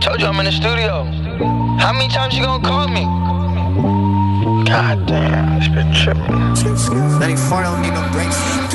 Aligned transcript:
told 0.00 0.20
you 0.20 0.26
I'm 0.26 0.38
in 0.40 0.46
the 0.46 0.52
studio. 0.52 1.04
How 1.78 1.92
many 1.92 2.08
times 2.08 2.34
you 2.36 2.42
gonna 2.42 2.66
call 2.66 2.88
me? 2.88 3.04
God 4.64 5.06
damn, 5.06 5.58
it's 5.58 5.68
been 5.68 5.92
tripping. 5.92 6.54
94 7.20 7.62
don't 7.62 7.82
need 7.82 7.92
no 7.92 8.08
brakes. 8.12 8.69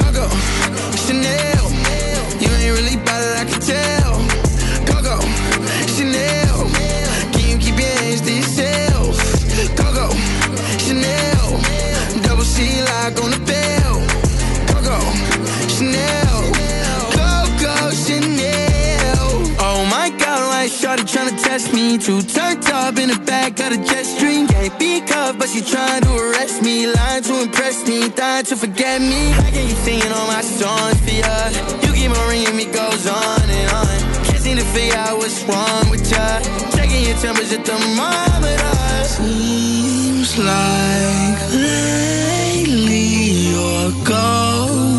Me. 21.98 22.04
Too 22.04 22.22
turned 22.22 22.66
up 22.68 22.98
in 22.98 23.10
the 23.10 23.20
back 23.26 23.60
of 23.60 23.70
the 23.72 23.78
jet 23.78 24.06
stream. 24.06 24.48
Can't 24.48 24.78
be 24.80 25.02
cuffed, 25.02 25.40
but 25.40 25.50
she 25.50 25.62
trying 25.62 26.02
to 26.04 26.14
arrest 26.16 26.62
me. 26.62 26.88
Lying 26.88 27.24
to 27.24 27.42
impress 27.42 27.88
me, 27.88 28.10
dying 28.10 28.46
to 28.46 28.56
forget 28.56 29.02
me. 29.02 29.32
I 29.34 29.52
can 29.52 29.68
keep 29.68 29.78
singing 29.78 30.12
all 30.12 30.28
my 30.28 30.42
songs 30.42 31.00
for 31.02 31.12
ya. 31.12 31.50
You 31.84 31.94
keep 31.94 32.12
on 32.12 32.28
ringing 32.30 32.56
me, 32.56 32.66
goes 32.66 33.08
on 33.08 33.50
and 33.50 33.72
on. 33.72 33.98
Can't 34.26 34.40
seem 34.40 34.58
to 34.58 34.66
figure 34.66 34.98
out 34.98 35.18
what's 35.18 35.44
wrong 35.44 35.90
with 35.90 36.10
ya. 36.12 36.40
Checking 36.76 37.04
your 37.04 37.18
temperature 37.18 37.62
thermometer. 37.64 38.64
Uh. 38.64 39.04
Seems 39.04 40.38
like 40.38 41.40
lately 41.52 43.08
you're 43.52 43.92
go, 44.04 44.95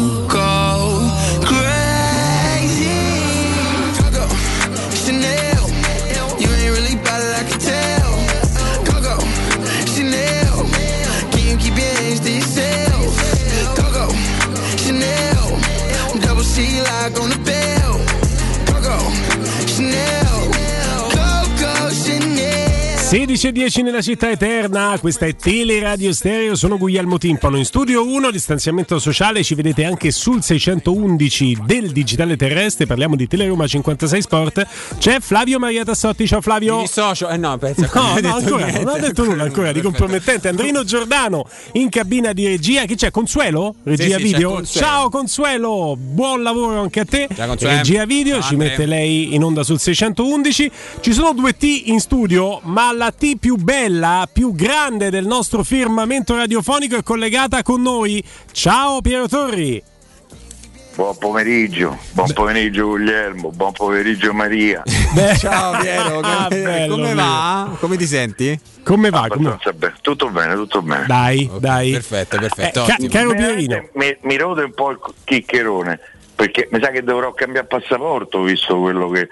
Sí, 23.16 23.25
15 23.36 23.48
e 23.48 23.52
10 23.52 23.82
nella 23.82 24.00
città 24.00 24.30
eterna, 24.30 24.96
questa 24.98 25.26
è 25.26 25.36
Teleradio 25.36 26.10
Stereo, 26.14 26.54
sono 26.54 26.78
Guglielmo 26.78 27.18
Timpano. 27.18 27.58
In 27.58 27.66
studio 27.66 28.02
1, 28.02 28.30
distanziamento 28.30 28.98
sociale, 28.98 29.44
ci 29.44 29.54
vedete 29.54 29.84
anche 29.84 30.10
sul 30.10 30.42
611 30.42 31.58
del 31.66 31.92
digitale 31.92 32.38
terrestre, 32.38 32.86
parliamo 32.86 33.14
di 33.14 33.26
Teleroma 33.26 33.66
56 33.66 34.22
Sport, 34.22 34.66
c'è 34.96 35.20
Flavio 35.20 35.58
Maria 35.58 35.84
Tassotti, 35.84 36.26
ciao 36.26 36.40
Flavio. 36.40 36.78
Mi 36.78 36.86
socio, 36.86 37.28
eh 37.28 37.36
no, 37.36 37.58
penso 37.58 37.82
no, 37.92 38.18
no, 38.18 38.34
ancora, 38.36 38.64
niente. 38.64 38.84
non 38.84 38.94
ha 38.94 38.98
detto 38.98 39.24
nulla 39.24 39.42
ancora 39.42 39.70
di 39.70 39.82
compromettente, 39.82 40.48
Andrino 40.48 40.82
Giordano 40.84 41.46
in 41.72 41.90
cabina 41.90 42.32
di 42.32 42.46
regia, 42.46 42.86
che 42.86 42.94
c'è? 42.94 43.10
Consuelo? 43.10 43.74
Regia 43.82 44.16
sì, 44.16 44.22
video? 44.22 44.48
Sì, 44.48 44.54
Consuelo. 44.54 44.86
Ciao 44.86 45.08
Consuelo, 45.10 45.96
buon 45.98 46.42
lavoro 46.42 46.80
anche 46.80 47.00
a 47.00 47.04
te, 47.04 47.28
ciao, 47.34 47.54
regia 47.58 48.06
video, 48.06 48.40
ci 48.40 48.56
mette 48.56 48.86
lei 48.86 49.34
in 49.34 49.42
onda 49.42 49.62
sul 49.62 49.78
611, 49.78 50.70
ci 51.00 51.12
sono 51.12 51.34
due 51.34 51.54
T 51.54 51.64
in 51.84 52.00
studio, 52.00 52.60
ma 52.62 52.90
la 52.92 53.12
T 53.12 53.24
più 53.34 53.56
bella, 53.56 54.28
più 54.32 54.54
grande 54.54 55.10
del 55.10 55.26
nostro 55.26 55.64
firmamento 55.64 56.36
radiofonico 56.36 56.96
è 56.96 57.02
collegata 57.02 57.62
con 57.64 57.82
noi. 57.82 58.22
Ciao 58.52 59.00
Piero 59.00 59.26
Torri. 59.26 59.82
Buon 60.94 61.18
pomeriggio, 61.18 61.98
buon 62.12 62.32
pomeriggio 62.32 62.86
Guglielmo, 62.86 63.50
buon 63.50 63.72
pomeriggio 63.72 64.32
Maria. 64.32 64.82
Ciao 65.36 65.78
Piero, 65.78 66.20
Ah, 66.24 66.46
come, 66.48 66.62
bello, 66.62 66.94
come 66.94 67.14
va? 67.14 67.76
Come 67.80 67.96
ti 67.96 68.06
senti? 68.06 68.58
Come 68.82 69.10
va? 69.10 69.26
Come 69.28 69.58
bene, 69.74 69.94
tutto 70.00 70.30
bene, 70.30 70.54
tutto 70.54 70.80
bene. 70.80 71.04
Dai, 71.06 71.50
Ok, 71.52 71.58
dai. 71.58 71.90
Perfetto, 71.92 72.38
perfetto. 72.38 72.86
Eh, 72.86 73.08
caro 73.08 73.34
Pierino. 73.34 73.88
Mi, 73.94 74.16
mi 74.22 74.36
rode 74.38 74.62
un 74.62 74.72
po' 74.72 74.90
il 74.90 74.98
chiccherone, 75.24 76.00
perché 76.34 76.68
mi 76.70 76.80
sa 76.80 76.90
che 76.90 77.02
dovrò 77.02 77.34
cambiare 77.34 77.66
passaporto 77.66 78.40
visto 78.42 78.78
quello 78.78 79.10
che 79.10 79.28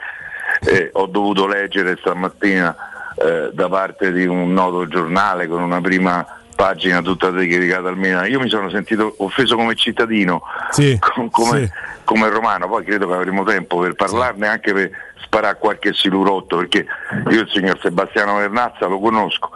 eh, 0.67 0.91
ho 0.93 1.07
dovuto 1.07 1.47
leggere 1.47 1.97
stamattina 1.99 2.77
eh, 3.17 3.51
da 3.53 3.69
parte 3.69 4.13
di 4.13 4.27
un 4.27 4.53
noto 4.53 4.87
giornale 4.89 5.47
con 5.47 5.63
una 5.63 5.81
prima 5.81 6.27
pagina 6.55 7.03
tutta 7.03 7.31
dedicata 7.31 7.89
al 7.89 7.97
Milan. 7.97 8.31
Io 8.31 8.41
mi 8.41 8.49
sono 8.49 8.71
sentito 8.71 9.15
offeso 9.19 9.57
come 9.57 9.75
cittadino, 9.75 10.43
Sì, 10.71 10.97
com- 11.01 11.29
come, 11.31 11.59
sì. 11.67 11.71
come 12.05 12.29
romano, 12.29 12.69
poi 12.69 12.85
credo 12.85 13.09
che 13.09 13.15
avremo 13.15 13.43
tempo 13.45 13.79
per 13.81 13.95
parlarne 13.95 14.47
anche 14.47 14.73
per 14.73 14.91
sparare 15.23 15.57
qualche 15.59 15.93
silurotto, 15.93 16.57
perché 16.59 16.87
io 17.31 17.41
il 17.41 17.49
signor 17.51 17.79
Sebastiano 17.81 18.37
Vernazza 18.37 18.87
lo 18.87 19.01
conosco, 19.01 19.51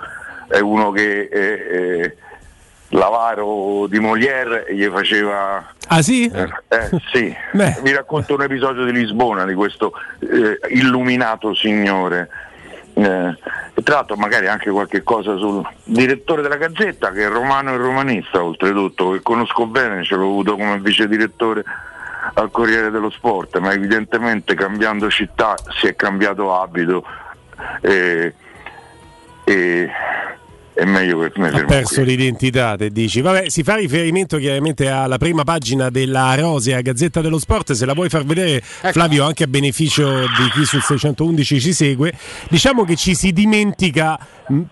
è 0.49 0.59
uno 0.59 0.91
che 0.91 1.29
eh, 1.31 2.03
eh, 2.03 2.17
l'avaro 2.89 3.87
di 3.87 3.99
Molière 4.01 4.67
gli 4.71 4.87
faceva 4.87 5.65
Ah 5.89 6.03
sì? 6.03 6.27
eh, 6.35 6.49
eh, 6.69 6.89
sì, 7.13 7.35
vi 7.83 7.93
racconto 7.93 8.35
un 8.35 8.43
episodio 8.43 8.85
di 8.85 8.93
Lisbona 8.93 9.45
di 9.45 9.55
questo 9.55 9.93
eh, 10.21 10.59
illuminato 10.75 11.55
signore. 11.55 12.29
Eh, 12.99 13.37
e 13.75 13.83
tra 13.85 13.97
l'altro 13.97 14.17
magari 14.17 14.49
anche 14.49 14.71
qualche 14.71 15.05
cosa 15.05 15.37
sul 15.37 15.65
direttore 15.85 16.43
della 16.43 16.57
Gazzetta 16.57 17.13
che 17.13 17.27
è 17.27 17.29
romano 17.29 17.73
e 17.73 17.77
romanista 17.77 18.43
oltretutto, 18.43 19.13
che 19.13 19.23
conosco 19.23 19.67
bene, 19.67 20.03
ce 20.03 20.17
l'ho 20.17 20.25
avuto 20.25 20.57
come 20.57 20.81
vice 20.81 21.07
direttore 21.07 21.63
al 22.35 22.51
Corriere 22.51 22.91
dello 22.91 23.11
Sport, 23.11 23.59
ma 23.59 23.73
evidentemente 23.73 24.57
cambiando 24.57 25.09
città 25.11 25.55
si 25.79 25.87
è 25.87 25.95
cambiato 25.95 26.61
abito 26.61 27.05
e, 27.81 28.35
e 29.45 29.91
è 30.79 30.85
meglio 30.85 31.19
che 31.19 31.33
me 31.41 31.49
ha 31.49 31.65
perso 31.65 32.03
qui. 32.03 32.05
l'identità, 32.05 32.77
te 32.77 32.91
dici. 32.91 33.21
Vabbè, 33.21 33.49
si 33.49 33.65
fa 33.65 33.75
riferimento 33.75 34.39
chiaramente 34.39 34.89
alla 34.89 35.19
prima 35.19 35.43
pagina 35.43 35.91
della 35.91 36.37
Rosea 36.37 36.81
Gazzetta 36.83 37.21
dello 37.21 37.41
Sport. 37.41 37.73
Se 37.73 37.85
la 37.85 37.95
vuoi 37.95 38.09
far 38.09 38.25
vedere, 38.25 38.61
Flavio, 38.63 39.25
anche 39.25 39.43
a 39.43 39.49
beneficio 39.49 40.21
di 40.21 40.51
chi 40.55 40.65
sul 40.65 40.81
611 40.81 41.61
ci 41.61 41.73
segue, 41.73 42.13
diciamo 42.49 42.85
che 42.85 42.95
ci 42.95 43.17
si 43.17 43.33
dimentica 43.33 44.17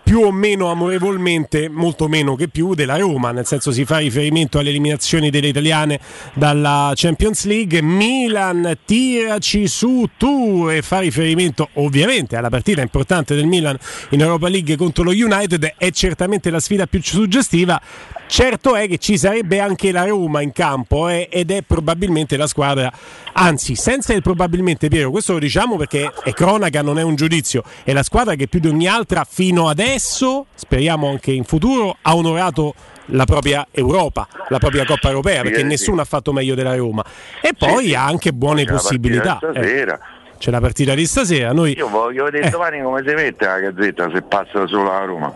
più 0.03 0.21
o 0.21 0.31
meno 0.31 0.69
amorevolmente, 0.71 1.69
molto 1.69 2.07
meno 2.07 2.35
che 2.35 2.47
più, 2.47 2.73
della 2.73 2.97
Roma. 2.97 3.31
Nel 3.31 3.45
senso, 3.45 3.71
si 3.71 3.85
fa 3.85 3.97
riferimento 3.97 4.59
alle 4.59 4.69
eliminazioni 4.69 5.29
delle 5.29 5.47
italiane 5.47 5.99
dalla 6.33 6.91
Champions 6.95 7.45
League. 7.45 7.81
Milan, 7.81 8.77
tiraci 8.85 9.67
su 9.67 10.09
tu 10.17 10.67
e 10.69 10.81
fa 10.81 10.99
riferimento 10.99 11.69
ovviamente 11.73 12.35
alla 12.35 12.49
partita 12.49 12.81
importante 12.81 13.35
del 13.35 13.45
Milan 13.45 13.77
in 14.09 14.21
Europa 14.21 14.47
League 14.47 14.75
contro 14.75 15.03
lo 15.03 15.11
United. 15.11 15.73
È 15.77 15.91
certamente 15.91 16.49
la 16.49 16.59
sfida 16.59 16.87
più 16.87 17.01
suggestiva. 17.01 17.79
Certo 18.27 18.75
è 18.75 18.89
che 18.89 18.97
ci 18.97 19.17
sarebbe 19.17 19.61
anche 19.61 19.91
la 19.93 20.05
Roma 20.05 20.41
in 20.41 20.51
campo 20.51 21.07
eh, 21.07 21.29
ed 21.31 21.49
è 21.49 21.61
probabilmente 21.61 22.35
la 22.35 22.45
squadra, 22.45 22.91
anzi 23.31 23.75
senza 23.75 24.13
il 24.13 24.21
probabilmente 24.21 24.89
Piero, 24.89 25.11
questo 25.11 25.31
lo 25.33 25.39
diciamo 25.39 25.77
perché 25.77 26.11
è 26.25 26.33
cronaca, 26.33 26.81
non 26.81 26.99
è 26.99 27.03
un 27.03 27.15
giudizio, 27.15 27.63
è 27.85 27.93
la 27.93 28.03
squadra 28.03 28.35
che 28.35 28.47
più 28.47 28.59
di 28.59 28.67
ogni 28.67 28.85
altra 28.85 29.25
fino 29.27 29.66
adesso, 29.69 30.45
speriamo 30.55 31.09
anche 31.09 31.31
in 31.31 31.43
futuro, 31.43 31.95
ha 32.01 32.15
onorato 32.15 32.73
la 33.11 33.25
propria 33.25 33.65
Europa, 33.71 34.27
la 34.49 34.57
propria 34.59 34.85
Coppa 34.85 35.07
Europea, 35.09 35.41
perché 35.41 35.59
Sì, 35.59 35.63
nessuno 35.65 36.01
ha 36.01 36.05
fatto 36.05 36.33
meglio 36.33 36.55
della 36.55 36.75
Roma. 36.75 37.03
E 37.41 37.51
poi 37.57 37.95
ha 37.95 38.05
anche 38.05 38.33
buone 38.33 38.63
C'è 38.65 38.71
la 38.71 38.77
possibilità. 38.77 39.39
eh. 39.41 39.49
stasera. 39.51 39.99
C'è 40.37 40.51
la 40.51 40.59
partita 40.59 40.93
di 40.93 41.05
stasera. 41.07 41.51
Noi, 41.53 41.75
Io 41.77 41.87
voglio 41.89 42.25
vedere 42.25 42.47
Eh. 42.47 42.49
domani 42.49 42.81
come 42.81 43.01
si 43.07 43.13
mette 43.13 43.45
la 43.45 43.59
gazzetta 43.59 44.09
se 44.13 44.21
passa 44.21 44.67
solo 44.67 44.91
a 44.91 45.03
Roma. 45.05 45.33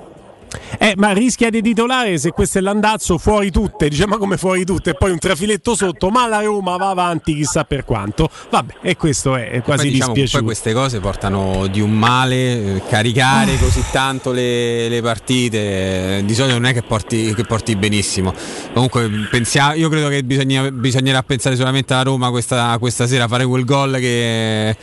Eh, 0.78 0.94
ma 0.98 1.12
rischia 1.12 1.50
di 1.50 1.62
titolare 1.62 2.18
se 2.18 2.32
questo 2.32 2.58
è 2.58 2.62
l'andazzo 2.62 3.18
fuori 3.18 3.52
tutte, 3.52 3.88
dice 3.88 4.08
ma 4.08 4.18
come 4.18 4.38
fuori 4.38 4.66
tutte 4.66 4.92
e 4.92 4.94
poi 4.94 5.12
un 5.12 5.20
trafiletto 5.20 5.76
sotto, 5.76 6.10
ma 6.10 6.28
la 6.28 6.42
Roma 6.42 6.76
va 6.78 6.90
avanti 6.90 7.36
chissà 7.36 7.64
per 7.64 7.86
quanto. 7.86 8.30
Vabbè, 8.50 8.76
e 8.82 8.98
questo 8.98 9.36
è, 9.36 9.50
è 9.50 9.62
quasi 9.62 9.84
poi, 9.84 9.92
diciamo, 9.92 10.14
poi 10.14 10.42
queste 10.44 10.74
cose 10.74 11.00
portano 11.00 11.68
di 11.68 11.82
un 11.82 11.92
male, 11.92 12.76
eh, 12.76 12.82
caricare 12.88 13.58
così 13.58 13.84
tanto 13.92 14.32
le, 14.32 14.90
le 14.90 15.02
partite, 15.02 16.18
eh, 16.18 16.26
di 16.26 16.34
solito 16.34 16.56
non 16.56 16.66
è 16.66 16.74
che 16.74 16.82
porti, 16.82 17.34
che 17.34 17.44
porti 17.44 17.76
benissimo. 17.76 18.34
Comunque 18.74 19.10
pensia- 19.30 19.74
io 19.74 19.90
credo 19.90 20.08
che 20.10 20.24
bisogna- 20.24 20.72
bisognerà 20.72 21.22
pensare 21.24 21.56
solamente 21.56 21.94
alla 21.94 22.04
Roma 22.04 22.30
questa, 22.30 22.76
questa 22.80 23.08
sera, 23.08 23.28
fare 23.28 23.46
quel 23.46 23.66
gol 23.66 23.98
che, 24.00 24.76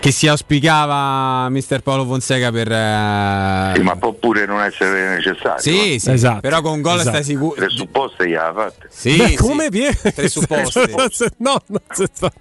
che 0.00 0.12
si 0.12 0.26
auspicava 0.26 1.48
mister 1.50 1.82
Paolo 1.82 2.06
Fonseca 2.06 2.50
per... 2.50 2.72
eh, 2.72 3.72
Sì, 3.74 3.82
ma 3.82 3.96
può 3.96 4.12
pure 4.14 4.46
non 4.46 4.60
essere 4.62 5.10
necessario. 5.16 5.60
sì, 5.60 5.94
eh. 5.94 5.98
sì, 5.98 6.10
Esatto, 6.10 6.40
però 6.40 6.62
con 6.62 6.80
gol 6.80 6.94
esatto. 7.00 7.08
stai 7.10 7.24
sicuro. 7.24 7.54
Tre 7.54 7.68
supposte 7.68 8.26
gliela 8.26 8.52
fatte. 8.54 8.86
Sì, 8.90 9.16
Beh, 9.16 9.26
sì. 9.28 9.36
come 9.36 9.68
Pier- 9.68 10.12
Tre 10.14 10.28
supposti. 10.28 10.80
no, 11.38 11.60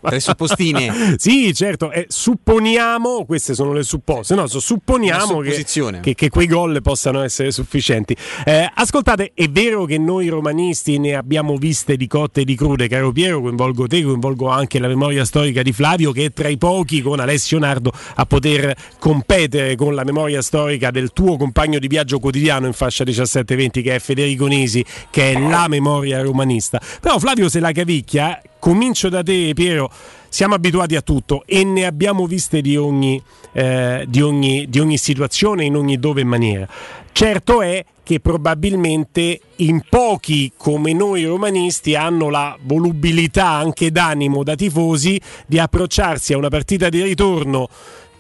Tre 0.02 0.20
suppostine. 0.20 1.16
Sì, 1.20 1.54
certo, 1.54 1.92
eh, 1.92 2.06
supponiamo, 2.08 3.26
queste 3.26 3.54
sono 3.54 3.74
le 3.74 3.84
supposte, 3.84 4.36
no, 4.36 4.48
so- 4.48 4.60
supponiamo 4.62 5.40
che, 5.42 5.66
che- 6.02 6.16
che 6.16 6.30
quei 6.30 6.48
gol 6.48 6.82
possano 6.82 7.22
essere 7.24 7.52
sufficienti. 7.52 8.16
Eh, 8.46 8.70
ascoltate, 8.74 9.32
è 9.34 9.48
vero 9.50 9.84
che 9.86 9.98
noi 9.98 10.30
romanisti 10.30 10.98
ne 10.98 11.16
abbiamo 11.16 11.56
viste 11.58 11.98
di 11.98 12.08
cotte 12.08 12.42
e 12.42 12.46
di 12.46 12.56
crude, 12.56 12.88
caro 12.88 13.12
Piero, 13.12 13.42
coinvolgo 13.42 13.86
te, 13.88 14.02
coinvolgo 14.04 14.48
anche 14.48 14.80
la 14.80 14.88
memoria 14.88 15.26
storica 15.26 15.62
di 15.62 15.74
Flavio 15.74 16.12
che 16.14 16.26
è 16.26 16.32
tra 16.32 16.48
i 16.48 16.58
pochi 16.58 17.02
con 17.02 17.20
Alessio 17.20 17.48
Alessio 17.50 17.60
Nardo 17.60 17.92
a 18.16 18.26
poter 18.26 18.76
competere 19.00 19.76
con 19.76 19.96
la 19.96 20.04
memoria 20.04 20.42
storica 20.42 20.92
del 20.92 21.12
tuo 21.12 21.38
compagno 21.38 21.80
di 21.80 21.88
viaggio 21.88 22.20
quotidiano 22.20 22.68
in 22.68 22.74
fascia 22.74 23.04
17-20 23.04 23.82
che 23.82 23.96
è 23.96 24.00
Federico 24.00 24.46
Nisi, 24.46 24.86
che 25.10 25.32
è 25.32 25.40
la 25.40 25.68
memoria 25.68 26.22
romanista. 26.22 26.80
Però 27.02 27.18
Flavio 27.18 27.50
se 27.50 27.60
la 27.60 27.72
cavicchia, 27.72 28.42
comincio 28.60 29.10
da 29.10 29.24
te 29.24 29.52
Piero, 29.56 29.90
siamo 30.30 30.56
abituati 30.56 30.96
a 30.96 31.02
tutto 31.02 31.44
e 31.46 31.64
ne 31.64 31.86
abbiamo 31.86 32.26
viste 32.26 32.62
di 32.62 32.78
ogni, 32.78 33.22
eh, 33.52 34.06
di 34.08 34.22
ogni, 34.22 34.68
di 34.70 34.80
ogni 34.80 34.98
situazione, 34.98 35.66
in 35.66 35.76
ogni 35.76 36.00
dove 36.00 36.22
e 36.22 36.26
maniera. 36.26 36.68
Certo 37.12 37.62
è 37.62 37.84
che 38.04 38.20
probabilmente 38.20 39.40
in 39.58 39.82
pochi 39.88 40.54
come 40.58 40.94
noi 40.94 41.26
romanisti 41.26 41.96
hanno 41.96 42.30
la 42.30 42.58
volubilità 42.62 43.48
anche 43.48 43.92
d'animo 43.92 44.44
da 44.44 44.56
tifosi 44.56 45.22
di 45.46 45.60
approcciarsi 45.60 46.34
a 46.34 46.38
una 46.38 46.48
partita 46.48 46.90
di 46.90 47.04
ritorno 47.04 47.68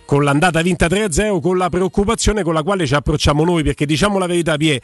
con 0.06 0.24
l'andata 0.24 0.62
vinta 0.62 0.86
3-0 0.86 1.40
con 1.40 1.58
la 1.58 1.70
preoccupazione 1.70 2.44
con 2.44 2.54
la 2.54 2.62
quale 2.62 2.86
ci 2.86 2.94
approcciamo 2.94 3.44
noi 3.44 3.64
perché 3.64 3.88
diciamo 3.88 4.20
la 4.20 4.28
verità 4.28 4.58
Pie 4.58 4.80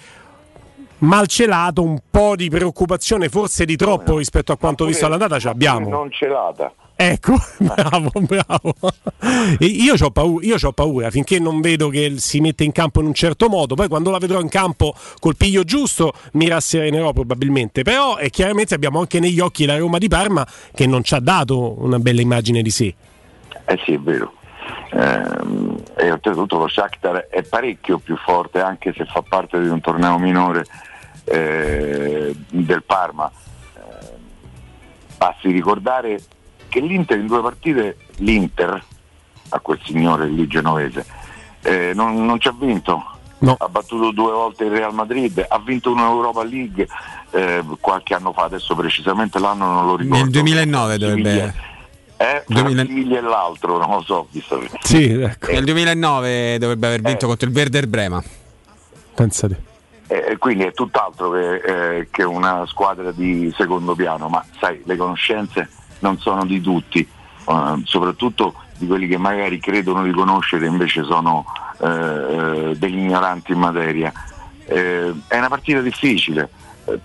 malcelato 1.00 1.84
un 1.84 2.00
po' 2.10 2.36
di 2.36 2.50
preoccupazione 2.50 3.30
forse 3.30 3.66
di 3.66 3.76
troppo 3.76 4.18
rispetto 4.18 4.54
a 4.54 4.58
quanto 4.58 4.86
visto 4.86 5.06
all'andata 5.06 5.38
ce 5.38 5.48
l'abbiamo. 5.48 5.88
non 5.88 6.10
celata 6.12 6.72
Ecco, 6.98 7.34
bravo, 7.60 8.10
bravo. 8.22 8.74
io 9.60 9.96
ho 10.00 10.12
paura, 10.12 10.72
paura 10.74 11.12
finché 11.12 11.40
non 11.40 11.60
vedo 11.60 11.90
che 11.90 12.14
si 12.18 12.40
mette 12.40 12.64
in 12.64 12.72
campo 12.72 13.02
in 13.02 13.08
un 13.08 13.14
certo 13.14 13.50
modo. 13.50 13.76
Poi 13.76 13.90
quando 13.90 14.12
la 14.12 14.18
vedrò 14.18 14.40
in 14.40 14.48
campo 14.48 14.96
col 15.20 15.36
piglio 15.36 15.64
giusto 15.64 16.14
mi 16.34 16.48
rasserenerò 16.48 17.12
probabilmente. 17.12 17.84
Però 17.84 18.16
è 18.16 18.30
chiaramente 18.30 18.76
abbiamo 18.76 19.00
anche 19.00 19.20
negli 19.20 19.42
occhi 19.42 19.66
la 19.66 19.78
Roma 19.78 19.98
di 19.98 20.08
Parma 20.08 20.48
che 20.74 20.88
non 20.88 21.04
ci 21.04 21.14
ha 21.16 21.20
dato 21.20 21.84
una 21.84 22.00
bella 22.00 22.22
immagine 22.22 22.62
di 22.62 22.70
sé. 22.70 22.96
Eh 23.66 23.80
sì, 23.84 23.94
è 23.94 24.00
vero. 24.00 24.34
Eh, 24.92 26.06
e 26.06 26.12
oltretutto 26.12 26.58
lo 26.58 26.70
Shakhtar 26.70 27.28
è 27.28 27.44
parecchio 27.44 27.98
più 27.98 28.16
forte 28.16 28.62
anche 28.62 28.94
se 28.96 29.04
fa 29.06 29.22
parte 29.22 29.60
di 29.60 29.68
un 29.68 29.82
torneo 29.82 30.18
minore 30.18 30.66
eh, 31.26 32.34
del 32.50 32.84
Parma. 32.84 33.30
Eh, 33.76 34.08
basti 35.18 35.52
ricordare 35.52 36.20
che 36.76 36.82
l'Inter 36.82 37.18
in 37.18 37.28
due 37.28 37.42
partite, 37.42 37.96
l'Inter 38.18 38.84
a 39.50 39.60
quel 39.60 39.80
signore 39.86 40.28
lì 40.28 40.46
genovese, 40.46 41.06
eh, 41.62 41.94
non, 41.96 42.26
non 42.26 42.38
ci 42.38 42.50
ha 42.50 42.56
vinto. 42.58 43.12
No. 43.38 43.56
Ha 43.58 43.70
battuto 43.70 44.12
due 44.12 44.34
volte 44.34 44.66
il 44.66 44.72
Real 44.72 44.94
Madrid, 44.94 45.46
ha 45.48 45.60
vinto 45.60 45.92
un'Europa 45.92 46.44
League 46.44 46.86
eh, 47.32 47.64
qualche 47.80 48.14
anno 48.14 48.34
fa, 48.34 48.44
adesso 48.44 48.76
precisamente 48.76 49.40
l'anno 49.40 49.72
non 49.72 49.86
lo 49.86 49.96
ricordo. 49.96 50.22
Nel 50.22 50.32
2009 50.32 50.98
dovrebbe. 50.98 51.54
Eh, 52.18 52.44
2000... 52.48 52.86
Siviglia 52.86 53.18
e 53.20 53.22
l'altro, 53.22 53.78
non 53.78 53.90
lo 53.90 54.02
so, 54.02 54.28
visto 54.32 54.58
che... 54.60 54.70
Sì, 54.82 55.12
ecco. 55.12 55.52
Nel 55.52 55.64
2009 55.64 56.58
dovrebbe 56.58 56.88
aver 56.88 57.02
vinto 57.02 57.26
Eh. 57.26 57.28
contro 57.30 57.48
il 57.48 57.56
Werder 57.56 57.88
Brema. 57.88 58.24
Pensate. 59.14 59.62
Eh, 60.08 60.36
quindi 60.38 60.66
è 60.66 60.74
tutt'altro 60.74 61.32
che, 61.32 61.56
eh, 61.56 62.08
che 62.12 62.24
una 62.24 62.66
squadra 62.68 63.12
di 63.12 63.54
secondo 63.56 63.96
piano, 63.96 64.28
ma 64.28 64.44
sai, 64.60 64.82
le 64.86 64.96
conoscenze 64.98 65.70
non 66.00 66.20
sono 66.20 66.46
di 66.46 66.62
tutti, 66.62 67.00
eh, 67.00 67.82
soprattutto 67.84 68.56
di 68.78 68.88
quelli 68.88 69.08
che 69.08 69.18
magari 69.18 69.60
credono 69.60 70.04
di 70.04 70.12
conoscere 70.12 70.68
invece 70.68 71.04
sono 71.04 71.46
eh, 71.80 72.76
degli 72.78 72.98
ignoranti 72.98 73.52
in 73.52 73.60
materia. 73.60 74.12
Eh, 74.66 75.14
è 75.28 75.38
una 75.38 75.50
partita 75.50 75.82
difficile 75.82 76.50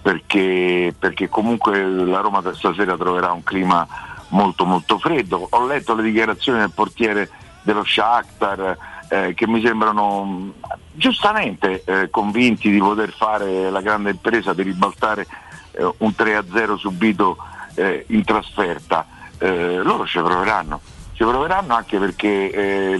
perché, 0.01 0.95
perché 0.99 1.29
comunque 1.29 1.83
la 1.83 2.21
Roma 2.21 2.43
stasera 2.55 2.97
troverà 2.97 3.33
un 3.33 3.43
clima 3.43 3.87
molto 4.29 4.65
molto 4.65 4.99
freddo. 4.99 5.47
Ho 5.51 5.67
letto 5.67 5.95
le 5.95 6.03
dichiarazioni 6.03 6.59
del 6.59 6.73
portiere 6.73 7.31
dello 7.63 7.85
Shakhtar 7.85 8.77
eh, 9.09 9.35
che 9.35 9.47
mi 9.47 9.61
sembrano 9.63 10.25
mh, 10.25 10.53
giustamente 10.93 11.83
eh, 11.85 12.11
convinti 12.11 12.71
di 12.71 12.79
poter 12.79 13.13
fare 13.13 13.71
la 13.71 13.81
grande 13.81 14.11
impresa 14.11 14.53
di 14.55 14.63
ribaltare 14.63 15.27
eh, 15.73 15.85
un 15.99 16.15
3-0 16.17 16.77
subito 16.77 17.37
eh, 17.75 18.05
in 18.09 18.25
trasferta. 18.25 19.07
Eh, 19.39 19.77
loro 19.83 20.07
ci 20.07 20.19
proveranno, 20.19 20.81
ci 21.15 21.25
proveranno 21.25 21.75
anche 21.75 21.99
perché 21.99 22.51
eh, 22.51 22.95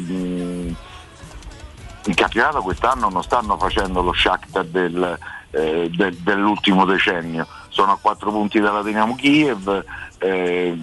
in 2.05 2.15
campionato 2.15 2.63
quest'anno 2.63 3.11
non 3.11 3.23
stanno 3.23 3.59
facendo 3.59 4.01
lo 4.01 4.13
Shakhtar 4.15 4.65
del, 4.65 5.19
eh, 5.51 5.91
del- 5.95 6.17
dell'ultimo 6.17 6.87
decennio, 6.87 7.47
sono 7.69 7.93
a 7.93 7.99
quattro 8.01 8.31
punti 8.31 8.59
dalla 8.59 8.83
Dinamo 8.83 9.17
Kiev, 9.17 9.85
eh, 10.19 10.79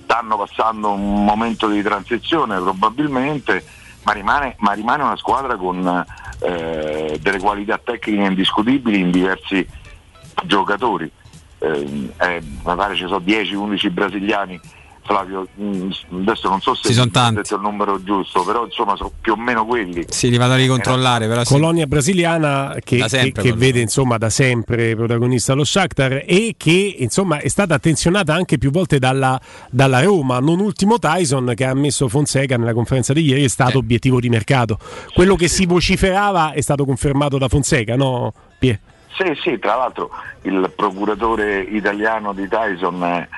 stanno 0.00 0.36
passando 0.38 0.90
un 0.90 1.24
momento 1.24 1.68
di 1.68 1.82
transizione 1.82 2.58
probabilmente, 2.58 3.64
ma 4.04 4.12
rimane, 4.12 4.56
ma 4.58 4.72
rimane 4.72 5.02
una 5.02 5.16
squadra 5.16 5.56
con 5.56 6.04
eh, 6.40 7.18
delle 7.20 7.38
qualità 7.40 7.78
tecniche 7.78 8.22
indiscutibili 8.22 9.00
in 9.00 9.10
diversi 9.10 9.66
giocatori. 10.44 11.10
Eh, 11.64 12.10
eh, 12.20 12.40
mi 12.42 12.74
pare 12.76 12.94
ci 12.96 13.04
sono 13.06 13.18
10-11 13.24 13.90
brasiliani. 13.90 14.60
Flavio, 15.06 15.46
mh, 15.56 15.90
adesso 16.22 16.48
non 16.48 16.62
so 16.62 16.74
se 16.74 16.90
sono 16.94 17.10
tanti. 17.10 17.34
detto 17.34 17.56
il 17.56 17.60
numero 17.60 18.02
giusto, 18.02 18.42
però 18.42 18.64
insomma 18.64 18.96
sono 18.96 19.12
più 19.20 19.32
o 19.32 19.36
meno 19.36 19.66
quelli. 19.66 20.02
Sì, 20.08 20.30
li 20.30 20.38
vado 20.38 20.54
a 20.54 20.56
ricontrollare, 20.56 21.28
però 21.28 21.44
sì. 21.44 21.52
Colonia 21.52 21.84
brasiliana 21.86 22.76
che, 22.82 23.04
che- 23.06 23.32
che 23.32 23.52
vede 23.52 23.80
insomma 23.80 24.16
da 24.16 24.30
sempre 24.30 24.96
protagonista 24.96 25.52
lo 25.52 25.62
Shakhtar 25.62 26.22
e 26.26 26.54
che 26.56 26.96
insomma 27.00 27.36
è 27.40 27.48
stata 27.48 27.74
attenzionata 27.74 28.32
anche 28.32 28.56
più 28.56 28.70
volte 28.70 28.98
dalla, 28.98 29.38
dalla 29.68 30.00
Roma, 30.00 30.38
non 30.38 30.58
ultimo 30.60 30.98
Tyson 30.98 31.52
che 31.54 31.66
ha 31.66 31.70
ammesso 31.72 32.08
Fonseca 32.08 32.56
nella 32.56 32.72
conferenza 32.72 33.12
di 33.12 33.26
ieri 33.26 33.44
è 33.44 33.48
stato 33.48 33.72
Sì. 33.72 33.76
obiettivo 33.76 34.20
di 34.20 34.30
mercato. 34.30 34.78
Quello 35.12 35.36
che 35.36 35.48
si 35.48 35.66
vociferava 35.66 36.52
è 36.52 36.62
stato 36.62 36.86
confermato 36.86 37.36
da 37.36 37.48
Fonseca, 37.48 37.94
no 37.94 38.32
Pie? 38.58 38.80
Sì, 39.16 39.38
sì, 39.42 39.58
tra 39.58 39.76
l'altro 39.76 40.10
il 40.42 40.72
procuratore 40.74 41.60
italiano 41.60 42.32
di 42.32 42.48
Tyson 42.48 43.02
è, 43.04 43.28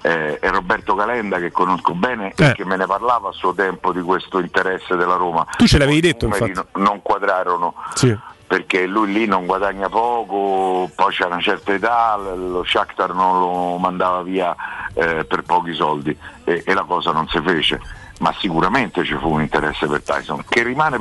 è- 0.00 0.38
è 0.40 0.50
Roberto 0.50 0.94
Calenda 0.94 1.38
che 1.38 1.50
conosco 1.50 1.92
bene 1.94 2.32
Eh. 2.36 2.48
e 2.48 2.52
che 2.54 2.64
me 2.64 2.76
ne 2.76 2.86
parlava 2.86 3.28
a 3.28 3.32
suo 3.32 3.52
tempo 3.52 3.92
di 3.92 4.00
questo 4.00 4.38
interesse 4.38 4.96
della 4.96 5.16
Roma. 5.16 5.46
Tu 5.56 5.66
ce 5.66 5.78
l'avevi 5.78 6.00
detto, 6.00 6.26
infatti. 6.26 6.52
no- 6.52 6.66
non 6.74 7.02
quadrarono 7.02 7.74
Sì. 7.94 8.16
perché 8.46 8.86
lui 8.86 9.12
lì 9.12 9.26
non 9.26 9.44
guadagna 9.44 9.88
poco, 9.90 10.88
poi 10.94 11.12
c'è 11.12 11.26
una 11.26 11.40
certa 11.40 11.72
età, 11.74 12.16
lo 12.16 12.64
Shakhtar 12.64 13.12
non 13.12 13.38
lo 13.40 13.76
mandava 13.76 14.22
via 14.22 14.54
eh, 14.94 15.24
per 15.26 15.42
pochi 15.42 15.74
soldi 15.74 16.16
e, 16.44 16.62
e 16.64 16.72
la 16.72 16.84
cosa 16.84 17.12
non 17.12 17.28
si 17.28 17.40
fece. 17.44 17.78
Ma 18.20 18.32
sicuramente 18.38 19.04
ci 19.04 19.14
fu 19.18 19.28
un 19.34 19.42
interesse 19.42 19.86
per 19.86 20.00
Tyson, 20.02 20.42
che 20.48 20.62
rimane 20.62 20.98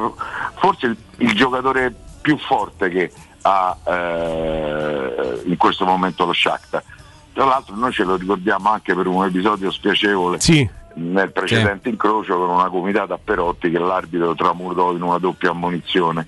forse 0.56 0.88
il, 0.88 0.98
il 1.20 1.34
giocatore 1.34 1.94
più 2.22 2.38
forte 2.38 2.90
che 2.90 3.10
ha 3.48 3.78
eh, 3.88 5.42
in 5.46 5.58
questo 5.58 5.86
momento 5.86 6.26
lo 6.26 6.34
Shakhtar. 6.34 6.84
Tra 7.32 7.46
l'altro 7.46 7.76
noi 7.76 7.92
ce 7.92 8.04
lo 8.04 8.16
ricordiamo 8.16 8.72
anche 8.72 8.96
per 8.96 9.06
un 9.08 9.24
episodio 9.26 9.70
spiacevole 9.70 10.40
Sì. 10.40 10.68
nel 10.96 11.32
precedente 11.32 11.90
incrocio 11.90 12.38
con 12.38 12.50
una 12.50 12.70
comitata 12.70 13.14
a 13.14 13.20
Perotti 13.24 13.70
che 13.70 13.78
l'arbitro 13.78 14.34
tramutò 14.34 14.94
in 14.94 15.02
una 15.02 15.20
doppia 15.20 15.52
ammonizione, 15.52 16.26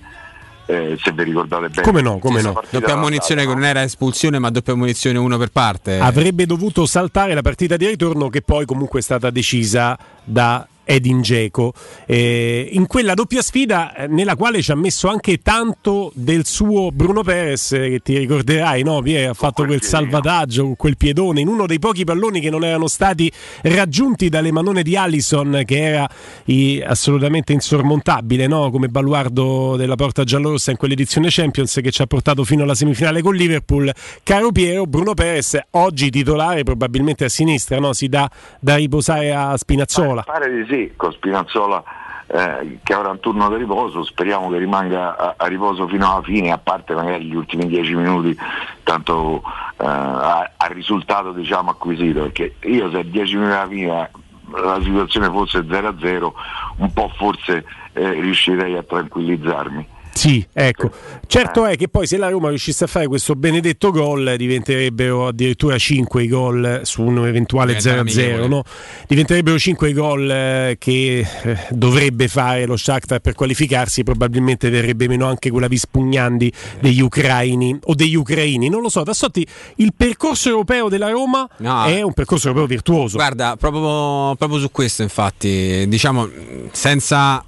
eh, 0.67 0.95
se 1.01 1.11
vi 1.13 1.23
ricordate 1.23 1.69
bene. 1.69 1.81
Come 1.81 2.01
no, 2.01 2.19
come 2.19 2.41
no. 2.41 2.61
Doppia 2.69 2.93
ammonizione 2.93 3.45
che 3.45 3.53
non 3.53 3.63
era 3.63 3.81
espulsione, 3.81 4.37
ma 4.37 4.51
doppia 4.51 4.73
ammonizione 4.73 5.17
uno 5.17 5.37
per 5.37 5.49
parte. 5.49 5.97
Avrebbe 5.99 6.45
dovuto 6.45 6.85
saltare 6.85 7.33
la 7.33 7.41
partita 7.41 7.77
di 7.77 7.87
ritorno 7.87 8.29
che 8.29 8.41
poi 8.43 8.65
comunque 8.65 8.99
è 8.99 9.01
stata 9.01 9.31
decisa 9.31 9.97
da 10.23 10.67
Edin 10.87 11.21
Dzeko 11.21 11.73
Eh, 12.05 12.69
in 12.71 12.87
quella 12.87 13.13
doppia 13.13 13.41
sfida 13.41 13.93
eh, 13.93 14.07
nella 14.07 14.35
quale 14.35 14.61
ci 14.61 14.71
ha 14.71 14.75
messo 14.75 15.07
anche 15.09 15.39
tanto 15.39 16.11
del 16.15 16.45
suo 16.45 16.91
Bruno 16.91 17.21
Perez 17.23 17.73
eh, 17.73 17.89
che 17.89 17.99
ti 17.99 18.17
ricorderai 18.17 18.83
no? 18.83 19.01
Pier? 19.01 19.29
ha 19.29 19.33
fatto 19.33 19.65
quel 19.65 19.81
salvataggio 19.81 20.63
con 20.63 20.75
quel 20.75 20.95
piedone 20.97 21.41
in 21.41 21.47
uno 21.47 21.65
dei 21.65 21.79
pochi 21.79 22.03
palloni 22.05 22.39
che 22.39 22.49
non 22.49 22.63
erano 22.63 22.87
stati 22.87 23.31
raggiunti 23.63 24.29
dalle 24.29 24.51
manone 24.51 24.83
di 24.83 24.95
Allison 24.95 25.63
che 25.65 25.81
era 25.81 26.09
i- 26.45 26.81
assolutamente 26.85 27.51
insormontabile 27.53 28.47
no? 28.47 28.69
come 28.71 28.87
baluardo 28.87 29.75
della 29.75 29.95
porta 29.95 30.23
giallorossa 30.23 30.71
in 30.71 30.77
quell'edizione 30.77 31.27
Champions 31.29 31.79
che 31.81 31.91
ci 31.91 32.01
ha 32.01 32.05
portato 32.07 32.43
fino 32.45 32.63
alla 32.63 32.75
semifinale 32.75 33.21
con 33.21 33.35
Liverpool 33.35 33.91
caro 34.23 34.51
Piero 34.51 34.85
Bruno 34.85 35.13
Perez 35.13 35.57
oggi 35.71 36.09
titolare 36.09 36.63
probabilmente 36.63 37.25
a 37.25 37.29
sinistra 37.29 37.79
no? 37.79 37.91
si 37.93 38.07
dà 38.07 38.29
da 38.59 38.75
riposare 38.75 39.33
a 39.33 39.57
Spinazzola 39.57 40.23
Pare 40.23 40.49
di 40.53 40.65
sì, 40.69 40.76
con 40.95 41.11
Spinazzola 41.11 41.83
eh, 42.27 42.79
che 42.83 42.93
avrà 42.93 43.09
un 43.09 43.19
turno 43.19 43.49
di 43.49 43.55
riposo, 43.55 44.03
speriamo 44.03 44.49
che 44.49 44.57
rimanga 44.57 45.15
a, 45.15 45.35
a 45.37 45.47
riposo 45.47 45.87
fino 45.87 46.11
alla 46.11 46.21
fine, 46.21 46.51
a 46.51 46.57
parte 46.57 46.93
magari 46.93 47.25
gli 47.25 47.35
ultimi 47.35 47.67
dieci 47.67 47.95
minuti, 47.95 48.37
tanto 48.83 49.41
eh, 49.77 49.85
al 49.85 50.69
risultato 50.69 51.31
diciamo 51.31 51.71
acquisito, 51.71 52.23
perché 52.23 52.55
io 52.63 52.89
se 52.91 52.99
a 52.99 53.03
10 53.03 53.35
minuti 53.35 53.53
alla 53.53 53.67
fine 53.67 54.09
la 54.51 54.79
situazione 54.81 55.29
fosse 55.29 55.59
0-0, 55.59 56.31
un 56.77 56.93
po' 56.93 57.11
forse 57.15 57.65
eh, 57.93 58.11
riuscirei 58.11 58.75
a 58.75 58.83
tranquillizzarmi. 58.83 59.95
Sì, 60.17 60.45
ecco. 60.51 60.89
Certo 61.27 61.65
è 61.65 61.75
che 61.77 61.89
poi 61.89 62.07
se 62.07 62.17
la 62.17 62.29
Roma 62.29 62.49
riuscisse 62.49 62.85
a 62.85 62.87
fare 62.87 63.05
questo 63.05 63.35
benedetto 63.35 63.91
gol 63.91 64.35
diventerebbero 64.35 65.27
addirittura 65.27 65.77
5 65.77 66.23
i 66.23 66.27
gol 66.27 66.81
su 66.83 67.03
un 67.03 67.27
eventuale 67.27 67.75
Diventa 67.75 68.11
0-0, 68.11 68.47
no? 68.47 68.63
Diventerebbero 69.07 69.59
5 69.59 69.89
i 69.89 69.93
gol 69.93 70.31
eh, 70.31 70.75
che 70.79 71.19
eh, 71.19 71.57
dovrebbe 71.69 72.27
fare 72.27 72.65
lo 72.65 72.75
Shakhtar 72.75 73.19
per 73.19 73.35
qualificarsi, 73.35 74.03
probabilmente 74.03 74.69
verrebbe 74.71 75.07
meno 75.07 75.27
anche 75.27 75.51
quella 75.51 75.67
vispugnandi 75.67 76.51
degli 76.79 77.01
ucraini 77.01 77.77
o 77.83 77.93
degli 77.93 78.15
ucraini, 78.15 78.69
non 78.69 78.81
lo 78.81 78.89
so. 78.89 79.03
Tassotti, 79.03 79.45
il 79.75 79.93
percorso 79.95 80.49
europeo 80.49 80.89
della 80.89 81.09
Roma 81.09 81.47
No. 81.57 81.85
è 81.85 82.01
un 82.01 82.13
percorso 82.13 82.47
europeo 82.47 82.67
virtuoso. 82.67 83.17
Guarda, 83.17 83.55
proprio, 83.55 84.35
proprio 84.35 84.59
su 84.59 84.71
questo, 84.71 85.03
infatti, 85.03 85.85
diciamo 85.87 86.27
senza 86.71 87.43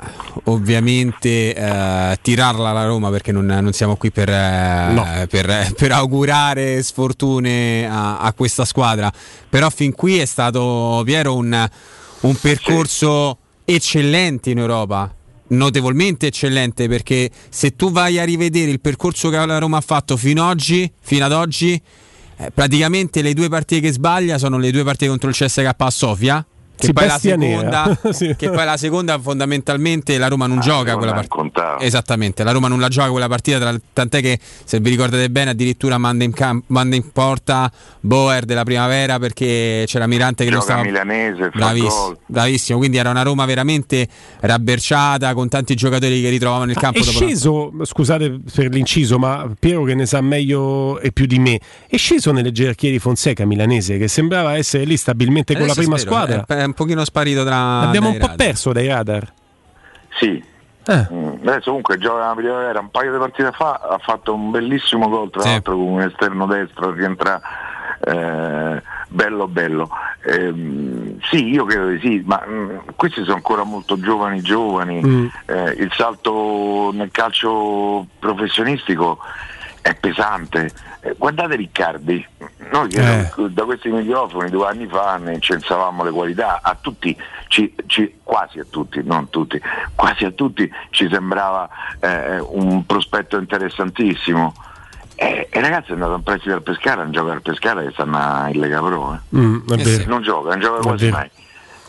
ovviamente 0.46 1.56
eh, 1.56 2.18
tirarla 2.60 2.70
alla 2.70 2.86
Roma 2.86 3.10
perché 3.10 3.32
non, 3.32 3.46
non 3.46 3.72
siamo 3.74 3.96
qui 3.96 4.12
per, 4.12 4.30
eh, 4.30 4.92
No. 4.94 5.06
per- 5.30 5.74
per 5.76 5.92
augurare 5.92 6.82
sfortune 6.84 7.88
a, 7.90 8.20
a 8.20 8.34
questa 8.34 8.66
squadra, 8.66 9.12
però 9.50 9.70
fin 9.70 9.94
qui 9.94 10.18
è 10.20 10.26
stato 10.26 11.02
Piero 11.06 11.36
un, 11.36 11.70
un 12.22 12.36
percorso 12.36 13.38
eccellente 13.66 14.50
in 14.52 14.60
Europa. 14.60 15.14
Notevolmente 15.52 16.28
eccellente 16.28 16.88
perché 16.88 17.30
se 17.50 17.76
tu 17.76 17.92
vai 17.92 18.20
a 18.20 18.24
rivedere 18.24 18.70
il 18.70 18.80
percorso 18.80 19.30
che 19.32 19.44
la 19.44 19.58
Roma 19.58 19.78
ha 19.78 19.82
fatto 19.82 20.16
fino, 20.16 20.46
oggi, 20.46 20.92
fino 21.02 21.26
ad 21.26 21.32
oggi, 21.32 21.82
eh, 22.38 22.52
praticamente 22.52 23.24
le 23.24 23.34
due 23.34 23.50
partite 23.50 23.82
che 23.82 23.92
sbaglia 23.92 24.38
sono 24.38 24.60
le 24.60 24.70
due 24.70 24.84
partite 24.84 25.08
contro 25.10 25.30
il 25.30 25.36
CSK 25.36 25.74
a 25.76 25.90
Sofia. 25.90 26.46
Che 26.80 26.86
Sì, 26.86 26.94
poi, 26.94 27.08
la 27.08 27.20
seconda. 27.20 28.00
Sì. 28.12 28.36
che 28.38 28.50
poi 28.50 28.64
la 28.66 28.78
seconda 28.78 29.20
fondamentalmente 29.20 30.18
la 30.18 30.28
Roma 30.30 30.48
non 30.48 30.60
Ah, 30.60 30.62
gioca 30.62 30.96
quella 30.96 31.14
non 31.14 31.28
partita. 31.28 31.78
Esattamente, 31.80 32.44
la 32.44 32.52
Roma 32.52 32.68
non 32.70 32.80
la 32.80 32.88
gioca 32.88 33.10
quella 33.10 33.28
partita, 33.28 33.60
tra- 33.60 33.76
tant'è 33.94 34.22
che 34.22 34.40
se 34.64 34.80
vi 34.80 34.90
ricordate 34.90 35.30
bene 35.30 35.50
addirittura 35.52 35.98
manda 35.98 36.24
in, 36.24 36.32
cam- 36.32 36.62
manda 36.68 36.96
in 36.96 37.12
porta 37.12 37.70
Boer 38.00 38.46
della 38.46 38.64
primavera 38.64 39.20
perché 39.20 39.84
c'era 39.88 40.08
Mirante 40.08 40.46
che 40.46 40.50
non 40.50 40.60
Gioca 40.60 40.74
stava... 40.74 40.88
milanese, 40.88 41.50
fa 41.52 42.16
Bravissimo, 42.28 42.78
quindi 42.78 42.98
era 42.98 43.10
una 43.10 43.24
Roma 43.24 43.44
veramente 43.46 44.08
rabberciata 44.54 45.34
con 45.34 45.50
tanti 45.50 45.76
giocatori 45.76 46.22
che 46.22 46.30
ritrovavano 46.30 46.66
nel 46.66 46.78
campo 46.78 47.00
È 47.00 47.04
dopo 47.04 47.20
la- 47.20 47.26
sceso, 47.26 47.72
scusate 47.84 48.40
per 48.54 48.70
l'inciso, 48.72 49.18
ma 49.20 49.48
Piero 49.60 49.84
che 49.84 49.96
ne 49.96 50.06
sa 50.06 50.22
meglio 50.22 51.00
e 51.00 51.12
più 51.12 51.26
di 51.26 51.40
me, 51.40 51.60
è 51.88 51.98
sceso 51.98 52.32
nelle 52.32 52.52
gerarchie 52.52 52.92
di 52.92 53.00
Fonseca 53.00 53.46
milanese 53.46 53.98
che 53.98 54.08
sembrava 54.08 54.56
essere 54.56 54.84
lì 54.86 54.96
stabilmente 54.98 55.54
con 55.54 55.66
la 55.66 55.72
Adesso 55.72 55.82
prima 55.82 55.98
spero, 55.98 56.16
squadra. 56.16 56.46
È, 56.48 56.54
è 56.66 56.69
un 56.70 56.74
pochino 56.76 57.04
sparito 57.04 57.44
tra... 57.44 57.82
L'abbiamo 57.82 58.10
un 58.10 58.18
po' 58.18 58.28
radar. 58.28 58.36
perso 58.38 58.72
dai 58.72 58.88
radar. 58.88 59.32
Sì. 60.20 60.44
Eh. 60.86 61.08
Mm, 61.12 61.34
Adesso 61.48 61.66
comunque 61.66 61.98
gioca 61.98 62.28
la 62.28 62.34
primavera, 62.36 62.80
un 62.80 62.90
paio 62.90 63.12
di 63.12 63.18
partite 63.18 63.52
fa 63.52 63.74
ha 63.74 64.00
fatto 64.02 64.34
un 64.34 64.50
bellissimo 64.52 65.08
gol, 65.10 65.30
tra 65.30 65.42
Sì. 65.42 65.50
l'altro 65.50 65.76
con 65.76 65.84
un 65.88 66.02
esterno 66.02 66.46
destro, 66.48 66.92
rientra 66.92 67.40
eh, 68.02 68.82
bello 69.10 69.48
bello. 69.48 69.90
Ehm, 70.26 71.20
sì, 71.30 71.48
io 71.50 71.66
credo 71.66 71.88
di 71.90 72.00
sì, 72.00 72.24
ma 72.26 72.42
mm, 72.48 72.70
questi 72.96 73.22
sono 73.24 73.36
ancora 73.36 73.64
molto 73.64 74.00
giovani 74.00 74.42
giovani, 74.42 75.02
Mm. 75.06 75.28
Eh, 75.46 75.76
il 75.80 75.92
salto 75.96 76.92
nel 76.94 77.10
calcio 77.12 78.06
professionistico 78.20 79.20
è 79.82 79.94
pesante. 79.96 80.72
Eh, 81.02 81.16
guardate 81.18 81.56
Riccardi, 81.56 82.26
noi 82.72 82.90
Eh. 82.92 83.32
da 83.50 83.64
questi 83.64 83.90
microfoni 83.90 84.50
due 84.50 84.68
anni 84.68 84.86
fa 84.88 85.18
ne 85.18 85.34
incensavamo 85.36 86.04
le 86.04 86.12
qualità, 86.12 86.60
a 86.62 86.76
tutti, 86.80 87.16
ci- 87.48 87.74
ci- 87.88 88.16
quasi 88.24 88.60
a 88.60 88.66
tutti, 88.70 89.02
non 89.04 89.30
tutti, 89.30 89.60
quasi 89.96 90.26
a 90.26 90.32
tutti 90.32 90.70
ci 90.90 91.08
sembrava 91.10 91.70
eh, 92.02 92.40
un 92.40 92.86
prospetto 92.86 93.38
interessantissimo. 93.38 94.54
E, 95.16 95.48
e 95.50 95.60
ragazzi 95.62 95.90
è 95.92 95.94
andato 95.94 96.16
in 96.16 96.24
prestito 96.24 96.54
al 96.54 96.62
Pescara, 96.64 97.04
non 97.04 97.12
gioca 97.12 97.32
al 97.34 97.42
Pescara 97.42 97.82
che 97.82 97.92
stanno 97.92 98.48
in 98.50 98.60
Lega 98.60 98.80
Pro. 98.82 99.14
eh. 99.16 99.38
Mm, 99.38 99.58
Eh. 99.78 100.06
Non 100.06 100.22
gioca, 100.22 100.50
non 100.50 100.60
gioca 100.60 100.80
quasi 100.82 101.10
mai. 101.10 101.30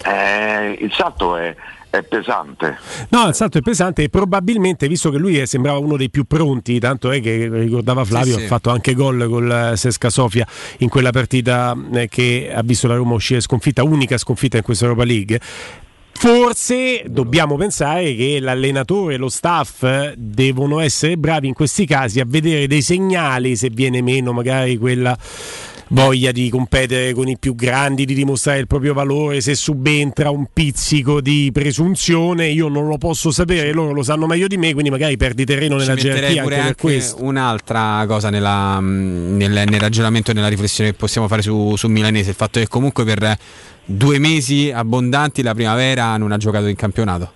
Eh, 0.05 0.79
il 0.81 0.93
salto 0.93 1.37
è, 1.37 1.55
è 1.91 2.03
pesante. 2.03 2.79
No, 3.09 3.27
il 3.29 3.35
salto 3.35 3.59
è 3.59 3.61
pesante 3.61 4.05
e 4.05 4.09
probabilmente, 4.09 4.87
visto 4.89 5.11
che 5.11 5.19
lui 5.19 5.45
sembrava 5.47 5.79
uno 5.79 5.97
dei 5.97 6.09
più 6.09 6.25
pronti, 6.25 6.79
tanto 6.79 7.11
è 7.11 7.21
che 7.21 7.49
ricordava 7.53 8.05
Flavio, 8.05 8.35
Sì, 8.35 8.39
sì. 8.39 8.45
ha 8.45 8.49
fatto 8.49 8.71
anche 8.71 8.95
gol 8.95 9.27
col 9.29 9.71
eh, 9.73 9.77
Sesca 9.77 10.09
Sofia 10.09 10.47
in 10.79 10.89
quella 10.89 11.11
partita 11.11 11.77
eh, 11.93 12.09
che 12.09 12.51
ha 12.55 12.63
visto 12.63 12.87
la 12.87 12.95
Roma 12.95 13.15
uscire 13.15 13.41
sconfitta, 13.41 13.83
unica 13.83 14.17
sconfitta 14.17 14.57
in 14.57 14.63
questa 14.63 14.85
Europa 14.85 15.05
League. 15.05 15.41
Forse 16.13 17.05
dobbiamo 17.07 17.57
pensare 17.57 18.15
che 18.15 18.41
l'allenatore 18.41 19.15
e 19.15 19.17
lo 19.17 19.31
staff 19.31 19.83
eh, 19.85 20.13
devono 20.19 20.81
essere 20.81 21.17
bravi 21.17 21.49
in 21.49 21.55
questi 21.55 21.87
casi 21.87 22.21
a 22.21 22.25
vedere 22.27 22.67
dei 22.67 22.83
segnali 22.83 23.57
se 23.57 23.71
viene 23.71 24.03
meno 24.03 24.33
magari 24.33 24.77
quella 24.77 25.17
voglia 25.93 26.31
di 26.33 26.49
competere 26.51 27.13
con 27.13 27.29
i 27.29 27.37
più 27.39 27.55
grandi, 27.55 28.05
di 28.05 28.15
dimostrare 28.15 28.61
il 28.61 28.67
proprio 28.67 28.95
valore, 28.95 29.41
se 29.41 29.55
subentra 29.55 30.31
un 30.31 30.47
pizzico 30.53 31.21
di 31.21 31.51
presunzione, 31.53 32.49
io 32.49 32.69
non 32.69 32.87
lo 32.87 32.99
posso 32.99 33.31
sapere, 33.31 33.73
loro 33.73 33.93
lo 33.93 34.03
sanno 34.03 34.27
meglio 34.27 34.47
di 34.47 34.57
me, 34.57 34.73
quindi 34.73 34.91
magari 34.91 35.17
perdi 35.17 35.45
terreno 35.45 35.75
Ci 35.75 35.81
nella 35.81 35.95
metterei 35.95 36.35
gerarchia 36.35 36.43
anche 36.43 36.55
anche, 36.55 36.75
questo. 36.75 37.23
un'altra 37.25 38.05
cosa 38.07 38.31
nella, 38.31 38.81
mh, 38.81 39.37
nel, 39.37 39.65
nel 39.69 39.81
ragionamento 39.81 40.31
e 40.31 40.35
nella 40.35 40.49
riflessione 40.49 40.91
che 40.91 40.97
possiamo 40.97 41.27
fare 41.29 41.43
su, 41.43 41.75
su 41.77 41.89
Milanese, 41.89 42.31
il 42.31 42.37
fatto 42.37 42.61
che 42.61 42.69
comunque 42.69 43.05
per 43.05 43.37
due 43.85 44.19
mesi 44.19 44.71
abbondanti 44.71 45.43
la 45.43 45.55
primavera 45.55 46.17
non 46.17 46.31
ha 46.33 46.37
giocato 46.37 46.67
in 46.67 46.77
campionato. 46.77 47.33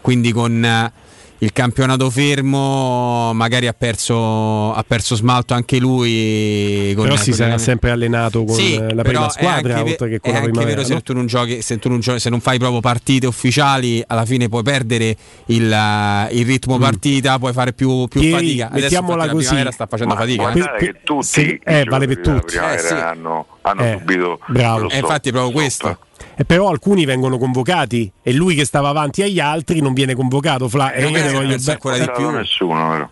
Quindi 0.00 0.32
con 0.32 0.64
eh, 0.64 0.92
il 1.38 1.52
campionato 1.52 2.08
fermo 2.10 3.32
magari 3.34 3.66
ha 3.66 3.74
perso, 3.76 4.72
ha 4.72 4.82
perso 4.86 5.14
smalto 5.16 5.52
anche 5.54 5.78
lui. 5.78 6.92
Con, 6.94 7.04
Però 7.04 7.16
si 7.16 7.32
sarà 7.32 7.58
sempre 7.58 7.90
allenato 7.90 8.44
con 8.44 8.54
Sì, 8.54 8.74
eh, 8.74 8.94
la 8.94 9.02
prima 9.02 9.26
è 9.26 9.30
squadra, 9.30 9.72
anche 9.74 9.84
ve- 9.84 9.90
oltre 9.90 10.08
che 10.08 10.20
con 10.20 10.30
è 10.30 10.34
la 10.40 10.44
anche 10.46 10.64
vero 10.64 10.84
se 10.84 11.00
tu 11.02 11.12
non 11.12 11.26
giochi, 11.26 11.60
se 11.62 11.78
tu 11.78 11.88
non, 11.88 12.00
giochi, 12.00 12.20
se 12.20 12.30
non 12.30 12.40
fai 12.40 12.58
proprio 12.58 12.80
partite 12.80 13.26
ufficiali, 13.26 14.02
alla 14.06 14.24
fine 14.24 14.48
puoi 14.48 14.62
perdere 14.62 15.16
il, 15.46 15.70
eh, 15.70 16.28
il 16.32 16.46
ritmo 16.46 16.78
partita, 16.78 17.38
puoi 17.38 17.52
fare 17.52 17.72
più, 17.74 18.06
più 18.08 18.20
Pieri, 18.20 18.34
fatica. 18.34 18.66
Adesso 18.68 18.80
mettiamola 18.82 19.24
la 19.26 19.32
così. 19.32 19.44
primavera 19.44 19.70
sta 19.72 19.86
facendo 19.86 20.14
Ma 20.14 20.20
fatica. 20.20 20.50
eh. 20.50 20.52
Per- 20.52 20.74
che 20.78 20.94
tutti 21.04 21.40
i 21.40 21.60
eh, 21.64 21.84
vale 21.84 22.06
per 22.06 22.18
tutti. 22.20 22.56
Eh, 22.56 22.78
sì. 22.78 22.92
hanno, 22.94 23.46
hanno 23.62 23.82
Eh, 23.82 23.96
subito 23.98 24.40
bravo. 24.46 24.80
lo 24.84 24.88
E 24.90 24.98
infatti 24.98 25.28
è 25.28 25.32
proprio 25.32 25.68
stop. 25.68 25.96
questo. 25.96 25.98
E 26.34 26.44
però 26.44 26.68
alcuni 26.68 27.04
vengono 27.04 27.38
convocati 27.38 28.10
e 28.22 28.32
lui 28.32 28.54
che 28.54 28.64
stava 28.64 28.88
avanti 28.88 29.22
agli 29.22 29.40
altri 29.40 29.80
non 29.80 29.92
viene 29.94 30.14
convocato. 30.14 30.68
Fla, 30.68 30.92
e 30.92 31.02
Eh, 31.02 31.06
io 31.06 31.10
ne 31.10 31.28
eh, 31.28 31.32
voglio 31.32 31.48
penso 31.48 31.64
be- 31.66 31.72
ancora 31.72 31.96
Non 31.96 32.06
di 32.06 32.12
più. 32.12 32.30
nessuno, 32.30 32.88
vero? 32.90 33.10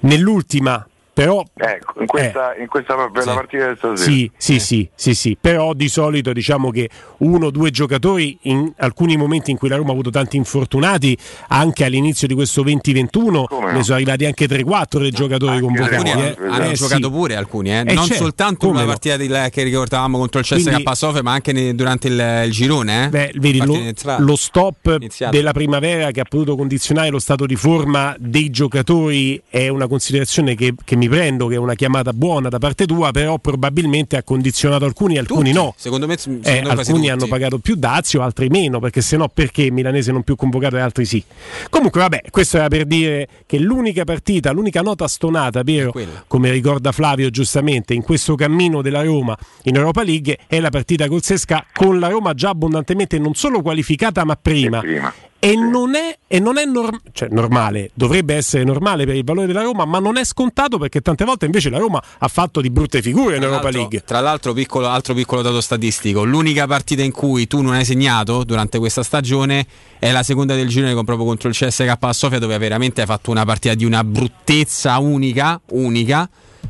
nell'ultima, 0.00 0.86
però 1.14 1.42
Ecco, 1.54 2.00
in 2.00 2.06
questa, 2.06 2.54
in 2.58 2.66
questa 2.66 2.94
per 3.10 3.22
Sì. 3.22 3.28
partita 3.30 3.68
di 3.70 3.76
stasera. 3.76 3.96
Sì, 4.10 4.30
sì, 4.36 4.58
sì, 4.58 4.88
sì, 4.94 5.14
sì, 5.14 5.36
però 5.40 5.72
di 5.72 5.88
solito 5.88 6.32
diciamo 6.32 6.70
che 6.70 6.90
uno 7.18 7.46
o 7.46 7.50
due 7.50 7.70
giocatori 7.70 8.36
in 8.42 8.70
alcuni 8.78 9.16
momenti 9.16 9.50
in 9.52 9.56
cui 9.56 9.68
la 9.68 9.76
Roma 9.76 9.90
ha 9.90 9.92
avuto 9.92 10.10
tanti 10.10 10.36
infortunati, 10.36 11.16
anche 11.48 11.84
all'inizio 11.84 12.26
di 12.26 12.34
questo 12.34 12.62
2021 12.62 13.44
Come 13.46 13.66
no? 13.70 13.76
ne 13.78 13.82
sono 13.84 13.96
arrivati 13.96 14.24
anche 14.26 14.46
3-4 14.46 14.98
dei 14.98 15.10
giocatori 15.12 15.60
convocati. 15.60 15.94
Alcuni 16.10 16.10
eh. 16.10 16.36
hanno 16.50 16.70
Eh, 16.70 16.72
giocato 16.72 17.04
sì. 17.06 17.10
pure 17.10 17.36
alcuni, 17.36 17.70
eh. 17.70 17.78
Eh, 17.86 17.94
non 17.94 18.04
certo, 18.06 18.22
soltanto 18.24 18.66
come 18.66 18.72
una 18.72 18.80
no. 18.82 18.86
partita 18.88 19.16
di- 19.16 19.28
che 19.50 19.62
ricordavamo 19.62 20.18
contro 20.18 20.40
il 20.40 20.46
CSK 20.46 20.96
Sofia, 20.96 21.22
ma 21.22 21.32
anche 21.32 21.52
ne- 21.52 21.74
durante 21.74 22.08
il, 22.08 22.42
il 22.46 22.50
girone. 22.50 23.04
Eh. 23.04 23.08
Beh, 23.08 23.32
vedi, 23.36 23.58
lo, 23.64 23.78
lo 24.18 24.36
stop 24.36 24.96
Iniziale. 24.98 25.36
della 25.36 25.52
primavera 25.52 26.10
che 26.10 26.20
ha 26.20 26.24
potuto 26.24 26.56
condizionare 26.56 27.08
lo 27.10 27.18
stato 27.20 27.46
di 27.46 27.54
forma 27.56 28.14
dei 28.18 28.50
giocatori 28.50 29.40
è 29.48 29.68
una 29.68 29.86
considerazione 29.86 30.54
che, 30.54 30.74
che 30.84 30.96
mi 30.96 31.03
prendo, 31.08 31.46
che 31.46 31.54
è 31.54 31.58
una 31.58 31.74
chiamata 31.74 32.12
buona 32.12 32.48
da 32.48 32.58
parte 32.58 32.86
tua, 32.86 33.10
però 33.10 33.38
probabilmente 33.38 34.16
ha 34.16 34.22
condizionato 34.22 34.84
alcuni, 34.84 35.18
alcuni 35.18 35.50
Tutti, 35.50 35.52
no. 35.64 35.74
Secondo 35.76 36.06
me, 36.06 36.16
secondo 36.16 36.48
Eh, 36.48 36.58
alcuni 36.58 36.84
tutti. 36.84 37.08
hanno 37.10 37.26
pagato 37.26 37.58
più 37.58 37.74
dazio, 37.76 38.22
altri 38.22 38.48
meno, 38.48 38.78
perché 38.80 39.00
se 39.00 39.16
no 39.16 39.28
perché 39.28 39.70
Milanese 39.70 40.12
non 40.12 40.22
più 40.22 40.36
convocato 40.36 40.76
e 40.76 40.80
altri 40.80 41.04
sì. 41.04 41.22
Comunque 41.70 42.00
vabbè, 42.00 42.22
questo 42.30 42.56
era 42.58 42.68
per 42.68 42.84
dire 42.86 43.28
che 43.46 43.58
l'unica 43.58 44.04
partita, 44.04 44.52
l'unica 44.52 44.80
nota 44.82 45.06
stonata, 45.08 45.62
quella. 45.62 46.24
come 46.26 46.50
ricorda 46.50 46.92
Flavio 46.92 47.30
giustamente, 47.30 47.94
in 47.94 48.02
questo 48.02 48.34
cammino 48.34 48.82
della 48.82 49.02
Roma 49.02 49.36
in 49.64 49.76
Europa 49.76 50.02
League 50.02 50.38
è 50.46 50.60
la 50.60 50.70
partita 50.70 51.08
col 51.08 51.22
Sesca 51.22 51.64
con 51.72 51.98
la 51.98 52.08
Roma 52.08 52.34
già 52.34 52.50
abbondantemente 52.50 53.18
non 53.18 53.34
solo 53.34 53.62
qualificata 53.62 54.24
ma 54.24 54.36
prima. 54.36 54.78
E 54.78 54.80
prima. 54.80 55.14
E 55.44 55.56
non 55.56 55.94
è, 55.94 56.16
e 56.26 56.40
non 56.40 56.56
è 56.56 56.64
norm- 56.64 57.02
cioè, 57.12 57.28
normale, 57.28 57.90
dovrebbe 57.92 58.34
essere 58.34 58.64
normale 58.64 59.04
per 59.04 59.14
il 59.14 59.24
valore 59.24 59.46
della 59.46 59.60
Roma, 59.60 59.84
ma 59.84 59.98
non 59.98 60.16
è 60.16 60.24
scontato 60.24 60.78
perché 60.78 61.02
tante 61.02 61.26
volte 61.26 61.44
invece 61.44 61.68
la 61.68 61.76
Roma 61.76 62.02
ha 62.16 62.28
fatto 62.28 62.62
di 62.62 62.70
brutte 62.70 63.02
figure 63.02 63.36
in 63.36 63.42
Europa 63.42 63.68
League. 63.68 64.02
Tra 64.06 64.20
l'altro, 64.20 64.54
piccolo, 64.54 64.88
altro 64.88 65.12
piccolo 65.12 65.42
dato 65.42 65.60
statistico: 65.60 66.24
l'unica 66.24 66.66
partita 66.66 67.02
in 67.02 67.12
cui 67.12 67.46
tu 67.46 67.60
non 67.60 67.74
hai 67.74 67.84
segnato 67.84 68.42
durante 68.42 68.78
questa 68.78 69.02
stagione 69.02 69.66
è 69.98 70.12
la 70.12 70.22
seconda 70.22 70.54
del 70.54 70.68
girone 70.68 70.94
con- 70.94 71.04
proprio 71.04 71.26
contro 71.26 71.50
il 71.50 71.54
CSK 71.54 71.94
a 72.00 72.12
Sofia, 72.14 72.38
dove 72.38 72.56
veramente 72.56 73.02
hai 73.02 73.06
fatto 73.06 73.30
una 73.30 73.44
partita 73.44 73.74
di 73.74 73.84
una 73.84 74.02
bruttezza 74.02 74.96
unica, 74.96 75.60
unica 75.72 76.26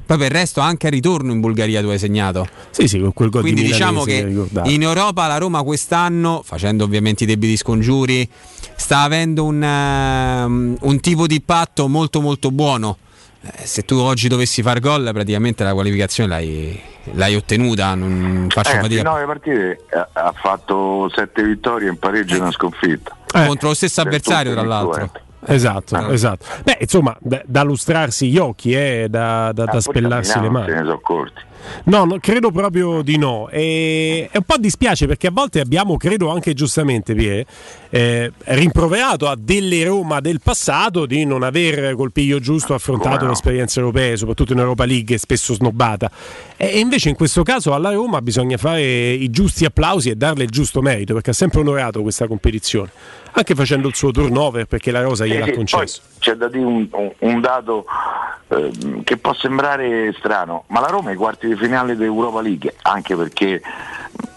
Poi 0.07 0.17
per 0.19 0.27
il 0.27 0.33
resto 0.33 0.61
anche 0.61 0.87
al 0.87 0.93
ritorno 0.93 1.33
in 1.33 1.41
Bulgaria 1.41 1.81
tu 1.81 1.89
hai 1.89 1.99
segnato. 1.99 2.47
Sì, 2.71 2.89
sì, 2.89 2.99
con 2.99 3.13
quel 3.13 3.31
gol 3.31 3.43
Quindi 3.43 3.63
di 3.63 3.69
diciamo 3.69 4.05
che 4.05 4.47
in 4.65 4.83
Europa 4.83 5.27
la 5.27 5.39
Roma 5.39 5.63
quest'anno, 5.63 6.43
facendo 6.45 6.85
ovviamente 6.85 7.25
i 7.25 7.27
debiti 7.27 7.57
scongiuri, 7.57 8.29
sta 8.77 9.01
avendo 9.03 9.45
un, 9.45 9.63
ehm, 9.63 10.77
un 10.81 11.01
tipo 11.01 11.27
di 11.27 11.41
patto 11.41 11.89
molto 11.89 12.21
molto 12.21 12.51
buono. 12.51 12.99
Eh, 13.43 13.67
se 13.67 13.85
tu 13.85 13.97
oggi 13.97 14.29
dovessi 14.29 14.63
far 14.63 14.81
gol, 14.81 15.11
praticamente 15.13 15.65
la 15.65 15.75
qualificazione 15.75 16.29
l'hai, 16.31 16.81
l'hai 17.13 17.35
ottenuta. 17.35 17.95
Non 17.95 18.47
faccio 18.49 18.71
Eh, 18.71 18.75
in 18.77 18.81
fatica. 18.81 19.03
nove 19.03 19.25
partite 19.27 19.81
ha, 19.93 20.09
ha 20.13 20.33
fatto 20.35 21.11
sette 21.15 21.43
vittorie 21.43 21.89
in 21.91 21.99
pareggio 21.99 22.37
e 22.37 22.39
una 22.39 22.53
sconfitta. 22.53 23.15
Eh, 23.35 23.47
contro 23.47 23.69
lo 23.69 23.75
stesso 23.75 24.01
avversario, 24.01 24.53
tra 24.53 24.63
l'altro. 24.63 25.11
Esatto, 25.47 25.97
Ah. 25.97 26.13
esatto. 26.13 26.47
Beh, 26.63 26.79
insomma, 26.81 27.17
da, 27.21 27.43
da 27.45 27.63
lustrarsi 27.63 28.29
gli 28.31 28.39
occhi, 28.39 28.73
eh, 28.73 29.07
da, 29.11 29.53
da- 29.53 29.65
da 29.65 29.71
Ah, 29.71 29.73
forse 29.73 29.89
a 29.89 29.93
spellarsi 29.93 30.41
le 30.41 30.49
mani. 30.51 30.73
No, 31.85 32.05
no, 32.05 32.19
credo 32.21 32.51
proprio 32.51 33.01
di 33.01 33.17
no. 33.17 33.49
E, 33.49 34.29
e 34.31 34.37
un 34.37 34.43
po' 34.45 34.57
dispiace 34.59 35.07
perché 35.07 35.29
a 35.29 35.31
volte 35.33 35.61
abbiamo, 35.61 35.97
credo 35.97 36.31
anche 36.31 36.53
giustamente, 36.53 37.15
Pie, 37.15 37.47
eh, 37.89 38.33
rimproverato 38.45 39.29
a 39.29 39.35
delle 39.39 39.83
Roma 39.85 40.21
del 40.21 40.41
passato 40.43 41.07
di 41.07 41.25
non 41.25 41.43
aver 41.43 41.95
col 41.95 42.13
piglio 42.13 42.39
giusto 42.39 42.75
affrontato 42.75 43.25
no? 43.25 43.33
europee, 43.77 44.17
soprattutto 44.19 44.53
in 44.53 44.59
Europa 44.59 44.85
League, 44.85 45.17
spesso 45.17 45.55
snobbata. 45.55 46.11
E 46.59 46.79
invece 46.81 47.09
in 47.09 47.15
questo 47.15 47.43
caso 47.43 47.73
alla 47.73 47.93
Roma 47.93 48.21
bisogna 48.21 48.59
fare 48.59 48.83
i 49.13 49.31
giusti 49.31 49.65
applausi 49.65 50.11
e 50.11 50.17
darle 50.17 50.45
il 50.45 50.51
giusto 50.51 50.83
merito 50.83 51.15
perché 51.15 51.31
ha 51.31 51.35
sempre 51.35 51.61
onorato 51.61 52.03
questa 52.03 52.27
competizione, 52.27 52.91
anche 53.37 53.55
facendo 53.55 53.89
il 53.89 53.95
suo 53.95 54.11
turnover 54.11 54.67
perché 54.67 54.91
la 54.91 55.03
Rosa 55.03 55.27
gliel'ha 55.27 55.47
sì, 55.47 55.53
concesso. 55.53 56.01
poi 56.03 56.19
c'è 56.21 56.35
da 56.35 56.49
dire 56.49 56.65
un, 56.65 56.87
un- 56.91 57.13
un 57.19 57.41
dato 57.41 57.85
ehm, 58.49 59.03
che 59.03 59.17
può 59.17 59.35
sembrare 59.35 60.15
strano, 60.19 60.65
ma 60.69 60.81
la 60.81 60.87
Roma 60.89 61.09
è 61.09 61.13
ai 61.13 61.17
quarti 61.19 61.49
di 61.49 61.57
finale 61.57 61.97
dell'Europa 61.97 62.41
League, 62.41 62.75
anche 62.83 63.17
perché 63.17 63.61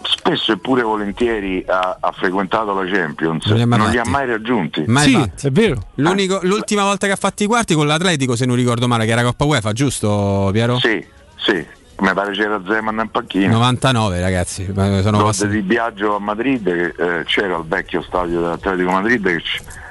spesso 0.03 0.51
e 0.53 0.57
pure 0.57 0.81
volentieri 0.83 1.63
ha, 1.67 1.97
ha 1.99 2.11
frequentato 2.11 2.73
la 2.73 2.89
Champions, 2.89 3.45
Non 3.45 3.55
li 3.57 3.61
ha 3.61 3.67
mai 3.67 3.79
non 3.79 3.89
li 3.91 3.97
ha 3.97 4.05
mai 4.05 4.25
raggiunti. 4.25 4.83
Mai 4.87 5.03
sì, 5.03 5.13
fatti. 5.13 5.47
è 5.47 5.51
vero. 5.51 5.81
L'unico- 5.95 6.39
l'ultima 6.43 6.83
volta 6.83 7.05
che 7.07 7.13
ha 7.13 7.17
fatto 7.17 7.43
i 7.43 7.45
quarti 7.45 7.73
con 7.75 7.85
l'Atletico, 7.87 8.35
se 8.35 8.45
non 8.45 8.55
ricordo 8.55 8.87
male, 8.87 9.05
che 9.05 9.11
era 9.11 9.23
Coppa 9.23 9.43
UEFA, 9.45 9.73
giusto 9.73 10.49
Piero? 10.51 10.77
Sì, 10.79 11.05
sì, 11.35 11.65
mi 11.99 12.13
pare 12.13 12.31
c'era 12.33 12.61
Zeman 12.67 12.99
in 12.99 13.09
panchina. 13.09 13.51
99 13.51 14.19
ragazzi, 14.19 14.65
sono 14.73 15.23
passati. 15.23 15.49
di 15.49 15.61
viaggio 15.61 16.15
a 16.15 16.19
Madrid, 16.19 16.67
eh, 16.67 17.23
c'era 17.25 17.57
il 17.57 17.65
vecchio 17.65 18.01
stadio 18.01 18.39
dell'Atletico 18.41 18.91
Madrid 18.91 19.23
che 19.25 19.41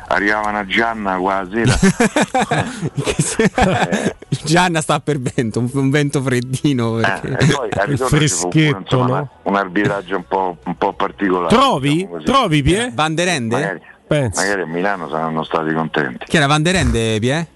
arrivavano 0.08 0.58
a 0.58 0.66
Gianna 0.66 1.16
quasi. 1.16 1.62
Gianna 4.44 4.80
sta 4.80 5.00
per 5.00 5.18
vento, 5.20 5.58
un, 5.58 5.68
un 5.72 5.90
vento 5.90 6.22
freddino. 6.22 7.00
Eh, 7.00 7.02
perché- 7.02 7.28
e 7.28 7.46
poi 7.52 7.68
al 7.72 7.86
ritorno 7.86 8.16
pure, 8.16 8.28
freschetto, 8.28 8.78
insomma, 8.78 9.18
no? 9.18 9.30
un 9.42 9.56
arbitraggio 9.56 10.16
un 10.16 10.24
po', 10.28 10.56
un 10.64 10.76
po' 10.76 10.92
particolare. 10.92 11.54
Trovi? 11.54 11.96
diciamo. 11.96 12.22
Trovi, 12.22 12.62
Pie? 12.62 12.92
Van 12.94 13.14
der 13.14 13.28
Ende? 13.28 13.56
Magari, 13.56 14.30
magari 14.34 14.60
a 14.62 14.66
Milano 14.66 15.08
saranno 15.08 15.42
stati 15.42 15.72
contenti. 15.72 16.24
Chi 16.26 16.36
era 16.36 16.46
Van 16.46 16.62
der 16.62 16.76
Ende, 16.76 17.18
Pie? 17.18 17.46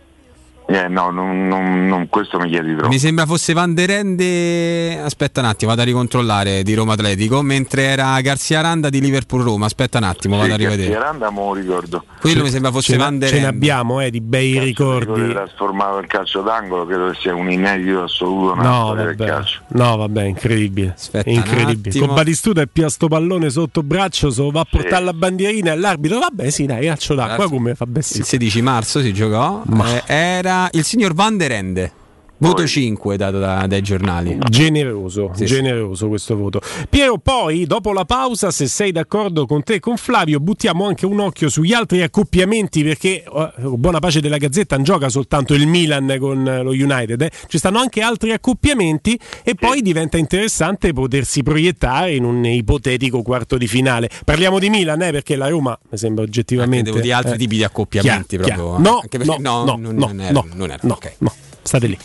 Eh, 0.72 0.86
no, 0.88 1.10
non, 1.10 1.48
non- 1.48 1.86
non- 1.88 2.08
questo 2.08 2.38
mi 2.38 2.48
chiedi 2.48 2.74
troppo. 2.74 2.88
Mi 2.88 2.98
sembra 3.00 3.26
fosse 3.26 3.52
Van 3.54 3.74
der 3.74 3.90
Ende. 3.90 5.00
Aspetta 5.00 5.40
un 5.40 5.46
attimo, 5.46 5.70
vado 5.70 5.82
a 5.82 5.84
ricontrollare 5.84 6.62
di 6.62 6.74
Roma 6.74 6.92
Atletico. 6.92 7.42
Mentre 7.42 7.82
era 7.82 8.20
Garzia 8.20 8.60
Randa 8.60 8.88
di 8.88 9.00
Liverpool 9.00 9.42
Roma. 9.42 9.66
Aspetta 9.66 9.98
un 9.98 10.04
attimo, 10.04 10.36
vado 10.36 10.52
a 10.54 10.56
rivedere. 10.56 10.94
Aranda 10.94 11.30
me 11.30 11.38
lo 11.40 11.54
ricordo. 11.54 12.04
Quello 12.20 12.42
mi 12.44 12.50
sembra 12.50 12.70
fosse 12.70 12.92
Ce, 12.92 12.98
Van 12.98 13.18
der 13.18 13.28
ce 13.30 13.34
ne 13.34 13.40
Ende. 13.46 13.56
abbiamo 13.56 14.00
eh, 14.00 14.10
di 14.10 14.20
bei 14.20 14.58
Rigore 14.60 14.98
ricordi. 15.00 15.32
trasformato 15.32 15.98
in 16.00 16.06
calcio 16.06 16.40
d'angolo, 16.42 16.86
credo 16.86 17.10
che 17.10 17.16
sia 17.20 17.34
un 17.34 17.50
inedito 17.50 18.02
assoluto 18.04 18.54
No 18.54 18.94
vabbè. 18.94 19.14
calcio. 19.16 19.60
no, 19.68 19.96
vabbè, 19.96 20.22
incredibile. 20.24 20.94
Aspetta 20.96 21.30
incredibile. 21.30 21.98
Con 21.98 22.14
Batistuta 22.14 22.60
e 22.60 22.68
pia 22.68 22.88
sto 22.88 23.08
pallone 23.08 23.50
sotto 23.50 23.82
braccio, 23.82 24.30
se 24.30 24.40
lo 24.42 24.50
va 24.50 24.60
a 24.60 24.66
portare 24.70 24.98
Sì. 24.98 25.04
la 25.04 25.12
bandierina 25.14 25.72
e 25.72 25.76
l'arbitro. 25.76 26.18
Vabbè, 26.20 26.48
sì, 26.50 26.66
dai, 26.66 26.86
calcio 26.86 27.14
d'acqua 27.14 27.48
come 27.48 27.74
fa 27.74 27.86
Il 27.92 28.04
sì. 28.04 28.22
16 28.22 28.62
marzo 28.62 29.00
si 29.00 29.12
giocò. 29.12 29.62
Ma- 29.66 29.88
Eh, 29.90 30.02
era 30.06 30.59
il 30.72 30.84
signor 30.84 31.14
Van 31.14 31.36
der 31.36 31.52
Ende. 31.52 31.99
Voto 32.40 32.54
Poi- 32.56 32.66
5 32.68 33.16
dato 33.18 33.38
da- 33.38 33.66
dai 33.66 33.82
giornali. 33.82 34.38
Generoso, 34.48 35.30
Sì, 35.34 35.46
sì. 35.46 35.54
generoso 35.54 36.08
questo 36.08 36.36
voto. 36.36 36.60
Piero, 36.88 37.18
poi 37.18 37.66
dopo 37.66 37.92
la 37.92 38.04
pausa, 38.06 38.50
se 38.50 38.66
sei 38.66 38.92
d'accordo 38.92 39.44
con 39.46 39.62
te 39.62 39.74
e 39.74 39.80
con 39.80 39.96
Flavio, 39.98 40.40
buttiamo 40.40 40.86
anche 40.86 41.04
un 41.04 41.20
occhio 41.20 41.50
sugli 41.50 41.74
altri 41.74 42.00
accoppiamenti 42.02 42.82
perché, 42.82 43.22
eh, 43.24 43.52
buona 43.76 43.98
pace 43.98 44.20
della 44.20 44.38
Gazzetta, 44.38 44.76
non 44.76 44.84
gioca 44.84 45.10
soltanto 45.10 45.52
il 45.52 45.66
Milan 45.66 46.16
con 46.18 46.46
eh, 46.48 46.62
lo 46.62 46.70
United, 46.70 47.20
eh. 47.20 47.30
ci 47.48 47.58
stanno 47.58 47.78
anche 47.78 48.00
altri 48.00 48.32
accoppiamenti 48.32 49.18
e 49.44 49.54
poi 49.54 49.82
diventa 49.82 50.16
interessante 50.16 50.92
potersi 50.94 51.42
proiettare 51.42 52.14
in 52.14 52.24
un 52.24 52.44
ipotetico 52.46 53.20
quarto 53.22 53.58
di 53.58 53.66
finale. 53.66 54.08
Parliamo 54.24 54.58
di 54.58 54.70
Milan, 54.70 55.02
eh, 55.02 55.10
perché 55.10 55.36
la 55.36 55.48
Roma 55.48 55.78
mi 55.90 55.98
sembra 55.98 56.24
Anche 56.24 56.38
oggettivamente... 56.38 56.90
devo 56.90 57.00
dire 57.02 57.12
altri 57.12 57.34
eh, 57.34 57.36
tipi 57.38 57.56
di 57.56 57.64
accoppiamenti 57.64 58.38
chiaro, 58.38 58.44
proprio. 58.46 58.76
chiaro. 58.76 58.82
No, 58.90 59.00
Anche 59.02 59.18
perché- 59.18 59.38
no, 59.42 59.64
no, 59.64 59.76
non, 59.76 59.94
no, 59.94 60.06
non 60.06 60.20
era, 60.20 60.32
no, 60.32 60.46
no, 60.54 60.94
ok. 60.94 61.12
no, 61.18 61.32
state 61.64 61.98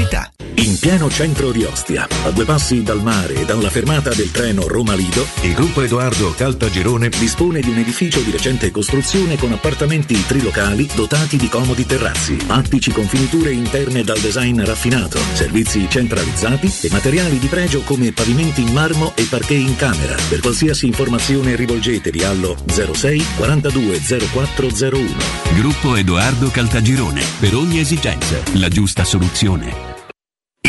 Pubblicità. 0.00 0.30
In 0.54 0.78
pieno 0.78 1.08
centro 1.10 1.52
di 1.52 1.64
Ostia, 1.64 2.06
a 2.24 2.30
due 2.30 2.44
passi 2.44 2.82
dal 2.82 3.02
mare 3.02 3.34
e 3.34 3.44
dalla 3.44 3.70
fermata 3.70 4.10
del 4.10 4.30
treno 4.30 4.66
Roma 4.66 4.94
Lido, 4.94 5.26
il 5.42 5.54
gruppo 5.54 5.80
Edoardo 5.80 6.34
Caltagirone 6.36 7.08
dispone 7.08 7.60
di 7.60 7.70
un 7.70 7.78
edificio 7.78 8.20
di 8.20 8.30
recente 8.30 8.70
costruzione 8.70 9.36
con 9.36 9.52
appartamenti 9.52 10.26
trilocali 10.26 10.88
dotati 10.94 11.38
di 11.38 11.48
comodi 11.48 11.86
terrazzi, 11.86 12.36
attici 12.48 12.90
con 12.90 13.06
finiture 13.06 13.52
interne 13.52 14.02
dal 14.02 14.18
design 14.18 14.62
raffinato, 14.62 15.18
servizi 15.32 15.88
centralizzati 15.88 16.70
e 16.82 16.90
materiali 16.90 17.38
di 17.38 17.46
pregio 17.46 17.80
come 17.80 18.12
pavimenti 18.12 18.60
in 18.60 18.72
marmo 18.72 19.12
e 19.16 19.24
parquet 19.24 19.60
in 19.60 19.76
camera. 19.76 20.14
Per 20.28 20.40
qualsiasi 20.40 20.86
informazione 20.86 21.56
rivolgetevi 21.56 22.22
allo 22.22 22.56
06 22.66 23.24
42 23.36 23.98
0401. 23.98 25.08
Gruppo 25.54 25.96
Edoardo 25.96 26.50
Caltagirone. 26.50 27.22
Per 27.38 27.54
ogni 27.54 27.78
esigenza, 27.78 28.36
la 28.54 28.68
giusta 28.68 29.04
soluzione. 29.04 29.89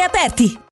aperti. 0.00 0.71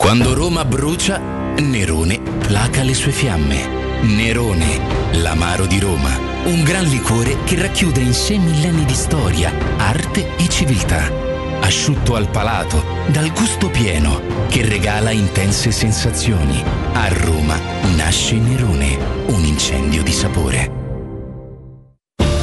Quando 0.00 0.32
Roma 0.32 0.64
brucia, 0.64 1.18
Nerone 1.58 2.20
placa 2.20 2.84
le 2.84 2.94
sue 2.94 3.10
fiamme. 3.10 4.00
Nerone, 4.02 4.80
l'amaro 5.14 5.66
di 5.66 5.80
Roma, 5.80 6.16
un 6.44 6.62
gran 6.62 6.84
liquore 6.84 7.38
che 7.44 7.60
racchiude 7.60 8.00
in 8.00 8.14
sé 8.14 8.38
millenni 8.38 8.84
di 8.84 8.94
storia, 8.94 9.52
arte 9.76 10.36
e 10.36 10.48
civiltà. 10.48 11.12
Asciutto 11.60 12.14
al 12.14 12.30
palato, 12.30 12.82
dal 13.08 13.30
gusto 13.32 13.68
pieno, 13.70 14.22
che 14.48 14.64
regala 14.64 15.10
intense 15.10 15.72
sensazioni. 15.72 16.62
A 16.92 17.08
Roma 17.08 17.58
nasce 17.96 18.36
Nerone, 18.36 18.96
un 19.26 19.44
incendio 19.44 20.04
di 20.04 20.12
sapore. 20.12 20.70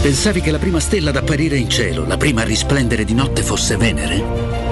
Pensavi 0.02 0.42
che 0.42 0.52
la 0.52 0.60
prima 0.60 0.82
stella 0.82 1.10
ad 1.10 1.16
apparire 1.16 1.56
in 1.56 1.70
cielo, 1.70 2.06
la 2.06 2.18
prima 2.18 2.42
a 2.42 2.46
risplendere 2.46 3.06
di 3.06 3.14
notte 3.14 3.42
fosse 3.42 3.78
Venere? 3.78 4.22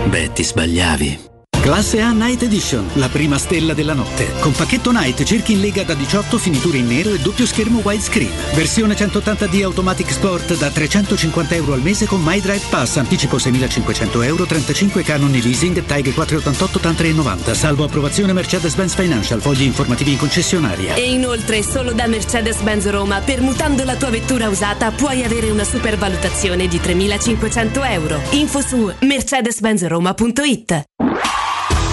Beh, 0.10 0.34
ti 0.34 0.44
sbagliavi. 0.44 1.32
Classe 1.64 2.02
A 2.02 2.12
Night 2.12 2.44
Edition, 2.44 2.86
la 2.96 3.08
prima 3.08 3.38
stella 3.38 3.74
della 3.74 3.94
notte. 3.94 4.34
Con 4.42 4.52
pacchetto 4.52 4.92
Night 4.92 5.24
cerchi 5.24 5.54
in 5.54 5.62
lega 5.62 5.84
da 5.84 5.94
18, 5.94 6.38
finiture 6.38 6.78
in 6.78 6.88
nero 6.88 7.14
e 7.14 7.20
doppio 7.20 7.46
schermo 7.46 7.80
widescreen. 7.82 8.30
Versione 8.54 8.96
180D 8.96 9.64
Automatic 9.64 10.12
Sport 10.12 10.58
da 10.58 10.70
350 10.70 11.56
euro 11.56 11.72
al 11.72 11.80
mese 11.80 12.06
con 12.06 12.22
My 12.22 12.42
Drive 12.42 12.66
Pass, 12.68 12.98
anticipo 12.98 13.38
6.500 13.38 14.26
euro, 14.26 14.46
35 14.46 15.04
canoni 15.04 15.42
leasing, 15.42 15.86
TAG 15.86 16.14
488 16.14 16.80
TAN 16.80 16.96
390, 16.96 17.54
salvo 17.54 17.86
approvazione 17.86 18.34
Mercedes-Benz 18.34 18.96
Financial, 18.96 19.40
fogli 19.40 19.64
informativi 19.64 20.12
in 20.12 20.18
concessionaria. 20.18 20.96
E 20.96 21.14
inoltre, 21.14 21.64
solo 21.64 21.94
da 21.94 22.08
Mercedes-Benz 22.08 22.90
Roma, 22.90 23.22
permutando 23.22 23.86
la 23.86 23.96
tua 23.96 24.10
vettura 24.10 24.50
usata, 24.50 24.92
puoi 24.92 25.24
avere 25.24 25.50
una 25.50 25.64
supervalutazione 25.64 26.68
di 26.68 26.82
3.500 26.84 27.90
euro. 27.90 28.22
Info 28.32 28.60
su 28.60 28.92
mercedes-benzroma.it. 29.00 30.92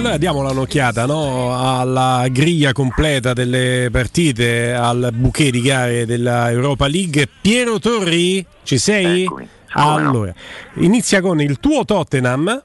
Allora 0.00 0.16
diamo 0.16 0.40
un'occhiata 0.50 1.04
no? 1.04 1.54
alla 1.54 2.26
griglia 2.30 2.72
completa 2.72 3.34
delle 3.34 3.90
partite, 3.92 4.72
al 4.72 5.10
bouquet 5.12 5.50
di 5.50 5.60
gare 5.60 6.06
della 6.06 6.50
Europa 6.50 6.86
League. 6.86 7.28
Piero 7.42 7.78
Torri, 7.78 8.44
ci 8.62 8.78
sei? 8.78 9.28
Allora, 9.72 10.32
inizia 10.76 11.20
con 11.20 11.42
il 11.42 11.60
tuo 11.60 11.84
Tottenham 11.84 12.62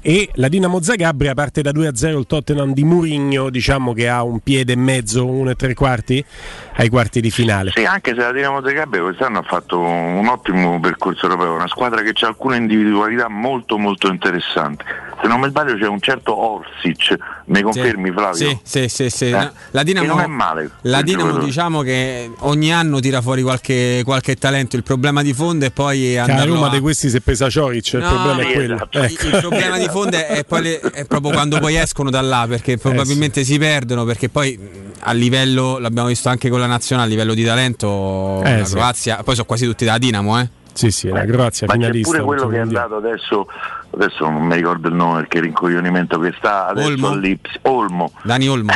e 0.00 0.28
la 0.34 0.48
Dinamo 0.48 0.82
Zagabria 0.82 1.34
parte 1.34 1.62
da 1.62 1.70
2-0 1.70 2.18
il 2.18 2.26
Tottenham 2.26 2.72
di 2.74 2.82
Murigno, 2.82 3.48
diciamo 3.48 3.92
che 3.92 4.08
ha 4.08 4.24
un 4.24 4.40
piede 4.40 4.72
e 4.72 4.76
mezzo, 4.76 5.24
uno 5.24 5.50
e 5.50 5.54
tre 5.54 5.74
quarti 5.74 6.22
ai 6.76 6.88
quarti 6.88 7.20
di 7.20 7.30
finale. 7.30 7.70
Sì, 7.74 7.84
anche 7.84 8.10
se 8.14 8.20
la 8.20 8.32
Dinamo 8.32 8.62
Zagabria 8.62 9.02
quest'anno 9.02 9.38
ha 9.38 9.42
fatto 9.42 9.78
un 9.78 10.26
ottimo 10.28 10.80
percorso 10.80 11.26
europeo, 11.26 11.54
una 11.54 11.68
squadra 11.68 12.02
che 12.02 12.12
ha 12.24 12.26
alcune 12.28 12.56
individualità 12.56 13.28
molto 13.28 13.78
molto 13.78 14.08
interessanti. 14.08 14.84
Se 15.20 15.28
non 15.28 15.38
mi 15.40 15.48
sbaglio 15.48 15.76
c'è 15.76 15.86
un 15.86 16.00
certo 16.00 16.36
Orsic, 16.36 17.16
mi 17.46 17.62
confermi 17.62 18.10
Flavio? 18.10 18.34
Sì, 18.34 18.58
sì, 18.64 18.88
sì, 18.88 19.10
sì. 19.10 19.26
Eh, 19.30 19.50
La 19.70 19.82
Dinamo, 19.84 20.06
non 20.08 20.20
è 20.20 20.26
male. 20.26 20.70
la 20.82 21.00
Dinamo 21.02 21.38
diciamo 21.38 21.82
che 21.82 22.30
ogni 22.40 22.72
anno 22.72 22.98
tira 22.98 23.20
fuori 23.20 23.42
qualche, 23.42 24.02
qualche 24.04 24.34
talento. 24.36 24.74
Il 24.76 24.82
problema 24.82 25.22
di 25.22 25.32
fondo 25.32 25.64
è 25.64 25.70
poi 25.70 26.00
Che 26.12 26.18
a 26.18 26.24
andarlo 26.24 26.54
Roma 26.54 26.66
a- 26.66 26.70
di 26.70 26.80
questi 26.80 27.08
si 27.08 27.16
è 27.18 27.20
presa 27.20 27.48
Cioric, 27.48 27.92
il 27.92 28.00
No, 28.00 28.08
problema 28.08 28.40
è 28.40 28.46
sì, 28.46 28.52
quello. 28.52 28.74
esatto. 28.74 28.98
Ecco. 29.02 29.26
Il 29.26 29.36
problema 29.40 29.78
di 29.78 29.88
fondo 29.88 30.16
è, 30.16 30.44
le- 30.60 30.80
è 30.80 31.04
proprio 31.04 31.30
quando 31.32 31.58
poi 31.60 31.76
escono 31.76 32.10
da 32.10 32.20
là, 32.20 32.46
perché 32.48 32.76
probabilmente 32.78 33.44
si 33.44 33.58
perdono, 33.58 34.04
perché 34.04 34.28
poi 34.28 34.58
a 35.04 35.12
livello, 35.12 35.78
l'abbiamo 35.78 36.08
visto 36.08 36.28
anche 36.30 36.48
con 36.48 36.58
la 36.62 36.68
nazionale, 36.68 37.08
a 37.08 37.10
livello 37.10 37.34
di 37.34 37.44
talento, 37.44 38.40
Eh, 38.44 38.58
la 38.58 38.64
sì. 38.64 38.74
Croazia, 38.74 39.22
poi 39.22 39.34
sono 39.34 39.46
quasi 39.46 39.66
tutti 39.66 39.84
da 39.84 39.98
Dinamo, 39.98 40.38
eh. 40.40 40.48
Sì, 40.72 40.90
sì, 40.90 41.08
la 41.08 41.24
Croazia 41.26 41.66
Ma 41.66 41.74
c'è 41.74 41.78
finalista. 41.80 42.10
pure 42.10 42.22
quello 42.22 42.46
che 42.48 42.56
è 42.56 42.60
andato 42.60 42.96
adesso, 42.96 43.46
adesso 43.94 44.24
non 44.30 44.42
mi 44.46 44.54
ricordo 44.54 44.88
il 44.88 44.94
nome 44.94 45.20
perché 45.20 45.40
rincoglionimento 45.40 46.18
che 46.18 46.32
sta 46.38 46.68
adesso 46.68 46.88
Olmo? 46.88 47.08
all'Ips, 47.08 47.58
Olmo. 47.62 48.12
Dani 48.22 48.48
Olmo. 48.48 48.72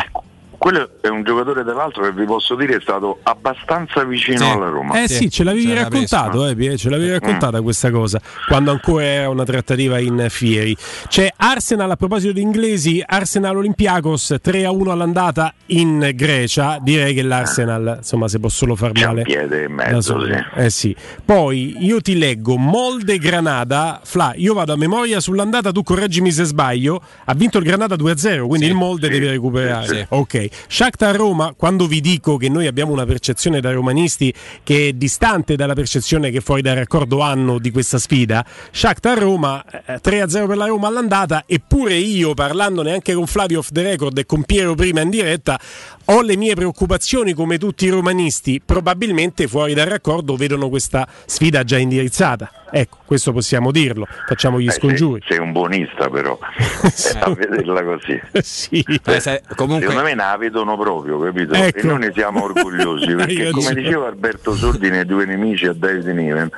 Quello 0.66 0.90
è 1.00 1.06
un 1.06 1.22
giocatore 1.22 1.62
dell'altro 1.62 2.02
che 2.02 2.10
vi 2.10 2.24
posso 2.24 2.56
dire 2.56 2.78
è 2.78 2.80
stato 2.80 3.20
abbastanza 3.22 4.02
vicino 4.02 4.50
alla 4.50 4.68
Roma. 4.68 5.00
Eh 5.00 5.06
sì, 5.06 5.30
ce 5.30 5.44
l'avevi 5.44 5.72
raccontato, 5.72 6.44
eh, 6.44 6.76
ce 6.76 6.90
l'avevi 6.90 7.12
raccontata 7.12 7.62
questa 7.62 7.92
cosa, 7.92 8.20
quando 8.48 8.72
ancora 8.72 9.04
era 9.04 9.28
una 9.28 9.44
trattativa 9.44 10.00
in 10.00 10.26
fieri. 10.28 10.76
C'è 11.06 11.32
Arsenal, 11.36 11.92
a 11.92 11.94
proposito 11.94 12.32
di 12.32 12.40
inglesi, 12.40 13.00
Arsenal 13.06 13.58
Olympiacos 13.58 14.38
3 14.42 14.64
a 14.64 14.72
1 14.72 14.90
all'andata 14.90 15.54
in 15.66 16.10
Grecia. 16.16 16.80
Direi 16.82 17.14
che 17.14 17.22
l'Arsenal, 17.22 17.98
insomma, 17.98 18.26
se 18.26 18.40
può 18.40 18.48
solo 18.48 18.74
far 18.74 18.90
C'è 18.90 19.04
un 19.04 19.10
male. 19.10 19.22
piede 19.22 19.62
e 19.62 19.68
mezzo, 19.68 20.20
sì. 20.24 20.32
Eh 20.56 20.70
sì. 20.70 20.96
Poi 21.24 21.76
io 21.78 22.00
ti 22.00 22.18
leggo 22.18 22.56
Molde 22.56 23.18
Granada. 23.18 24.00
Fla, 24.02 24.32
io 24.34 24.52
vado 24.52 24.72
a 24.72 24.76
memoria 24.76 25.20
sull'andata, 25.20 25.70
tu 25.70 25.84
correggimi 25.84 26.32
se 26.32 26.42
sbaglio. 26.42 27.00
Ha 27.26 27.34
vinto 27.34 27.58
il 27.58 27.64
Granada 27.64 27.94
2-0, 27.94 28.48
quindi 28.48 28.66
il 28.66 28.74
Molde 28.74 29.08
deve 29.08 29.30
recuperare. 29.30 29.86
sì. 29.86 30.06
Ok. 30.08 30.54
Shakhtar 30.68 31.14
Roma, 31.14 31.54
quando 31.56 31.86
vi 31.86 32.00
dico 32.00 32.36
che 32.36 32.48
noi 32.48 32.66
abbiamo 32.66 32.92
una 32.92 33.04
percezione 33.04 33.60
da 33.60 33.72
romanisti 33.72 34.32
che 34.62 34.88
è 34.88 34.92
distante 34.92 35.56
dalla 35.56 35.74
percezione 35.74 36.30
che 36.30 36.40
fuori 36.40 36.62
dal 36.62 36.76
raccordo 36.76 37.20
hanno 37.20 37.58
di 37.58 37.70
questa 37.70 37.98
sfida, 37.98 38.44
Shakhtar 38.70 39.18
Roma 39.18 39.64
eh, 39.64 40.00
3-0 40.02 40.46
per 40.46 40.56
la 40.56 40.66
Roma 40.66 40.88
all'andata, 40.88 41.44
eppure 41.46 41.94
io 41.94 42.34
parlandone 42.34 42.92
anche 42.92 43.14
con 43.14 43.26
Flavio 43.26 43.60
off 43.60 43.70
the 43.72 43.82
record 43.82 44.16
e 44.18 44.26
con 44.26 44.42
Piero 44.44 44.74
prima 44.74 45.00
in 45.00 45.10
diretta, 45.10 45.58
ho 46.06 46.22
le 46.22 46.36
mie 46.36 46.54
preoccupazioni 46.54 47.32
come 47.32 47.58
tutti 47.58 47.86
i 47.86 47.88
romanisti, 47.88 48.60
probabilmente 48.64 49.48
fuori 49.48 49.74
dal 49.74 49.86
raccordo 49.86 50.36
vedono 50.36 50.68
questa 50.68 51.06
sfida 51.24 51.64
già 51.64 51.78
indirizzata. 51.78 52.50
Ecco, 52.70 52.98
questo 53.04 53.32
possiamo 53.32 53.70
dirlo, 53.70 54.06
facciamo 54.26 54.58
gli 54.60 54.66
Eh, 54.68 54.72
scongiuri. 54.72 55.20
sei, 55.26 55.36
sei 55.36 55.46
un 55.46 55.52
buonista 55.52 56.08
però, 56.10 56.36
a 57.20 57.30
vederla 57.30 57.82
così. 57.84 58.20
sì. 58.42 58.84
Eh, 59.04 59.20
se- 59.20 59.42
comunque- 59.54 59.86
Secondo 59.86 60.02
me 60.08 60.14
ne 60.14 60.22
la 60.24 60.36
vedono 60.36 60.76
proprio, 60.76 61.18
capito? 61.20 61.54
Ecco. 61.54 61.78
E 61.78 61.82
noi 61.84 61.98
ne 62.00 62.12
siamo 62.12 62.42
orgogliosi, 62.44 63.14
perché 63.14 63.50
come 63.50 63.72
diceva 63.74 64.08
Alberto 64.08 64.54
Sordi 64.54 64.90
nei 64.90 65.04
due 65.06 65.24
nemici 65.26 65.66
a 65.66 65.72
David 65.72 66.06
Niven, 66.08 66.50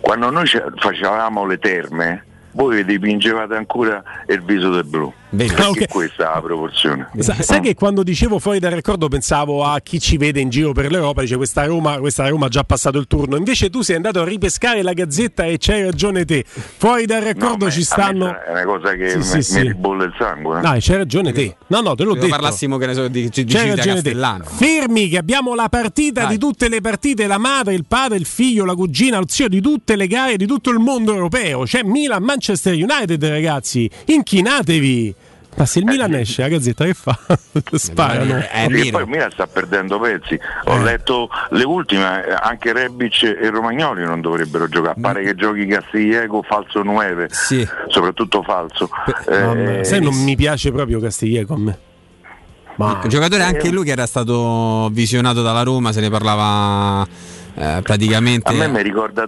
quando 0.00 0.30
noi 0.30 0.46
ce- 0.46 0.64
facevamo 0.76 1.46
le 1.46 1.58
terme, 1.58 2.24
voi 2.52 2.76
vi 2.76 2.84
dipingevate 2.84 3.54
ancora 3.54 4.02
il 4.28 4.42
viso 4.42 4.70
del 4.70 4.84
blu. 4.84 5.12
Perché 5.34 5.62
Ah, 5.62 5.70
ok. 5.70 5.88
questa 5.88 6.30
è 6.30 6.34
la 6.34 6.42
proporzione. 6.42 7.08
Sa- 7.20 7.40
sai 7.40 7.60
che 7.60 7.74
quando 7.74 8.02
dicevo 8.02 8.38
fuori 8.38 8.58
dal 8.58 8.72
raccordo 8.72 9.08
pensavo 9.08 9.64
a 9.64 9.80
chi 9.80 9.98
ci 9.98 10.18
vede 10.18 10.40
in 10.40 10.50
giro 10.50 10.72
per 10.72 10.90
l'Europa, 10.90 11.22
dice 11.22 11.36
questa 11.36 11.64
Roma, 11.64 11.96
questa 12.00 12.28
Roma 12.28 12.46
ha 12.46 12.48
già 12.50 12.64
passato 12.64 12.98
il 12.98 13.06
turno, 13.06 13.36
invece 13.36 13.70
tu 13.70 13.80
sei 13.80 13.96
andato 13.96 14.20
a 14.20 14.24
ripescare 14.26 14.82
la 14.82 14.92
gazzetta 14.92 15.44
e 15.44 15.56
c'hai 15.58 15.84
ragione 15.84 16.26
te. 16.26 16.44
Fuori 16.46 17.06
dal 17.06 17.22
raccordo 17.22 17.64
No, 17.64 17.70
ci 17.70 17.82
stanno... 17.82 18.26
È 18.26 18.50
una 18.50 18.64
cosa 18.64 18.94
che 18.94 19.08
Sì, 19.10 19.16
mi, 19.16 19.22
sì, 19.24 19.36
mi 19.36 19.42
sì. 19.42 19.60
ribolle 19.62 20.04
il 20.04 20.14
sangue. 20.18 20.58
eh. 20.58 20.60
Dai, 20.60 20.80
c'hai 20.82 20.96
ragione 20.98 21.32
te. 21.32 21.56
No, 21.68 21.80
no, 21.80 21.94
te 21.94 22.02
l'ho 22.04 22.10
Credo 22.10 22.26
detto. 22.26 22.36
parlassimo 22.38 22.76
che 22.76 22.86
ne 22.86 22.94
so 22.94 23.08
di, 23.08 23.28
di, 23.30 23.44
C'hai 23.46 23.74
ragione 23.74 24.02
te. 24.02 24.14
Fermi 24.44 25.08
che 25.08 25.16
abbiamo 25.16 25.54
la 25.54 25.70
partita 25.70 26.26
di 26.26 26.36
tutte 26.36 26.68
le 26.68 26.82
partite, 26.82 27.26
la 27.26 27.38
madre, 27.38 27.72
il 27.72 27.86
padre, 27.88 28.18
il 28.18 28.26
figlio, 28.26 28.66
la 28.66 28.74
cugina, 28.74 29.16
lo 29.18 29.24
zio 29.28 29.48
di 29.48 29.62
tutte 29.62 29.96
le 29.96 30.06
gare 30.06 30.36
di 30.36 30.44
tutto 30.46 30.68
il 30.70 30.78
mondo 30.78 31.14
europeo. 31.14 31.62
C'è 31.62 31.82
Milan, 31.84 32.22
Manchester 32.22 32.40
United, 32.50 33.24
ragazzi. 33.24 33.88
Inchinatevi. 34.06 35.14
Ma 35.54 35.66
se 35.66 35.80
il 35.80 35.84
Milan 35.84 36.14
esce, 36.14 36.40
la 36.40 36.48
gazzetta 36.48 36.86
che 36.86 36.94
fa? 36.94 37.14
Sparano. 37.76 38.40
Perché 38.68 38.90
poi 38.90 39.02
il 39.02 39.08
Milan 39.08 39.30
sta 39.32 39.46
perdendo 39.46 40.00
pezzi. 40.00 40.38
Ho 40.64 40.78
Eh. 40.78 40.82
letto 40.82 41.28
le 41.50 41.64
ultime, 41.64 42.24
eh, 42.26 42.32
anche 42.40 42.72
Rebic 42.72 43.22
e 43.24 43.50
Romagnoli 43.50 44.02
non 44.02 44.22
dovrebbero 44.22 44.66
giocare. 44.66 44.98
Mm. 44.98 45.02
Pare 45.02 45.22
che 45.22 45.34
giochi 45.34 45.66
Castiglieco 45.66 46.42
falso 46.42 46.82
9, 46.82 47.28
soprattutto 47.88 48.42
falso. 48.42 48.88
Mamma, 49.28 49.78
Eh, 49.80 49.84
sai, 49.84 50.00
non 50.00 50.14
mi 50.14 50.36
piace 50.36 50.72
proprio 50.72 50.98
Castiglieco 51.00 51.52
a 51.52 51.58
me. 51.58 51.78
Ma 52.76 53.00
Un 53.02 53.08
giocatore 53.10 53.42
anche 53.42 53.68
lui 53.70 53.84
che 53.84 53.90
era 53.90 54.06
stato 54.06 54.88
visionato 54.90 55.42
dalla 55.42 55.62
Roma, 55.62 55.92
se 55.92 56.00
ne 56.00 56.08
parlava 56.08 57.06
eh, 57.54 57.80
praticamente. 57.82 58.50
a 58.50 58.54
me 58.54 58.68
mi 58.68 58.82
ricorda 58.82 59.26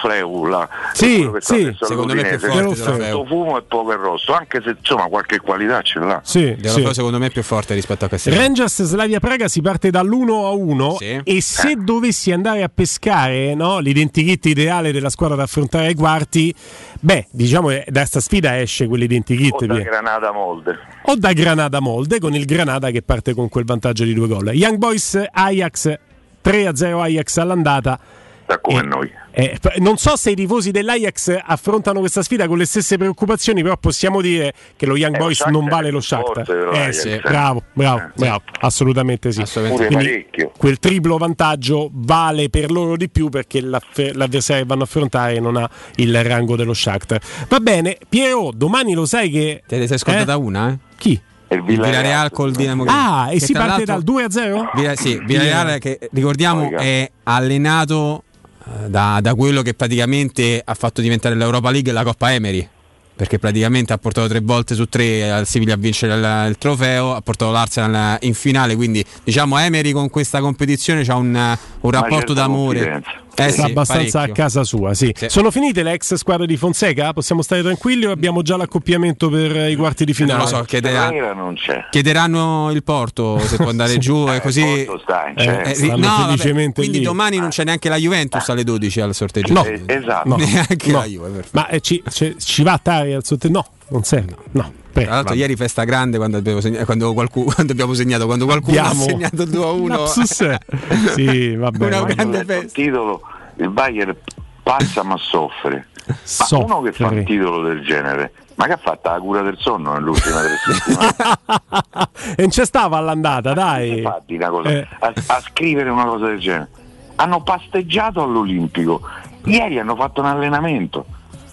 Freu, 0.00 0.44
là, 0.46 0.68
Sì, 0.92 1.28
sì, 1.38 1.76
secondo 1.80 2.14
me 2.14 2.22
è 2.22 2.38
più 2.38 2.48
forte 2.48 2.82
tanto 2.82 3.24
fumo 3.24 3.58
e 3.58 3.62
poco 3.62 3.92
il 3.92 3.98
rosso, 3.98 4.32
anche 4.32 4.60
se 4.62 4.76
insomma 4.78 5.04
qualche 5.06 5.38
qualità 5.40 5.82
ce 5.82 5.98
l'ha. 5.98 6.20
Sì, 6.24 6.56
sì. 6.62 6.88
Secondo 6.92 7.18
me 7.18 7.26
è 7.26 7.30
più 7.30 7.42
forte 7.42 7.74
rispetto 7.74 8.04
a 8.04 8.08
Castellano. 8.08 8.42
Rangers 8.42 8.82
Slavia 8.84 9.20
Praga 9.20 9.48
si 9.48 9.60
parte 9.60 9.90
dall'1 9.90 10.44
a 10.44 10.50
1 10.50 10.96
Sì. 10.98 11.20
e 11.24 11.40
se 11.40 11.74
dovessi 11.76 12.32
andare 12.32 12.62
a 12.62 12.70
pescare 12.72 13.54
no, 13.54 13.78
l'identikit 13.78 14.44
ideale 14.46 14.92
della 14.92 15.10
squadra 15.10 15.36
da 15.36 15.42
affrontare 15.44 15.86
ai 15.86 15.94
quarti, 15.94 16.54
beh, 17.00 17.26
diciamo 17.30 17.68
che 17.68 17.84
da 17.88 18.04
sta 18.04 18.20
sfida 18.20 18.58
esce 18.60 18.86
quell'identikit 18.86 19.52
O 19.62 19.66
da 19.66 19.74
Pier. 19.74 19.84
Granada 19.86 20.32
Molde. 20.32 20.78
o 21.04 21.16
da 21.16 21.32
Granada 21.32 21.80
Molde 21.80 22.18
con 22.18 22.34
il 22.34 22.44
Granada 22.44 22.90
che 22.90 23.02
parte 23.02 23.34
con 23.34 23.48
quel 23.48 23.64
vantaggio 23.64 24.04
di 24.04 24.14
due 24.14 24.28
gol. 24.28 24.50
Young 24.52 24.76
Boys 24.78 25.20
Ajax 25.30 25.98
3 26.42 26.66
a 26.66 26.74
0 26.76 27.00
Ajax 27.00 27.36
all'andata. 27.38 27.98
Da 28.44 28.58
come 28.58 28.82
noi. 28.82 29.10
Eh, 29.34 29.58
non 29.78 29.96
so 29.96 30.14
se 30.16 30.32
i 30.32 30.34
tifosi 30.34 30.72
dell'Ajax 30.72 31.38
affrontano 31.42 32.00
questa 32.00 32.22
sfida 32.22 32.46
con 32.46 32.58
le 32.58 32.66
stesse 32.66 32.98
preoccupazioni, 32.98 33.62
però 33.62 33.78
possiamo 33.78 34.20
dire 34.20 34.52
che 34.76 34.84
lo 34.84 34.94
Young 34.94 35.14
Eh, 35.14 35.18
Boys 35.18 35.40
non 35.46 35.64
vale 35.68 35.90
lo 35.90 36.02
forte 36.02 36.42
Shakhtar. 36.44 36.44
dello 36.56 36.72
Eh, 36.72 36.78
Ajax, 36.80 37.00
sì, 37.00 37.08
eh. 37.12 37.20
bravo, 37.20 37.62
bravo, 37.72 38.10
bravo, 38.14 38.42
assolutamente 38.60 39.32
sì. 39.32 39.42
Pure 39.50 39.70
Quindi 39.70 39.94
parecchio. 39.94 40.52
quel 40.58 40.78
triplo 40.78 41.16
vantaggio 41.16 41.88
vale 41.92 42.50
per 42.50 42.70
loro 42.70 42.96
di 42.98 43.08
più 43.08 43.30
perché 43.30 43.62
l'avversario 43.62 44.62
che 44.64 44.68
vanno 44.68 44.82
a 44.82 44.84
affrontare 44.84 45.38
non 45.40 45.56
ha 45.56 45.70
il 45.94 46.22
rango 46.22 46.54
dello 46.56 46.74
Shakhtar. 46.74 47.20
Va 47.48 47.60
bene, 47.60 47.96
Piero, 48.06 48.50
domani 48.54 48.92
lo 48.92 49.06
sai 49.06 49.30
che... 49.30 49.62
Te 49.66 49.78
ne 49.78 49.86
sei 49.86 49.96
scordata 49.96 50.32
Eh? 50.32 50.36
una, 50.36 50.68
eh? 50.72 50.78
Chi? 50.98 51.18
Il 51.54 51.62
Villarreal 51.62 52.30
col 52.30 52.52
Dinamo 52.52 52.84
Ah, 52.86 53.28
e 53.30 53.38
che 53.38 53.46
si 53.46 53.52
parte 53.52 53.84
dal 53.84 54.02
2 54.02 54.24
a 54.24 54.30
0? 54.30 54.70
Villa- 54.74 54.96
sì, 54.96 55.20
Villarreal 55.24 55.78
che 55.78 55.98
ricordiamo 56.12 56.70
è 56.78 57.10
allenato 57.24 58.22
eh, 58.64 58.88
da, 58.88 59.18
da 59.20 59.34
quello 59.34 59.62
che 59.62 59.74
praticamente 59.74 60.60
ha 60.64 60.74
fatto 60.74 61.00
diventare 61.00 61.34
l'Europa 61.34 61.70
League 61.70 61.90
e 61.90 61.94
la 61.94 62.04
Coppa 62.04 62.32
Emery. 62.32 62.68
Perché 63.14 63.38
praticamente 63.38 63.92
ha 63.92 63.98
portato 63.98 64.26
tre 64.26 64.40
volte 64.40 64.74
su 64.74 64.86
tre 64.86 65.30
al 65.30 65.46
Siviglia 65.46 65.74
a 65.74 65.76
vincere 65.76 66.14
il, 66.14 66.48
il 66.48 66.58
trofeo, 66.58 67.14
ha 67.14 67.20
portato 67.20 67.52
l'Arsenal 67.52 68.16
in 68.22 68.34
finale. 68.34 68.74
Quindi 68.74 69.04
diciamo 69.22 69.58
Emery 69.58 69.92
con 69.92 70.08
questa 70.08 70.40
competizione 70.40 71.02
ha 71.06 71.16
un, 71.16 71.56
un 71.80 71.90
rapporto 71.90 72.32
d'amore. 72.32 72.78
confidenza. 72.78 73.10
Eh 73.34 73.48
Sta 73.50 73.64
sì, 73.64 73.70
abbastanza 73.70 74.18
parecchio. 74.20 74.42
a 74.42 74.46
casa 74.46 74.62
sua, 74.64 74.92
sì. 74.94 75.10
Sì. 75.16 75.28
Sono 75.30 75.50
finite 75.50 75.82
le 75.82 75.92
ex 75.92 76.14
squadre 76.14 76.46
di 76.46 76.56
Fonseca? 76.58 77.12
Possiamo 77.14 77.40
stare 77.42 77.62
tranquilli 77.62 78.04
o 78.04 78.10
abbiamo 78.10 78.42
già 78.42 78.56
l'accoppiamento 78.56 79.30
per 79.30 79.56
eh, 79.56 79.70
i 79.70 79.76
quarti 79.76 80.04
di 80.04 80.12
finale? 80.12 80.42
Non 80.42 80.50
lo 80.50 80.56
so, 80.58 80.62
chiederà- 80.64 81.06
Stasera 81.06 81.32
non 81.32 81.54
c'è. 81.54 81.86
chiederanno 81.90 82.70
il 82.72 82.82
porto 82.82 83.38
se 83.38 83.56
può 83.56 83.68
andare 83.70 83.92
Sì. 83.92 83.98
giù 83.98 84.26
e 84.28 84.36
Eh, 84.36 84.40
così. 84.42 84.62
Porto 84.84 85.00
sta 85.02 85.28
in 85.28 85.38
Eh, 85.38 85.42
centro. 85.42 85.84
eh, 85.86 85.96
no, 85.96 86.08
vabbè, 86.26 86.72
quindi 86.72 86.98
lì. 86.98 87.04
domani 87.04 87.38
non 87.38 87.48
c'è 87.48 87.64
neanche 87.64 87.88
la 87.88 87.96
Juventus 87.96 88.46
alle 88.50 88.64
12 88.64 89.00
al 89.00 89.14
sorteggio. 89.14 89.52
No. 89.54 89.64
Eh, 89.64 89.80
esatto. 89.86 90.28
No. 90.28 90.36
neanche 90.42 90.90
No. 90.90 90.98
la 90.98 91.04
Juve. 91.06 91.44
Ma 91.52 91.68
eh, 91.68 91.80
ci, 91.80 92.02
ci- 92.10 92.34
ci 92.38 92.62
va 92.62 92.72
a 92.72 92.80
Tari 92.82 93.14
al 93.14 93.24
sotto? 93.24 93.48
No, 93.48 93.66
non 93.88 94.02
serve. 94.04 94.36
No. 94.52 94.72
Prego, 94.92 95.06
Tra 95.06 95.14
l'altro, 95.16 95.30
vabbè. 95.34 95.40
ieri 95.40 95.56
festa 95.56 95.84
grande 95.84 96.18
quando 96.18 96.36
abbiamo, 96.36 96.60
segna- 96.60 96.84
quando 96.84 97.12
qualcuno, 97.14 97.52
quando 97.54 97.72
abbiamo 97.72 97.94
segnato, 97.94 98.26
quando 98.26 98.44
qualcuno 98.44 98.78
Abbiamo- 98.80 99.04
ha 99.04 99.06
segnato 99.08 99.44
2 99.44 99.64
a 99.64 99.70
1. 99.70 99.86
Lapsus. 99.96 100.56
sì, 101.14 101.56
vabbè. 101.56 101.86
Una 101.86 102.00
vabbè. 102.00 102.14
grande 102.14 102.36
Ho 102.36 102.40
letto 102.40 102.52
il 102.52 102.58
festa. 102.62 102.82
titolo 102.82 103.22
il 103.56 103.68
Bayern 103.70 104.16
passa 104.62 105.02
ma 105.02 105.16
soffre. 105.16 105.86
Ma 106.06 106.14
Soffre. 106.24 106.56
uno 106.64 106.82
che 106.82 106.92
fa 106.92 107.06
un 107.08 107.24
titolo 107.24 107.62
del 107.62 107.80
genere, 107.84 108.32
ma 108.56 108.66
che 108.66 108.72
ha 108.72 108.76
fatto 108.76 109.08
la 109.08 109.18
cura 109.20 109.40
del 109.42 109.56
sonno 109.58 109.92
nell'ultima 109.92 110.40
tre 110.40 110.56
settimane? 110.66 111.14
e 112.36 112.40
non 112.42 112.48
c'è 112.48 112.64
stava 112.66 112.96
all'andata, 112.98 113.52
dai. 113.54 113.98
Infatti, 113.98 114.34
una 114.34 114.48
cosa, 114.50 114.68
Eh. 114.70 114.88
a, 114.98 115.12
a 115.26 115.40
scrivere 115.40 115.90
una 115.90 116.04
cosa 116.04 116.26
del 116.26 116.38
genere. 116.40 116.68
Hanno 117.16 117.42
pasteggiato 117.42 118.20
all'Olimpico, 118.22 119.00
ieri 119.44 119.78
hanno 119.78 119.94
fatto 119.94 120.20
un 120.20 120.26
allenamento, 120.26 121.04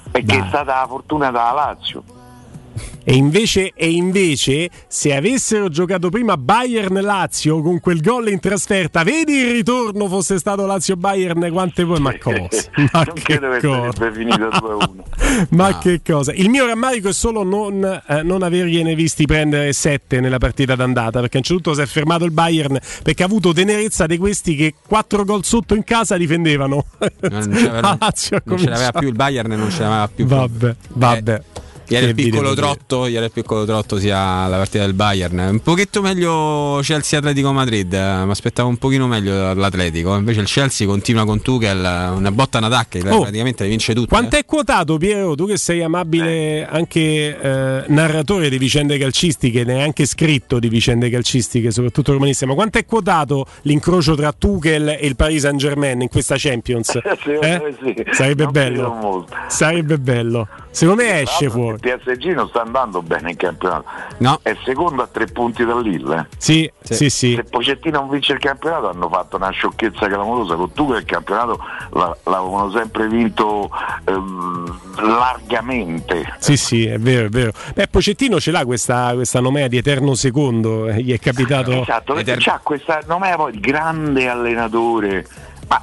perché 0.09 0.37
Dai. 0.37 0.39
è 0.39 0.47
stata 0.47 0.79
la 0.81 0.87
fortuna 0.87 1.29
dalla 1.29 1.51
Lazio. 1.53 2.03
E 3.03 3.13
invece, 3.15 3.71
e 3.75 3.89
invece, 3.89 4.69
se 4.87 5.15
avessero 5.15 5.69
giocato 5.69 6.09
prima 6.09 6.37
Bayern-Lazio 6.37 7.61
con 7.61 7.79
quel 7.79 8.01
gol 8.01 8.29
in 8.29 8.39
trasferta, 8.39 9.03
vedi 9.03 9.33
il 9.33 9.51
ritorno 9.51 10.07
fosse 10.07 10.37
stato 10.37 10.65
Lazio-Bayern, 10.65 11.49
quante 11.51 11.83
voi, 11.83 11.99
ma 11.99 12.17
cosa? 12.17 12.47
Ma 12.91 13.03
non 13.03 13.13
che 13.13 13.21
credo 13.21 13.49
che 13.51 13.59
cosa? 13.61 13.91
sarebbe 13.91 14.17
finito 14.17 14.47
2-1. 14.47 15.47
Ma 15.55 15.77
che 15.77 16.01
cosa? 16.05 16.33
Il 16.33 16.49
mio 16.49 16.65
rammarico 16.65 17.09
è 17.09 17.13
solo 17.13 17.43
non, 17.43 17.83
eh, 17.83 18.23
non 18.23 18.43
avergliene 18.43 18.95
visti 18.95 19.25
prendere 19.25 19.73
7 19.73 20.19
nella 20.19 20.37
partita 20.37 20.75
d'andata, 20.75 21.19
perché 21.19 21.37
un 21.37 21.43
certo 21.43 21.73
si 21.73 21.81
è 21.81 21.85
fermato 21.85 22.25
il 22.25 22.31
Bayern 22.31 22.79
perché 23.03 23.23
ha 23.23 23.25
avuto 23.25 23.53
tenerezza 23.53 24.05
di 24.05 24.17
questi 24.17 24.55
che 24.55 24.73
4 24.87 25.23
gol 25.23 25.43
sotto 25.43 25.75
in 25.75 25.83
casa 25.83 26.17
difendevano. 26.17 26.85
Non 27.21 27.79
ha 27.81 28.13
non 28.43 28.57
ce 28.57 28.69
l'aveva 28.69 28.91
più 28.91 29.07
il 29.07 29.15
Bayern, 29.15 29.51
non 29.51 29.71
ce 29.71 29.81
l'aveva 29.81 30.09
più. 30.13 30.25
Vabbè, 30.25 30.75
vabbè. 30.89 31.41
Ieri 31.89 32.05
il 32.05 32.13
piccolo 32.13 32.53
trotto, 32.53 33.07
ieri 33.07 33.25
il 33.25 33.31
piccolo 33.31 33.65
trotto 33.65 33.97
sia 33.97 34.47
la 34.47 34.57
partita 34.57 34.85
del 34.85 34.93
Bayern. 34.93 35.39
Un 35.39 35.59
pochetto 35.59 36.01
meglio 36.01 36.79
Chelsea 36.83 37.17
Atletico 37.17 37.51
Madrid, 37.51 37.91
eh, 37.91 38.25
mi 38.25 38.31
aspettavo 38.31 38.69
un 38.69 38.77
pochino 38.77 39.07
meglio 39.07 39.53
l'Atletico. 39.55 40.15
Invece 40.15 40.41
il 40.41 40.45
Chelsea 40.45 40.85
continua 40.85 41.25
con 41.25 41.41
Tuchel, 41.41 41.83
eh, 41.83 42.09
una 42.09 42.31
botta 42.31 42.59
in 42.59 42.65
attacco, 42.65 42.97
Oh, 43.09 43.21
praticamente 43.21 43.67
vince 43.67 43.93
tutte. 43.95 44.07
Quanto 44.07 44.35
è 44.35 44.45
quotato, 44.45 44.97
Piero? 44.97 45.33
Tu 45.33 45.47
che 45.47 45.57
sei 45.57 45.81
amabile 45.81 46.67
anche 46.69 46.99
eh, 47.39 47.83
narratore 47.87 48.49
di 48.49 48.57
vicende 48.59 48.97
calcistiche, 48.99 49.63
ne 49.63 49.75
hai 49.75 49.81
anche 49.81 50.05
scritto 50.05 50.59
di 50.59 50.69
vicende 50.69 51.09
calcistiche, 51.09 51.71
soprattutto 51.71 52.11
romaniste, 52.11 52.45
ma 52.45 52.53
quanto 52.53 52.77
è 52.77 52.85
quotato 52.85 53.45
l'incrocio 53.63 54.15
tra 54.15 54.31
Tuchel 54.31 54.89
e 54.89 55.07
il 55.07 55.15
Paris 55.15 55.41
Saint 55.41 55.57
Germain 55.57 56.01
in 56.01 56.07
questa 56.07 56.35
Champions? 56.37 56.99
Eh? 57.39 57.75
Sarebbe 58.11 58.47
bello. 58.47 59.25
Sarebbe 59.47 59.97
bello. 59.97 60.47
Secondo 60.71 61.03
me 61.03 61.21
esce 61.21 61.49
fuori. 61.49 61.78
Il 61.81 61.97
PSG 61.97 62.33
non 62.33 62.47
sta 62.49 62.61
andando 62.61 63.01
bene 63.01 63.31
in 63.31 63.37
campionato. 63.37 63.85
No. 64.17 64.39
È 64.41 64.55
secondo 64.65 65.01
a 65.03 65.07
tre 65.07 65.25
punti 65.27 65.63
da 65.63 65.79
Lille. 65.79 66.27
Sì, 66.37 66.69
sì, 66.81 67.09
sì. 67.09 67.35
Se 67.35 67.43
Pocettino 67.45 67.99
non 67.99 68.09
vince 68.09 68.33
il 68.33 68.39
campionato 68.39 68.89
hanno 68.89 69.07
fatto 69.07 69.37
una 69.37 69.49
sciocchezza 69.51 70.07
clamorosa 70.07 70.55
con 70.55 70.71
tu 70.73 70.91
che 70.91 70.97
il 70.97 71.05
campionato 71.05 71.59
la- 71.91 72.15
l'avevano 72.25 72.71
sempre 72.71 73.07
vinto 73.07 73.69
ehm, 74.05 74.79
largamente. 74.97 76.33
Sì, 76.39 76.57
sì, 76.57 76.85
è 76.85 76.97
vero, 76.99 77.27
è 77.27 77.29
vero. 77.29 77.51
Beh, 77.73 77.87
Pocettino 77.87 78.39
ce 78.39 78.51
l'ha 78.51 78.65
questa, 78.65 79.11
questa 79.13 79.39
nomea 79.39 79.67
di 79.67 79.77
eterno 79.77 80.15
secondo, 80.15 80.87
eh, 80.89 81.01
gli 81.01 81.13
è 81.13 81.19
capitato... 81.19 81.71
Esatto, 81.71 82.13
c'ha 82.23 82.59
questa 82.61 82.99
è 82.99 83.03
poi 83.05 83.53
il 83.53 83.59
grande 83.59 84.27
allenatore, 84.27 85.25
ma 85.67 85.81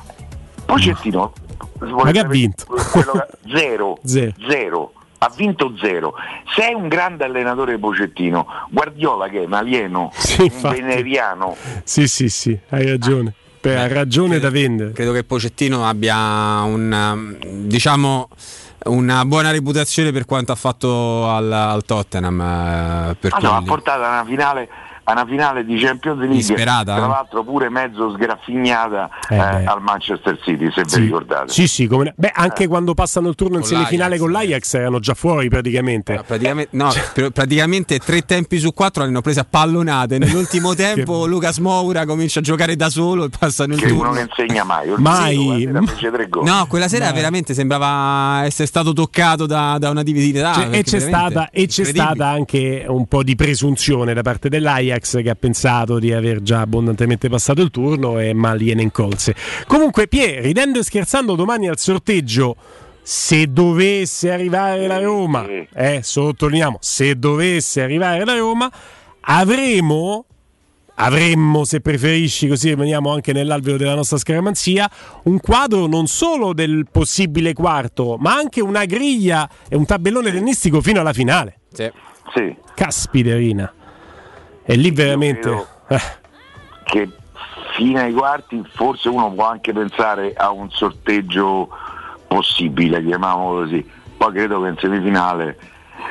Pocettino 0.64 1.32
Ma 1.80 2.10
che 2.10 2.18
ha 2.18 2.24
vinto? 2.26 2.64
quello 2.90 3.12
che- 3.12 3.26
zero, 3.56 3.98
Zero. 4.04 4.32
zero. 4.48 4.92
Ha 5.18 5.32
vinto 5.34 5.74
zero. 5.80 6.14
Se 6.54 6.68
è 6.68 6.72
un 6.74 6.88
grande 6.88 7.24
allenatore 7.24 7.78
Pocettino, 7.78 8.46
Guardiola 8.70 9.28
che 9.28 9.42
è 9.42 9.46
un 9.46 9.52
alieno, 9.54 10.10
Sì, 10.14 10.40
un 10.42 10.46
infatti. 10.46 10.80
veneriano, 10.80 11.56
Sì, 11.84 12.06
sì, 12.06 12.28
sì, 12.28 12.58
hai 12.70 12.86
ragione. 12.86 13.32
per 13.60 13.78
ha 13.78 13.88
ragione 13.88 14.38
da 14.38 14.50
vendere. 14.50 14.92
Credo 14.92 15.12
che 15.12 15.24
Pocettino 15.24 15.86
abbia 15.88 16.16
un 16.62 17.36
diciamo 17.66 18.28
una 18.84 19.24
buona 19.24 19.50
reputazione 19.50 20.12
per 20.12 20.26
quanto 20.26 20.52
ha 20.52 20.54
fatto 20.54 21.28
al, 21.28 21.50
al 21.50 21.84
Tottenham. 21.84 22.40
eh, 22.40 23.16
per 23.18 23.32
Ah, 23.34 23.38
no, 23.40 23.56
ha 23.56 23.62
portato 23.62 24.02
a 24.02 24.08
una 24.08 24.24
finale, 24.24 24.68
a 25.08 25.12
una 25.12 25.24
finale 25.26 25.64
di 25.64 25.76
Champions 25.78 26.18
League, 26.18 26.34
Disperata, 26.36 26.96
tra 26.96 27.04
eh? 27.04 27.08
l'altro 27.08 27.44
pure 27.44 27.68
mezzo 27.70 28.10
sgraffignata 28.12 29.08
Eh, 29.28 29.36
eh, 29.36 29.64
al 29.64 29.80
Manchester 29.80 30.38
City, 30.42 30.70
se 30.72 30.82
Sì. 30.86 30.98
vi 31.00 31.04
ricordate. 31.06 31.52
Sì, 31.52 31.68
sì, 31.68 31.86
come- 31.86 32.12
beh, 32.16 32.32
anche 32.34 32.66
quando 32.66 32.92
passano 32.94 33.28
il 33.28 33.34
turno 33.36 33.58
in 33.58 33.62
semifinale 33.64 34.18
con 34.18 34.30
l'Ajax 34.32 34.74
erano 34.74 34.98
già 34.98 35.14
fuori 35.14 35.48
praticamente. 35.48 36.20
Praticamente, 36.26 36.76
no, 36.76 36.90
pr- 37.14 37.30
praticamente 37.30 37.98
tre 37.98 38.22
tempi 38.22 38.58
su 38.58 38.72
quattro 38.74 39.02
le 39.04 39.08
hanno 39.10 39.20
prese 39.20 39.40
a 39.40 39.46
pallonate. 39.48 40.18
Nell'ultimo 40.18 40.74
tempo 40.76 41.26
Lucas 41.26 41.58
Moura 41.58 42.04
comincia 42.04 42.40
a 42.40 42.42
giocare 42.42 42.74
da 42.74 42.88
solo 42.90 43.24
e 43.26 43.28
passano 43.36 43.74
il 43.74 43.80
Che 43.80 43.86
turno. 43.86 44.02
uno 44.02 44.12
ne 44.12 44.26
insegna 44.28 44.64
mai. 44.64 44.88
Mai. 44.96 45.66
guarda. 45.70 46.40
No, 46.42 46.66
quella 46.66 46.88
sera 46.88 47.06
Mai. 47.06 47.14
veramente 47.14 47.54
sembrava 47.54 48.44
essere 48.44 48.66
stato 48.66 48.92
toccato 48.92 49.46
da, 49.46 49.76
da 49.78 49.90
una 49.90 50.02
divinità. 50.02 50.52
Cioè, 50.52 50.68
e 50.70 50.82
c'è, 50.82 50.98
stata, 50.98 51.50
e 51.50 51.66
c'è 51.66 51.84
stata 51.84 52.26
anche 52.28 52.84
un 52.88 53.06
po' 53.06 53.22
di 53.22 53.34
presunzione 53.36 54.12
da 54.14 54.22
parte 54.22 54.48
dell'Ajax 54.48 54.94
che 54.98 55.30
ha 55.30 55.34
pensato 55.34 55.98
di 55.98 56.12
aver 56.12 56.42
già 56.42 56.60
abbondantemente 56.60 57.28
passato 57.28 57.62
il 57.62 57.70
turno 57.70 58.18
e 58.18 58.32
mal 58.32 58.58
gliene 58.58 58.82
incolse. 58.82 59.34
Comunque, 59.66 60.08
Pier, 60.08 60.42
ridendo 60.42 60.78
e 60.78 60.82
scherzando, 60.82 61.34
domani 61.34 61.68
al 61.68 61.78
sorteggio. 61.78 62.56
Se 63.02 63.46
dovesse 63.52 64.32
arrivare 64.32 64.86
la 64.88 64.98
Roma, 64.98 65.46
eh, 65.46 66.00
sottolineiamo, 66.02 66.78
se 66.80 67.16
dovesse 67.16 67.80
arrivare 67.80 68.24
la 68.24 68.36
Roma, 68.36 68.68
avremo, 69.20 70.24
avremmo 70.94 71.64
se 71.64 71.80
preferisci, 71.80 72.48
così 72.48 72.70
rimaniamo 72.70 73.12
anche 73.12 73.32
nell'alveo 73.32 73.76
della 73.76 73.94
nostra 73.94 74.18
scaramanzia, 74.18 74.90
un 75.24 75.38
quadro 75.38 75.86
non 75.86 76.08
solo 76.08 76.52
del 76.52 76.86
possibile 76.90 77.52
quarto, 77.52 78.16
ma 78.18 78.34
anche 78.34 78.60
una 78.60 78.84
griglia 78.86 79.48
e 79.68 79.76
un 79.76 79.86
tabellone 79.86 80.32
tennistico 80.32 80.80
fino 80.80 80.98
alla 80.98 81.12
finale. 81.12 81.60
Sì. 81.72 81.88
Sì. 82.34 82.56
Caspiderina. 82.74 83.72
E 84.66 84.74
lì 84.74 84.90
veramente... 84.90 85.66
eh, 85.86 86.00
che 86.84 87.08
fino 87.76 88.00
ai 88.00 88.12
quarti 88.12 88.62
forse 88.74 89.08
uno 89.08 89.32
può 89.32 89.44
anche 89.44 89.72
pensare 89.72 90.34
a 90.36 90.50
un 90.50 90.68
sorteggio 90.70 91.68
possibile, 92.26 93.02
chiamiamolo 93.04 93.62
così. 93.62 93.88
Poi 94.16 94.32
credo 94.32 94.62
che 94.62 94.68
in 94.68 94.76
semifinale 94.78 95.58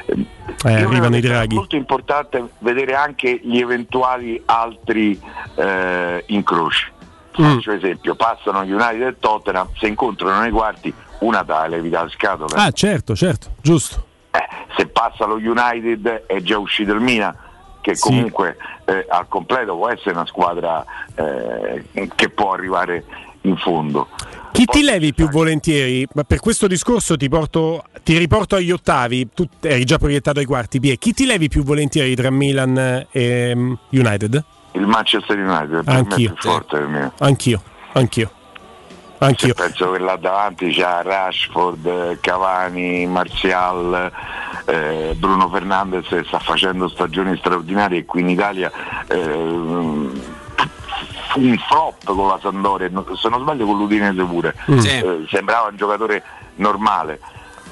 eh, 0.05 0.73
arrivano 0.73 1.17
i 1.17 1.21
draghi. 1.21 1.55
molto 1.55 1.75
importante 1.75 2.49
vedere 2.59 2.95
anche 2.95 3.39
gli 3.43 3.57
eventuali 3.57 4.41
altri 4.45 5.19
eh, 5.55 6.23
incroci. 6.27 6.93
Mm. 7.41 7.55
Faccio 7.55 7.71
esempio, 7.73 8.15
passano 8.15 8.59
United 8.59 9.01
e 9.01 9.19
Tottenham, 9.19 9.67
se 9.77 9.87
incontrano 9.87 10.39
nei 10.39 10.51
quarti 10.51 10.93
una 11.19 11.43
tale 11.43 11.81
vita 11.81 12.01
a 12.01 12.09
scatola. 12.09 12.63
Ah, 12.63 12.71
certo, 12.71 13.15
certo, 13.15 13.49
giusto. 13.61 14.03
Se 14.77 14.87
passa 14.87 15.25
lo 15.25 15.35
United 15.35 16.25
è 16.27 16.41
già 16.41 16.57
uscito 16.57 16.93
il 16.93 16.99
Milan, 16.99 17.35
che 17.85 17.95
Sì. 17.95 18.01
comunque 18.01 18.57
eh, 18.85 19.05
al 19.07 19.27
completo 19.27 19.75
può 19.75 19.89
essere 19.89 20.11
una 20.15 20.25
squadra 20.25 20.83
eh, 21.13 21.83
che 22.15 22.29
può 22.29 22.53
arrivare 22.53 23.03
in 23.41 23.55
fondo. 23.57 24.07
Chi 24.51 24.65
ti 24.65 24.81
levi 24.81 25.13
più 25.13 25.29
volentieri? 25.29 26.07
Ma 26.15 26.23
per 26.23 26.39
questo 26.39 26.65
discorso 26.65 27.15
ti, 27.15 27.29
porto, 27.29 27.83
ti 28.01 28.17
riporto 28.17 28.55
agli 28.55 28.71
ottavi, 28.71 29.29
tu 29.35 29.47
eri 29.61 29.83
già 29.83 29.99
proiettato 29.99 30.39
ai 30.39 30.45
quarti, 30.45 30.79
Pie. 30.79 30.97
Chi 30.97 31.13
ti 31.13 31.25
levi 31.27 31.47
più 31.47 31.63
volentieri 31.63 32.15
tra 32.15 32.31
Milan 32.31 33.05
e 33.11 33.53
mm, 33.55 33.73
United? 33.89 34.43
Il 34.71 34.87
Manchester 34.87 35.37
United 35.37 35.83
me 35.85 35.93
è 35.93 35.95
Anch'io. 35.95 36.33
più 36.33 36.49
forte 36.49 36.79
del 36.79 36.87
mio. 36.87 37.13
Anch'io, 37.19 37.61
anch'io. 37.93 38.31
Anch'io. 39.19 39.54
Penso 39.54 39.91
che 39.91 39.99
là 39.99 40.15
davanti 40.17 40.71
c'ha 40.73 41.01
Rashford, 41.01 41.86
eh, 41.86 42.17
Cavani, 42.19 43.06
Martial, 43.08 44.12
eh, 44.65 45.15
Bruno 45.17 45.49
Fernandes 45.49 46.08
che 46.08 46.23
sta 46.25 46.39
facendo 46.39 46.88
stagioni 46.89 47.36
straordinarie 47.38 47.99
e 47.99 48.06
qui 48.06 48.21
in 48.21 48.30
Italia 48.30 48.71
eh, 49.08 49.23
fu 51.30 51.39
un 51.41 51.58
flop 51.67 52.04
con 52.06 52.28
la 52.28 52.39
Sandoria, 52.41 52.89
se 53.15 53.30
non 53.30 53.41
sbaglio 53.41 53.65
con 53.65 53.78
l'Udinese 53.78 54.23
pure, 54.23 54.54
Mm. 54.69 54.78
Sì. 54.80 54.89
Eh, 54.99 55.25
sembrava 55.30 55.67
un 55.69 55.75
giocatore 55.78 56.23
normale. 56.56 57.19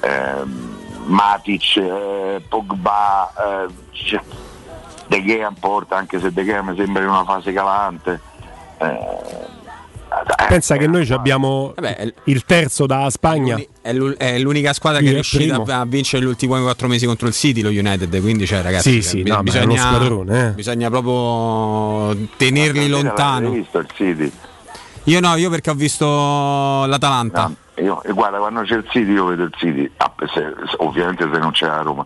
Ehm, 0.02 0.72
Matic, 1.06 1.76
eh, 1.78 2.42
Pogba, 2.48 3.32
eh, 3.38 3.68
c'è- 3.92 4.22
De 5.08 5.24
Gea 5.26 5.52
porta 5.60 5.98
anche 5.98 6.20
se 6.20 6.32
De 6.32 6.44
Gea 6.46 6.62
mi 6.62 6.76
sembra 6.78 7.04
in 7.04 7.10
una 7.10 7.24
fase 7.26 7.52
calante. 7.54 8.20
Eh, 8.78 9.53
Pensa 10.48 10.78
che 10.78 10.88
noi 10.88 11.06
ci 11.06 11.14
abbiamo 11.14 11.74
il 12.26 12.44
terzo 12.46 12.86
da 12.86 13.10
Spagna. 13.10 13.60
È, 13.82 13.92
l'u- 13.92 14.16
è 14.16 14.38
l'unica 14.40 14.74
squadra 14.74 15.00
che 15.00 15.10
è 15.10 15.14
riuscita 15.14 15.60
primo. 15.60 15.72
a 15.72 15.80
a 15.80 15.86
vincere 15.86 16.24
gli 16.24 16.28
ultimi 16.28 16.62
quattro 16.62 16.88
mesi 16.88 17.06
contro 17.06 17.28
il 17.28 17.34
City, 17.34 17.62
lo 17.62 17.70
United. 17.70 18.22
Quindi, 18.22 18.46
cioè, 18.46 18.62
ragazzi, 18.62 19.02
Sì, 19.02 19.02
sì, 19.02 19.24
no, 19.24 19.42
bisogna, 19.42 20.00
eh. 20.30 20.50
bisogna 20.52 20.90
proprio 20.90 22.28
tenerli 22.38 22.88
lontano. 22.88 23.50
Hai 23.50 23.56
visto 23.56 23.78
il 23.80 23.88
City? 23.94 24.32
Io 25.06 25.20
no, 25.20 25.36
io 25.36 25.50
perché 25.50 25.70
ho 25.70 25.76
visto 25.76 26.06
l'Atalanta. 26.06 27.52
Io, 27.78 28.04
e 28.04 28.12
guarda, 28.12 28.38
quando 28.38 28.62
c'è 28.62 28.76
il 28.78 28.86
City 28.90 29.12
io 29.12 29.26
vedo 29.26 29.44
il 29.44 29.54
City, 29.58 29.90
ah, 29.98 30.14
se- 30.32 30.54
ovviamente 30.78 31.28
se 31.32 31.40
non 31.40 31.52
c'è 31.52 31.66
la 31.66 31.82
Roma, 31.82 32.06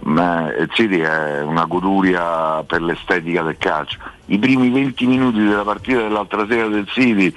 ma 0.00 0.50
il 0.54 0.70
City 0.72 1.00
è 1.00 1.42
una 1.42 1.66
goduria 1.66 2.62
per 2.62 2.80
l'estetica 2.80 3.42
del 3.42 3.58
calcio. 3.58 3.98
I 4.26 4.38
primi 4.38 4.70
20 4.70 5.06
minuti 5.06 5.44
della 5.44 5.64
partita 5.64 5.98
dell'altra 5.98 6.46
sera 6.46 6.66
del 6.68 6.88
City, 6.88 7.34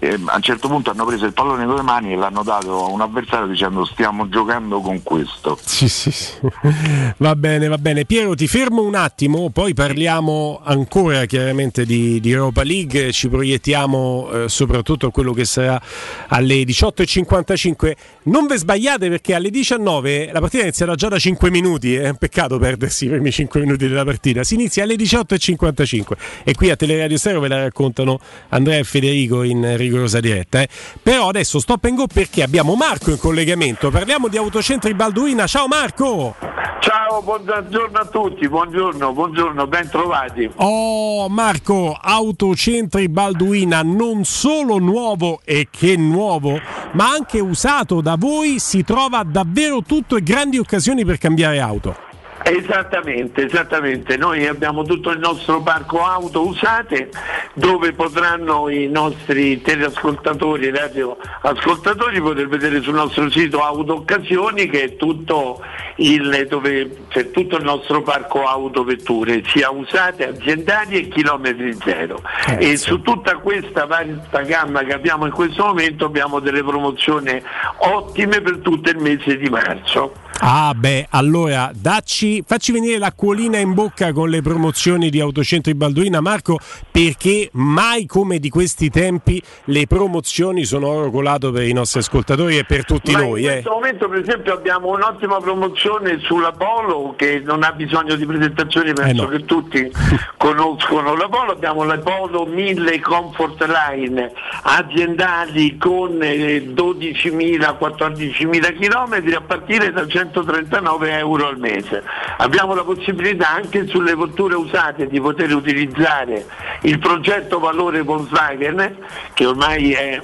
eh, 0.00 0.18
a 0.26 0.36
un 0.36 0.42
certo 0.42 0.68
punto 0.68 0.90
hanno 0.90 1.04
preso 1.04 1.26
il 1.26 1.32
pallone 1.32 1.66
con 1.66 1.74
le 1.74 1.82
mani 1.82 2.12
e 2.12 2.16
l'hanno 2.16 2.42
dato 2.42 2.84
a 2.84 2.88
un 2.88 3.00
avversario 3.00 3.46
dicendo 3.46 3.84
stiamo 3.84 4.28
giocando 4.28 4.80
con 4.80 5.02
questo. 5.02 5.58
Sì, 5.62 5.88
sì, 5.88 6.10
sì. 6.10 6.34
Va 7.18 7.34
bene, 7.34 7.68
va 7.68 7.78
bene. 7.78 8.04
Piero, 8.04 8.34
ti 8.34 8.46
fermo 8.46 8.82
un 8.82 8.94
attimo, 8.94 9.50
poi 9.50 9.74
parliamo 9.74 10.60
ancora 10.62 11.24
chiaramente 11.24 11.84
di, 11.84 12.20
di 12.20 12.30
Europa 12.30 12.62
League, 12.62 13.12
ci 13.12 13.28
proiettiamo 13.28 14.30
eh, 14.30 14.48
soprattutto 14.48 15.08
a 15.08 15.10
quello 15.10 15.32
che 15.32 15.44
sarà 15.44 15.80
alle 16.28 16.62
18.55. 16.62 17.92
Non 18.24 18.46
ve 18.46 18.58
sbagliate 18.58 19.08
perché 19.08 19.34
alle 19.34 19.50
19 19.50 20.30
la 20.32 20.40
partita 20.40 20.62
inizierà 20.62 20.94
già 20.94 21.08
da 21.08 21.18
5 21.18 21.50
minuti, 21.50 21.94
è 21.94 22.08
un 22.08 22.16
peccato 22.16 22.58
perdersi 22.58 23.06
i 23.06 23.08
primi 23.08 23.30
5 23.30 23.60
minuti 23.60 23.88
della 23.88 24.04
partita. 24.04 24.44
Si 24.44 24.54
inizia 24.54 24.84
alle 24.84 24.94
18.55 24.94 26.02
e 26.44 26.54
qui 26.54 26.70
a 26.70 26.76
Teleradio 26.76 27.16
Stereo 27.16 27.40
ve 27.40 27.48
la 27.48 27.62
raccontano 27.62 28.20
Andrea 28.50 28.78
e 28.78 28.84
Federico 28.84 29.42
in 29.42 29.76
rigorosa 29.88 30.20
diretta. 30.20 30.60
eh. 30.60 30.68
Però 31.02 31.28
adesso 31.28 31.58
stop 31.58 31.84
and 31.84 31.96
go 31.96 32.06
perché 32.06 32.42
abbiamo 32.42 32.74
Marco 32.74 33.10
in 33.10 33.18
collegamento, 33.18 33.90
parliamo 33.90 34.28
di 34.28 34.36
Autocentri 34.36 34.94
Balduina. 34.94 35.46
Ciao 35.46 35.66
Marco! 35.66 36.36
Ciao, 36.80 37.20
buongiorno 37.22 37.98
a 37.98 38.06
tutti, 38.06 38.48
buongiorno, 38.48 39.12
buongiorno, 39.12 39.66
ben 39.66 39.90
trovati. 39.90 40.48
Oh 40.56 41.28
Marco, 41.28 41.98
Autocentri 42.00 43.08
Balduina 43.08 43.82
non 43.82 44.24
solo 44.24 44.78
nuovo 44.78 45.40
e 45.44 45.68
che 45.70 45.96
nuovo, 45.96 46.58
ma 46.92 47.10
anche 47.10 47.40
usato 47.40 48.00
da 48.00 48.14
voi, 48.16 48.58
si 48.60 48.84
trova 48.84 49.22
davvero 49.24 49.82
tutto 49.82 50.16
e 50.16 50.22
grandi 50.22 50.58
occasioni 50.58 51.04
per 51.04 51.18
cambiare 51.18 51.58
auto. 51.60 52.06
Esattamente, 52.48 53.44
esattamente. 53.44 54.16
Noi 54.16 54.46
abbiamo 54.46 54.82
tutto 54.82 55.10
il 55.10 55.18
nostro 55.18 55.60
parco 55.60 56.02
auto 56.02 56.46
usate 56.46 57.10
dove 57.52 57.92
potranno 57.92 58.68
i 58.68 58.86
nostri 58.86 59.60
teleascoltatori 59.60 60.68
e 60.68 60.70
radioascoltatori 60.70 62.20
poter 62.20 62.48
vedere 62.48 62.80
sul 62.80 62.94
nostro 62.94 63.28
sito 63.30 63.62
Auto 63.62 63.94
Occasioni 63.94 64.68
che 64.68 64.82
è 64.84 64.96
tutto 64.96 65.60
il, 65.96 66.46
dove 66.48 67.06
c'è 67.08 67.30
tutto 67.30 67.56
il 67.56 67.64
nostro 67.64 68.02
parco 68.02 68.44
auto 68.44 68.84
vetture, 68.84 69.42
sia 69.46 69.70
usate, 69.70 70.28
aziendali 70.28 70.96
e 70.96 71.08
chilometri 71.08 71.76
zero. 71.84 72.22
e 72.58 72.76
su 72.76 73.02
tutta 73.02 73.36
questa 73.36 73.86
vasta 73.86 74.42
gamma 74.42 74.84
che 74.84 74.92
abbiamo 74.92 75.26
in 75.26 75.32
questo 75.32 75.64
momento 75.64 76.04
abbiamo 76.04 76.38
delle 76.38 76.62
promozioni 76.62 77.42
ottime 77.78 78.40
per 78.40 78.58
tutto 78.58 78.90
il 78.90 78.98
mese 78.98 79.36
di 79.36 79.48
marzo. 79.48 80.12
Ah 80.40 80.72
beh, 80.72 81.08
allora 81.10 81.72
dacci, 81.74 82.37
facci 82.46 82.72
venire 82.72 82.98
l'acquolina 82.98 83.58
in 83.58 83.74
bocca 83.74 84.12
con 84.12 84.28
le 84.28 84.42
promozioni 84.42 85.10
di 85.10 85.20
Autocentri 85.20 85.74
Balduina 85.74 86.20
Marco, 86.20 86.58
perché 86.90 87.48
mai 87.52 88.06
come 88.06 88.38
di 88.38 88.48
questi 88.48 88.90
tempi 88.90 89.40
le 89.64 89.86
promozioni 89.86 90.64
sono 90.64 90.88
oro 90.88 91.10
colato 91.10 91.50
per 91.52 91.66
i 91.66 91.72
nostri 91.72 92.00
ascoltatori 92.00 92.58
e 92.58 92.64
per 92.64 92.84
tutti 92.84 93.12
Ma 93.12 93.20
noi. 93.20 93.42
in 93.42 93.48
Eh. 93.48 93.52
questo 93.52 93.70
momento 93.70 94.08
per 94.08 94.18
esempio 94.20 94.52
abbiamo 94.54 94.88
un'ottima 94.88 95.36
promozione 95.38 96.18
sulla 96.20 96.52
Polo 96.52 97.14
che 97.16 97.40
non 97.44 97.62
ha 97.62 97.72
bisogno 97.72 98.14
di 98.16 98.26
presentazioni, 98.26 98.92
penso 98.92 99.22
Eh, 99.22 99.26
no. 99.26 99.28
che 99.28 99.44
tutti 99.44 99.90
conoscono 100.36 101.14
la 101.14 101.28
Polo, 101.28 101.52
abbiamo 101.52 101.84
la 101.84 101.98
Polo 101.98 102.44
1000 102.46 103.00
Comfort 103.00 103.64
Line 103.66 104.32
aziendali 104.62 105.76
con 105.76 106.18
eh, 106.22 106.64
12.000-14.000 106.74 108.78
km 108.78 109.34
a 109.36 109.40
partire 109.40 109.92
da 109.92 110.06
139 110.06 111.18
euro 111.18 111.46
al 111.48 111.58
mese. 111.58 112.02
Abbiamo 112.36 112.74
la 112.74 112.84
possibilità 112.84 113.50
anche 113.50 113.86
sulle 113.86 114.14
vetture 114.14 114.54
usate 114.54 115.06
di 115.06 115.20
poter 115.20 115.52
utilizzare 115.54 116.46
il 116.82 116.98
progetto 116.98 117.58
valore 117.58 118.02
Volkswagen 118.02 118.96
che 119.34 119.46
ormai 119.46 119.92
è 119.92 120.20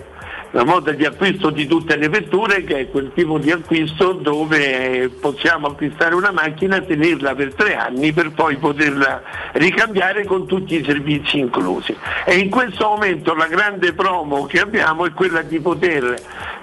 la 0.54 0.64
moda 0.64 0.92
di 0.92 1.04
acquisto 1.04 1.50
di 1.50 1.66
tutte 1.66 1.96
le 1.96 2.08
vetture 2.08 2.62
che 2.62 2.78
è 2.78 2.88
quel 2.88 3.10
tipo 3.12 3.38
di 3.38 3.50
acquisto 3.50 4.12
dove 4.12 5.10
possiamo 5.20 5.66
acquistare 5.66 6.14
una 6.14 6.30
macchina, 6.30 6.80
tenerla 6.80 7.34
per 7.34 7.54
tre 7.54 7.74
anni 7.74 8.12
per 8.12 8.30
poi 8.30 8.56
poterla 8.56 9.20
ricambiare 9.54 10.24
con 10.24 10.46
tutti 10.46 10.76
i 10.76 10.84
servizi 10.84 11.38
inclusi. 11.38 11.96
E 12.24 12.36
in 12.36 12.50
questo 12.50 12.86
momento 12.86 13.34
la 13.34 13.48
grande 13.48 13.94
promo 13.94 14.46
che 14.46 14.60
abbiamo 14.60 15.06
è 15.06 15.12
quella 15.12 15.42
di 15.42 15.58
poter 15.58 16.14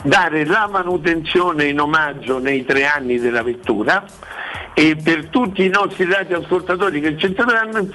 dare 0.04 0.46
la 0.46 0.68
manutenzione 0.72 1.66
in 1.66 1.80
omaggio 1.80 2.40
nei 2.40 2.66
tre 2.66 2.86
anni 2.86 3.20
della 3.20 3.44
vettura 3.44 4.06
e 4.74 4.96
per 4.96 5.28
tutti 5.28 5.66
i 5.66 5.70
nostri 5.70 6.06
radioascoltatori 6.06 7.02
che 7.02 7.18
ci 7.18 7.34
saranno 7.38 7.88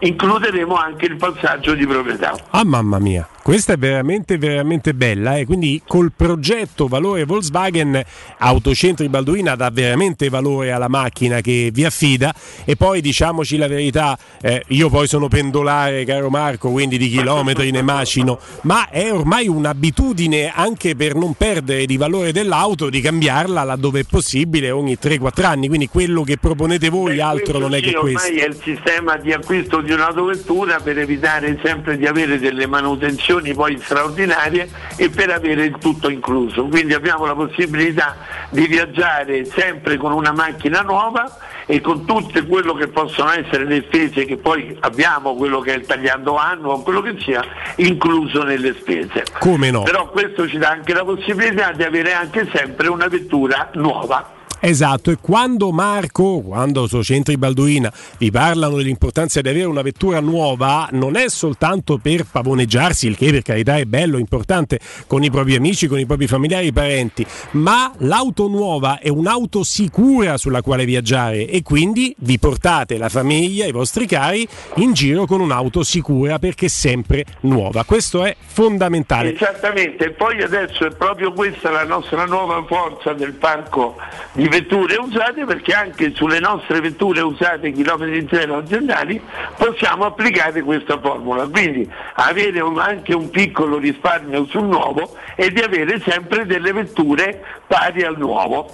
includeremo 0.00 0.74
anche 0.74 1.06
il 1.06 1.16
passaggio 1.16 1.74
di 1.74 1.86
proprietà. 1.86 2.36
Ah 2.50 2.64
mamma 2.64 2.98
mia, 2.98 3.26
questa 3.42 3.74
è 3.74 3.76
veramente 3.76 4.36
veramente 4.36 4.94
bella 4.94 5.36
e 5.36 5.46
quindi 5.46 5.80
col 5.86 6.12
progetto 6.14 6.88
Valore 6.88 7.24
Volkswagen 7.24 8.02
Autocentri 8.38 9.08
Balduina 9.08 9.54
dà 9.54 9.70
veramente 9.70 10.28
valore 10.28 10.72
alla 10.72 10.88
macchina 10.88 11.40
che 11.40 11.70
vi 11.72 11.84
affida. 11.84 12.34
E 12.64 12.76
poi 12.76 13.00
diciamoci 13.00 13.56
la 13.56 13.68
verità, 13.68 14.18
eh, 14.40 14.64
io 14.68 14.90
poi 14.90 15.06
sono 15.06 15.28
pendolare 15.28 16.04
caro 16.04 16.30
Marco, 16.30 16.70
quindi 16.70 16.98
di 16.98 17.08
chilometri 17.08 17.70
ne 17.70 17.82
macino, 17.82 18.38
ma 18.62 18.88
è 18.88 19.10
ormai 19.12 19.46
un'abitudine 19.46 20.52
anche 20.54 20.96
per 20.96 21.14
non 21.14 21.34
perdere 21.34 21.53
di 21.62 21.96
valore 21.96 22.32
dell'auto 22.32 22.90
di 22.90 23.00
cambiarla 23.00 23.62
laddove 23.62 24.00
è 24.00 24.04
possibile 24.04 24.70
ogni 24.70 24.98
3-4 25.00 25.44
anni, 25.44 25.68
quindi 25.68 25.88
quello 25.88 26.22
che 26.22 26.36
proponete 26.38 26.88
voi 26.88 27.20
altro 27.20 27.58
non 27.58 27.74
è 27.74 27.80
che 27.80 27.88
Sì, 27.88 27.94
questo. 27.94 28.26
ormai 28.26 28.42
è 28.42 28.46
il 28.46 28.58
sistema 28.62 29.16
di 29.16 29.32
acquisto 29.32 29.80
di 29.80 29.92
un'autovettura 29.92 30.80
per 30.80 30.98
evitare 30.98 31.58
sempre 31.62 31.96
di 31.96 32.06
avere 32.06 32.38
delle 32.38 32.66
manutenzioni 32.66 33.54
poi 33.54 33.78
straordinarie 33.78 34.68
e 34.96 35.10
per 35.10 35.30
avere 35.30 35.64
il 35.64 35.76
tutto 35.78 36.08
incluso. 36.08 36.64
Quindi 36.64 36.94
abbiamo 36.94 37.26
la 37.26 37.34
possibilità 37.34 38.16
di 38.50 38.66
viaggiare 38.66 39.44
sempre 39.44 39.96
con 39.96 40.12
una 40.12 40.32
macchina 40.32 40.80
nuova 40.80 41.38
e 41.66 41.80
con 41.80 42.04
tutto 42.04 42.44
quello 42.46 42.74
che 42.74 42.88
possono 42.88 43.30
essere 43.30 43.64
le 43.64 43.84
spese 43.86 44.24
che 44.26 44.36
poi 44.36 44.76
abbiamo, 44.80 45.34
quello 45.34 45.60
che 45.60 45.72
è 45.72 45.76
il 45.76 45.86
tagliando 45.86 46.36
annuo, 46.36 46.82
quello 46.82 47.00
che 47.00 47.16
sia, 47.20 47.42
incluso 47.76 48.42
nelle 48.42 48.74
spese. 48.78 49.24
Come 49.38 49.70
no? 49.70 49.82
Però 49.82 50.10
questo 50.10 50.46
ci 50.46 50.58
dà 50.58 50.70
anche 50.70 50.92
la 50.92 51.04
possibilità 51.04 51.43
di 51.76 51.82
avere 51.82 52.12
anche 52.12 52.48
sempre 52.52 52.88
una 52.88 53.06
vettura 53.06 53.70
nuova. 53.74 54.33
Esatto, 54.66 55.10
e 55.10 55.18
quando 55.20 55.72
Marco, 55.72 56.40
quando 56.40 56.86
Socientri 56.86 57.36
Balduina 57.36 57.92
vi 58.16 58.30
parlano 58.30 58.76
dell'importanza 58.76 59.42
di 59.42 59.50
avere 59.50 59.66
una 59.66 59.82
vettura 59.82 60.20
nuova, 60.20 60.88
non 60.92 61.16
è 61.16 61.28
soltanto 61.28 61.98
per 61.98 62.24
pavoneggiarsi, 62.24 63.06
il 63.06 63.14
che 63.14 63.30
per 63.30 63.42
carità 63.42 63.76
è 63.76 63.84
bello, 63.84 64.16
importante 64.16 64.80
con 65.06 65.22
i 65.22 65.30
propri 65.30 65.54
amici, 65.54 65.86
con 65.86 65.98
i 65.98 66.06
propri 66.06 66.26
familiari, 66.26 66.68
i 66.68 66.72
parenti, 66.72 67.26
ma 67.50 67.92
l'auto 67.98 68.48
nuova 68.48 69.00
è 69.00 69.10
un'auto 69.10 69.64
sicura 69.64 70.38
sulla 70.38 70.62
quale 70.62 70.86
viaggiare 70.86 71.46
e 71.46 71.62
quindi 71.62 72.14
vi 72.20 72.38
portate 72.38 72.96
la 72.96 73.10
famiglia, 73.10 73.66
i 73.66 73.72
vostri 73.72 74.06
cari 74.06 74.48
in 74.76 74.94
giro 74.94 75.26
con 75.26 75.42
un'auto 75.42 75.82
sicura 75.82 76.38
perché 76.38 76.70
sempre 76.70 77.26
nuova. 77.40 77.84
Questo 77.84 78.24
è 78.24 78.34
fondamentale. 78.38 79.34
Esattamente, 79.34 80.06
e 80.06 80.10
poi 80.12 80.42
adesso 80.42 80.86
è 80.86 80.90
proprio 80.94 81.34
questa 81.34 81.70
la 81.70 81.84
nostra 81.84 82.24
nuova 82.24 82.64
forza 82.66 83.12
del 83.12 83.34
parco 83.34 83.96
di 84.32 84.52
vetture 84.54 84.96
usate 84.96 85.44
perché 85.44 85.72
anche 85.74 86.12
sulle 86.14 86.38
nostre 86.38 86.80
vetture 86.80 87.20
usate 87.22 87.72
chilometri 87.72 88.24
zero 88.30 88.58
aziendali 88.58 89.20
possiamo 89.56 90.04
applicare 90.04 90.62
questa 90.62 90.96
formula, 91.00 91.48
quindi 91.48 91.90
avere 92.14 92.60
un- 92.60 92.78
anche 92.78 93.14
un 93.14 93.30
piccolo 93.30 93.78
risparmio 93.78 94.46
sul 94.46 94.64
nuovo 94.64 95.16
e 95.34 95.50
di 95.50 95.60
avere 95.60 96.00
sempre 96.06 96.46
delle 96.46 96.72
vetture 96.72 97.42
pari 97.66 98.04
al 98.04 98.16
nuovo. 98.16 98.70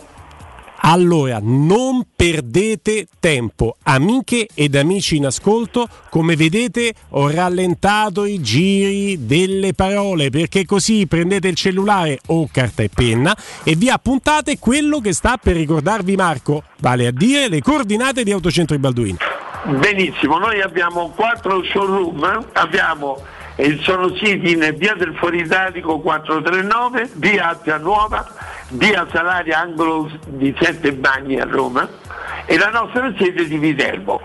Allora, 0.82 1.38
non 1.42 2.06
perdete 2.16 3.06
tempo, 3.18 3.76
amiche 3.82 4.48
ed 4.54 4.74
amici 4.74 5.16
in 5.16 5.26
ascolto, 5.26 5.86
come 6.08 6.36
vedete 6.36 6.94
ho 7.10 7.30
rallentato 7.30 8.24
i 8.24 8.40
giri 8.40 9.26
delle 9.26 9.74
parole 9.74 10.30
perché 10.30 10.64
così 10.64 11.06
prendete 11.06 11.48
il 11.48 11.54
cellulare 11.54 12.18
o 12.28 12.48
carta 12.50 12.82
e 12.82 12.88
penna 12.88 13.36
e 13.62 13.74
vi 13.74 13.90
appuntate 13.90 14.58
quello 14.58 15.00
che 15.00 15.12
sta 15.12 15.36
per 15.36 15.56
ricordarvi 15.56 16.16
Marco, 16.16 16.62
vale 16.78 17.06
a 17.06 17.12
dire 17.12 17.48
le 17.48 17.60
coordinate 17.60 18.24
di 18.24 18.32
Autocentro 18.32 18.74
di 18.74 18.80
Balduino. 18.80 19.18
Benissimo, 19.78 20.38
noi 20.38 20.62
abbiamo 20.62 21.12
quattro 21.14 21.62
showroom, 21.62 22.46
abbiamo 22.54 23.18
sono 23.82 24.14
siti 24.16 24.52
in 24.52 24.74
via 24.78 24.94
del 24.94 25.14
Fuoritalico 25.16 25.98
439, 25.98 27.10
via 27.16 27.50
Appia 27.50 27.76
Nuova, 27.76 28.26
via 28.70 29.06
Salaria 29.10 29.60
angolo 29.60 30.10
di 30.26 30.54
Sette 30.58 30.92
Bagni 30.92 31.40
a 31.40 31.44
Roma 31.44 31.88
e 32.46 32.58
la 32.58 32.70
nostra 32.70 33.12
sede 33.16 33.46
di 33.46 33.58
Viterbo. 33.58 34.20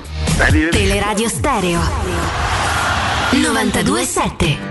Teleradio 0.71 1.27
Stereo 1.27 1.79
927 3.31 4.66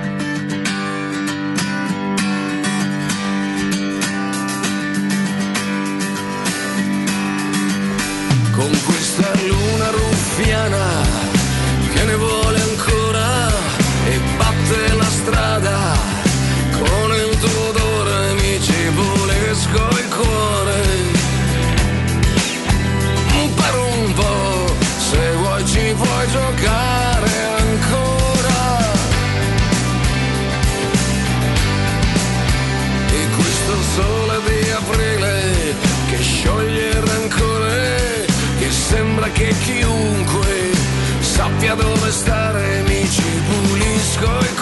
stare 42.17 42.83
mi 42.89 43.07
ci 43.11 43.29
pulisco 43.47 44.56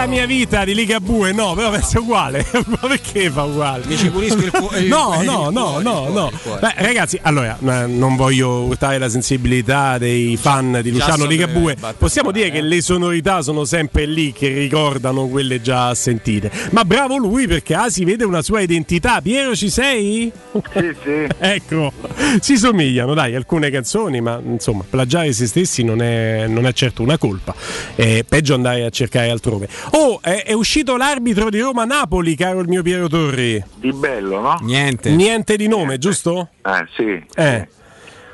la 0.00 0.06
mia 0.06 0.24
vita 0.24 0.64
di 0.64 0.74
Ligabue, 0.74 1.32
no, 1.32 1.52
però 1.52 1.72
è 1.72 1.80
uguale. 1.98 2.46
Ma 2.66 2.88
perché 2.88 3.30
fa 3.30 3.44
uguale? 3.44 3.84
Mi 3.86 3.98
ci 3.98 4.08
pulisco 4.08 4.38
il 4.38 4.50
cu- 4.50 4.72
il- 4.80 4.86
No, 4.86 5.20
no, 5.22 5.50
no, 5.50 5.72
cuore, 5.72 5.82
no, 5.82 6.08
no. 6.08 6.08
cuore, 6.08 6.36
cuore. 6.42 6.60
Beh, 6.60 6.74
ragazzi, 6.76 7.18
allora, 7.20 7.58
eh, 7.58 7.86
non 7.86 8.16
voglio 8.16 8.62
urtare 8.62 8.96
la 8.96 9.10
sensibilità 9.10 9.98
dei 9.98 10.38
fan 10.38 10.80
di 10.82 10.90
Luciano 10.90 11.26
Ligabue. 11.26 11.76
Possiamo 11.98 12.30
dire 12.30 12.50
che 12.50 12.62
le 12.62 12.80
sonorità 12.80 13.42
sono 13.42 13.66
sempre 13.66 14.06
lì 14.06 14.32
che 14.32 14.48
ricordano 14.48 15.26
quelle 15.26 15.60
già 15.60 15.94
sentite. 15.94 16.50
Ma 16.70 16.84
bravo 16.86 17.18
lui 17.18 17.46
perché 17.46 17.74
ah, 17.74 17.90
si 17.90 18.04
vede 18.04 18.24
una 18.24 18.40
sua 18.40 18.60
identità. 18.60 19.20
Piero, 19.20 19.54
ci 19.54 19.68
sei? 19.68 20.32
Sì, 20.72 20.96
sì. 21.02 21.26
ecco, 21.38 21.92
si 22.40 22.56
somigliano, 22.56 23.12
dai, 23.12 23.34
alcune 23.34 23.68
canzoni, 23.68 24.22
ma 24.22 24.40
insomma, 24.42 24.82
plagiare 24.88 25.30
se 25.34 25.46
stessi 25.46 25.82
non 25.84 26.00
è, 26.00 26.46
non 26.46 26.66
è 26.66 26.72
certo 26.72 27.02
una 27.02 27.18
colpa. 27.18 27.54
È 27.94 28.24
peggio 28.26 28.54
andare 28.54 28.84
a 28.86 28.88
cercare 28.88 29.28
altrove. 29.28 29.68
Oh, 29.92 30.20
è, 30.22 30.44
è 30.44 30.52
uscito 30.52 30.96
l'arbitro 30.96 31.50
di 31.50 31.58
Roma-Napoli, 31.60 32.36
caro 32.36 32.60
il 32.60 32.68
mio 32.68 32.82
Piero 32.82 33.08
Torri. 33.08 33.62
Di 33.76 33.92
bello, 33.92 34.40
no? 34.40 34.58
Niente. 34.62 35.10
Niente 35.10 35.56
di 35.56 35.66
nome, 35.66 35.98
giusto? 35.98 36.50
Eh 36.64 36.86
sì. 36.96 37.24
Eh. 37.34 37.68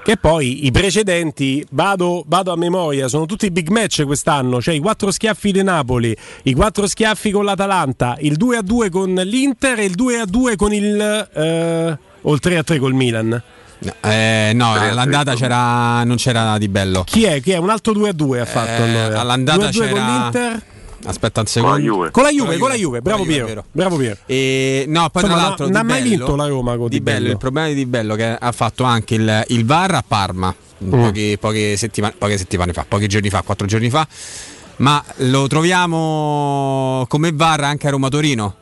Che 0.05 0.17
poi 0.19 0.67
i 0.67 0.71
precedenti, 0.71 1.67
vado, 1.71 2.23
vado, 2.29 2.53
a 2.53 2.57
memoria, 2.57 3.09
sono 3.09 3.27
tutti 3.27 3.51
big 3.51 3.71
match 3.71 4.05
quest'anno, 4.05 4.61
cioè 4.61 4.75
i 4.75 4.79
quattro 4.79 5.11
schiaffi 5.11 5.51
di 5.51 5.65
Napoli, 5.65 6.17
i 6.45 6.53
quattro 6.53 6.87
schiaffi 6.87 7.33
con 7.33 7.45
l'Atalanta, 7.45 8.17
il 8.21 8.37
2-2 8.39 8.89
con 8.91 9.15
l'Inter 9.15 9.81
e 9.81 9.85
il 9.85 9.95
2-2 9.99 10.55
con 10.57 10.73
il... 10.73 11.29
Eh, 11.33 11.99
o 12.23 12.33
il 12.35 12.41
3-3 12.43 12.79
col 12.79 12.93
Milan. 12.93 13.43
Eh, 14.03 14.53
no, 14.55 14.73
all'andata 14.75 15.35
c'era, 15.35 16.03
non 16.05 16.17
c'era 16.17 16.57
di 16.59 16.69
bello. 16.69 17.03
Chi 17.05 17.25
è? 17.25 17.41
Chi 17.41 17.51
è? 17.53 17.57
Un 17.57 17.71
altro 17.71 17.93
2-2 17.93 18.41
ha 18.41 18.45
fatto 18.45 18.83
Eh, 18.83 18.91
allora. 19.01 19.21
all'andata 19.21 19.69
2-2 19.69 19.71
c'era- 19.71 19.91
con 19.91 20.01
l'Inter. 20.01 20.63
Aspetta 21.07 21.41
un 21.41 21.47
secondo. 21.47 22.11
Con 22.11 22.23
la 22.25 22.31
Juve, 22.31 22.59
con 22.59 22.69
la 22.69 22.75
Juve, 22.75 23.01
bravo 23.01 23.19
Con 23.23 23.27
la 23.29 23.33
Juve, 23.33 23.45
Piero. 23.45 23.47
vero. 23.47 23.65
Bravo 23.73 23.97
Piero. 23.97 24.17
E, 24.27 24.85
no, 24.89 25.09
poi 25.11 25.23
Insomma, 25.23 25.39
tra 25.41 25.49
l'altro 25.49 25.67
non 25.67 25.77
ha 25.77 25.83
mai 25.83 26.03
vinto 26.03 26.37
la 26.37 26.47
Roma 26.49 26.77
con 26.77 26.89
Di 26.89 26.97
Di 26.97 27.01
Bello, 27.01 27.19
Bello. 27.19 27.31
il 27.33 27.39
problema 27.39 27.67
di 27.69 27.75
Di 27.75 27.87
Bello 27.87 28.15
che 28.15 28.25
ha 28.39 28.53
fatto 28.53 28.85
anche 28.85 29.15
il, 29.15 29.45
il 29.49 29.65
VAR 29.65 29.95
a 29.95 30.05
Parma 30.07 30.55
Mm. 30.85 30.91
poche, 30.91 31.39
poche 31.41 31.75
settimane, 31.79 32.15
poche 32.19 32.37
settimane 32.37 32.75
fa, 32.75 32.85
pochi 32.87 33.07
giorni 33.07 33.31
fa, 33.31 33.41
quattro 33.41 33.67
giorni 33.67 33.89
fa, 33.89 34.07
ma 34.77 35.03
lo 35.21 35.47
troviamo 35.47 37.07
come 37.09 37.33
VAR 37.33 37.65
anche 37.65 37.87
a 37.87 37.91
Roma 37.91 38.09
Torino. 38.09 38.55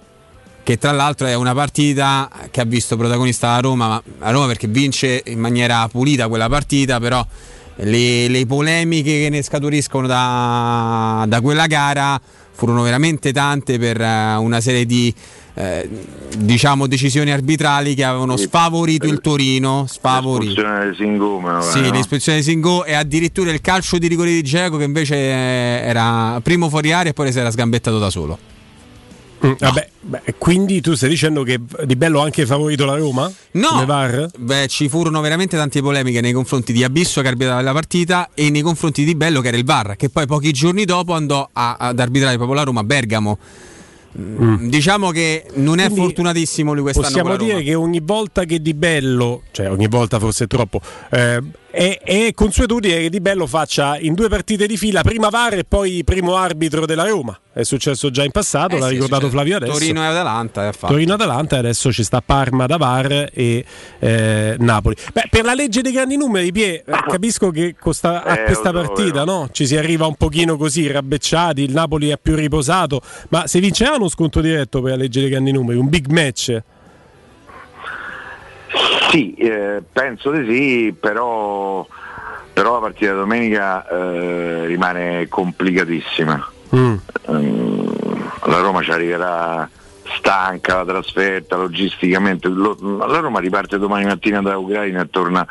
Che 0.63 0.79
tra 0.79 0.93
l'altro 0.93 1.27
è 1.27 1.35
una 1.35 1.53
partita 1.55 2.31
che 2.51 2.61
ha 2.61 2.65
visto 2.65 2.97
protagonista 2.97 3.49
la 3.49 3.61
Roma, 3.61 3.89
ma 3.89 4.03
la 4.21 4.31
Roma 4.31 4.47
perché 4.47 4.67
vince 4.67 5.23
in 5.27 5.39
maniera 5.41 5.87
pulita 5.89 6.29
quella 6.29 6.49
partita, 6.49 6.99
però 7.01 7.27
le, 7.77 8.29
le 8.29 8.47
polemiche 8.47 9.21
che 9.23 9.29
ne 9.31 9.43
scaturiscono 9.43 10.07
da, 10.07 11.25
da 11.27 11.41
quella 11.41 11.67
gara 11.67 12.21
furono 12.53 12.83
veramente 12.83 13.33
tante 13.33 13.79
per 13.79 14.01
eh, 14.01 14.35
una 14.37 14.61
serie 14.61 14.87
di 14.87 15.13
eh, 15.57 15.89
diciamo 16.37 16.87
decisioni 16.87 17.31
arbitrali 17.31 17.95
che 17.95 18.05
avevano 18.05 18.37
sfavorito 18.37 19.07
il 19.07 19.21
Torino, 19.21 19.87
sfavorito. 19.89 20.63
L'espulsione 20.63 20.91
di 20.91 20.97
Singome, 20.97 21.63
Sì, 21.63 21.81
no? 21.81 21.91
l'ispezione 21.91 22.39
di 22.39 22.45
Singo 22.45 22.85
e 22.85 22.95
addirittura 22.95 23.51
il 23.51 23.61
calcio 23.61 23.99
di 23.99 24.07
rigore 24.09 24.31
di 24.31 24.43
Geco 24.43 24.77
che 24.77 24.85
invece 24.85 25.17
era 25.17 26.41
primo 26.43 26.69
fuori 26.69 26.93
area 26.93 27.11
e 27.11 27.15
poi 27.15 27.33
si 27.33 27.39
era 27.39 27.51
sgambettato 27.51 27.99
da 27.99 28.11
solo. 28.11 28.39
Mm, 29.47 29.53
Vabbè, 29.59 29.89
beh, 30.01 30.23
quindi 30.39 30.81
tu 30.81 30.95
stai 30.95 31.09
dicendo 31.09 31.43
che 31.43 31.61
Di 31.85 31.97
Bello 31.97 32.21
ha 32.21 32.25
anche 32.25 32.47
favorito 32.47 32.85
la 32.85 32.97
Roma? 32.97 33.31
No? 33.53 33.69
Beh, 34.39 34.67
ci 34.69 34.89
furono 34.89 35.21
veramente 35.21 35.57
tante 35.57 35.81
polemiche 35.83 36.21
nei 36.21 36.33
confronti 36.33 36.73
di 36.73 36.83
Abisso 36.85 37.21
che 37.21 37.29
arbitrava 37.29 37.61
la 37.61 37.73
partita 37.73 38.31
e 38.35 38.49
nei 38.51 38.63
confronti 38.63 39.05
di 39.05 39.15
Bello 39.15 39.41
che 39.41 39.49
era 39.49 39.57
il 39.57 39.65
VAR, 39.65 39.97
che 39.97 40.09
poi 40.09 40.27
pochi 40.27 40.53
giorni 40.53 40.85
dopo 40.85 41.13
andò 41.13 41.49
a- 41.53 41.77
ad 41.79 41.99
arbitrare 42.01 42.37
proprio 42.37 42.57
la 42.57 42.63
Roma 42.65 42.81
a 42.81 42.85
Bergamo. 42.85 43.39
Mm, 44.17 44.69
Diciamo 44.69 45.11
che 45.11 45.45
non 45.55 45.81
è 45.81 45.87
Quindi 45.87 46.01
fortunatissimo 46.01 46.73
lui 46.73 46.83
quest'anno 46.83 47.09
Possiamo 47.09 47.37
dire 47.37 47.63
che 47.65 47.75
ogni 47.75 48.01
volta 48.01 48.45
che 48.45 48.63
Di 48.63 48.73
Bello, 48.73 49.43
cioè 49.51 49.69
ogni 49.71 49.89
volta 49.89 50.21
forse 50.21 50.47
troppo, 50.47 50.81
eh, 51.11 51.41
è, 51.75 51.99
è 52.03 52.31
consuetudine 52.33 53.01
che 53.01 53.11
Di 53.11 53.21
Bello 53.21 53.47
faccia 53.47 53.99
in 53.99 54.15
due 54.15 54.29
partite 54.29 54.67
di 54.67 54.77
fila 54.77 55.03
prima 55.03 55.29
VAR 55.29 55.55
e 55.55 55.65
poi 55.65 56.03
primo 56.05 56.37
arbitro 56.37 56.87
della 56.87 57.05
Roma. 57.07 57.39
È 57.53 57.63
successo 57.63 58.11
già 58.11 58.25
in 58.25 58.31
passato, 58.31 58.77
Eh 58.77 58.79
l'ha 58.81 58.87
sì, 58.89 58.95
ricordato. 58.95 59.29
Flavio 59.29 59.57
adesso. 59.57 59.73
Torino 59.73 60.03
e 60.03 60.07
Atalanta 60.07 60.67
e 60.69 60.73
fatto. 60.73 60.93
Torino-Atalanta 60.93 61.57
e 61.57 61.59
adesso 61.61 61.93
ci 61.93 62.03
sta 62.03 62.21
Parma 62.21 62.67
da 62.67 62.77
VAR 62.77 63.31
e 63.33 63.65
eh, 64.01 64.57
Napoli. 64.59 64.97
Beh, 65.13 65.27
per 65.31 65.45
la 65.45 65.55
legge 65.55 65.81
dei 65.83 65.93
grandi 65.93 66.17
numeri, 66.17 66.51
Pie, 66.51 66.83
eh, 66.85 66.85
capisco 67.09 67.51
che 67.51 67.77
costa- 67.79 68.25
a 68.25 68.41
Eh, 68.41 68.45
questa 68.45 68.73
partita 68.73 69.25
no? 69.25 69.49
ci 69.53 69.67
si 69.67 69.77
arriva 69.77 70.07
un 70.07 70.17
pochino 70.17 70.57
così, 70.57 70.91
rabbecciati, 70.91 71.63
il 71.63 71.73
Napoli 71.73 72.09
è 72.09 72.19
più 72.21 72.35
riposato, 72.35 73.01
ma 73.29 73.47
se 73.47 73.61
vincerà 73.61 73.95
uno 73.95 74.09
sconto 74.09 74.41
diretto 74.41 74.81
per 74.81 74.91
la 74.93 74.97
legge 74.97 75.21
dei 75.21 75.31
grandi 75.31 75.53
numeri, 75.53 75.79
un 75.79 75.89
big 75.89 76.07
match. 76.09 76.61
Sì, 79.15 79.33
eh, 79.35 79.81
penso 79.93 80.33
di 80.33 80.45
sì, 80.53 80.93
però, 80.99 81.87
però 82.53 82.73
la 82.73 82.81
partita 82.81 83.13
domenica 83.13 83.87
eh, 83.87 84.67
rimane 84.67 85.29
complicatissima. 85.29 86.51
Mm. 86.75 86.95
Ehm, 87.29 88.31
la 88.47 88.59
Roma 88.59 88.83
ci 88.83 88.91
arriverà 88.91 89.71
stanca 90.19 90.79
la 90.79 90.85
trasferta, 90.85 91.55
logisticamente. 91.55 92.49
Lo- 92.49 92.77
la 92.81 93.21
Roma 93.21 93.39
riparte 93.39 93.79
domani 93.79 94.05
mattina 94.05 94.43
da 94.43 94.59
Ucraina 94.59 95.03
e 95.03 95.11
torna 95.11 95.47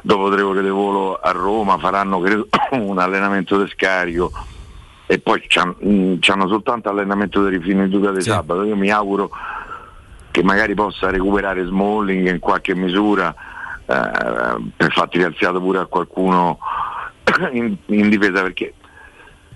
dopo 0.00 0.30
tre 0.30 0.42
ore 0.42 0.62
di 0.62 0.68
volo 0.68 1.18
a 1.20 1.32
Roma, 1.32 1.78
faranno 1.78 2.20
credo 2.20 2.46
un 2.78 3.00
allenamento 3.00 3.60
di 3.60 3.68
scarico 3.70 4.30
e 5.06 5.18
poi 5.18 5.42
mm, 5.84 6.18
c'hanno 6.20 6.46
soltanto 6.46 6.90
allenamento 6.90 7.44
di 7.44 7.56
rifinitura 7.56 8.12
di 8.12 8.20
sabato. 8.20 8.62
Io 8.62 8.76
mi 8.76 8.90
auguro 8.90 9.32
che 10.34 10.42
magari 10.42 10.74
possa 10.74 11.10
recuperare 11.10 11.64
Smalling 11.64 12.28
in 12.28 12.40
qualche 12.40 12.74
misura 12.74 13.32
eh, 13.86 14.56
per 14.76 14.92
far 14.92 15.08
tirare 15.08 15.32
pure 15.60 15.78
a 15.78 15.84
qualcuno 15.84 16.58
in, 17.52 17.76
in 17.86 18.08
difesa 18.08 18.42
perché 18.42 18.74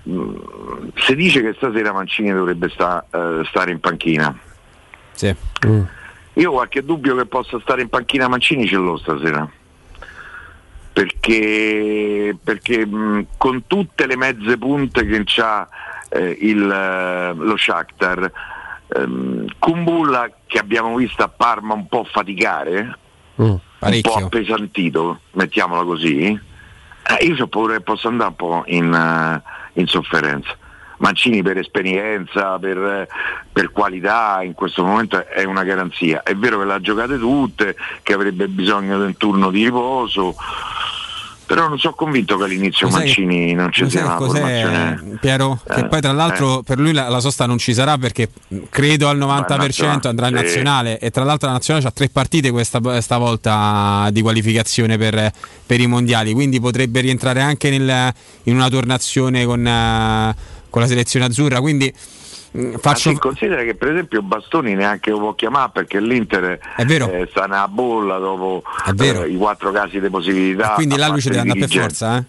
mh, 0.05 0.91
si 0.95 1.17
dice 1.17 1.43
che 1.43 1.55
stasera 1.57 1.93
Mancini 1.93 2.31
dovrebbe 2.31 2.69
sta- 2.69 3.05
eh, 3.11 3.43
stare 3.49 3.73
in 3.73 3.81
panchina. 3.81 4.39
Sì. 5.11 5.35
io 6.35 6.53
qualche 6.53 6.85
dubbio 6.85 7.17
che 7.17 7.27
possa 7.27 7.59
stare 7.59 7.83
in 7.83 7.89
panchina 7.89 8.29
Mancini 8.29 8.65
ce 8.69 8.77
l'ho 8.77 8.99
stasera. 8.99 9.51
Perché, 10.93 12.37
perché 12.41 12.87
mh, 12.87 13.27
con 13.37 13.67
tutte 13.67 14.07
le 14.07 14.17
mezze 14.17 14.57
punte 14.59 15.05
che 15.05 15.23
c'ha 15.25 15.69
eh, 16.09 16.39
il, 16.41 16.71
eh, 16.71 17.33
lo 17.35 17.57
Shakhtar 17.57 18.31
ehm, 18.95 19.47
Kumbulla 19.59 20.31
che 20.47 20.59
abbiamo 20.59 20.97
visto 20.97 21.23
a 21.23 21.29
Parma 21.29 21.75
un 21.75 21.87
po' 21.89 22.05
faticare 22.05 22.99
un 23.81 24.01
po' 24.03 24.15
appesantito 24.15 25.21
mettiamola 25.33 25.83
così 25.85 26.27
eh, 26.27 27.25
io 27.25 27.43
ho 27.43 27.47
paura 27.47 27.75
che 27.75 27.83
possa 27.83 28.09
andare 28.09 28.31
un 28.31 28.37
po' 28.37 28.63
in, 28.67 28.93
eh, 28.93 29.81
in 29.81 29.87
sofferenza 29.87 30.57
Mancini 30.99 31.43
per 31.43 31.59
esperienza, 31.59 32.59
per, 32.59 32.77
eh, 32.77 33.09
per 33.53 33.71
qualità 33.71 34.41
in 34.43 34.55
questo 34.55 34.85
momento 34.85 35.27
è 35.27 35.45
una 35.45 35.63
garanzia. 35.63 36.23
È 36.23 36.35
vero 36.35 36.59
che 36.59 36.65
l'ha 36.65 36.81
giocate 36.81 37.19
tutte, 37.19 37.77
che 38.03 38.13
avrebbe 38.13 38.49
bisogno 38.49 38.99
di 38.99 39.05
un 39.05 39.17
turno 39.17 39.51
di 39.51 39.65
riposo, 39.65 40.35
però 41.49 41.67
non 41.67 41.79
sono 41.79 41.95
convinto 41.95 42.37
che 42.37 42.45
all'inizio 42.45 42.91
sai 42.91 43.05
Mancini 43.05 43.55
non 43.55 43.73
ci 43.73 43.89
sia 43.89 44.05
una 44.05 44.17
cos'è, 44.17 44.39
formazione. 44.39 45.17
Piero? 45.19 45.59
Che 45.67 45.81
Eh, 45.81 45.87
poi 45.87 46.01
tra 46.03 46.13
l'altro 46.13 46.63
per 46.63 46.79
lui 46.79 46.93
la, 46.93 47.09
la 47.09 47.21
sosta 47.21 47.47
non 47.47 47.57
ci 47.57 47.73
sarà 47.73 47.97
perché 47.97 48.29
credo 48.69 49.09
al 49.09 49.17
90% 49.17 49.57
nazionale, 49.57 50.09
andrà 50.09 50.29
in 50.29 50.37
sì. 50.37 50.43
nazionale 50.43 50.99
e 50.99 51.11
tra 51.11 51.25
l'altro 51.25 51.47
la 51.47 51.55
nazionale 51.55 51.87
ha 51.87 51.91
tre 51.91 52.11
partite 52.11 52.51
questa, 52.51 53.01
stavolta 53.01 54.11
di 54.13 54.21
qualificazione 54.21 54.99
per, 54.99 55.33
per 55.65 55.81
i 55.81 55.87
mondiali, 55.87 56.35
quindi 56.35 56.61
potrebbe 56.61 57.01
rientrare 57.01 57.41
anche 57.41 57.71
nel- 57.71 58.13
in 58.43 58.55
una 58.55 58.69
tornazione 58.69 59.47
con, 59.47 59.67
eh, 59.67 60.37
con 60.69 60.83
la 60.83 60.87
selezione 60.87 61.25
azzurra. 61.25 61.61
Quindi 61.61 61.91
faccio... 62.79 63.11
Ma 63.11 63.15
sì, 63.15 63.21
considera 63.21 63.63
che 63.63 63.75
per 63.75 63.91
esempio 63.91 64.23
Bastoni 64.23 64.75
neanche 64.75 65.11
lo 65.11 65.19
può 65.19 65.35
chiamare 65.35 65.71
perché 65.73 66.01
l'Inter 66.01 66.59
eh, 66.77 67.29
sta 67.31 67.47
nella 67.47 67.69
bolla 67.69 68.19
dopo 68.19 68.63
vero. 68.95 69.23
eh, 69.23 69.31
i 69.31 69.37
quattro 69.37 69.71
casi 69.73 70.01
di 70.01 70.09
positività. 70.09 70.75
quindi 70.75 70.95
a 70.95 70.99
là 70.99 71.09
lui 71.09 71.21
parte 71.21 71.23
ci 71.23 71.29
deve 71.29 71.41
andare 71.41 71.61
per 71.61 71.81
forza, 71.81 72.17
eh? 72.19 72.25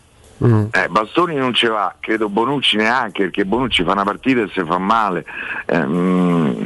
Eh, 0.72 0.88
Bastoni 0.88 1.36
non 1.36 1.54
ce 1.54 1.68
va, 1.68 1.94
credo 2.00 2.30
Bonucci 2.30 2.78
neanche, 2.78 3.24
perché 3.24 3.44
Bonucci 3.44 3.84
fa 3.84 3.92
una 3.92 4.06
partita 4.06 4.42
e 4.42 4.50
si 4.54 4.64
fa 4.64 4.78
male. 4.78 5.26
Eh, 5.66 5.86
mm, 5.86 6.62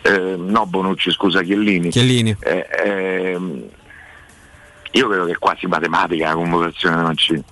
eh, 0.00 0.36
no, 0.38 0.66
Bonucci, 0.66 1.10
scusa, 1.10 1.42
Chiellini. 1.42 1.90
Chiellini. 1.90 2.34
Eh, 2.40 2.66
ehm, 2.82 3.62
io 4.92 5.08
credo 5.08 5.26
che 5.26 5.32
è 5.32 5.38
quasi 5.38 5.66
matematica 5.66 6.28
la 6.28 6.34
convocazione 6.34 6.96
di 6.96 7.02
Mancini. 7.02 7.44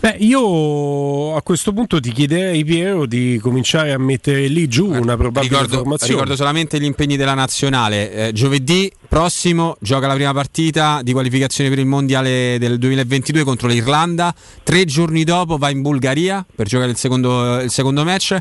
Beh, 0.00 0.16
io 0.18 1.34
a 1.36 1.42
questo 1.42 1.72
punto 1.72 2.00
ti 2.00 2.10
chiederei, 2.10 2.64
Piero, 2.64 3.06
di 3.06 3.38
cominciare 3.40 3.92
a 3.92 3.98
mettere 3.98 4.48
lì 4.48 4.66
giù 4.66 4.86
una 4.86 5.16
probabile 5.16 5.52
Ricordo, 5.52 5.76
formazione. 5.78 6.12
ricordo 6.12 6.36
solamente 6.36 6.80
gli 6.80 6.84
impegni 6.84 7.16
della 7.16 7.34
nazionale. 7.34 8.28
Eh, 8.28 8.32
giovedì 8.32 8.90
prossimo 9.08 9.76
gioca 9.80 10.06
la 10.08 10.14
prima 10.14 10.32
partita 10.32 11.00
di 11.02 11.12
qualificazione 11.12 11.70
per 11.70 11.78
il 11.78 11.86
mondiale 11.86 12.56
del 12.58 12.78
2022 12.78 13.44
contro 13.44 13.68
l'Irlanda. 13.68 14.34
Tre 14.62 14.84
giorni 14.84 15.22
dopo 15.24 15.56
va 15.56 15.70
in 15.70 15.82
Bulgaria 15.82 16.44
per 16.54 16.66
giocare 16.66 16.90
il 16.90 16.96
secondo, 16.96 17.60
il 17.60 17.70
secondo 17.70 18.04
match. 18.04 18.36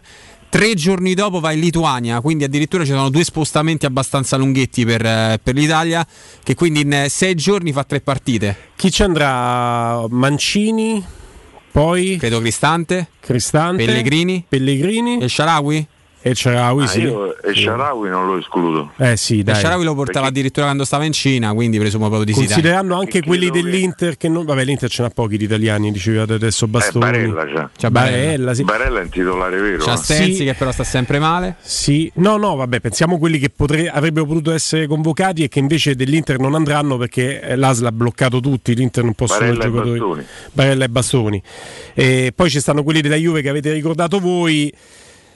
Tre 0.50 0.74
giorni 0.74 1.14
dopo 1.16 1.40
va 1.40 1.52
in 1.52 1.60
Lituania, 1.60 2.22
quindi 2.22 2.44
addirittura 2.46 2.84
ci 2.86 2.92
sono 2.92 3.10
due 3.10 3.24
spostamenti 3.24 3.86
abbastanza 3.86 4.38
lunghetti 4.38 4.86
per, 4.86 5.06
eh, 5.06 5.40
per 5.42 5.54
l'Italia, 5.54 6.06
che 6.44 6.56
quindi 6.56 6.82
in 6.82 6.94
eh, 6.94 7.10
sei 7.10 7.36
giorni 7.36 7.74
fa 7.74 7.84
tre 7.84 8.00
partite. 8.00 8.56
Chi 8.76 8.90
ci 8.90 9.04
andrà? 9.04 10.06
Mancini, 10.08 11.04
poi? 11.76 12.16
Credo 12.16 12.40
Cristante, 12.40 13.08
Cristante, 13.20 13.84
Pellegrini, 13.84 14.46
Pellegrini. 14.48 15.20
E 15.22 15.28
Sharawi. 15.28 15.86
E 16.28 16.34
Sharawi, 16.34 16.84
Ah, 16.84 16.88
sì. 16.88 17.02
io 17.02 17.38
e 17.40 17.54
Sharawi 17.54 18.10
non 18.10 18.26
lo 18.26 18.40
escludo. 18.40 18.94
Eh 18.98 19.16
sì, 19.16 19.44
dai. 19.44 19.54
Sharawi 19.54 19.84
lo 19.84 19.94
portava 19.94 20.26
addirittura 20.26 20.66
quando 20.66 20.84
stava 20.84 21.04
in 21.04 21.12
Cina, 21.12 21.54
quindi 21.54 21.78
presumo 21.78 22.08
proprio 22.08 22.26
di 22.26 22.34
sì. 22.34 22.40
dai. 22.40 22.48
Considerando 22.48 22.96
anche 22.96 23.22
quelli 23.22 23.52
dell'Inter 23.52 24.18
che 24.18 24.28
non... 24.28 24.44
Vabbè, 24.44 24.64
l'Inter 24.64 24.90
ce 24.90 25.04
n'ha 25.04 25.12
pochi 25.12 25.38
di 25.38 25.44
italiani, 25.44 25.92
dicevate 25.92 26.34
adesso 26.34 26.66
Bastoni. 26.68 27.06
Eh, 27.06 27.12
Barella 27.12 27.46
c'ha. 27.46 27.70
C'ha 27.78 27.92
Barella, 27.92 28.54
sì. 28.56 28.64
Barella 28.64 29.02
è 29.02 29.04
un 29.04 29.10
titolare 29.10 29.60
vero. 29.62 29.84
C'ha 29.86 29.94
eh. 29.94 29.98
Stenzi 29.98 30.34
Sì. 30.38 30.44
che 30.46 30.56
però 30.56 30.72
sta 30.72 30.84
sempre 30.84 31.20
male. 31.20 31.58
Sì, 31.62 32.12
no, 32.16 32.38
no, 32.38 32.56
vabbè, 32.56 32.80
pensiamo 32.80 33.18
a 33.18 33.20
quelli 33.20 33.38
che 33.38 33.52
potre- 33.52 33.88
avrebbero 33.92 34.26
potuto 34.26 34.52
essere 34.52 34.88
convocati 34.88 35.44
e 35.44 35.48
che 35.48 35.60
invece 35.60 35.94
dell'Inter 35.96 36.40
non 36.40 36.56
andranno 36.56 36.98
perché 36.98 37.40
eh, 37.40 37.56
l'ASL 37.56 37.86
ha 37.86 37.92
bloccato 37.92 38.40
tutti, 38.40 38.74
l'Inter 38.74 39.04
non 39.04 39.14
possono 39.14 39.42
Barella 39.42 39.64
e 39.64 39.68
giocatori. 39.68 40.00
Bastoni. 40.00 40.26
Barella 40.54 40.86
e 40.86 40.90
Bastoni. 40.90 41.44
E 41.94 42.34
poi 42.36 42.50
ci 42.50 42.60
stanno 42.60 42.82
quelli 42.82 43.02
della 43.02 43.16
Juve 43.16 43.44
che 43.44 43.50
avete 43.50 43.72
ricordato 43.74 44.20
voi. 44.20 44.74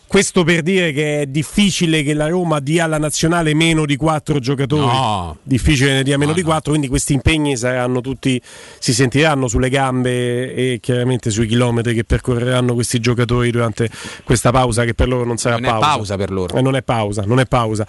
Questo 0.09 0.43
per 0.43 0.63
dire 0.63 0.91
che 0.91 1.21
è 1.21 1.25
difficile 1.27 2.01
che 2.01 2.15
la 2.15 2.27
Roma 2.27 2.59
dia 2.59 2.85
alla 2.85 2.97
nazionale 2.97 3.53
meno 3.53 3.85
di 3.85 3.95
quattro 3.95 4.39
giocatori. 4.39 4.81
No. 4.87 5.37
Difficile 5.43 5.89
che 5.89 5.93
ne 5.97 6.03
dia 6.03 6.17
meno 6.17 6.33
di 6.33 6.41
quattro, 6.41 6.71
quindi 6.71 6.87
questi 6.87 7.13
impegni 7.13 7.55
saranno 7.55 8.01
tutti, 8.01 8.41
si 8.79 8.91
sentiranno 8.91 9.47
sulle 9.47 9.69
gambe 9.69 10.55
e 10.55 10.79
chiaramente 10.81 11.29
sui 11.29 11.45
chilometri 11.45 11.93
che 11.93 12.05
percorreranno 12.05 12.73
questi 12.73 12.99
giocatori 12.99 13.51
durante 13.51 13.87
questa 14.23 14.49
pausa 14.49 14.83
che 14.83 14.95
per 14.95 15.07
loro 15.07 15.25
non 15.25 15.37
sarà 15.37 15.57
Non 15.57 15.65
è 15.65 15.67
pausa. 15.69 15.87
pausa 15.87 16.17
per 16.17 16.31
loro. 16.31 16.57
Eh, 16.57 16.61
non 16.63 16.75
è 16.75 16.81
pausa, 16.81 17.23
non 17.27 17.39
è 17.39 17.45
pausa. 17.45 17.85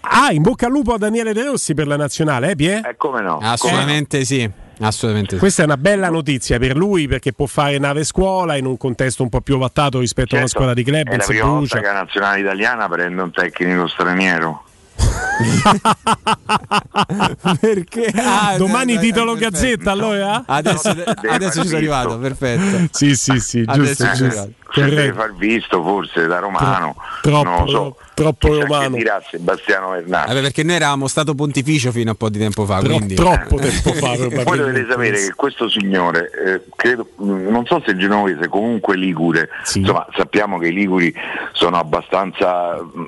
Ah, 0.00 0.32
in 0.32 0.40
bocca 0.40 0.64
al 0.64 0.72
lupo 0.72 0.94
a 0.94 0.96
Daniele 0.96 1.34
De 1.34 1.44
Rossi 1.44 1.74
per 1.74 1.86
la 1.86 1.96
nazionale, 1.96 2.52
eh 2.52 2.56
Pie? 2.56 2.78
Eh, 2.78 2.96
come 2.96 3.20
no? 3.20 3.40
Assolutamente 3.42 4.24
sì. 4.24 4.50
Assolutamente 4.80 5.34
sì. 5.34 5.38
Questa 5.40 5.62
è 5.62 5.64
una 5.64 5.76
bella 5.76 6.08
notizia 6.08 6.58
per 6.58 6.76
lui 6.76 7.08
perché 7.08 7.32
può 7.32 7.46
fare 7.46 7.78
nave 7.78 8.04
scuola 8.04 8.56
in 8.56 8.66
un 8.66 8.76
contesto 8.76 9.22
un 9.22 9.28
po' 9.28 9.40
più 9.40 9.56
ovattato 9.56 9.98
rispetto 9.98 10.34
a 10.34 10.38
una 10.38 10.46
Certo, 10.46 10.62
squadra 10.62 10.74
di 10.74 10.84
club. 10.84 11.08
È 11.08 11.16
la 11.16 11.24
prima 11.24 11.44
volta 11.46 11.58
brucia. 11.58 11.80
che 11.80 11.86
la 11.86 11.92
nazionale 12.02 12.40
italiana 12.40 12.88
prende 12.88 13.22
un 13.22 13.30
tecnico 13.32 13.88
straniero. 13.88 14.62
Perché? 17.60 18.12
Ah, 18.16 18.54
Domani 18.58 18.94
dai, 18.94 19.02
titolo 19.04 19.34
perfetto. 19.34 19.50
Gazzetta 19.56 19.90
allora? 19.92 20.42
Adesso, 20.46 20.92
Deve 20.94 21.14
adesso 21.28 21.60
ci 21.62 21.66
sono 21.66 21.78
arrivato, 21.78 22.18
perfetto. 22.18 22.88
Sì, 22.92 23.16
sì, 23.16 23.38
sì, 23.40 23.64
Adesso 23.66 24.04
giusto, 24.06 24.16
ci 24.16 24.24
giusto. 24.24 24.50
deve 24.74 25.12
far 25.12 25.34
visto 25.34 25.82
forse 25.82 26.26
da 26.26 26.38
romano. 26.38 26.96
Troppo, 27.22 27.48
non 27.48 27.64
lo 27.64 27.66
so. 27.66 27.72
troppo 27.72 27.96
Chissà 28.38 28.60
romano. 28.62 28.90
Che 28.90 28.96
dirà 28.96 29.22
Sebastiano 29.30 29.94
Hernandez. 29.94 30.26
Vabbè, 30.28 30.40
perché 30.40 30.62
noi 30.62 30.74
eravamo 30.76 31.06
stato 31.08 31.34
pontificio 31.34 31.90
fino 31.92 32.08
a 32.08 32.12
un 32.12 32.16
po' 32.16 32.28
di 32.28 32.38
tempo 32.38 32.64
fa. 32.64 32.78
Tro- 32.80 32.94
quindi... 32.96 33.14
troppo 33.14 33.56
tempo 33.56 33.92
fa, 33.92 34.16
Voi 34.44 34.58
dovete 34.58 34.86
sapere 34.88 35.16
che 35.18 35.32
questo 35.34 35.68
signore, 35.68 36.30
eh, 36.46 36.62
credo, 36.76 37.08
non 37.18 37.64
so 37.66 37.82
se 37.84 37.96
genovese, 37.96 38.48
comunque 38.48 38.96
ligure, 38.96 39.48
insomma 39.74 40.06
sappiamo 40.16 40.58
che 40.58 40.68
i 40.68 40.72
liguri 40.72 41.12
sono 41.52 41.76
abbastanza 41.78 42.74
mh, 42.82 43.04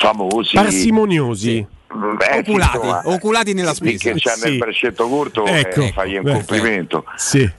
famosi. 0.00 0.54
Parsimoniosi. 0.54 1.66
Mm, 1.94 2.16
eh, 2.20 2.24
sì, 2.24 2.38
Oculati, 2.50 2.76
insomma, 2.76 3.02
oculati 3.04 3.52
nella 3.52 3.74
spesa. 3.74 4.10
che 4.12 4.14
c'ha 4.18 4.30
Sì. 4.30 4.48
nel 4.48 4.58
braccetto 4.58 5.08
corto 5.08 5.44
Ecco. 5.44 5.82
eh, 5.82 5.92
fagli 5.92 6.16
un 6.16 6.22
Beh, 6.22 6.32
complimento. 6.32 7.04
Sì. 7.16 7.46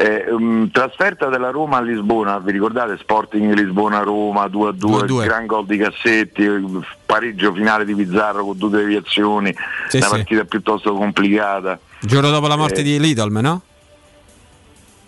Eh, 0.00 0.26
um, 0.30 0.70
trasferta 0.70 1.26
della 1.28 1.50
Roma 1.50 1.78
a 1.78 1.80
Lisbona, 1.80 2.38
vi 2.38 2.52
ricordate 2.52 2.96
Sporting 2.98 3.52
Lisbona-Roma 3.52 4.44
2-2, 4.46 4.76
2-2. 4.78 5.02
il 5.22 5.26
gran 5.26 5.46
gol 5.46 5.66
di 5.66 5.76
Cassetti, 5.76 6.42
il 6.42 6.86
pareggio 7.04 7.52
finale 7.52 7.84
di 7.84 7.96
Pizzarro 7.96 8.44
con 8.44 8.56
due 8.56 8.70
deviazioni, 8.70 9.52
Sì, 9.88 9.96
una 9.96 10.06
sì. 10.06 10.10
partita 10.12 10.44
piuttosto 10.44 10.94
complicata. 10.94 11.80
Il 12.02 12.08
giorno 12.08 12.30
dopo 12.30 12.46
la 12.46 12.54
morte 12.54 12.78
Eh. 12.78 12.82
di 12.84 13.00
Lidl, 13.00 13.40
no? 13.40 13.62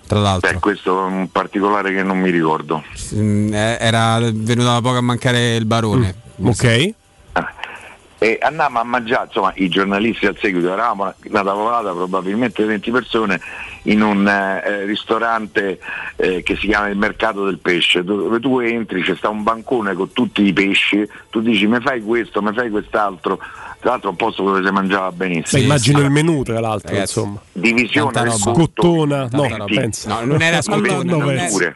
Tra 0.08 0.18
l'altro. 0.18 0.50
Beh, 0.50 0.58
questo 0.58 1.06
è 1.06 1.08
un 1.08 1.30
particolare 1.30 1.94
che 1.94 2.02
non 2.02 2.18
mi 2.18 2.30
ricordo. 2.30 2.82
Mm, 3.14 3.54
eh, 3.54 3.76
Era 3.80 4.18
venuto 4.20 4.66
da 4.72 4.80
poco 4.82 4.96
a 4.96 5.00
mancare 5.02 5.54
il 5.54 5.66
barone. 5.66 6.12
Ok. 6.42 6.94
E 8.22 8.38
andammo 8.42 8.78
a 8.80 8.84
mangiare, 8.84 9.28
insomma, 9.28 9.50
i 9.56 9.70
giornalisti 9.70 10.26
al 10.26 10.36
seguito, 10.36 10.70
eravamo 10.70 11.14
una 11.24 11.42
tavolata 11.42 11.92
probabilmente 11.92 12.62
20 12.66 12.90
persone 12.90 13.40
in 13.84 14.02
un 14.02 14.28
eh, 14.28 14.84
ristorante 14.84 15.80
eh, 16.16 16.42
che 16.42 16.54
si 16.56 16.66
chiama 16.66 16.88
il 16.88 16.98
Mercato 16.98 17.46
del 17.46 17.56
Pesce, 17.56 18.04
dove 18.04 18.38
tu 18.38 18.58
entri, 18.58 19.00
c'è 19.00 19.16
sta 19.16 19.30
un 19.30 19.42
bancone 19.42 19.94
con 19.94 20.12
tutti 20.12 20.42
i 20.42 20.52
pesci, 20.52 21.08
tu 21.30 21.40
dici 21.40 21.66
mi 21.66 21.80
fai 21.80 22.02
questo, 22.02 22.42
mi 22.42 22.52
fai 22.52 22.68
quest'altro, 22.68 23.38
tra 23.80 23.90
l'altro 23.90 24.08
è 24.08 24.10
un 24.12 24.16
posto 24.16 24.42
dove 24.44 24.62
si 24.64 24.70
mangiava 24.72 25.10
benissimo. 25.10 25.58
Beh, 25.60 25.66
immagino 25.66 26.00
il 26.00 26.10
menù, 26.10 26.42
tra 26.42 26.60
l'altro, 26.60 26.90
Ragazzi, 26.92 27.18
insomma. 27.18 27.40
Divisione 27.52 28.12
Tanta 28.12 28.30
roba. 28.30 28.52
Scottona, 28.54 29.28
no, 29.32 29.64
penso. 29.66 30.08
No, 30.08 30.20
non 30.24 30.42
era 30.42 30.60
scottona, 30.62 31.02
No, 31.02 31.02
no, 31.02 31.16
non 31.24 31.26
penso. 31.34 31.60
era- 31.62 31.74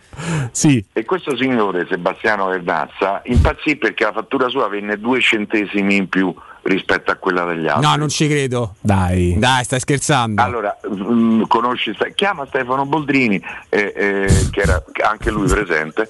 Sì. 0.52 0.84
E 0.92 1.04
questo 1.04 1.36
signore 1.36 1.86
Sebastiano 1.88 2.46
Verdazza 2.46 3.22
impazzì 3.24 3.76
perché 3.76 4.04
la 4.04 4.12
fattura 4.12 4.48
sua 4.48 4.68
venne 4.68 4.98
due 4.98 5.20
centesimi 5.20 5.96
in 5.96 6.08
più 6.08 6.32
rispetto 6.64 7.10
a 7.10 7.14
quella 7.16 7.44
degli 7.44 7.66
altri. 7.66 7.86
No, 7.86 7.96
non 7.96 8.08
ci 8.08 8.26
credo. 8.28 8.74
Dai. 8.80 9.36
Dai, 9.38 9.64
stai 9.64 9.80
scherzando. 9.80 10.42
Allora, 10.42 10.76
mm, 10.88 11.42
conosci, 11.46 11.94
chiama 12.14 12.46
Stefano 12.46 12.84
Boldrini, 12.86 13.42
eh, 13.68 13.92
eh, 13.94 14.48
che 14.50 14.60
era 14.60 14.82
anche 15.08 15.30
lui 15.30 15.46
presente, 15.48 16.08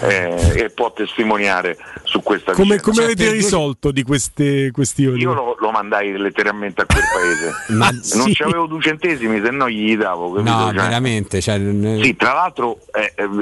eh, 0.00 0.62
e 0.64 0.70
può 0.70 0.92
testimoniare 0.92 1.76
su 2.04 2.22
questa 2.22 2.52
Come, 2.52 2.76
vicenda. 2.76 2.82
come 2.84 2.96
Cioè, 2.96 3.04
avete 3.06 3.24
due- 3.24 3.32
risolto 3.32 3.90
di 3.90 4.02
queste 4.02 4.70
questioni? 4.70 5.20
Io 5.20 5.32
lo, 5.32 5.56
lo 5.58 5.70
mandai 5.70 6.16
letteralmente 6.16 6.82
a 6.82 6.86
quel 6.86 7.02
paese. 7.12 7.52
Ma 7.76 7.90
Non 7.90 8.28
sì. 8.28 8.34
c'avevo 8.34 8.66
due 8.66 8.80
centesimi, 8.80 9.40
se 9.42 9.50
no 9.50 9.68
gli 9.68 9.96
davo. 9.96 10.32
capito? 10.32 10.50
no, 10.54 10.64
Cioè, 10.66 10.72
veramente. 10.74 11.40
Cioè, 11.40 11.58
Sì, 12.02 12.14
tra 12.16 12.32
l'altro 12.32 12.78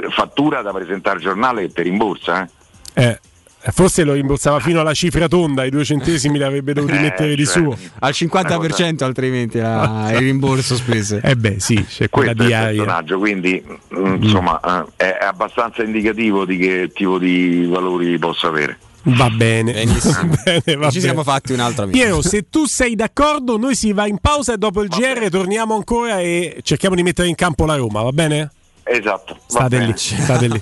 fattura 0.09 0.61
da 0.61 0.71
presentare 0.71 1.17
al 1.17 1.21
giornale 1.21 1.67
che 1.67 1.73
ti 1.73 1.81
rimborsa. 1.83 2.47
Eh. 2.93 3.19
Eh, 3.61 3.71
forse 3.73 4.03
lo 4.05 4.13
rimborsava 4.13 4.59
fino 4.61 4.79
alla 4.79 4.93
cifra 4.93 5.27
tonda, 5.27 5.65
i 5.65 5.69
due 5.69 5.83
centesimi 5.83 6.37
li 6.37 6.43
avrebbe 6.45 6.71
dovuti 6.73 6.93
Eh, 6.97 6.99
mettere 7.01 7.35
di 7.35 7.43
cioè, 7.45 7.61
suo. 7.63 7.77
al 7.99 8.11
50% 8.13 9.03
altrimenti 9.03 9.57
la- 9.59 10.07
il 10.11 10.17
rimborso 10.19 10.75
spese. 10.75 11.19
Eh 11.23 11.35
beh, 11.35 11.59
sì, 11.59 11.75
c'è 11.85 12.09
quella 12.09 12.33
Questo 12.33 12.41
è 12.41 12.45
il 12.45 12.47
diaria. 12.47 12.83
personaggio, 12.83 13.19
quindi 13.19 13.63
mm, 13.97 14.23
insomma 14.23 14.59
eh, 14.95 15.17
è 15.17 15.25
abbastanza 15.25 15.83
indicativo 15.83 16.45
di 16.45 16.57
che 16.57 16.91
tipo 16.93 17.17
di 17.17 17.65
valori 17.65 18.17
possa 18.17 18.47
avere. 18.47 18.77
Va 19.03 19.29
bene. 19.29 19.83
Va 19.85 20.23
bene, 20.43 20.75
va 20.75 20.89
ci 20.89 20.97
bene. 20.97 20.99
siamo 20.99 21.23
fatti 21.23 21.53
un 21.53 21.59
altro 21.61 21.83
amico. 21.83 21.97
Piero, 21.97 22.21
se 22.21 22.49
tu 22.49 22.65
sei 22.65 22.95
d'accordo, 22.95 23.57
noi 23.57 23.75
si 23.75 23.91
va 23.93 24.07
in 24.07 24.17
pausa 24.19 24.53
e 24.53 24.57
dopo 24.57 24.81
il 24.81 24.89
GR 24.89 25.29
torniamo 25.29 25.73
ancora 25.75 26.19
e 26.19 26.59
cerchiamo 26.63 26.95
di 26.95 27.03
mettere 27.03 27.27
in 27.27 27.35
campo 27.35 27.65
la 27.65 27.75
Roma, 27.75 28.01
va 28.03 28.11
bene? 28.11 28.51
Esatto. 28.83 29.33
va 29.35 29.39
State 29.47 29.77
bene. 29.77 29.85
lì, 29.87 29.97
state 29.97 30.47
lì. 30.47 30.61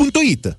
punctuită. 0.00 0.58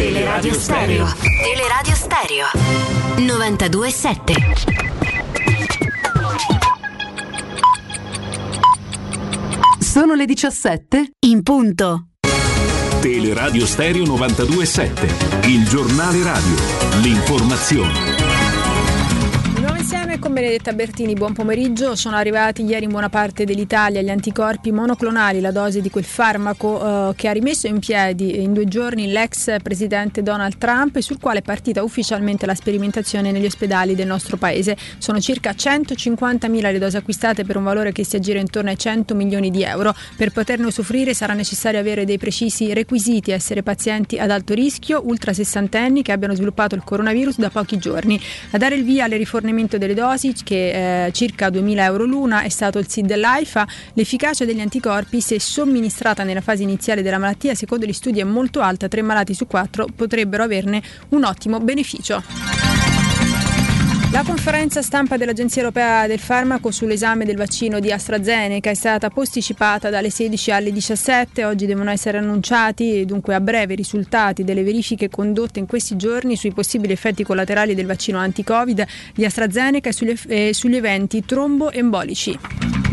Teleradio 0.00 0.54
Stereo. 0.54 1.06
Teleradio 1.42 1.94
Stereo. 1.94 2.46
92.7. 3.16 4.32
Sono 9.78 10.14
le 10.14 10.24
17 10.24 11.10
in 11.26 11.42
punto. 11.42 12.06
Teleradio 13.02 13.66
Stereo 13.66 14.06
927, 14.06 15.48
il 15.48 15.68
giornale 15.68 16.22
radio, 16.22 16.54
l'informazione. 17.02 18.39
Insieme 20.10 20.28
con 20.28 20.42
Benedetta 20.42 20.72
Bertini, 20.72 21.14
buon 21.14 21.34
pomeriggio. 21.34 21.94
Sono 21.94 22.16
arrivati 22.16 22.64
ieri 22.64 22.86
in 22.86 22.90
buona 22.90 23.08
parte 23.08 23.44
dell'Italia 23.44 24.02
gli 24.02 24.10
anticorpi 24.10 24.72
monoclonali, 24.72 25.40
la 25.40 25.52
dose 25.52 25.80
di 25.80 25.88
quel 25.88 26.02
farmaco 26.02 27.10
eh, 27.10 27.14
che 27.14 27.28
ha 27.28 27.32
rimesso 27.32 27.68
in 27.68 27.78
piedi 27.78 28.42
in 28.42 28.52
due 28.52 28.64
giorni 28.64 29.12
l'ex 29.12 29.54
presidente 29.62 30.24
Donald 30.24 30.58
Trump 30.58 30.96
e 30.96 31.02
sul 31.02 31.20
quale 31.20 31.38
è 31.38 31.42
partita 31.42 31.84
ufficialmente 31.84 32.44
la 32.44 32.56
sperimentazione 32.56 33.30
negli 33.30 33.44
ospedali 33.44 33.94
del 33.94 34.08
nostro 34.08 34.36
paese. 34.36 34.76
Sono 34.98 35.20
circa 35.20 35.52
150.000 35.52 36.60
le 36.60 36.78
dosi 36.80 36.96
acquistate 36.96 37.44
per 37.44 37.56
un 37.56 37.62
valore 37.62 37.92
che 37.92 38.04
si 38.04 38.16
aggira 38.16 38.40
intorno 38.40 38.70
ai 38.70 38.78
100 38.78 39.14
milioni 39.14 39.52
di 39.52 39.62
euro. 39.62 39.94
Per 40.16 40.32
poterne 40.32 40.66
usufruire 40.66 41.14
sarà 41.14 41.34
necessario 41.34 41.78
avere 41.78 42.04
dei 42.04 42.18
precisi 42.18 42.72
requisiti, 42.72 43.30
essere 43.30 43.62
pazienti 43.62 44.18
ad 44.18 44.32
alto 44.32 44.54
rischio, 44.54 45.02
ultra 45.04 45.32
sessantenni 45.32 46.02
che 46.02 46.10
abbiano 46.10 46.34
sviluppato 46.34 46.74
il 46.74 46.82
coronavirus 46.82 47.38
da 47.38 47.50
pochi 47.50 47.78
giorni. 47.78 48.20
A 48.50 48.58
dare 48.58 48.74
il 48.74 48.82
via 48.82 49.04
alle 49.04 49.16
rifornimento 49.16 49.78
delle 49.78 49.92
dosi, 49.92 49.98
che 50.42 51.06
eh, 51.06 51.12
circa 51.12 51.50
2000 51.50 51.84
euro 51.84 52.04
l'una, 52.04 52.42
è 52.42 52.48
stato 52.48 52.78
il 52.78 52.88
SID 52.88 53.06
dell'AIFA. 53.06 53.66
L'efficacia 53.94 54.44
degli 54.44 54.60
anticorpi, 54.60 55.20
se 55.20 55.38
somministrata 55.38 56.22
nella 56.22 56.40
fase 56.40 56.62
iniziale 56.62 57.02
della 57.02 57.18
malattia, 57.18 57.54
secondo 57.54 57.86
gli 57.86 57.92
studi 57.92 58.20
è 58.20 58.24
molto 58.24 58.60
alta, 58.60 58.88
tre 58.88 59.02
malati 59.02 59.34
su 59.34 59.46
quattro 59.46 59.86
potrebbero 59.94 60.42
averne 60.42 60.82
un 61.10 61.24
ottimo 61.24 61.60
beneficio. 61.60 62.69
La 64.12 64.24
conferenza 64.24 64.82
stampa 64.82 65.16
dell'Agenzia 65.16 65.62
Europea 65.62 66.08
del 66.08 66.18
Farmaco 66.18 66.72
sull'esame 66.72 67.24
del 67.24 67.36
vaccino 67.36 67.78
di 67.78 67.92
AstraZeneca 67.92 68.68
è 68.68 68.74
stata 68.74 69.08
posticipata 69.08 69.88
dalle 69.88 70.10
16 70.10 70.50
alle 70.50 70.72
17. 70.72 71.44
Oggi 71.44 71.64
devono 71.64 71.90
essere 71.90 72.18
annunciati 72.18 73.04
dunque 73.04 73.36
a 73.36 73.40
breve 73.40 73.74
i 73.74 73.76
risultati 73.76 74.42
delle 74.42 74.64
verifiche 74.64 75.08
condotte 75.08 75.60
in 75.60 75.66
questi 75.66 75.94
giorni 75.94 76.34
sui 76.34 76.52
possibili 76.52 76.92
effetti 76.92 77.22
collaterali 77.22 77.76
del 77.76 77.86
vaccino 77.86 78.18
anti-Covid 78.18 78.84
di 79.14 79.24
AstraZeneca 79.24 79.90
e 79.90 79.92
sugli, 79.92 80.18
eh, 80.26 80.50
sugli 80.54 80.76
eventi 80.76 81.24
tromboembolici. 81.24 82.89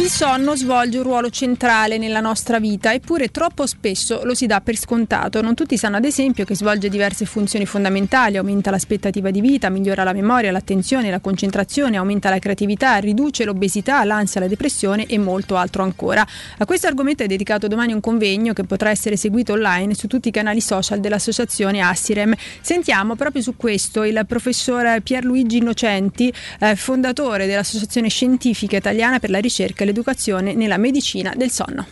Il 0.00 0.10
sonno 0.10 0.54
svolge 0.54 0.98
un 0.98 1.02
ruolo 1.02 1.28
centrale 1.28 1.98
nella 1.98 2.20
nostra 2.20 2.60
vita, 2.60 2.92
eppure 2.92 3.28
troppo 3.28 3.66
spesso 3.66 4.20
lo 4.22 4.32
si 4.32 4.46
dà 4.46 4.60
per 4.60 4.76
scontato. 4.76 5.42
Non 5.42 5.56
tutti 5.56 5.76
sanno 5.76 5.96
ad 5.96 6.04
esempio 6.04 6.44
che 6.44 6.54
svolge 6.54 6.88
diverse 6.88 7.24
funzioni 7.24 7.66
fondamentali, 7.66 8.36
aumenta 8.36 8.70
l'aspettativa 8.70 9.32
di 9.32 9.40
vita, 9.40 9.68
migliora 9.70 10.04
la 10.04 10.12
memoria, 10.12 10.52
l'attenzione, 10.52 11.10
la 11.10 11.18
concentrazione, 11.18 11.96
aumenta 11.96 12.30
la 12.30 12.38
creatività, 12.38 12.94
riduce 12.98 13.44
l'obesità, 13.44 14.04
l'ansia, 14.04 14.40
la 14.40 14.46
depressione 14.46 15.04
e 15.06 15.18
molto 15.18 15.56
altro 15.56 15.82
ancora. 15.82 16.24
A 16.58 16.64
questo 16.64 16.86
argomento 16.86 17.24
è 17.24 17.26
dedicato 17.26 17.66
domani 17.66 17.92
un 17.92 18.00
convegno 18.00 18.52
che 18.52 18.62
potrà 18.62 18.90
essere 18.90 19.16
seguito 19.16 19.54
online 19.54 19.94
su 19.94 20.06
tutti 20.06 20.28
i 20.28 20.32
canali 20.32 20.60
social 20.60 21.00
dell'associazione 21.00 21.80
Assirem. 21.80 22.34
Sentiamo 22.60 23.16
proprio 23.16 23.42
su 23.42 23.56
questo 23.56 24.04
il 24.04 24.24
professor 24.28 25.00
Pierluigi 25.02 25.56
Innocenti, 25.56 26.32
eh, 26.60 26.76
fondatore 26.76 27.46
dell'Associazione 27.46 28.08
Scientifica 28.08 28.76
Italiana 28.76 29.18
per 29.18 29.30
la 29.30 29.40
ricerca 29.40 29.86
e 29.88 29.92
l'educazione 29.92 30.54
nella 30.54 30.76
medicina 30.76 31.32
del 31.36 31.50
sonno. 31.50 31.86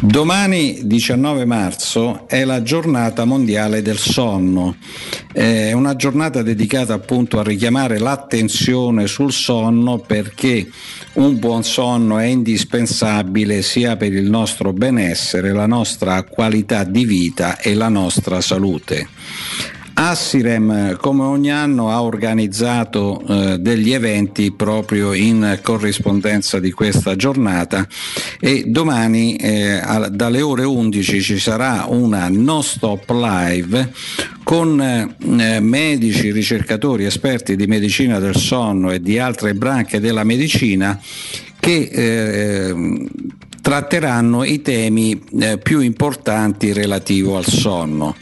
Domani 0.00 0.80
19 0.82 1.46
marzo 1.46 2.28
è 2.28 2.44
la 2.44 2.62
giornata 2.62 3.24
mondiale 3.24 3.80
del 3.80 3.96
sonno, 3.96 4.76
è 5.32 5.72
una 5.72 5.96
giornata 5.96 6.42
dedicata 6.42 6.92
appunto 6.92 7.38
a 7.38 7.42
richiamare 7.42 7.98
l'attenzione 7.98 9.06
sul 9.06 9.32
sonno 9.32 9.98
perché 9.98 10.68
un 11.14 11.38
buon 11.38 11.64
sonno 11.64 12.18
è 12.18 12.26
indispensabile 12.26 13.62
sia 13.62 13.96
per 13.96 14.12
il 14.12 14.28
nostro 14.28 14.74
benessere, 14.74 15.52
la 15.52 15.66
nostra 15.66 16.22
qualità 16.24 16.84
di 16.84 17.06
vita 17.06 17.58
e 17.58 17.72
la 17.72 17.88
nostra 17.88 18.42
salute. 18.42 19.08
Assirem, 19.96 20.96
come 20.96 21.22
ogni 21.22 21.52
anno, 21.52 21.90
ha 21.90 22.02
organizzato 22.02 23.22
eh, 23.26 23.58
degli 23.58 23.92
eventi 23.92 24.50
proprio 24.50 25.12
in 25.12 25.60
corrispondenza 25.62 26.58
di 26.58 26.72
questa 26.72 27.14
giornata 27.14 27.86
e 28.40 28.64
domani 28.66 29.36
eh, 29.36 29.74
a, 29.74 30.08
dalle 30.08 30.42
ore 30.42 30.64
11 30.64 31.22
ci 31.22 31.38
sarà 31.38 31.84
una 31.88 32.28
no 32.28 32.60
stop 32.60 33.08
live 33.10 33.92
con 34.42 34.80
eh, 34.80 35.60
medici, 35.60 36.32
ricercatori, 36.32 37.04
esperti 37.04 37.54
di 37.54 37.66
medicina 37.66 38.18
del 38.18 38.36
sonno 38.36 38.90
e 38.90 39.00
di 39.00 39.18
altre 39.20 39.54
branche 39.54 40.00
della 40.00 40.24
medicina 40.24 41.00
che 41.60 41.88
eh, 41.90 42.74
tratteranno 43.64 44.44
i 44.44 44.60
temi 44.60 45.18
eh, 45.40 45.56
più 45.56 45.80
importanti 45.80 46.74
relativi 46.74 47.32
al 47.32 47.46
sonno. 47.46 48.14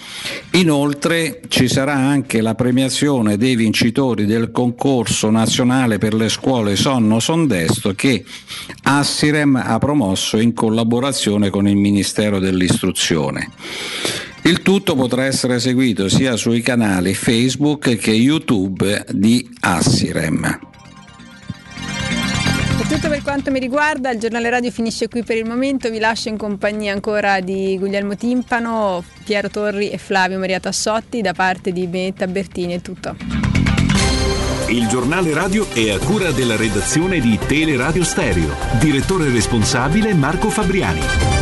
Inoltre 0.52 1.40
ci 1.48 1.66
sarà 1.66 1.94
anche 1.94 2.40
la 2.40 2.54
premiazione 2.54 3.36
dei 3.36 3.56
vincitori 3.56 4.24
del 4.24 4.52
concorso 4.52 5.30
nazionale 5.30 5.98
per 5.98 6.14
le 6.14 6.28
scuole 6.28 6.76
sonno 6.76 7.18
sondesto 7.18 7.92
che 7.92 8.24
Assirem 8.84 9.56
ha 9.56 9.78
promosso 9.78 10.38
in 10.38 10.52
collaborazione 10.54 11.50
con 11.50 11.66
il 11.66 11.76
Ministero 11.76 12.38
dell'Istruzione. 12.38 13.50
Il 14.42 14.62
tutto 14.62 14.94
potrà 14.94 15.24
essere 15.24 15.58
seguito 15.58 16.08
sia 16.08 16.36
sui 16.36 16.60
canali 16.60 17.14
Facebook 17.14 17.96
che 17.96 18.12
YouTube 18.12 19.06
di 19.10 19.50
Assirem. 19.58 20.70
È 22.82 22.86
tutto 22.86 23.08
per 23.08 23.22
quanto 23.22 23.52
mi 23.52 23.60
riguarda, 23.60 24.10
il 24.10 24.18
giornale 24.18 24.50
radio 24.50 24.72
finisce 24.72 25.06
qui 25.06 25.22
per 25.22 25.36
il 25.36 25.44
momento, 25.46 25.88
vi 25.88 26.00
lascio 26.00 26.28
in 26.28 26.36
compagnia 26.36 26.92
ancora 26.92 27.38
di 27.38 27.78
Guglielmo 27.78 28.16
Timpano, 28.16 29.04
Piero 29.22 29.48
Torri 29.48 29.90
e 29.90 29.98
Flavio 29.98 30.40
Maria 30.40 30.58
Tassotti 30.58 31.20
da 31.20 31.32
parte 31.32 31.70
di 31.70 31.86
Benetta 31.86 32.26
Bertini, 32.26 32.74
è 32.74 32.80
tutto. 32.80 33.14
Il 34.66 34.88
giornale 34.88 35.32
radio 35.32 35.70
è 35.70 35.90
a 35.90 35.98
cura 35.98 36.32
della 36.32 36.56
redazione 36.56 37.20
di 37.20 37.38
Teleradio 37.38 38.02
Stereo, 38.02 38.52
direttore 38.80 39.30
responsabile 39.30 40.12
Marco 40.12 40.50
Fabriani. 40.50 41.41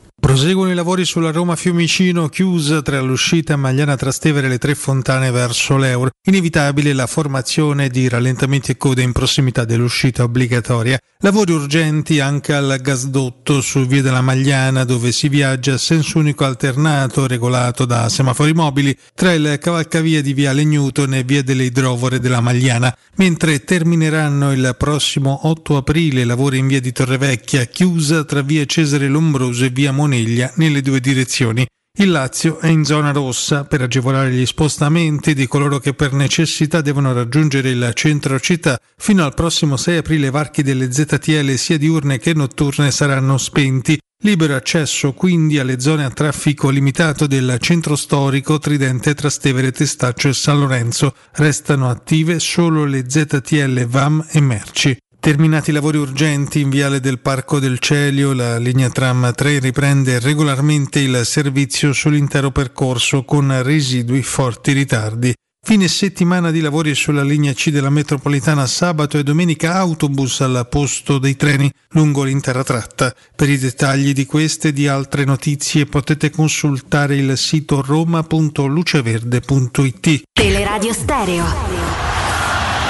Proseguono 0.21 0.69
i 0.69 0.75
lavori 0.75 1.03
sulla 1.03 1.31
Roma 1.31 1.55
Fiumicino 1.55 2.29
chiusa 2.29 2.83
tra 2.83 3.01
l'uscita 3.01 3.55
Magliana 3.55 3.97
Trastevere 3.97 4.45
e 4.45 4.49
le 4.51 4.57
tre 4.59 4.75
fontane 4.75 5.31
verso 5.31 5.77
l'Eur. 5.77 6.11
Inevitabile 6.27 6.93
la 6.93 7.07
formazione 7.07 7.89
di 7.89 8.07
rallentamenti 8.07 8.69
e 8.69 8.77
code 8.77 9.01
in 9.01 9.13
prossimità 9.13 9.65
dell'uscita 9.65 10.21
obbligatoria. 10.21 10.99
Lavori 11.23 11.53
urgenti 11.53 12.19
anche 12.19 12.53
al 12.53 12.77
gasdotto 12.81 13.61
su 13.61 13.85
via 13.87 14.03
della 14.03 14.21
Magliana 14.21 14.83
dove 14.83 15.11
si 15.11 15.27
viaggia 15.27 15.73
a 15.73 15.77
senso 15.79 16.19
unico 16.19 16.45
alternato 16.45 17.25
regolato 17.25 17.85
da 17.85 18.07
semafori 18.07 18.53
mobili 18.53 18.95
tra 19.15 19.33
il 19.33 19.57
cavalcavia 19.59 20.21
di 20.21 20.33
viale 20.33 20.63
Newton 20.63 21.15
e 21.15 21.23
via 21.23 21.41
delle 21.41 21.63
Idrovore 21.63 22.19
della 22.19 22.41
Magliana, 22.41 22.95
mentre 23.15 23.63
termineranno 23.63 24.51
il 24.51 24.75
prossimo 24.77 25.47
8 25.47 25.77
aprile 25.77 26.25
lavori 26.25 26.59
in 26.59 26.67
via 26.67 26.79
di 26.79 26.91
Torrevecchia 26.91 27.65
chiusa 27.65 28.23
tra 28.23 28.41
via 28.41 28.65
Cesare 28.65 29.07
Lombroso 29.07 29.65
e 29.65 29.69
via 29.69 29.91
Moneglia 30.11 30.51
nelle 30.55 30.81
due 30.81 30.99
direzioni. 30.99 31.65
Il 31.97 32.11
Lazio 32.11 32.59
è 32.59 32.67
in 32.67 32.83
zona 32.83 33.11
rossa 33.11 33.63
per 33.63 33.81
agevolare 33.81 34.31
gli 34.31 34.45
spostamenti 34.45 35.33
di 35.33 35.47
coloro 35.47 35.79
che 35.79 35.93
per 35.93 36.11
necessità 36.11 36.81
devono 36.81 37.13
raggiungere 37.13 37.69
il 37.69 37.91
centro 37.93 38.37
città. 38.39 38.77
Fino 38.97 39.23
al 39.23 39.33
prossimo 39.33 39.77
6 39.77 39.97
aprile 39.97 40.27
i 40.27 40.31
varchi 40.31 40.63
delle 40.63 40.91
ZTL 40.91 41.53
sia 41.53 41.77
diurne 41.77 42.19
che 42.19 42.33
notturne 42.33 42.91
saranno 42.91 43.37
spenti. 43.37 43.97
Libero 44.23 44.55
accesso 44.55 45.13
quindi 45.13 45.59
alle 45.59 45.79
zone 45.79 46.03
a 46.03 46.11
traffico 46.11 46.69
limitato 46.69 47.25
del 47.25 47.57
centro 47.59 47.95
storico 47.95 48.59
Tridente, 48.59 49.13
Trastevere, 49.13 49.71
Testaccio 49.71 50.27
e 50.27 50.33
San 50.33 50.59
Lorenzo. 50.59 51.15
Restano 51.33 51.89
attive 51.89 52.39
solo 52.39 52.83
le 52.83 53.05
ZTL 53.07 53.85
VAM 53.85 54.25
e 54.29 54.41
Merci. 54.41 54.97
Terminati 55.21 55.69
i 55.69 55.73
lavori 55.73 55.99
urgenti 55.99 56.61
in 56.61 56.71
viale 56.71 56.99
del 56.99 57.19
Parco 57.19 57.59
del 57.59 57.77
Celio, 57.77 58.33
la 58.33 58.57
linea 58.57 58.89
tram 58.89 59.31
3 59.31 59.59
riprende 59.59 60.17
regolarmente 60.17 60.99
il 60.99 61.21
servizio 61.25 61.93
sull'intero 61.93 62.49
percorso 62.49 63.23
con 63.23 63.61
residui 63.61 64.23
forti 64.23 64.71
ritardi. 64.71 65.31
Fine 65.63 65.87
settimana 65.89 66.49
di 66.49 66.59
lavori 66.59 66.95
sulla 66.95 67.21
linea 67.21 67.53
C 67.53 67.69
della 67.69 67.91
metropolitana 67.91 68.65
sabato 68.65 69.19
e 69.19 69.23
domenica 69.23 69.75
autobus 69.75 70.41
al 70.41 70.65
posto 70.67 71.19
dei 71.19 71.35
treni 71.35 71.71
lungo 71.89 72.23
l'intera 72.23 72.63
tratta. 72.63 73.13
Per 73.35 73.47
i 73.47 73.59
dettagli 73.59 74.13
di 74.13 74.25
queste 74.25 74.69
e 74.69 74.73
di 74.73 74.87
altre 74.87 75.23
notizie 75.23 75.85
potete 75.85 76.31
consultare 76.31 77.15
il 77.15 77.37
sito 77.37 77.83
roma.luceverde.it. 77.83 80.23
Teleradio 80.33 80.93
Stereo 80.93 81.90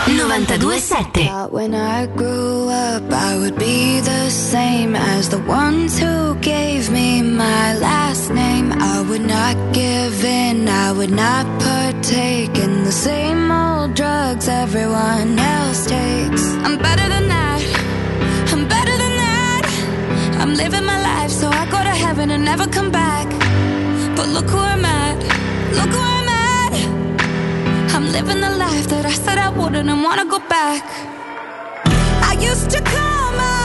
927 0.07 1.51
When 1.51 1.75
I 1.75 2.07
grew 2.07 2.69
up, 2.69 3.03
I 3.11 3.37
would 3.37 3.57
be 3.59 3.99
the 3.99 4.29
same 4.31 4.95
as 4.95 5.29
the 5.29 5.37
ones 5.39 5.99
who 5.99 6.35
gave 6.35 6.89
me 6.89 7.21
my 7.21 7.77
last 7.77 8.31
name. 8.31 8.73
I 8.73 9.01
would 9.01 9.21
not 9.21 9.55
give 9.73 10.25
in, 10.25 10.67
I 10.67 10.91
would 10.91 11.11
not 11.11 11.45
partake 11.61 12.57
in 12.57 12.83
the 12.83 12.91
same 12.91 13.51
old 13.51 13.93
drugs 13.93 14.47
everyone 14.47 15.37
else 15.37 15.85
takes. 15.85 16.43
I'm 16.65 16.77
better 16.79 17.07
than 17.07 17.27
that, 17.27 17.61
I'm 18.51 18.67
better 18.67 18.95
than 19.03 19.15
that. 19.25 19.63
I'm 20.41 20.55
living 20.55 20.83
my 20.83 20.99
life 20.99 21.29
so 21.29 21.47
I 21.47 21.65
go 21.69 21.77
to 21.83 21.95
heaven 22.05 22.31
and 22.31 22.43
never 22.43 22.65
come 22.67 22.91
back. 22.91 23.27
But 24.15 24.27
look 24.29 24.49
who 24.49 24.57
I'm 24.57 24.83
at, 24.83 25.17
look 25.75 25.89
who 25.89 26.01
I'm 26.01 26.10
living 28.11 28.41
the 28.41 28.49
life 28.49 28.87
that 28.89 29.05
I 29.05 29.13
said 29.13 29.37
I 29.37 29.49
wouldn't 29.49 29.89
and 29.89 30.03
wanna 30.03 30.25
go 30.25 30.39
back. 30.39 30.83
I 32.29 32.33
used 32.39 32.69
to 32.71 32.81
my 33.37 33.60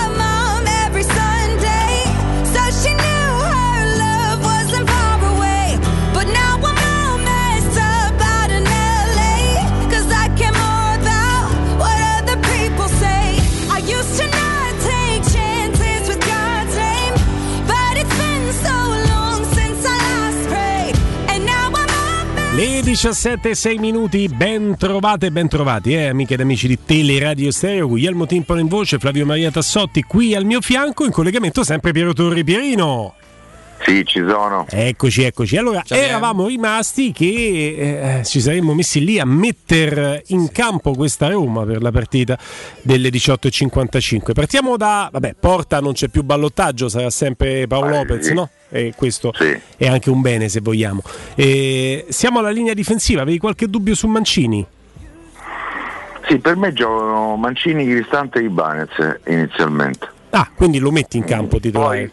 17 22.86 23.50
e 23.50 23.54
6 23.56 23.78
minuti, 23.78 24.28
ben 24.28 24.76
trovate, 24.78 25.32
ben 25.32 25.48
trovati, 25.48 25.94
eh, 25.94 26.06
amiche 26.06 26.34
ed 26.34 26.40
amici 26.40 26.68
di 26.68 26.78
Teleradio 26.84 27.50
Stereo, 27.50 27.88
Guglielmo 27.88 28.26
Timpano 28.26 28.60
in 28.60 28.68
voce, 28.68 29.00
Flavio 29.00 29.26
Maria 29.26 29.50
Tassotti 29.50 30.04
qui 30.04 30.36
al 30.36 30.44
mio 30.44 30.60
fianco, 30.60 31.04
in 31.04 31.10
collegamento 31.10 31.64
sempre 31.64 31.90
Piero 31.90 32.12
Torri 32.12 32.44
Pierino. 32.44 33.14
Sì, 33.84 34.04
ci 34.04 34.18
sono. 34.26 34.66
Eccoci, 34.68 35.22
eccoci. 35.22 35.56
Allora, 35.56 35.82
Ciao, 35.82 35.98
eravamo 35.98 36.46
rimasti 36.48 37.12
che 37.12 38.18
eh, 38.18 38.24
ci 38.24 38.40
saremmo 38.40 38.74
messi 38.74 39.04
lì 39.04 39.18
a 39.20 39.24
mettere 39.24 40.24
in 40.28 40.50
campo 40.50 40.92
questa 40.92 41.28
Roma 41.28 41.64
per 41.64 41.82
la 41.82 41.92
partita 41.92 42.36
delle 42.82 43.10
18.55. 43.10 44.32
Partiamo 44.32 44.76
da, 44.76 45.08
vabbè, 45.12 45.34
Porta 45.38 45.78
non 45.80 45.92
c'è 45.92 46.08
più 46.08 46.22
ballottaggio, 46.24 46.88
sarà 46.88 47.10
sempre 47.10 47.66
Paolo 47.66 47.86
Eh, 47.86 47.96
Lopez, 47.98 48.26
sì. 48.26 48.34
no? 48.34 48.48
E 48.70 48.92
questo 48.96 49.32
è 49.76 49.86
anche 49.86 50.10
un 50.10 50.20
bene 50.20 50.48
se 50.48 50.60
vogliamo. 50.60 51.02
E 51.36 52.06
siamo 52.08 52.40
alla 52.40 52.50
linea 52.50 52.74
difensiva, 52.74 53.22
avevi 53.22 53.38
qualche 53.38 53.68
dubbio 53.68 53.94
su 53.94 54.08
Mancini? 54.08 54.66
Sì, 56.28 56.38
per 56.38 56.56
me 56.56 56.72
giocano 56.72 57.36
Mancini, 57.36 57.86
Cristante 57.86 58.40
e 58.40 58.44
Ibanez 58.44 58.88
inizialmente. 59.28 60.08
Ah, 60.30 60.50
quindi 60.54 60.78
lo 60.78 60.90
metti 60.90 61.18
in 61.18 61.24
campo 61.24 61.60
titolare. 61.60 62.10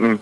Mm, 0.00 0.14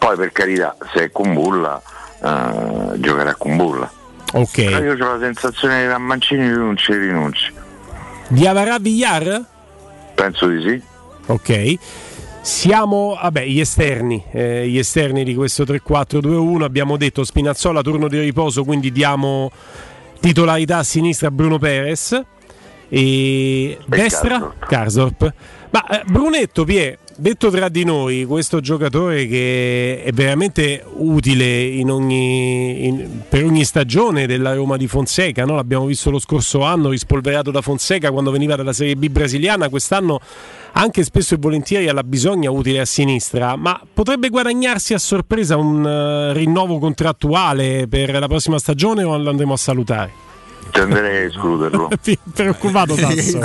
Poi 0.00 0.16
per 0.16 0.32
carità, 0.32 0.74
se 0.94 1.04
è 1.04 1.10
con 1.10 1.34
Bulla, 1.34 1.80
eh, 2.22 2.98
giocherà 3.00 3.34
con 3.34 3.56
Bulla. 3.58 3.92
Ok. 4.32 4.64
Però 4.64 4.82
io 4.82 4.92
ho 4.94 5.12
la 5.12 5.18
sensazione 5.20 5.82
che 5.82 5.92
a 5.92 5.98
Mancini 5.98 6.48
non 6.48 6.74
ci 6.78 6.94
rinunci. 6.94 7.52
Diavara 8.28 8.78
Villar? 8.78 9.44
Penso 10.14 10.46
di 10.46 10.62
sì. 10.62 10.82
Ok. 11.26 11.74
Siamo, 12.40 13.18
vabbè, 13.20 13.44
gli 13.44 13.60
esterni, 13.60 14.24
eh, 14.30 14.66
gli 14.66 14.78
esterni 14.78 15.22
di 15.22 15.34
questo 15.34 15.64
3-4-2-1. 15.64 16.62
Abbiamo 16.62 16.96
detto 16.96 17.22
Spinazzola, 17.22 17.82
turno 17.82 18.08
di 18.08 18.18
riposo, 18.20 18.64
quindi 18.64 18.90
diamo 18.90 19.50
titolarità 20.18 20.78
a 20.78 20.82
sinistra 20.82 21.28
a 21.28 21.30
Bruno 21.30 21.58
Perez. 21.58 22.18
E, 22.88 23.78
destra 23.84 24.54
Karsdorp. 24.58 25.34
Ma 25.68 25.86
eh, 25.88 26.02
Brunetto, 26.06 26.64
Pie, 26.64 26.98
detto 27.20 27.50
tra 27.50 27.68
di 27.68 27.84
noi, 27.84 28.24
questo 28.24 28.60
giocatore 28.60 29.26
che 29.26 30.02
è 30.02 30.10
veramente 30.12 30.82
utile 30.96 31.62
in 31.62 31.90
ogni, 31.90 32.86
in- 32.86 33.08
per 33.28 33.44
ogni 33.44 33.64
stagione 33.64 34.26
della 34.26 34.54
Roma 34.54 34.76
di 34.76 34.86
Fonseca, 34.86 35.44
no? 35.44 35.54
l'abbiamo 35.54 35.84
visto 35.84 36.10
lo 36.10 36.18
scorso 36.18 36.62
anno 36.62 36.88
rispolverato 36.88 37.50
da 37.50 37.60
Fonseca 37.60 38.10
quando 38.10 38.30
veniva 38.30 38.56
dalla 38.56 38.72
Serie 38.72 38.96
B 38.96 39.08
brasiliana, 39.08 39.68
quest'anno 39.68 40.18
anche 40.72 41.04
spesso 41.04 41.34
e 41.34 41.38
volentieri 41.38 41.88
alla 41.88 42.02
bisogna 42.02 42.50
utile 42.50 42.80
a 42.80 42.86
sinistra, 42.86 43.54
ma 43.56 43.80
potrebbe 43.92 44.30
guadagnarsi 44.30 44.94
a 44.94 44.98
sorpresa 44.98 45.56
un 45.56 45.86
eh, 45.86 46.32
rinnovo 46.32 46.78
contrattuale 46.78 47.86
per 47.86 48.18
la 48.18 48.28
prossima 48.28 48.58
stagione 48.58 49.02
o 49.02 49.16
lo 49.18 49.28
andremo 49.28 49.52
a 49.52 49.58
salutare? 49.58 50.29
Tenderei 50.70 51.24
a 51.24 51.26
escluderlo. 51.26 51.88
Preoccupato 52.34 52.94
Tasso. 52.94 53.40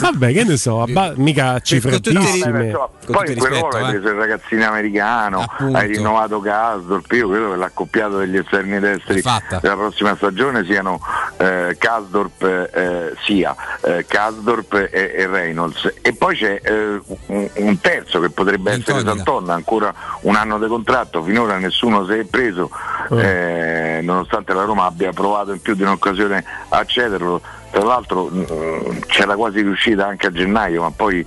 Vabbè, 0.00 0.32
che 0.32 0.44
ne 0.44 0.56
so, 0.56 0.82
abba- 0.82 1.12
mica 1.16 1.60
cifre 1.60 2.00
No, 2.06 2.90
poi 3.06 3.32
in 3.32 3.38
quel 3.38 3.52
ruolo 3.52 3.76
hai 3.76 3.90
preso 3.90 4.08
il 4.08 4.14
ragazzino 4.14 4.66
americano, 4.66 5.44
hai 5.72 5.88
rinnovato 5.88 6.40
Kasdorp, 6.40 7.10
io 7.12 7.28
credo 7.28 7.50
che 7.50 7.56
l'accoppiato 7.56 8.18
degli 8.18 8.36
esterni 8.36 8.78
destri 8.78 9.22
della 9.60 9.74
prossima 9.74 10.16
stagione 10.16 10.64
siano 10.64 11.00
eh, 11.36 11.76
Kasdorp 11.78 12.42
eh, 12.42 13.14
sia 13.24 13.54
eh, 13.82 14.04
Kasdorp 14.06 14.74
e, 14.74 15.12
e 15.16 15.26
Reynolds. 15.26 15.94
E 16.02 16.12
poi 16.14 16.36
c'è 16.36 16.60
eh, 16.62 17.00
un, 17.26 17.50
un 17.54 17.80
terzo 17.80 18.20
che 18.20 18.30
potrebbe 18.30 18.72
essere 18.72 19.00
Santonna, 19.00 19.54
ancora 19.54 19.92
un 20.22 20.34
anno 20.36 20.58
di 20.58 20.66
contratto, 20.66 21.22
finora 21.22 21.58
nessuno 21.58 22.04
si 22.06 22.12
è 22.12 22.24
preso 22.24 22.70
eh, 23.10 24.00
nonostante 24.02 24.52
la 24.52 24.64
Roma 24.64 24.84
abbia 24.84 25.12
provato 25.12 25.52
in 25.52 25.60
più 25.60 25.74
di 25.74 25.82
un'occasione 25.82 26.44
a 26.68 26.84
cederlo, 26.84 27.40
tra 27.70 27.82
l'altro 27.84 28.26
mh, 28.26 29.00
c'era 29.06 29.34
quasi 29.36 29.60
riuscita 29.60 30.06
anche 30.06 30.26
a 30.26 30.30
gennaio, 30.32 30.82
ma 30.82 30.90
poi 30.90 31.24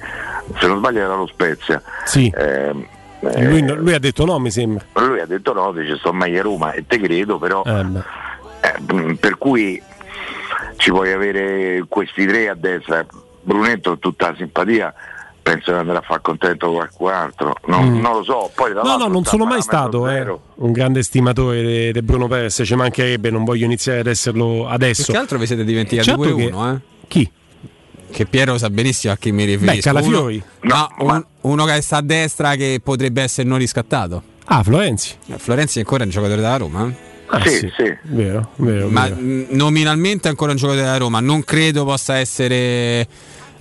se 0.59 0.67
non 0.67 0.78
sbaglio 0.78 0.99
era 0.99 1.15
lo 1.15 1.28
Spezia. 1.28 1.82
Sì. 2.05 2.32
Ehm, 2.36 2.86
eh, 3.22 3.45
Lui, 3.45 3.61
lui 3.76 3.93
ha 3.93 3.99
detto 3.99 4.26
no, 4.26 4.39
mi 4.39 4.49
sembra. 4.49 4.84
lui 4.93 5.20
ha 5.20 5.26
detto 5.26 5.53
no, 5.53 5.72
dice 5.74 5.97
sto 5.97 6.13
meglio 6.13 6.39
a 6.39 6.43
Roma 6.43 6.72
e 6.72 6.86
te 6.88 6.99
credo, 6.99 7.38
però 7.38 7.63
eh, 7.65 7.84
mh, 7.84 9.13
per 9.15 9.38
cui 9.38 9.82
ci 10.78 10.89
puoi 10.91 11.11
avere 11.11 11.84
questi 11.88 12.26
tre 12.26 12.49
a 12.49 12.55
destra, 12.55 13.05
Brunetto 13.41 13.97
tutta 13.97 14.30
la 14.30 14.36
simpatia, 14.38 14.93
penso 15.49 15.71
che 15.71 15.77
andrà 15.77 15.97
a 15.97 16.01
far 16.01 16.21
contento 16.21 16.71
qualcun 16.71 17.11
altro, 17.11 17.55
no, 17.67 17.81
Mm. 17.81 17.99
non 17.99 18.13
lo 18.13 18.23
so, 18.23 18.51
poi 18.53 18.73
No, 18.73 18.97
no, 18.97 19.07
non 19.07 19.23
sono 19.25 19.45
mai 19.45 19.61
stato 19.61 20.07
eh, 20.07 20.25
un 20.55 20.71
grande 20.71 21.01
stimatore 21.01 21.91
di 21.91 22.01
Bruno 22.01 22.27
Perez, 22.27 22.61
ci 22.63 22.75
mancherebbe, 22.75 23.29
non 23.31 23.43
voglio 23.43 23.65
iniziare 23.65 23.99
ad 24.01 24.07
esserlo 24.07 24.67
adesso. 24.67 25.03
Più 25.05 25.13
che 25.13 25.19
altro 25.19 25.37
vi 25.37 25.45
siete 25.47 25.63
dimenticati 25.63 26.07
Certo 26.07 26.21
pure 26.21 26.35
che- 26.35 26.45
uno, 26.51 26.71
eh? 26.71 26.77
Chi? 27.07 27.31
Che 28.11 28.25
Piero 28.25 28.57
sa 28.57 28.69
benissimo 28.69 29.13
a 29.13 29.17
chi 29.17 29.31
mi 29.31 29.43
riferisco. 29.45 29.81
Calafiori. 29.91 30.43
Uno, 30.63 30.73
no, 30.97 31.05
un- 31.05 31.25
uno 31.41 31.65
che 31.65 31.81
sta 31.81 31.97
a 31.97 32.01
destra 32.01 32.55
che 32.55 32.79
potrebbe 32.83 33.21
essere 33.21 33.47
non 33.47 33.57
riscattato. 33.59 34.21
Ah, 34.45 34.63
Florenzi. 34.63 35.15
Florenzi 35.37 35.77
è 35.77 35.81
ancora 35.81 36.03
un 36.05 36.09
giocatore 36.09 36.41
della 36.41 36.57
Roma. 36.57 36.87
eh? 36.87 37.07
Ah, 37.31 37.45
sì, 37.47 37.71
Vero, 38.05 38.49
vero, 38.55 38.87
Ma 38.89 39.03
vero. 39.03 39.15
mh, 39.21 39.45
nominalmente 39.51 40.27
è 40.27 40.31
ancora 40.31 40.49
un 40.51 40.57
giocatore 40.57 40.83
della 40.83 40.97
Roma. 40.97 41.19
Non 41.19 41.43
credo 41.43 41.85
possa 41.85 42.15
essere 42.17 43.07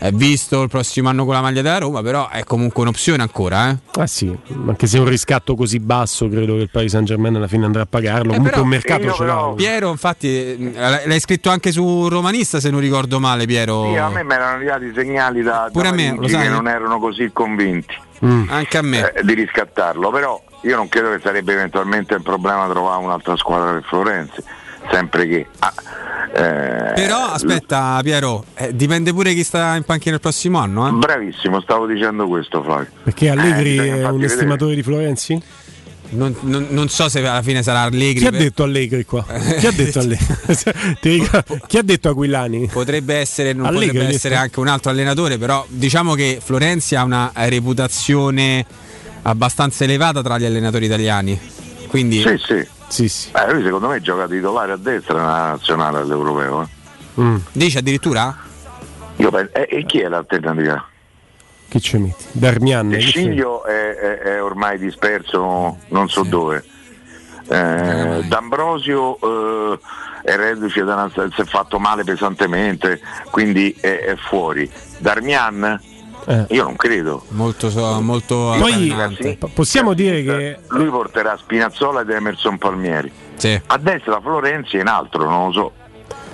eh, 0.01 0.11
visto 0.13 0.63
il 0.63 0.69
prossimo 0.69 1.09
anno 1.09 1.25
con 1.25 1.35
la 1.35 1.41
maglia 1.41 1.63
della 1.63 1.79
Roma, 1.79 2.03
però 2.03 2.29
è 2.29 2.45
comunque 2.45 2.83
un'opzione 2.83 3.23
ancora. 3.23 3.71
Eh? 3.71 3.77
Ah 4.01 4.07
sì, 4.07 4.37
anche 4.67 4.87
se 4.87 4.99
un 4.99 5.09
riscatto 5.09 5.55
così 5.57 5.81
basso 5.81 6.29
credo 6.29 6.55
che 6.55 6.63
il 6.63 6.71
Paris 6.71 6.91
Saint 6.93 7.07
Germain 7.07 7.35
alla 7.37 7.49
fine 7.49 7.65
andrà 7.65 7.83
a 7.83 7.87
pagarlo. 7.87 8.29
Comunque 8.29 8.51
però- 8.51 8.63
un 8.63 8.69
mercato 8.69 9.13
ce 9.13 9.25
l'ha. 9.25 9.53
Piero, 9.57 9.91
infatti, 9.91 10.29
eh, 10.73 10.73
l'hai 11.07 11.21
scritto 11.21 11.51
anche 11.51 11.73
su 11.73 12.09
Romanista, 12.09 12.61
se 12.61 12.71
non 12.71 12.81
ricordo 12.81 13.19
male, 13.19 13.47
Piero. 13.47 13.89
Sì, 13.91 13.97
a 13.97 14.09
me 14.09 14.23
mi 14.25 14.33
erano 14.33 14.57
arrivati 14.57 14.93
segnali 14.95 15.43
da, 15.43 15.69
Pure 15.73 15.85
da 15.89 15.91
a 15.91 15.95
me, 15.97 16.15
lo 16.19 16.29
sai? 16.29 16.43
che 16.43 16.49
non 16.49 16.69
erano 16.69 16.99
così 16.99 17.31
convinti 17.33 17.97
Anche 18.21 18.79
a 18.79 18.83
me. 18.83 19.13
eh, 19.13 19.25
di 19.25 19.35
riscattarlo, 19.35 20.11
però 20.11 20.41
io 20.63 20.77
non 20.77 20.89
credo 20.89 21.11
che 21.11 21.21
sarebbe 21.23 21.53
eventualmente 21.53 22.15
un 22.15 22.23
problema 22.23 22.69
trovare 22.69 23.03
un'altra 23.03 23.37
squadra 23.37 23.73
per 23.73 23.85
Florenzi, 23.85 24.43
sempre 24.91 25.27
che... 25.27 25.47
ah, 25.61 25.73
eh, 26.35 26.93
Però 26.95 27.27
aspetta, 27.31 27.99
Piero, 28.03 28.45
eh, 28.55 28.75
dipende 28.75 29.13
pure 29.13 29.33
chi 29.35 29.43
sta 29.45 29.77
in 29.77 29.83
panchina 29.85 30.15
il 30.17 30.21
prossimo 30.21 30.59
anno. 30.59 30.87
Eh? 30.89 30.91
Bravissimo, 30.93 31.61
stavo 31.61 31.87
dicendo 31.87 32.27
questo 32.27 32.63
Flavio. 32.63 32.89
Perché 33.03 33.31
Allegri 33.31 33.71
bisogna 33.71 33.95
è 33.97 34.05
un 34.07 34.13
vedere. 34.19 34.33
estimatore 34.33 34.75
di 34.75 34.83
Florenzi? 34.83 35.43
Non, 36.11 36.35
non- 36.41 36.69
non 36.71 36.89
so 36.89 37.09
se 37.11 37.19
alla 37.27 37.43
fine 37.43 37.63
sarà 37.63 37.81
Allegri. 37.83 38.21
Chi 38.21 38.27
ha 38.27 38.31
per- 38.31 38.41
detto 38.41 38.63
Allegri 38.63 39.05
qua? 39.05 39.25
Chi 39.59 39.67
ha 39.67 39.73
detto 39.73 39.99
Allegri? 40.01 41.29
Chi 41.67 41.77
ha 41.79 41.83
detto 41.83 42.09
Aquilani? 42.09 42.67
Potrebbe 42.73 43.17
essere, 43.17 43.53
non 43.53 43.67
Allegri, 43.67 43.89
potrebbe 43.89 44.15
essere 44.15 44.35
anche 44.37 44.59
un 44.61 44.69
altro 44.69 44.91
allenatore, 44.91 45.37
però 45.39 45.65
diciamo 45.69 46.15
che 46.15 46.39
Florenzi 46.43 46.95
ha 46.95 47.03
una 47.05 47.31
reputazione 47.35 48.65
abbastanza 49.23 49.85
elevata 49.85 50.23
tra 50.23 50.39
gli 50.39 50.45
allenatori 50.47 50.87
italiani. 50.87 51.39
Quindi 51.89 52.21
Sì, 52.23 52.37
sì. 52.39 52.67
Sì, 52.89 53.09
sì. 53.09 53.31
Eh, 53.35 53.53
lui 53.53 53.63
secondo 53.63 53.89
me 53.89 54.01
gioca 54.01 54.27
titolare 54.27 54.73
a 54.73 54.77
destra 54.77 55.15
nella 55.19 55.47
nazionale 55.51 55.99
all'europeo. 55.99 56.69
eh. 57.17 57.41
dice 57.53 57.79
addirittura? 57.79 58.35
Io 59.17 59.31
pen- 59.31 59.51
e, 59.53 59.67
e 59.71 59.85
chi 59.85 60.01
è 60.01 60.09
l'alternativa? 60.09 60.85
Chi 61.69 61.81
ci 61.81 61.99
metti? 61.99 62.25
Darmian. 62.33 62.93
Il? 62.93 63.03
Ciglio 63.03 63.65
è, 63.65 63.95
è- 63.95 64.19
è 64.19 64.43
ormai 64.43 64.79
disperso 64.79 65.77
non 65.89 66.09
so 66.09 66.23
dove. 66.23 66.65
Eh, 67.51 68.25
D'Ambrosio 68.27 69.19
eh, 69.73 69.79
è 70.23 70.37
reduce 70.37 70.83
da 70.85 70.95
una, 70.95 71.11
si 71.35 71.41
è 71.41 71.45
fatto 71.45 71.79
male 71.79 72.05
pesantemente, 72.05 73.01
quindi 73.31 73.75
è, 73.81 73.99
è 74.01 74.17
fuori. 74.17 74.71
Darmian? 74.99 75.81
Eh. 76.29 76.45
Io 76.51 76.65
non 76.65 76.77
credo. 76.77 77.25
Molto, 77.29 77.71
so- 77.71 78.01
molto 78.03 78.55
Poi 78.59 79.39
possiamo 79.55 79.95
dire 79.95 80.23
che 80.23 80.59
Lui 80.69 80.89
porterà 80.91 81.35
Spinazzola 81.39 82.03
ed 82.03 82.11
Emerson 82.11 82.59
Palmieri. 82.59 83.11
Sì. 83.37 83.59
A 83.67 83.79
destra 83.79 84.21
Florenzi 84.21 84.77
e 84.77 84.81
in 84.81 84.89
altro, 84.89 85.27
non 85.29 85.47
lo 85.47 85.53
so. 85.53 85.73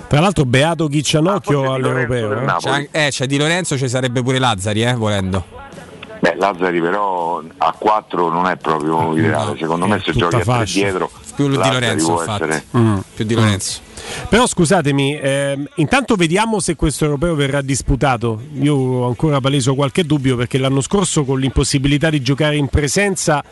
tra 0.07 0.19
l'altro 0.19 0.43
Beato 0.45 0.87
Chiccianocchio 0.87 1.59
Ah, 1.59 1.77
Di 1.77 1.87
all'europeo. 1.87 2.27
Lorenzo 2.29 2.67
eh. 2.75 2.89
C'è, 2.91 3.05
eh, 3.05 3.09
c'è 3.09 3.25
Di 3.25 3.37
Lorenzo, 3.37 3.77
ci 3.77 3.87
sarebbe 3.87 4.21
pure 4.21 4.37
Lazzari, 4.39 4.83
eh, 4.83 4.93
volendo. 4.95 5.45
Beh, 6.19 6.35
Lazzari 6.37 6.81
però 6.81 7.41
a 7.57 7.75
4 7.77 8.29
non 8.29 8.47
è 8.47 8.57
proprio 8.57 9.15
ideale, 9.15 9.55
secondo 9.57 9.85
me 9.87 10.01
se 10.03 10.11
giochi 10.11 10.35
a 10.35 10.39
3 10.39 10.43
fascia. 10.43 10.79
dietro 10.79 11.09
Più 11.35 11.47
di 11.47 11.55
Lazzari 11.55 11.73
Lorenzo, 11.75 12.05
può 12.11 12.19
infatti. 12.21 12.43
essere 12.43 12.65
Mm. 12.77 12.97
Più 13.15 13.25
di 13.25 13.33
Lorenzo. 13.35 13.79
Però 14.29 14.47
scusatemi, 14.47 15.19
ehm, 15.19 15.67
intanto 15.75 16.15
vediamo 16.15 16.59
se 16.59 16.75
questo 16.75 17.05
europeo 17.05 17.35
verrà 17.35 17.61
disputato. 17.61 18.41
Io 18.59 18.75
ho 18.75 19.07
ancora 19.07 19.39
paleso 19.39 19.75
qualche 19.75 20.03
dubbio 20.03 20.35
perché 20.35 20.57
l'anno 20.57 20.81
scorso 20.81 21.23
con 21.23 21.39
l'impossibilità 21.39 22.09
di 22.09 22.21
giocare 22.21 22.55
in 22.55 22.67
presenza 22.67 23.43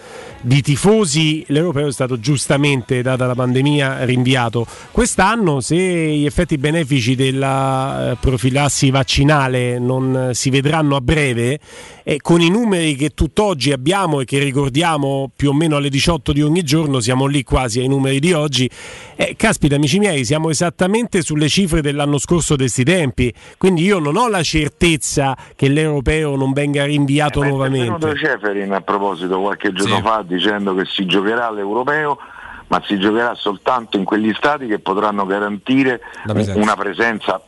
di 0.42 0.62
tifosi 0.62 1.44
l'europeo 1.48 1.88
è 1.88 1.92
stato 1.92 2.20
giustamente, 2.20 3.02
data 3.02 3.26
la 3.26 3.36
pandemia, 3.36 4.04
rinviato. 4.04 4.66
Quest'anno 4.92 5.62
se 5.62 5.76
gli 5.76 6.26
effetti 6.26 6.58
benefici 6.58 7.16
della 7.16 8.12
eh, 8.12 8.18
profilassi 8.20 8.90
vaccinale 8.90 9.80
non 9.80 10.32
si 10.34 10.50
vedranno 10.50 10.96
a 10.96 11.02
breve, 11.02 11.60
e 12.04 12.20
con 12.22 12.42
i 12.42 12.50
numeri 12.50 12.96
che 12.96 13.12
tutt'oggi 13.12 13.72
abbiamo 13.72 14.20
e 14.20 14.26
che 14.26 14.40
ricordiamo 14.40 15.32
più 15.36 15.50
o 15.50 15.54
meno 15.54 15.78
alle 15.78 15.90
18 15.90 16.34
di 16.34 16.42
ogni 16.42 16.62
giorno, 16.64 17.00
siamo 17.00 17.26
lì 17.26 17.44
quasi 17.44 17.80
ai 17.80 17.88
numeri 17.88 18.20
di 18.20 18.34
oggi. 18.34 18.70
Eh, 19.16 19.36
caspita, 19.38 19.76
amici 19.76 20.00
miei, 20.00 20.26
siamo 20.26 20.50
esattamente 20.50 21.22
sulle 21.22 21.48
cifre 21.48 21.82
dell'anno 21.82 22.18
scorso 22.18 22.56
di 22.56 22.64
questi 22.64 22.84
tempi. 22.84 23.34
Quindi 23.58 23.84
io 23.84 24.00
non 24.00 24.18
ho 24.18 24.28
la 24.28 24.44
certezza 24.44 25.36
che 25.56 25.70
l'europeo 25.70 26.36
non 26.36 26.52
venga 26.54 26.84
rinviato 26.86 27.42
È 27.44 27.48
nuovamente. 27.48 27.86
venuto 27.86 28.16
Ceferin 28.16 28.72
a 28.74 28.82
proposito 28.82 29.40
qualche 29.40 29.72
giorno 29.72 29.96
Sì. 29.96 30.02
fa 30.02 30.24
dicendo 30.28 30.76
che 30.76 30.84
si 30.86 31.06
giocherà 31.06 31.48
all'europeo 31.48 32.18
ma 32.68 32.82
si 32.88 32.98
giocherà 32.98 33.36
soltanto 33.36 33.98
in 33.98 34.04
quegli 34.04 34.34
stati 34.36 34.66
che 34.66 34.80
potranno 34.80 35.26
garantire 35.26 36.02
presenza. 36.26 36.60
una 36.60 36.76
presenza 36.76 37.42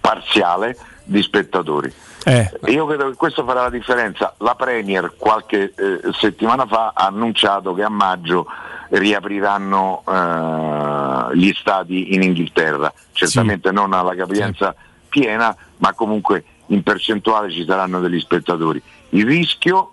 parziale 0.00 0.76
di 1.04 1.22
spettatori. 1.22 1.92
Eh, 2.24 2.50
E 2.64 2.72
Io 2.72 2.86
credo 2.86 3.10
che 3.10 3.16
questo 3.16 3.44
farà 3.44 3.62
la 3.62 3.70
differenza. 3.70 4.34
La 4.38 4.54
Premier 4.54 5.12
qualche 5.16 5.72
eh, 5.76 6.00
settimana 6.18 6.66
fa 6.66 6.92
ha 6.94 7.06
annunciato 7.06 7.74
che 7.74 7.82
a 7.82 7.88
maggio 7.90 8.46
riapriranno 8.88 10.02
eh, 10.08 11.36
gli 11.36 11.52
stati 11.54 12.14
in 12.14 12.22
Inghilterra, 12.22 12.92
certamente 13.12 13.70
non 13.70 13.92
alla 13.92 14.14
capienza 14.14 14.74
piena, 15.08 15.54
ma 15.78 15.92
comunque 15.92 16.44
in 16.68 16.82
percentuale 16.82 17.50
ci 17.50 17.64
saranno 17.66 18.00
degli 18.00 18.20
spettatori. 18.20 18.80
Il 19.10 19.26
rischio 19.26 19.90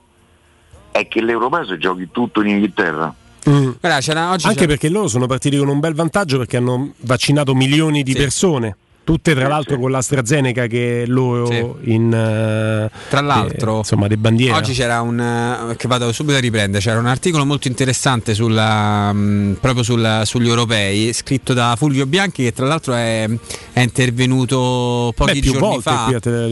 è 0.91 1.07
che 1.07 1.21
l'europeo 1.21 1.65
si 1.65 1.77
giochi 1.77 2.09
tutto 2.11 2.41
in 2.41 2.47
Inghilterra. 2.47 3.13
mm. 3.49 3.71
Guarda, 3.79 3.95
Anche 3.97 4.37
c'era- 4.53 4.65
perché 4.67 4.89
loro 4.89 5.07
sono 5.07 5.25
partiti 5.27 5.57
con 5.57 5.67
un 5.67 5.79
bel 5.79 5.93
vantaggio 5.93 6.37
perché 6.37 6.57
hanno 6.57 6.93
vaccinato 7.01 7.53
milioni 7.55 8.03
di 8.03 8.11
Sì. 8.13 8.17
persone. 8.17 8.75
Tutte 9.03 9.33
tra 9.33 9.47
l'altro 9.47 9.79
con 9.79 9.89
l'AstraZeneca 9.89 10.67
che 10.67 11.05
loro 11.07 11.47
sì. 11.47 11.91
in 11.91 12.05
uh, 12.05 12.97
tra 13.09 13.21
l'altro 13.21 13.75
eh, 13.75 13.77
insomma 13.79 14.07
dei 14.07 14.17
bandiere 14.17 14.55
oggi 14.55 14.73
c'era 14.73 15.01
un 15.01 15.17
uh, 15.17 15.75
che 15.75 15.87
vado 15.87 16.11
subito 16.11 16.37
a 16.37 16.39
riprendere 16.39 16.83
c'era 16.83 16.99
un 16.99 17.07
articolo 17.07 17.43
molto 17.43 17.67
interessante 17.67 18.35
sulla, 18.35 19.09
um, 19.11 19.57
proprio 19.59 19.81
sul, 19.83 20.21
sugli 20.25 20.47
europei 20.47 21.13
scritto 21.13 21.53
da 21.53 21.75
Fulvio 21.75 22.05
Bianchi 22.05 22.43
che 22.43 22.53
tra 22.53 22.67
l'altro 22.67 22.93
è, 22.93 23.27
è 23.73 23.79
intervenuto 23.79 25.13
pochi 25.15 25.39
Beh, 25.39 25.51
giorni 25.51 25.81
fa. 25.81 26.05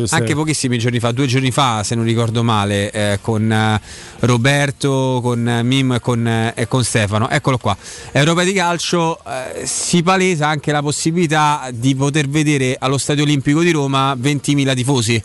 anche 0.10 0.34
pochissimi 0.34 0.80
giorni 0.80 1.00
fa 1.00 1.12
due 1.12 1.28
giorni 1.28 1.52
fa 1.52 1.84
se 1.84 1.93
non 1.93 2.04
ricordo 2.04 2.43
male 2.43 2.89
eh, 2.91 3.20
con 3.22 3.43
uh, 3.43 4.26
Roberto 4.26 5.20
con 5.22 5.62
Mim 5.64 5.93
e 5.93 6.00
con, 6.00 6.52
e 6.56 6.68
con 6.68 6.84
Stefano. 6.84 7.30
Eccolo 7.30 7.58
qua. 7.58 7.76
Europei 8.12 8.45
di 8.45 8.54
calcio 8.54 9.20
si 9.64 10.02
palesa 10.04 10.47
anche 10.47 10.72
la 10.72 10.82
possibilità 10.82 11.70
di 11.72 11.95
poter 11.95 12.28
vedere 12.28 12.39
vedere 12.44 12.76
allo 12.80 12.98
Stadio 12.98 13.24
Olimpico 13.24 13.62
di 13.62 13.72
Roma 13.72 14.14
20.000 14.14 14.76
tifosi. 14.76 15.24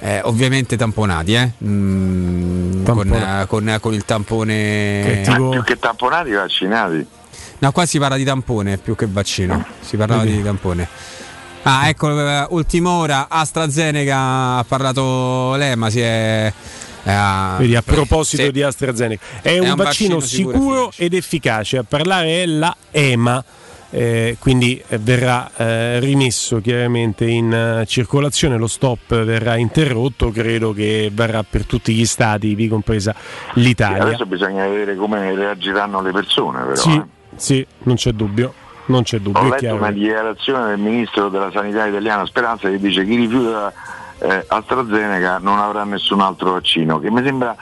Eh, 0.00 0.20
ovviamente 0.24 0.76
tamponati, 0.76 1.34
eh? 1.34 1.52
mm, 1.64 2.84
con, 2.84 3.46
con, 3.48 3.78
con, 3.80 3.94
il 3.94 4.04
tampone. 4.04 5.02
Che 5.04 5.20
tipo... 5.24 5.48
più 5.48 5.62
che 5.62 5.78
tamponati, 5.78 6.30
vaccinati. 6.32 7.06
No, 7.58 7.72
qua 7.72 7.86
si 7.86 7.98
parla 7.98 8.16
di 8.16 8.24
tampone 8.24 8.76
più 8.76 8.94
che 8.94 9.06
vaccino. 9.08 9.64
Si 9.80 9.96
parlava 9.96 10.22
okay. 10.22 10.36
di 10.36 10.42
tampone. 10.42 10.88
Ah, 11.62 11.88
ecco, 11.88 12.08
uh, 12.08 12.46
ultima 12.50 12.90
ora, 12.90 13.28
AstraZeneca 13.30 14.58
ha 14.58 14.64
parlato 14.68 15.54
Lema, 15.56 15.88
si 15.88 16.00
è. 16.00 16.52
Uh, 17.04 17.56
Vedi, 17.58 17.76
a 17.76 17.82
proposito 17.82 18.42
sì. 18.44 18.50
di 18.50 18.62
AstraZeneca, 18.62 19.24
è, 19.40 19.54
è 19.54 19.58
un, 19.58 19.70
un, 19.70 19.74
vaccino, 19.74 20.16
vaccino 20.16 20.20
sicuro 20.20 20.92
ed 20.96 21.14
efficace. 21.14 21.78
A 21.78 21.84
parlare 21.84 22.42
è 22.42 22.46
la 22.46 22.74
EMA 22.90 23.42
eh, 23.94 24.36
quindi 24.40 24.82
eh, 24.88 24.98
verrà 24.98 25.48
eh, 25.56 26.00
rimesso 26.00 26.60
chiaramente 26.60 27.26
in 27.26 27.78
uh, 27.80 27.84
circolazione, 27.84 28.56
lo 28.56 28.66
stop 28.66 29.22
verrà 29.22 29.54
interrotto, 29.54 30.30
credo 30.30 30.72
che 30.72 31.12
verrà 31.12 31.44
per 31.48 31.64
tutti 31.64 31.94
gli 31.94 32.04
stati, 32.04 32.56
vi 32.56 32.66
compresa 32.66 33.14
l'Italia. 33.54 33.98
Sì, 33.98 34.06
adesso 34.08 34.26
bisogna 34.26 34.66
vedere 34.66 34.96
come 34.96 35.32
reagiranno 35.32 36.02
le 36.02 36.10
persone, 36.10 36.62
però. 36.62 36.74
Sì, 36.74 36.90
eh. 36.90 37.04
sì 37.36 37.66
non 37.84 37.94
c'è 37.94 38.10
dubbio. 38.10 38.52
Non 38.86 39.04
c'è 39.04 39.20
dubbio. 39.20 39.40
Ho 39.40 39.48
letto 39.48 39.74
una 39.74 39.92
dichiarazione 39.92 40.66
del 40.70 40.78
ministro 40.78 41.28
della 41.28 41.50
sanità 41.52 41.86
italiana 41.86 42.26
Speranza 42.26 42.68
che 42.68 42.78
dice 42.78 43.04
chi 43.04 43.14
rifiuta 43.14 43.72
eh, 44.18 44.44
AstraZeneca 44.46 45.38
non 45.38 45.58
avrà 45.58 45.84
nessun 45.84 46.20
altro 46.20 46.50
vaccino, 46.52 46.98
che 46.98 47.12
mi 47.12 47.22
sembra 47.22 47.54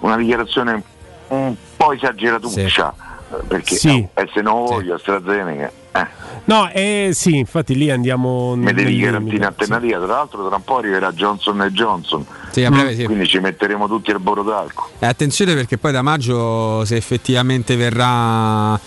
una 0.00 0.16
dichiarazione 0.16 0.82
un 1.28 1.54
po' 1.76 1.92
esageratuccia. 1.92 2.94
Sì 2.96 3.08
perché 3.46 3.76
sì. 3.76 4.00
no, 4.00 4.10
eh, 4.14 4.28
se 4.32 4.40
non 4.40 4.64
voglio 4.64 4.98
sì. 4.98 5.10
AstraZeneca 5.10 5.72
eh. 5.92 6.06
no 6.44 6.70
eh, 6.70 7.10
sì 7.12 7.36
infatti 7.36 7.74
lì 7.76 7.90
andiamo 7.90 8.54
mi 8.56 8.72
devi 8.72 8.98
garantire 8.98 9.36
in 9.36 9.44
alternativa 9.44 9.98
sì. 9.98 10.04
tra 10.04 10.14
l'altro 10.14 10.46
tra 10.46 10.56
un 10.56 10.64
po' 10.64 10.76
arriverà 10.78 11.12
Johnson 11.12 11.68
Johnson 11.72 12.24
sì, 12.50 12.66
breve, 12.68 12.94
sì. 12.94 13.04
quindi 13.04 13.26
ci 13.26 13.38
metteremo 13.38 13.86
tutti 13.86 14.10
al 14.10 14.20
Borodalco 14.20 14.90
eh, 14.98 15.06
attenzione 15.06 15.54
perché 15.54 15.78
poi 15.78 15.92
da 15.92 16.02
maggio 16.02 16.84
se 16.84 16.96
effettivamente 16.96 17.76
verrà 17.76 18.78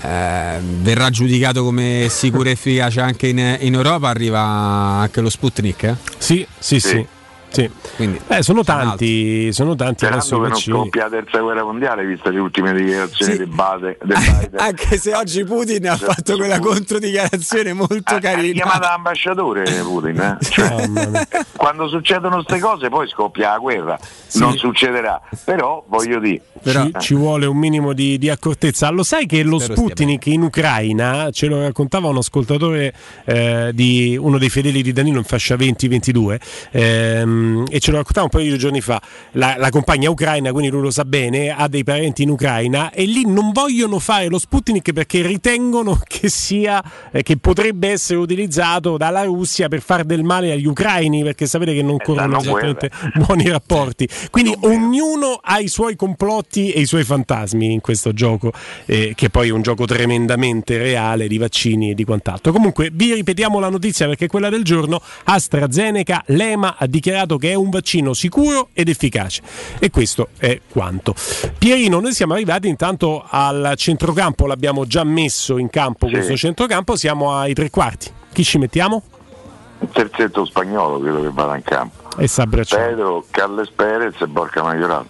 eh, 0.00 0.58
verrà 0.80 1.10
giudicato 1.10 1.64
come 1.64 2.06
sicuro 2.08 2.48
e 2.48 2.52
efficace 2.52 3.00
anche 3.00 3.28
in, 3.28 3.56
in, 3.60 3.74
Europa 3.74 4.08
arriva 4.08 4.40
anche 4.40 5.20
lo 5.20 5.28
Sputnik 5.30 5.82
eh? 5.82 5.96
sì 6.18 6.46
sì 6.58 6.78
sì, 6.78 6.88
sì. 6.88 7.06
Sì. 7.50 7.70
Quindi, 7.96 8.20
eh, 8.28 8.42
sono, 8.42 8.62
tanti, 8.62 9.52
sono 9.52 9.74
tanti 9.74 10.04
Sperando 10.04 10.40
che 10.42 10.48
non 10.48 10.56
scoppia 10.56 11.04
la 11.04 11.10
terza 11.10 11.40
guerra 11.40 11.64
mondiale, 11.64 12.04
viste 12.04 12.30
le 12.30 12.38
ultime 12.38 12.72
dichiarazioni 12.72 13.32
sì. 13.32 13.38
del 13.38 13.48
Biden. 13.48 13.96
Anche 14.56 14.98
se 14.98 15.14
oggi 15.14 15.44
Putin 15.44 15.88
ha 15.88 15.96
fatto 15.96 16.36
quella 16.36 16.58
controdichiarazione 16.58 17.72
molto 17.72 18.16
eh, 18.16 18.20
carina. 18.20 18.50
È 18.50 18.52
chiamata 18.52 18.94
ambasciatore 18.94 19.64
Putin. 19.82 20.20
Eh? 20.20 20.36
Cioè, 20.44 20.90
quando 21.56 21.88
succedono 21.88 22.36
queste 22.36 22.58
cose 22.58 22.88
poi 22.88 23.08
scoppia 23.08 23.50
la 23.50 23.58
guerra. 23.58 23.98
Sì. 24.26 24.40
Non 24.40 24.56
succederà, 24.56 25.20
però 25.44 25.84
voglio 25.88 26.20
dire. 26.20 26.42
Però 26.62 26.84
ci, 26.84 26.92
ci 26.98 27.14
vuole 27.14 27.46
un 27.46 27.56
minimo 27.56 27.92
di, 27.92 28.18
di, 28.18 28.28
accortezza. 28.28 28.90
Lo 28.90 29.02
sai 29.02 29.26
che 29.26 29.42
lo 29.42 29.58
Spero 29.58 29.80
Sputnik 29.80 30.26
in 30.26 30.42
Ucraina, 30.42 31.30
ce 31.30 31.46
lo 31.46 31.62
raccontava 31.62 32.08
un 32.08 32.18
ascoltatore 32.18 32.92
eh, 33.24 33.70
di 33.72 34.16
uno 34.20 34.38
dei 34.38 34.50
fedeli 34.50 34.82
di 34.82 34.92
Danilo 34.92 35.18
in 35.18 35.24
fascia 35.24 35.54
20-22, 35.54 36.40
ehm, 36.72 37.37
e 37.68 37.80
ce 37.80 37.90
lo 37.90 37.98
raccontava 37.98 38.24
un 38.24 38.30
paio 38.30 38.50
di 38.50 38.58
giorni 38.58 38.80
fa. 38.80 39.00
La, 39.32 39.56
la, 39.58 39.70
compagna 39.70 40.10
ucraina, 40.10 40.50
quindi 40.52 40.70
lui 40.70 40.82
lo 40.82 40.90
sa 40.90 41.04
bene, 41.04 41.50
ha 41.50 41.68
dei 41.68 41.84
parenti 41.84 42.22
in 42.22 42.30
Ucraina 42.30 42.90
e 42.90 43.04
lì 43.04 43.24
non 43.26 43.52
vogliono 43.52 43.98
fare 43.98 44.28
lo 44.28 44.38
Sputnik 44.38 44.92
perché 44.92 45.22
ritengono 45.22 46.00
che 46.06 46.28
sia 46.28 46.82
eh, 47.10 47.22
che 47.22 47.36
potrebbe 47.36 47.88
essere 47.88 48.18
utilizzato 48.18 48.96
dalla 48.96 49.24
Russia 49.24 49.68
per 49.68 49.80
fare 49.80 50.04
del 50.04 50.22
male 50.22 50.52
agli 50.52 50.66
ucraini, 50.66 51.22
perché 51.22 51.46
sapete 51.46 51.74
che 51.74 51.82
non 51.82 51.96
eh, 51.96 52.04
corrono 52.04 52.38
esattamente 52.38 52.90
buoni 53.14 53.48
rapporti. 53.48 54.08
Quindi 54.30 54.54
ognuno 54.60 55.38
ha 55.42 55.58
i 55.58 55.68
suoi 55.68 55.96
complotti 55.96 56.70
e 56.70 56.80
i 56.80 56.86
suoi 56.86 57.04
fantasmi 57.04 57.72
in 57.72 57.80
questo 57.80 58.12
gioco, 58.12 58.52
eh, 58.86 59.12
che 59.14 59.30
poi 59.30 59.48
è 59.48 59.52
un 59.52 59.62
gioco 59.62 59.84
tremendamente 59.84 60.78
reale 60.78 61.28
di 61.28 61.38
vaccini 61.38 61.90
e 61.90 61.94
di 61.94 62.04
quant'altro. 62.04 62.52
Comunque 62.52 62.90
vi 62.92 63.14
ripetiamo 63.14 63.58
la 63.58 63.68
notizia 63.68 64.06
perché 64.06 64.26
è 64.26 64.28
quella 64.28 64.48
del 64.48 64.64
giorno. 64.64 65.00
AstraZeneca, 65.24 66.22
l'EMA 66.26 66.76
ha 66.78 66.86
dichiarato 66.86 67.27
che 67.36 67.50
è 67.50 67.54
un 67.54 67.70
vaccino 67.70 68.14
sicuro 68.14 68.68
ed 68.72 68.88
efficace. 68.88 69.42
E 69.78 69.90
questo 69.90 70.28
è 70.38 70.60
quanto. 70.68 71.14
Pierino, 71.58 72.00
noi 72.00 72.12
siamo 72.12 72.32
arrivati 72.32 72.68
intanto 72.68 73.24
al 73.28 73.74
centrocampo, 73.76 74.46
l'abbiamo 74.46 74.86
già 74.86 75.04
messo 75.04 75.58
in 75.58 75.68
campo 75.68 76.06
sì. 76.06 76.12
questo 76.12 76.36
centrocampo, 76.36 76.96
siamo 76.96 77.34
ai 77.34 77.54
tre 77.54 77.70
quarti. 77.70 78.10
Chi 78.32 78.44
ci 78.44 78.58
mettiamo? 78.58 79.02
Il 79.80 79.88
terzetto 79.92 80.44
spagnolo 80.44 81.00
credo 81.00 81.22
che 81.22 81.30
vada 81.32 81.56
in 81.56 81.62
campo. 81.62 82.18
E 82.18 82.26
Sabracciano. 82.26 82.84
Pedro, 82.84 83.24
Carles 83.30 83.70
Perez 83.70 84.20
e 84.20 84.26
Borca 84.26 84.62
Majoral. 84.62 85.04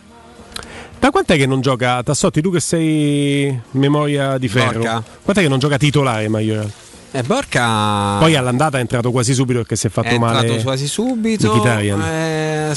Da 0.98 1.10
quant'è 1.10 1.36
che 1.36 1.46
non 1.46 1.60
gioca 1.60 2.02
Tassotti? 2.02 2.42
Tu 2.42 2.50
che 2.50 2.60
sei 2.60 3.58
memoria 3.72 4.36
di 4.36 4.48
ferro. 4.48 4.80
Borca. 4.80 5.02
Quant'è 5.22 5.42
che 5.42 5.48
non 5.48 5.58
gioca 5.58 5.76
titolare 5.76 6.28
Majoral? 6.28 6.70
Eh, 7.10 7.22
Borca. 7.22 8.18
Poi 8.18 8.36
all'andata 8.36 8.78
è 8.78 8.80
entrato 8.80 9.10
quasi 9.10 9.32
subito 9.32 9.60
perché 9.60 9.76
si 9.76 9.86
è 9.86 9.90
fatto 9.90 10.08
è 10.08 10.18
male. 10.18 10.38
È 10.38 10.40
entrato 10.42 10.62
quasi 10.62 10.86
subito. 10.86 11.62
Eh, 12.06 12.74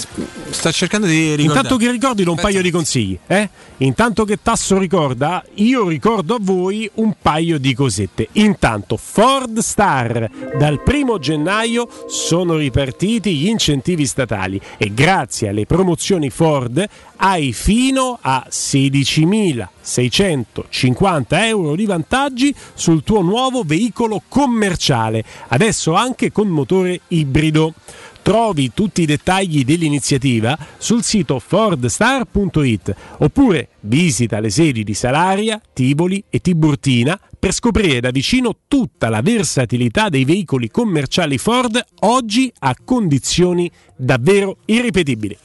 sto 0.49 0.71
cercando 0.71 1.07
di 1.07 1.35
ricordare. 1.35 1.43
Intanto 1.43 1.77
che 1.77 1.91
ricordi 1.91 2.23
un 2.23 2.35
paio 2.35 2.61
di 2.61 2.71
consigli. 2.71 3.17
Eh? 3.27 3.49
Intanto 3.77 4.25
che 4.25 4.39
Tasso 4.41 4.77
ricorda, 4.77 5.43
io 5.55 5.87
ricordo 5.87 6.35
a 6.35 6.39
voi 6.39 6.89
un 6.95 7.15
paio 7.21 7.59
di 7.59 7.73
cosette. 7.73 8.27
Intanto, 8.33 8.97
Ford 8.97 9.59
Star. 9.59 10.29
Dal 10.57 10.81
primo 10.81 11.19
gennaio 11.19 11.87
sono 12.07 12.55
ripartiti 12.55 13.35
gli 13.35 13.47
incentivi 13.47 14.05
statali 14.05 14.59
e 14.77 14.93
grazie 14.93 15.49
alle 15.49 15.65
promozioni 15.65 16.29
Ford 16.29 16.87
hai 17.17 17.51
fino 17.53 18.17
a 18.19 18.47
16.650 18.49 21.25
euro 21.29 21.75
di 21.75 21.85
vantaggi 21.85 22.55
sul 22.73 23.03
tuo 23.03 23.21
nuovo 23.21 23.61
veicolo 23.63 24.20
commerciale, 24.27 25.23
adesso 25.49 25.93
anche 25.93 26.31
con 26.31 26.47
motore 26.47 27.01
ibrido. 27.09 27.73
Trovi 28.21 28.71
tutti 28.73 29.01
i 29.01 29.05
dettagli 29.05 29.65
dell'iniziativa 29.65 30.55
sul 30.77 31.01
sito 31.01 31.39
fordstar.it 31.39 32.95
oppure 33.17 33.69
visita 33.81 34.39
le 34.39 34.51
sedi 34.51 34.83
di 34.83 34.93
Salaria, 34.93 35.59
Tivoli 35.73 36.23
e 36.29 36.39
Tiburtina 36.39 37.19
per 37.39 37.51
scoprire 37.51 37.99
da 37.99 38.11
vicino 38.11 38.55
tutta 38.67 39.09
la 39.09 39.21
versatilità 39.21 40.09
dei 40.09 40.25
veicoli 40.25 40.69
commerciali 40.69 41.39
Ford 41.39 41.83
oggi 42.01 42.53
a 42.59 42.75
condizioni 42.85 43.71
davvero 43.95 44.57
irripetibili. 44.65 45.35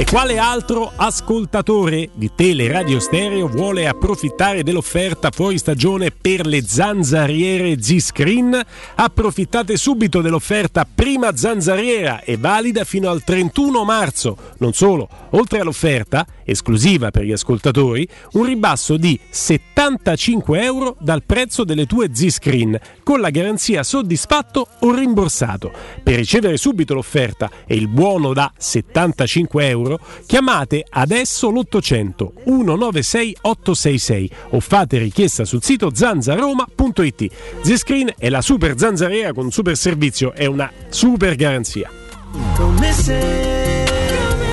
E 0.00 0.04
quale 0.04 0.38
altro 0.38 0.90
ascoltatore 0.96 2.10
di 2.12 2.30
Teleradio 2.34 2.98
Stereo 2.98 3.46
vuole 3.46 3.86
approfittare 3.86 4.64
dell'offerta 4.64 5.30
fuori 5.30 5.58
stagione 5.58 6.10
per 6.10 6.44
le 6.44 6.62
zanzariere 6.66 7.80
Z-Screen? 7.80 8.60
Approfittate 8.96 9.76
subito 9.76 10.20
dell'offerta 10.20 10.84
prima 10.92 11.36
zanzariera 11.36 12.22
e 12.22 12.36
valida 12.36 12.82
fino 12.82 13.08
al 13.08 13.22
31 13.22 13.84
marzo. 13.84 14.36
Non 14.58 14.72
solo, 14.72 15.08
oltre 15.30 15.60
all'offerta, 15.60 16.26
esclusiva 16.44 17.12
per 17.12 17.22
gli 17.22 17.32
ascoltatori, 17.32 18.08
un 18.32 18.44
ribasso 18.44 18.96
di 18.96 19.18
75 19.30 20.62
euro 20.62 20.96
dal 20.98 21.22
prezzo 21.22 21.62
delle 21.62 21.86
tue 21.86 22.10
Z-Screen, 22.12 22.78
con 23.04 23.20
la 23.20 23.30
garanzia 23.30 23.84
soddisfatto 23.84 24.66
o 24.80 24.92
rimborsato. 24.92 25.70
Per 26.02 26.16
ricevere 26.16 26.56
subito 26.56 26.94
l'offerta 26.94 27.50
e 27.66 27.74
il 27.74 27.88
buono 27.88 28.32
da 28.32 28.52
75 28.56 29.68
euro, 29.68 29.98
chiamate 30.26 30.84
adesso 30.88 31.50
l'800 31.50 32.30
196 32.44 33.36
866 33.40 34.30
o 34.50 34.60
fate 34.60 34.98
richiesta 34.98 35.44
sul 35.44 35.62
sito 35.62 35.90
zanzaroma.it. 35.94 37.26
Zscreen 37.62 38.14
è 38.18 38.28
la 38.28 38.42
super 38.42 38.78
zanzariera 38.78 39.32
con 39.32 39.50
super 39.50 39.76
servizio 39.76 40.32
e 40.34 40.46
una 40.46 40.70
super 40.88 41.34
garanzia. 41.34 41.90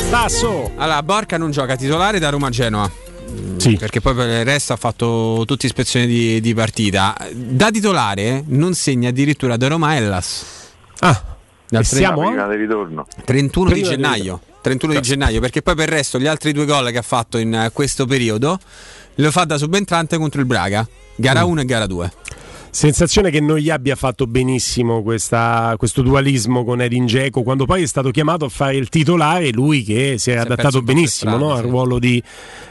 Tasso! 0.09 0.71
Allora, 0.75 1.03
Borca 1.03 1.37
non 1.37 1.51
gioca 1.51 1.75
titolare 1.75 2.19
da 2.19 2.29
Roma 2.29 2.47
a 2.47 2.49
Genoa. 2.49 2.91
Sì. 3.57 3.75
Perché 3.75 4.01
poi 4.01 4.15
per 4.15 4.27
il 4.27 4.45
resto 4.45 4.73
ha 4.73 4.75
fatto 4.75 5.43
tutte 5.45 5.65
ispezioni 5.65 6.07
di, 6.07 6.41
di 6.41 6.53
partita. 6.53 7.15
Da 7.31 7.69
titolare 7.69 8.43
non 8.47 8.73
segna 8.73 9.09
addirittura 9.09 9.55
da 9.55 9.67
Roma 9.67 9.95
Hellas. 9.95 10.45
Ah, 10.99 11.28
Dal 11.69 11.81
e 11.81 11.85
siamo 11.85 12.25
Prima 12.27 12.45
a 12.45 12.49
di 12.49 12.55
ritorno. 12.55 13.05
31 13.25 13.67
di 13.69 13.73
Prima 13.81 13.87
di- 13.89 13.95
gennaio. 13.95 14.41
31 14.61 14.93
di 14.93 15.01
gennaio, 15.01 15.39
perché 15.39 15.61
poi 15.61 15.75
per 15.75 15.87
il 15.87 15.93
resto 15.95 16.19
gli 16.19 16.27
altri 16.27 16.51
due 16.51 16.65
gol 16.65 16.89
che 16.91 16.97
ha 16.97 17.01
fatto 17.03 17.37
in 17.37 17.53
eh, 17.53 17.69
questo 17.71 18.05
periodo 18.05 18.59
lo 19.15 19.31
fa 19.31 19.45
da 19.45 19.57
subentrante 19.57 20.17
contro 20.17 20.39
il 20.41 20.45
Braga, 20.47 20.85
gara 21.15 21.45
Mm. 21.45 21.49
1 21.49 21.61
e 21.61 21.65
gara 21.65 21.85
2. 21.85 22.11
Sensazione 22.71 23.31
che 23.31 23.39
non 23.39 23.57
gli 23.57 23.69
abbia 23.69 23.95
fatto 23.95 24.27
benissimo 24.27 25.01
questa- 25.01 25.73
questo 25.77 26.01
dualismo 26.01 26.63
con 26.63 26.81
Edin 26.81 27.05
Dzeko 27.05 27.41
quando 27.41 27.65
poi 27.65 27.81
è 27.83 27.87
stato 27.87 28.11
chiamato 28.11 28.45
a 28.45 28.49
fare 28.49 28.75
il 28.75 28.89
titolare, 28.89 29.51
lui 29.51 29.83
che 29.83 30.15
si 30.17 30.31
era 30.31 30.41
Si 30.41 30.47
è 30.47 30.51
adattato 30.51 30.81
benissimo 30.81 31.31
strada, 31.31 31.45
no? 31.51 31.57
al 31.57 31.63
sì. 31.63 31.69
ruolo 31.69 31.99
di, 31.99 32.21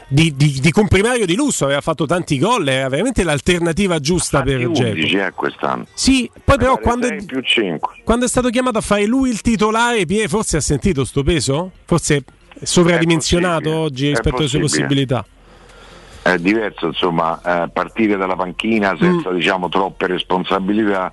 di, 0.07 0.33
di- 0.35 0.59
di 0.61 0.71
comprimario 0.71 1.25
di 1.25 1.35
lusso, 1.35 1.65
aveva 1.65 1.81
fatto 1.81 2.05
tanti 2.05 2.39
gol, 2.39 2.67
era 2.67 2.87
veramente 2.87 3.23
l'alternativa 3.23 3.99
giusta 3.99 4.41
per 4.41 4.57
Dzeko. 4.57 4.89
11 4.89 5.15
eh, 5.17 5.31
quest'anno. 5.33 5.85
Sì, 5.93 6.29
poi 6.43 6.57
però 6.57 6.77
quando, 6.77 7.07
5. 7.41 8.01
quando 8.03 8.25
è 8.25 8.27
stato 8.29 8.49
chiamato 8.49 8.77
a 8.77 8.81
fare 8.81 9.05
lui 9.05 9.29
il 9.29 9.41
titolare, 9.41 10.05
Pie 10.05 10.27
forse 10.27 10.57
ha 10.57 10.61
sentito 10.61 11.03
sto 11.03 11.23
peso? 11.23 11.71
Forse 11.85 12.15
è 12.15 12.23
sovradimensionato 12.63 13.61
possibile, 13.69 13.83
oggi 13.83 14.05
è 14.07 14.09
rispetto 14.11 14.37
alle 14.37 14.47
sue 14.47 14.59
possibilità. 14.59 15.25
È 16.33 16.37
diverso, 16.37 16.87
insomma, 16.87 17.39
eh, 17.43 17.69
partire 17.69 18.15
dalla 18.15 18.35
panchina 18.35 18.93
Mm. 18.93 18.97
senza 18.97 19.31
diciamo 19.31 19.67
troppe 19.69 20.07
responsabilità 20.07 21.11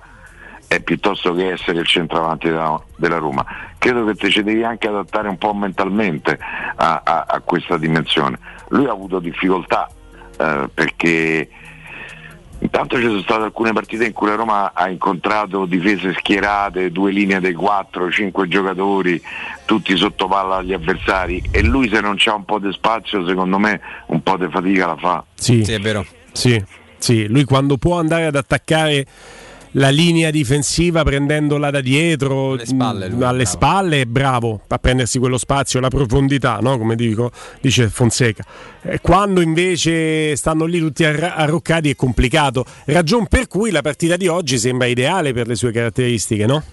è 0.67 0.81
piuttosto 0.81 1.33
che 1.33 1.51
essere 1.53 1.79
il 1.79 1.85
centravanti 1.87 2.47
della, 2.49 2.79
della 2.97 3.17
Roma. 3.17 3.45
Credo 3.77 4.03
che 4.05 4.15
te 4.15 4.29
ci 4.29 4.43
devi 4.43 4.63
anche 4.63 4.87
adattare 4.89 5.29
un 5.29 5.37
po' 5.37 5.53
mentalmente 5.53 6.37
a, 6.75 7.01
a- 7.03 7.25
a 7.27 7.39
questa 7.41 7.77
dimensione. 7.77 8.37
Lui 8.69 8.85
ha 8.85 8.91
avuto 8.91 9.19
difficoltà 9.19 9.87
eh, 10.37 10.69
perché 10.73 11.49
intanto 12.59 12.97
ci 12.97 13.03
sono 13.03 13.21
state 13.21 13.43
alcune 13.43 13.73
partite 13.73 14.05
in 14.05 14.13
cui 14.13 14.27
la 14.27 14.35
Roma 14.35 14.71
ha 14.73 14.89
incontrato 14.89 15.65
difese 15.65 16.13
schierate, 16.13 16.91
due 16.91 17.11
linee 17.11 17.39
dei 17.39 17.53
quattro, 17.53 18.11
cinque 18.11 18.47
giocatori, 18.47 19.21
tutti 19.65 19.95
sotto 19.95 20.27
palla 20.27 20.57
agli 20.57 20.73
avversari 20.73 21.41
e 21.51 21.63
lui 21.63 21.89
se 21.89 21.99
non 22.01 22.15
c'ha 22.17 22.33
un 22.33 22.45
po' 22.45 22.59
di 22.59 22.71
spazio 22.71 23.25
secondo 23.25 23.57
me 23.57 23.79
un 24.07 24.21
po' 24.21 24.37
di 24.37 24.47
fatica 24.49 24.87
la 24.87 24.97
fa. 24.97 25.23
Sì, 25.35 25.63
Sì, 25.63 25.73
è 25.73 25.79
vero. 25.79 26.05
Sì, 26.31 26.63
sì, 26.97 27.27
lui 27.27 27.43
quando 27.43 27.77
può 27.77 27.99
andare 27.99 28.25
ad 28.25 28.35
attaccare 28.35 29.05
la 29.77 29.89
linea 29.89 30.31
difensiva 30.31 31.03
prendendola 31.03 31.69
da 31.69 31.81
dietro 31.81 32.51
Alle 32.51 32.65
spalle, 32.65 33.07
lui, 33.07 33.23
alle 33.23 33.43
bravo. 33.43 33.45
spalle 33.45 34.01
è 34.01 34.05
bravo 34.05 34.61
a 34.67 34.77
prendersi 34.79 35.19
quello 35.19 35.37
spazio, 35.37 35.79
la 35.79 35.89
profondità, 35.89 36.57
no? 36.61 36.77
come 36.77 36.95
dico, 36.95 37.31
dice 37.61 37.87
Fonseca. 37.89 38.43
Quando 39.01 39.41
invece 39.41 40.35
stanno 40.35 40.65
lì 40.65 40.79
tutti 40.79 41.03
arroccati 41.03 41.91
è 41.91 41.95
complicato, 41.95 42.65
ragion 42.85 43.27
per 43.27 43.47
cui 43.47 43.71
la 43.71 43.81
partita 43.81 44.17
di 44.17 44.27
oggi 44.27 44.57
sembra 44.57 44.87
ideale 44.87 45.33
per 45.33 45.47
le 45.47 45.55
sue 45.55 45.71
caratteristiche, 45.71 46.45
no? 46.45 46.63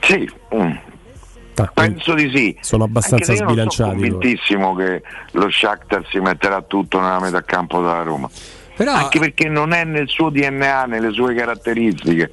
Sì, 0.00 0.30
mm, 0.54 0.72
Ah, 1.60 1.70
penso 1.74 2.14
di 2.14 2.30
sì. 2.32 2.56
Sono 2.60 2.84
abbastanza 2.84 3.34
sbilanciati. 3.34 3.98
Sono 3.98 4.10
convintissimo 4.12 4.76
che 4.76 5.02
lo 5.32 5.50
Shakhtar 5.50 6.06
si 6.08 6.20
metterà 6.20 6.62
tutto 6.62 7.00
nella 7.00 7.18
metà 7.18 7.42
campo 7.42 7.80
della 7.80 8.02
Roma. 8.02 8.30
Però 8.78 8.92
Anche 8.92 9.18
perché 9.18 9.48
non 9.48 9.72
è 9.72 9.82
nel 9.82 10.06
suo 10.08 10.30
DNA, 10.30 10.84
nelle 10.84 11.10
sue 11.10 11.34
caratteristiche. 11.34 12.30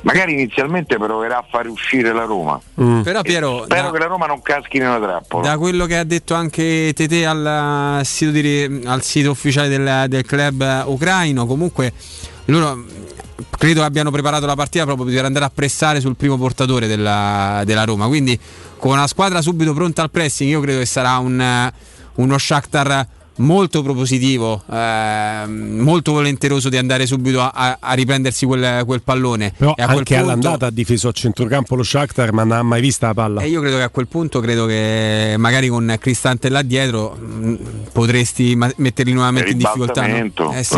Magari 0.00 0.32
inizialmente 0.32 0.96
proverà 0.96 1.38
a 1.38 1.44
fare 1.48 1.68
uscire 1.68 2.12
la 2.12 2.24
Roma. 2.24 2.60
Mm. 2.80 3.02
Però 3.02 3.22
Piero, 3.22 3.62
Spero 3.64 3.86
da, 3.86 3.90
che 3.92 3.98
la 3.98 4.06
Roma 4.06 4.26
non 4.26 4.42
caschi 4.42 4.78
nella 4.78 4.98
trappola. 4.98 5.48
da 5.48 5.56
quello 5.56 5.86
che 5.86 5.96
ha 5.96 6.04
detto 6.04 6.34
anche 6.34 6.92
Tete 6.94 7.24
al 7.24 8.00
sito, 8.02 8.32
di- 8.32 8.82
al 8.86 9.02
sito 9.02 9.30
ufficiale 9.30 9.68
del, 9.68 10.04
del 10.08 10.24
club 10.24 10.84
ucraino, 10.86 11.46
comunque 11.46 11.92
loro 12.46 12.84
credo 13.56 13.84
abbiano 13.84 14.10
preparato 14.10 14.46
la 14.46 14.56
partita 14.56 14.84
proprio 14.84 15.06
per 15.12 15.24
andare 15.24 15.44
a 15.44 15.50
pressare 15.52 16.00
sul 16.00 16.16
primo 16.16 16.36
portatore 16.36 16.88
della, 16.88 17.62
della 17.64 17.84
Roma. 17.84 18.08
Quindi 18.08 18.38
con 18.78 18.92
una 18.92 19.06
squadra 19.06 19.40
subito 19.42 19.74
pronta 19.74 20.02
al 20.02 20.10
pressing, 20.10 20.50
io 20.50 20.60
credo 20.60 20.78
che 20.78 20.86
sarà 20.86 21.18
un, 21.18 21.40
eh, 21.40 21.72
uno 22.16 22.36
Shakhtar 22.38 23.06
molto 23.38 23.82
propositivo, 23.82 24.62
ehm, 24.70 25.78
molto 25.80 26.12
volenteroso 26.12 26.68
di 26.68 26.76
andare 26.76 27.06
subito 27.06 27.40
a, 27.40 27.50
a- 27.54 27.76
a 27.80 27.92
riprendersi 27.94 28.46
quel, 28.46 28.84
quel 28.84 29.02
pallone. 29.02 29.52
Però 29.56 29.74
e 29.76 29.82
a 29.82 29.86
quel 29.86 29.98
anche 29.98 30.14
punto- 30.14 30.30
all'andata 30.30 30.66
ha 30.66 30.70
difeso 30.70 31.08
a 31.08 31.12
centrocampo 31.12 31.74
lo 31.74 31.82
Shakhtar, 31.82 32.32
ma 32.32 32.44
non 32.44 32.58
ha 32.58 32.62
mai 32.62 32.80
vista 32.80 33.08
la 33.08 33.14
palla. 33.14 33.40
E 33.42 33.48
io 33.48 33.60
credo 33.60 33.76
che 33.76 33.82
a 33.82 33.88
quel 33.88 34.06
punto, 34.08 34.40
credo 34.40 34.66
che 34.66 35.34
magari 35.38 35.68
con 35.68 35.96
Cristante 35.98 36.48
là 36.48 36.62
dietro 36.62 37.14
mh, 37.16 37.54
potresti 37.92 38.54
ma- 38.56 38.72
metterli 38.76 39.12
nuovamente 39.12 39.50
in 39.50 39.58
difficoltà. 39.58 40.06
no? 40.06 40.52
Eh 40.52 40.62
sì. 40.64 40.76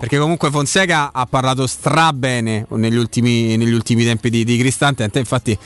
Perché 0.00 0.18
comunque 0.18 0.50
Fonseca 0.50 1.10
ha 1.12 1.26
parlato 1.26 1.66
stra 1.66 2.12
bene 2.12 2.66
negli 2.70 2.96
ultimi, 2.96 3.56
negli 3.56 3.72
ultimi 3.72 4.04
tempi 4.04 4.30
di, 4.30 4.44
di 4.44 4.56
Cristante. 4.58 5.08
Infatti 5.14 5.56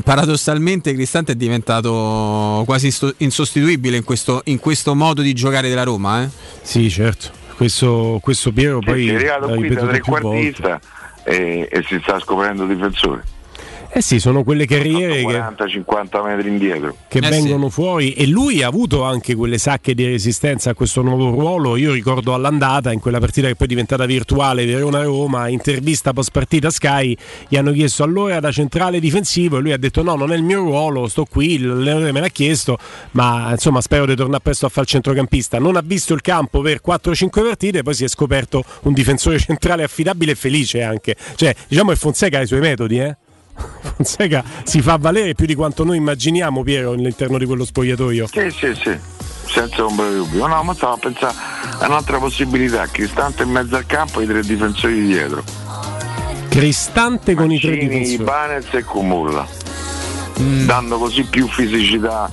paradossalmente 0.00 0.94
Cristante 0.94 1.32
è 1.32 1.34
diventato 1.34 2.62
quasi 2.64 2.94
insostituibile 3.18 3.96
in 3.96 4.04
questo, 4.04 4.40
in 4.44 4.58
questo 4.58 4.94
modo 4.94 5.20
di 5.20 5.32
giocare 5.34 5.68
della 5.68 5.82
Roma. 5.82 6.22
eh. 6.22 6.28
Sì, 6.62 6.88
certo. 6.88 7.30
Questo, 7.56 8.18
questo 8.22 8.52
Piero 8.52 8.78
poi 8.78 9.08
è 9.08 9.14
arrivato 9.14 9.48
qui 9.54 9.68
da 9.68 9.86
trequartista 9.86 10.80
e, 11.22 11.68
e 11.70 11.84
si 11.86 11.98
sta 12.02 12.18
scoprendo 12.18 12.66
difensore. 12.66 13.31
Eh 13.94 14.00
sì, 14.00 14.18
sono 14.18 14.42
quelle 14.42 14.64
carriere 14.64 15.16
che, 15.16 15.22
40-50 15.22 16.24
metri 16.24 16.48
indietro. 16.48 16.96
che 17.08 17.18
Eh 17.18 17.28
vengono 17.28 17.68
fuori 17.68 18.14
e 18.14 18.26
lui 18.26 18.62
ha 18.62 18.66
avuto 18.66 19.04
anche 19.04 19.34
quelle 19.34 19.58
sacche 19.58 19.94
di 19.94 20.06
resistenza 20.06 20.70
a 20.70 20.74
questo 20.74 21.02
nuovo 21.02 21.28
ruolo. 21.28 21.76
Io 21.76 21.92
ricordo 21.92 22.32
all'andata, 22.32 22.90
in 22.90 23.00
quella 23.00 23.20
partita 23.20 23.48
che 23.48 23.54
poi 23.54 23.66
è 23.66 23.68
diventata 23.68 24.06
virtuale, 24.06 24.64
Verona-Roma, 24.64 25.48
intervista 25.48 26.14
post 26.14 26.30
partita 26.30 26.70
Sky, 26.70 27.14
gli 27.48 27.56
hanno 27.56 27.70
chiesto 27.72 28.02
allora 28.02 28.40
da 28.40 28.50
centrale 28.50 28.98
difensivo 28.98 29.58
e 29.58 29.60
lui 29.60 29.72
ha 29.72 29.76
detto 29.76 30.02
no, 30.02 30.14
non 30.14 30.32
è 30.32 30.36
il 30.36 30.42
mio 30.42 30.60
ruolo, 30.60 31.06
sto 31.06 31.26
qui, 31.26 31.58
l'allenatore 31.58 32.12
me 32.12 32.20
l'ha 32.20 32.28
chiesto, 32.28 32.78
ma 33.10 33.50
insomma 33.50 33.82
spero 33.82 34.06
di 34.06 34.16
tornare 34.16 34.40
presto 34.42 34.64
a 34.64 34.68
fare 34.70 34.82
il 34.82 34.88
centrocampista. 34.88 35.58
Non 35.58 35.76
ha 35.76 35.82
visto 35.84 36.14
il 36.14 36.22
campo 36.22 36.62
per 36.62 36.80
4-5 36.82 37.28
partite, 37.30 37.82
poi 37.82 37.92
si 37.92 38.04
è 38.04 38.08
scoperto 38.08 38.64
un 38.84 38.94
difensore 38.94 39.36
centrale 39.38 39.82
affidabile 39.82 40.32
e 40.32 40.34
felice 40.34 40.82
anche. 40.82 41.14
Cioè, 41.34 41.54
diciamo 41.68 41.90
che 41.90 41.96
Fonseca 41.96 42.38
ha 42.38 42.40
i 42.40 42.46
suoi 42.46 42.60
metodi, 42.60 42.98
eh? 42.98 43.16
Fonseca 43.96 44.42
si 44.64 44.80
fa 44.80 44.96
valere 44.98 45.34
più 45.34 45.46
di 45.46 45.54
quanto 45.54 45.84
noi 45.84 45.96
immaginiamo, 45.98 46.62
Piero, 46.62 46.92
all'interno 46.92 47.38
di 47.38 47.44
quello 47.46 47.64
spogliatoio. 47.64 48.26
Sì, 48.26 48.50
sì, 48.50 48.74
sì, 48.74 48.96
senza 49.46 49.84
ombra 49.84 50.08
di 50.08 50.16
dubbio. 50.16 50.46
No, 50.46 50.62
ma 50.62 50.74
stavo 50.74 50.94
a 50.94 50.98
pensare 50.98 51.34
a 51.80 51.86
un'altra 51.86 52.18
possibilità, 52.18 52.86
Cristante 52.90 53.42
in 53.42 53.50
mezzo 53.50 53.76
al 53.76 53.86
campo 53.86 54.20
e 54.20 54.24
i 54.24 54.26
tre 54.26 54.42
difensori 54.42 55.06
dietro. 55.06 55.42
Cristante 56.48 57.34
con 57.34 57.50
i 57.50 57.58
tre 57.58 57.70
Mancini, 57.70 57.88
difensori. 57.88 58.22
Ibanez 58.22 58.66
e 58.72 58.82
Cumulla, 58.84 59.46
Mm. 60.40 60.64
dando 60.66 60.98
così 60.98 61.24
più 61.24 61.46
fisicità 61.46 62.28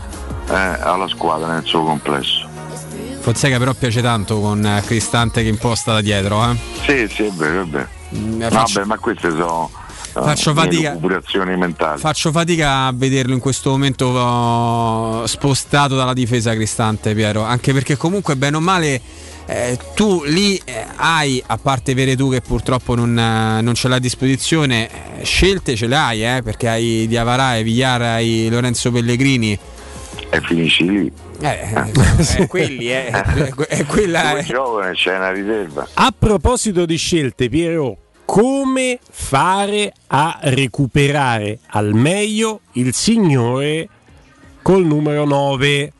eh, 0.50 0.54
alla 0.54 1.08
squadra 1.10 1.52
nel 1.54 1.66
suo 1.66 1.84
complesso. 1.84 2.48
Fonseca 3.20 3.58
però 3.58 3.74
piace 3.74 4.02
tanto 4.02 4.40
con 4.40 4.66
eh, 4.66 4.82
Cristante 4.86 5.41
che 5.44 5.50
imposta 5.50 5.91
da 5.94 6.02
dietro. 6.02 6.44
eh. 6.50 6.56
Sì, 6.86 7.14
sì, 7.14 7.24
è 7.26 7.32
vero, 7.32 7.62
è 7.62 7.66
vero. 7.66 7.88
Mm, 8.16 8.41
faccio- 8.44 8.74
Vabbè, 8.80 8.86
ma 8.86 8.98
queste 8.98 9.30
sono 9.30 9.70
eh, 9.74 9.89
Faccio 10.24 10.54
fatica- 10.54 10.98
mentali. 11.58 12.00
Faccio 12.00 12.32
fatica 12.32 12.86
a 12.86 12.91
vederlo 12.94 13.34
in 13.34 13.40
questo 13.40 13.70
momento 13.70 14.06
oh, 14.08 15.26
spostato 15.28 15.96
dalla 15.96 16.14
difesa 16.14 16.54
Cristante, 16.54 17.14
Piero. 17.14 17.44
Anche 17.44 17.74
perché 17.74 17.98
comunque, 17.98 18.36
bene 18.36 18.58
o 18.58 18.60
male, 18.60 19.02
eh, 19.46 19.78
tu 19.96 20.24
lì 20.26 20.62
eh, 20.64 20.86
hai, 20.96 21.41
a 21.46 21.58
parte 21.58 21.94
Veretù 21.94 22.30
che 22.30 22.41
purtroppo 22.41 22.94
non, 22.94 23.18
eh, 23.18 23.62
non 23.62 23.74
ce 23.74 23.88
l'ha 23.88 23.96
a 23.96 24.00
disposizione, 24.00 24.90
eh, 25.20 25.26
scelte 25.26 25.76
ce 25.76 25.88
le 25.88 25.96
hai, 25.96 26.24
eh, 26.24 26.41
perché 26.44 26.68
hai 26.68 27.08
Diavara, 27.08 27.46
hai 27.48 27.64
Villar, 27.64 28.02
hai 28.02 28.48
Lorenzo 28.50 28.91
Pellegrini. 28.91 29.58
E 30.30 30.41
finisci 30.41 30.88
lì. 30.88 31.12
Eh, 31.41 31.91
eh, 32.38 32.46
quelli, 32.48 32.91
eh, 32.91 33.08
è, 33.10 33.24
è 33.24 33.86
quella. 33.86 34.38
Eh. 34.38 34.44
giovane 34.44 34.94
c'è 34.94 35.16
una 35.16 35.32
riserva. 35.32 35.88
A 35.94 36.14
proposito 36.18 36.86
di 36.86 36.98
scelte, 36.98 37.50
Piero, 37.50 37.98
come 38.31 38.99
fare 39.10 39.91
a 40.06 40.38
recuperare 40.43 41.57
al 41.69 41.95
meglio 41.95 42.60
il 42.73 42.93
signore 42.93 43.89
col 44.61 44.85
numero 44.85 45.26
9? 45.26 45.93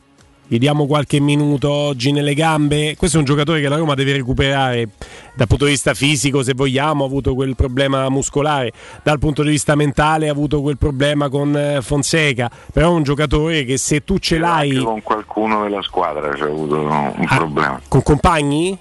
Gli 0.46 0.58
diamo 0.58 0.86
qualche 0.86 1.18
minuto 1.18 1.68
oggi 1.68 2.12
nelle 2.12 2.34
gambe. 2.34 2.94
Questo 2.96 3.16
è 3.16 3.18
un 3.20 3.26
giocatore 3.26 3.60
che 3.60 3.68
la 3.68 3.74
Roma 3.76 3.94
deve 3.94 4.12
recuperare 4.12 4.90
dal 5.34 5.48
punto 5.48 5.64
di 5.64 5.72
vista 5.72 5.92
fisico, 5.92 6.44
se 6.44 6.52
vogliamo, 6.54 7.02
ha 7.02 7.06
avuto 7.08 7.34
quel 7.34 7.56
problema 7.56 8.08
muscolare, 8.08 8.70
dal 9.02 9.18
punto 9.18 9.42
di 9.42 9.50
vista 9.50 9.74
mentale 9.74 10.28
ha 10.28 10.32
avuto 10.32 10.62
quel 10.62 10.78
problema 10.78 11.28
con 11.28 11.56
eh, 11.56 11.82
Fonseca, 11.82 12.48
però 12.72 12.90
è 12.90 12.94
un 12.94 13.02
giocatore 13.02 13.64
che 13.64 13.76
se 13.76 14.04
tu 14.04 14.18
ce 14.18 14.38
l'hai 14.38 14.70
Anche 14.70 14.84
con 14.84 15.02
qualcuno 15.02 15.62
della 15.64 15.82
squadra 15.82 16.30
c'è 16.32 16.44
avuto 16.44 16.76
un 16.78 17.26
Ah. 17.26 17.36
problema. 17.36 17.80
con 17.88 18.02
compagni? 18.04 18.78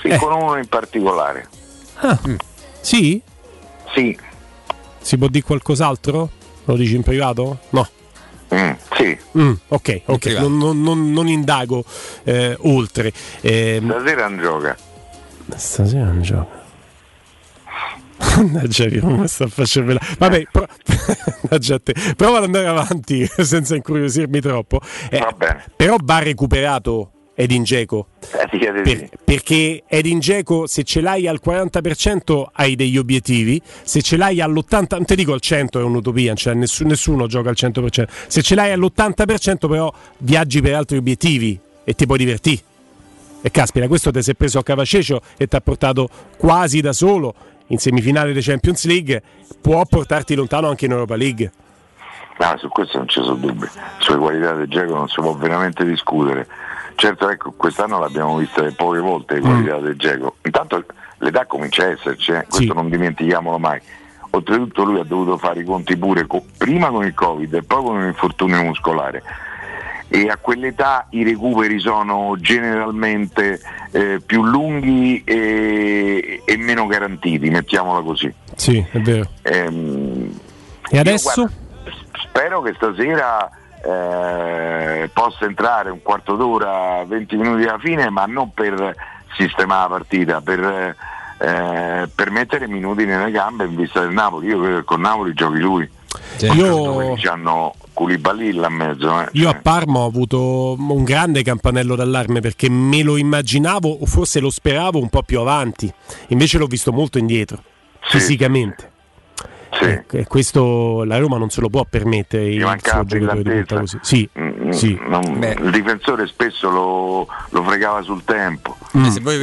Sì, 0.00 0.08
Eh. 0.08 0.18
con 0.18 0.32
uno 0.32 0.56
in 0.58 0.66
particolare. 0.66 1.48
Ah, 2.02 2.18
Sì? 2.80 3.20
Sì, 3.94 4.18
Si 5.00 5.16
può 5.18 5.28
dire 5.28 5.44
qualcos'altro? 5.44 6.30
Lo 6.64 6.76
dici 6.76 6.94
in 6.94 7.02
privato? 7.02 7.58
No. 7.70 7.88
mm, 8.54 8.70
sì. 8.96 9.18
Mm, 9.38 9.52
ok, 9.68 10.00
ok, 10.06 10.26
non, 10.38 10.56
non- 10.58 10.80
non- 10.82 11.12
non 11.12 11.28
indago 11.28 11.84
eh, 12.24 12.56
oltre. 12.60 13.12
Ehm, 13.40 13.88
Stasera 13.90 14.28
non 14.28 14.38
gioca. 14.40 14.76
Stasera 15.56 16.04
non 16.04 16.22
gioca. 16.22 16.60
Mannaggia 18.36 18.86
che 18.86 19.00
come 19.00 19.26
sta 19.26 19.46
facendo 19.48 19.98
Vabbè, 20.18 20.44
pro- 20.50 20.68
prova 22.16 22.38
ad 22.38 22.44
andare 22.44 22.66
avanti 22.68 23.28
senza 23.38 23.74
incuriosirmi 23.74 24.40
troppo. 24.40 24.80
Eh, 25.10 25.26
però 25.76 25.96
va 26.02 26.18
recuperato 26.20 27.10
Edin 27.34 27.62
Dzeko. 27.62 28.06
Eh, 28.32 28.58
Per- 28.82 28.98
sì. 28.98 29.08
perché 29.24 29.82
Edin 29.86 30.18
Dzeko 30.18 30.66
se 30.66 30.82
ce 30.84 31.00
l'hai 31.00 31.26
al 31.26 31.40
40% 31.44 32.44
hai 32.52 32.76
degli 32.76 32.98
obiettivi, 32.98 33.60
se 33.82 34.02
ce 34.02 34.16
l'hai 34.16 34.40
all'80%, 34.40 34.86
non 34.96 35.04
ti 35.04 35.14
dico 35.14 35.32
al 35.32 35.40
100% 35.42 35.80
è 35.80 35.82
un'utopia, 35.82 36.34
cioè 36.34 36.54
nessuno, 36.54 36.90
nessuno 36.90 37.26
gioca 37.26 37.48
al 37.48 37.56
100%, 37.58 38.08
se 38.26 38.42
ce 38.42 38.54
l'hai 38.54 38.72
all'80% 38.72 39.68
però 39.68 39.92
viaggi 40.18 40.60
per 40.60 40.74
altri 40.74 40.98
obiettivi 40.98 41.58
e 41.84 41.94
ti 41.94 42.06
puoi 42.06 42.18
divertire. 42.18 42.60
E 43.40 43.50
caspita, 43.50 43.88
questo 43.88 44.10
ti 44.12 44.22
sei 44.22 44.36
preso 44.36 44.58
a 44.58 44.62
cavacecio 44.62 45.20
e 45.36 45.46
ti 45.48 45.56
ha 45.56 45.60
portato 45.60 46.08
quasi 46.36 46.80
da 46.80 46.92
solo 46.92 47.34
in 47.68 47.78
semifinale 47.78 48.32
di 48.32 48.40
Champions 48.40 48.84
League, 48.84 49.20
può 49.60 49.82
portarti 49.84 50.34
lontano 50.34 50.68
anche 50.68 50.84
in 50.84 50.92
Europa 50.92 51.16
League. 51.16 51.50
No, 52.38 52.54
su 52.58 52.68
questo 52.68 52.98
non 52.98 53.08
ci 53.08 53.20
sono 53.22 53.34
dubbi. 53.34 53.66
Sulle 53.98 54.18
qualità 54.18 54.52
del 54.52 54.68
gioco 54.68 54.94
non 54.94 55.08
si 55.08 55.20
può 55.20 55.34
veramente 55.34 55.84
discutere. 55.84 56.46
Certo, 56.94 57.28
ecco, 57.28 57.52
quest'anno 57.56 57.98
l'abbiamo 57.98 58.36
vista 58.36 58.62
poche 58.76 59.00
volte 59.00 59.40
qualità 59.40 59.78
del 59.78 59.96
Geco. 59.96 60.36
Intanto 60.44 60.84
l'età 61.18 61.46
comincia 61.46 61.84
a 61.84 61.90
esserci, 61.90 62.32
eh, 62.32 62.46
questo 62.48 62.74
non 62.74 62.88
dimentichiamolo 62.88 63.58
mai. 63.58 63.80
Oltretutto 64.30 64.84
lui 64.84 65.00
ha 65.00 65.04
dovuto 65.04 65.36
fare 65.36 65.60
i 65.60 65.64
conti 65.64 65.96
pure 65.96 66.26
co- 66.26 66.44
prima 66.56 66.88
con 66.90 67.04
il 67.04 67.12
Covid 67.14 67.52
e 67.54 67.62
poi 67.62 67.82
con 67.82 67.96
un 67.96 68.06
infortunio 68.06 68.62
muscolare. 68.62 69.22
E 70.08 70.28
a 70.28 70.36
quell'età 70.36 71.06
i 71.10 71.24
recuperi 71.24 71.78
sono 71.80 72.36
generalmente 72.38 73.60
eh, 73.90 74.20
più 74.24 74.44
lunghi 74.44 75.22
e, 75.24 76.42
e 76.44 76.56
meno 76.56 76.86
garantiti, 76.86 77.48
mettiamola 77.50 78.02
così. 78.02 78.32
Sì, 78.54 78.84
è 78.90 78.98
vero. 79.00 79.28
Ehm, 79.42 80.38
E 80.90 80.98
adesso? 80.98 81.48
spero 82.28 82.60
che 82.62 82.74
stasera 82.74 83.50
eh, 83.84 85.10
possa 85.12 85.44
entrare 85.44 85.90
un 85.90 86.02
quarto 86.02 86.36
d'ora, 86.36 87.04
20 87.06 87.36
minuti 87.36 87.64
alla 87.64 87.78
fine, 87.78 88.10
ma 88.10 88.24
non 88.26 88.52
per 88.52 88.94
sistemare 89.36 89.82
la 89.82 89.88
partita, 89.88 90.40
per, 90.40 90.96
eh, 91.38 92.08
per 92.14 92.30
mettere 92.30 92.68
minuti 92.68 93.04
nelle 93.04 93.30
gambe 93.30 93.64
in 93.64 93.74
vista 93.76 94.00
del 94.00 94.12
Napoli. 94.12 94.48
Io 94.48 94.60
credo 94.60 94.76
che 94.78 94.84
con 94.84 95.00
Napoli 95.00 95.32
giochi 95.34 95.58
lui. 95.58 95.88
Io- 96.40 97.16
hanno 97.30 97.74
Koulibaly 97.94 98.52
là 98.52 98.68
in 98.68 98.74
mezzo. 98.74 99.20
eh. 99.20 99.28
Io 99.32 99.48
a 99.48 99.54
Parma 99.54 100.00
ho 100.00 100.06
avuto 100.06 100.76
un 100.78 101.04
grande 101.04 101.42
campanello 101.42 101.94
d'allarme 101.94 102.40
perché 102.40 102.68
me 102.68 103.02
lo 103.02 103.16
immaginavo 103.16 103.88
o 103.88 104.06
forse 104.06 104.40
lo 104.40 104.50
speravo 104.50 104.98
un 104.98 105.08
po' 105.08 105.22
più 105.22 105.40
avanti, 105.40 105.92
invece 106.28 106.58
l'ho 106.58 106.66
visto 106.66 106.92
molto 106.92 107.18
indietro, 107.18 107.62
fisicamente. 108.00 108.91
Ecco, 109.80 110.16
e 110.16 110.26
questo 110.26 111.02
la 111.04 111.18
Roma 111.18 111.38
non 111.38 111.50
se 111.50 111.60
lo 111.60 111.68
può 111.68 111.84
permettere 111.88 112.52
il 112.52 112.60
mancava 112.62 113.04
suo 113.06 113.18
giocatore 113.18 113.42
di 113.42 113.50
punta 113.50 113.78
così. 113.80 113.98
Sì, 114.02 114.28
sì. 114.70 114.98
Non- 115.08 115.56
il 115.62 115.70
difensore 115.70 116.26
spesso 116.26 116.70
lo, 116.70 117.26
lo 117.50 117.62
fregava 117.64 118.02
sul 118.02 118.22
tempo. 118.24 118.76
Eh, 118.92 119.10
se 119.10 119.20
voi. 119.20 119.38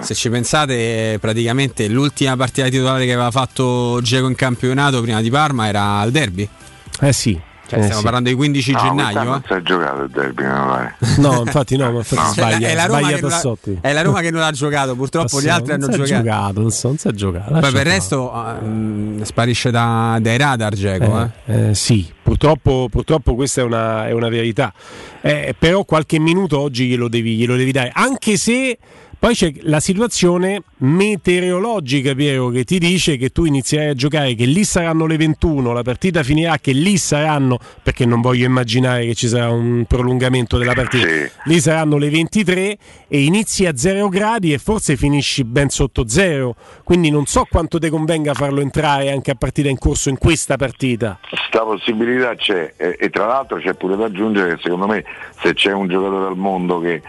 Se 0.00 0.14
ci 0.14 0.30
pensate, 0.30 1.12
eh, 1.14 1.18
praticamente 1.20 1.88
l'ultima 1.88 2.36
partita 2.36 2.68
titolare 2.68 3.04
che 3.04 3.12
aveva 3.12 3.30
fatto 3.30 4.00
Geco 4.02 4.26
in 4.26 4.34
campionato 4.34 5.00
prima 5.02 5.20
di 5.20 5.30
Parma 5.30 5.68
era 5.68 5.98
al 5.98 6.10
derby. 6.10 6.48
Eh 7.00 7.12
sì. 7.12 7.38
Cioè, 7.68 7.78
Eh 7.78 7.82
stiamo 7.82 7.98
sì. 7.98 8.02
parlando 8.04 8.28
di 8.28 8.34
15 8.36 8.72
No, 8.72 8.78
gennaio. 8.80 9.20
eh. 9.20 9.24
non 9.24 9.42
si 9.46 9.52
è 9.52 9.62
giocato 9.62 10.02
il 10.02 10.10
derby. 10.10 10.44
No, 11.18 11.42
infatti 11.44 11.76
no, 11.76 11.90
ma 11.90 11.98
infatti 11.98 12.14
No. 12.22 12.32
sbaglia, 12.32 12.68
È 12.68 12.74
la 12.74 12.86
Roma 12.86 13.08
che 13.08 13.20
non 13.20 13.30
ha- 13.30 13.34
Tassotti. 13.34 13.78
è 13.80 13.92
la 13.92 14.02
Roma 14.02 14.20
che 14.20 14.30
non 14.30 14.42
ha 14.42 14.50
giocato, 14.52 14.94
purtroppo 14.94 15.40
gli 15.40 15.44
Tassotti, 15.44 15.48
altri 15.48 15.72
hanno 15.72 15.86
non 15.86 15.94
si 15.94 16.00
è 16.00 16.04
giocato. 16.04 16.24
giocato. 16.24 16.60
Non 16.60 16.70
so, 16.70 16.88
non 16.88 16.96
si 16.98 17.08
è 17.08 17.10
giocato. 17.12 17.52
Poi 17.52 17.60
per 17.72 17.86
il 17.86 17.92
resto 17.92 18.60
mm, 18.64 19.22
sparisce 19.22 19.70
da- 19.70 20.18
dai 20.20 20.38
radar 20.38 20.74
Geco. 20.74 21.20
Eh. 21.20 21.28
Eh, 21.52 21.68
eh, 21.70 21.74
sì, 21.74 22.08
purtroppo, 22.22 22.88
purtroppo 22.90 23.34
questa 23.34 23.60
è 23.62 23.64
una, 23.64 24.06
è 24.06 24.12
una 24.12 24.28
verità. 24.28 24.72
Eh, 25.20 25.54
però 25.58 25.84
qualche 25.84 26.18
minuto 26.20 26.60
oggi 26.60 26.86
glielo 26.86 27.08
devi, 27.08 27.36
glielo 27.36 27.56
devi 27.56 27.72
dare, 27.72 27.90
anche 27.92 28.36
se 28.36 28.78
poi 29.18 29.34
c'è 29.34 29.52
la 29.62 29.80
situazione 29.80 30.62
meteorologica, 30.78 32.14
Piero, 32.14 32.48
che 32.48 32.64
ti 32.64 32.78
dice 32.78 33.16
che 33.16 33.30
tu 33.30 33.44
inizierai 33.44 33.88
a 33.88 33.94
giocare, 33.94 34.34
che 34.34 34.44
lì 34.44 34.62
saranno 34.62 35.06
le 35.06 35.16
21, 35.16 35.72
la 35.72 35.82
partita 35.82 36.22
finirà, 36.22 36.58
che 36.58 36.72
lì 36.72 36.96
saranno, 36.98 37.58
perché 37.82 38.04
non 38.04 38.20
voglio 38.20 38.44
immaginare 38.44 39.06
che 39.06 39.14
ci 39.14 39.26
sarà 39.26 39.50
un 39.50 39.84
prolungamento 39.86 40.58
della 40.58 40.74
partita, 40.74 41.06
lì 41.44 41.60
saranno 41.60 41.96
le 41.96 42.10
23 42.10 42.78
e 43.08 43.22
inizi 43.22 43.66
a 43.66 43.76
0 43.76 44.08
gradi 44.08 44.52
e 44.52 44.58
forse 44.58 44.96
finisci 44.96 45.44
ben 45.44 45.70
sotto 45.70 46.06
0, 46.06 46.54
quindi 46.84 47.10
non 47.10 47.26
so 47.26 47.46
quanto 47.50 47.78
ti 47.78 47.88
convenga 47.88 48.34
farlo 48.34 48.60
entrare 48.60 49.10
anche 49.10 49.30
a 49.30 49.34
partita 49.34 49.68
in 49.68 49.78
corso 49.78 50.08
in 50.08 50.18
questa 50.18 50.56
partita. 50.56 51.18
Questa 51.28 51.60
possibilità 51.62 52.34
c'è. 52.34 52.74
E, 52.76 52.96
e 53.00 53.10
tra 53.10 53.26
l'altro 53.26 53.58
c'è 53.58 53.74
pure 53.74 53.96
da 53.96 54.04
aggiungere 54.04 54.54
che 54.54 54.60
secondo 54.62 54.86
me 54.86 55.04
se 55.40 55.54
c'è 55.54 55.72
un 55.72 55.88
giocatore 55.88 56.26
al 56.26 56.36
mondo 56.36 56.80
che 56.80 57.02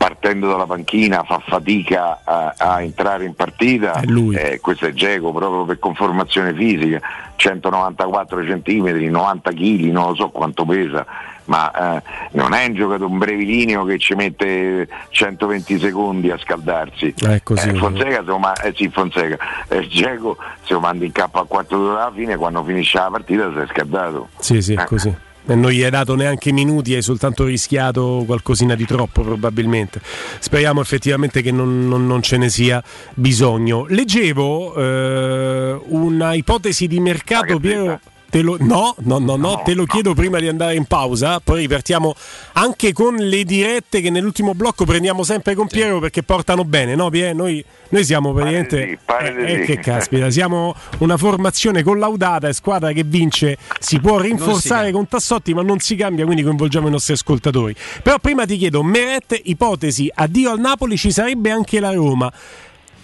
partendo 0.00 0.48
dalla 0.48 0.64
panchina 0.64 1.24
fa 1.24 1.42
fatica 1.46 2.20
a, 2.24 2.54
a 2.56 2.80
entrare 2.80 3.26
in 3.26 3.34
partita, 3.34 4.00
eh, 4.00 4.58
questo 4.58 4.86
è 4.86 4.94
Geco 4.94 5.30
proprio 5.30 5.66
per 5.66 5.78
conformazione 5.78 6.54
fisica, 6.54 7.00
194 7.36 8.42
cm, 8.42 8.86
90 9.10 9.50
kg, 9.52 9.80
non 9.90 10.08
lo 10.08 10.14
so 10.14 10.30
quanto 10.30 10.64
pesa, 10.64 11.04
ma 11.44 11.98
eh, 11.98 12.02
non 12.32 12.54
è 12.54 12.64
un 12.66 12.74
giocatore 12.74 13.10
un 13.10 13.18
brevilineo 13.18 13.84
che 13.84 13.98
ci 13.98 14.14
mette 14.14 14.88
120 15.10 15.78
secondi 15.78 16.30
a 16.30 16.38
scaldarsi. 16.38 17.12
È 17.18 17.42
così. 17.42 17.68
Eh, 17.68 17.74
Fonseca, 17.74 18.20
se 18.20 18.22
lo 18.22 18.38
ma- 18.38 18.54
eh, 18.54 18.72
sì, 18.74 18.88
Fonseca. 18.88 19.36
Eh, 19.68 19.86
Dzeko 19.86 20.38
se 20.62 20.72
lo 20.72 20.80
manda 20.80 21.04
in 21.04 21.12
campo 21.12 21.40
a 21.40 21.44
4 21.46 21.76
d'ora 21.76 22.04
alla 22.04 22.12
fine, 22.14 22.36
quando 22.38 22.64
finisce 22.64 22.96
la 22.96 23.10
partita 23.10 23.52
si 23.52 23.58
è 23.58 23.66
scaldato. 23.66 24.28
Sì, 24.38 24.62
sì, 24.62 24.72
è 24.72 24.80
Eh. 24.80 24.84
così. 24.86 25.14
Non 25.54 25.70
gli 25.70 25.82
hai 25.82 25.90
dato 25.90 26.14
neanche 26.14 26.52
minuti, 26.52 26.94
hai 26.94 27.02
soltanto 27.02 27.44
rischiato 27.44 28.22
qualcosina 28.26 28.74
di 28.74 28.84
troppo 28.84 29.22
probabilmente. 29.22 30.00
Speriamo 30.38 30.80
effettivamente 30.80 31.42
che 31.42 31.50
non, 31.50 31.88
non- 31.88 32.06
non 32.06 32.22
ce 32.22 32.36
ne 32.36 32.48
sia 32.48 32.82
bisogno. 33.14 33.86
Leggevo 33.88 34.74
eh, 34.74 35.80
una 35.88 36.34
ipotesi 36.34 36.86
di 36.86 37.00
mercato, 37.00 37.58
Piero. 37.58 38.00
Te 38.30 38.42
lo, 38.42 38.56
no, 38.60 38.94
no, 39.00 39.18
no, 39.18 39.34
no, 39.34 39.60
te 39.64 39.74
lo 39.74 39.84
chiedo 39.86 40.14
prima 40.14 40.38
di 40.38 40.46
andare 40.46 40.76
in 40.76 40.84
pausa, 40.84 41.40
poi 41.40 41.62
ripartiamo 41.62 42.14
anche 42.52 42.92
con 42.92 43.16
le 43.16 43.42
dirette 43.42 44.00
che 44.00 44.08
nell'ultimo 44.08 44.54
blocco 44.54 44.84
prendiamo 44.84 45.24
sempre 45.24 45.56
con 45.56 45.66
Piero 45.66 45.98
perché 45.98 46.22
portano 46.22 46.64
bene, 46.64 46.94
no 46.94 47.10
Piero? 47.10 47.36
Noi, 47.36 47.64
noi 47.88 48.04
siamo 48.04 48.32
praticamente... 48.32 48.98
pare 49.04 49.34
di 49.34 49.42
eh, 49.42 49.52
eh, 49.52 49.60
sì. 49.60 49.64
che 49.66 49.78
caspita, 49.80 50.30
siamo 50.30 50.76
una 50.98 51.16
formazione 51.16 51.82
collaudata 51.82 52.46
e 52.46 52.52
squadra 52.52 52.92
che 52.92 53.02
vince 53.02 53.58
si 53.80 53.98
può 53.98 54.20
rinforzare 54.20 54.92
con 54.92 55.08
Tassotti 55.08 55.52
ma 55.52 55.62
non 55.62 55.80
si 55.80 55.96
cambia, 55.96 56.24
quindi 56.24 56.44
coinvolgiamo 56.44 56.86
i 56.86 56.90
nostri 56.92 57.14
ascoltatori. 57.14 57.74
Però 58.02 58.20
prima 58.20 58.46
ti 58.46 58.56
chiedo, 58.56 58.84
Meret, 58.84 59.40
ipotesi, 59.42 60.08
addio 60.14 60.52
al 60.52 60.60
Napoli, 60.60 60.96
ci 60.96 61.10
sarebbe 61.10 61.50
anche 61.50 61.80
la 61.80 61.92
Roma. 61.92 62.32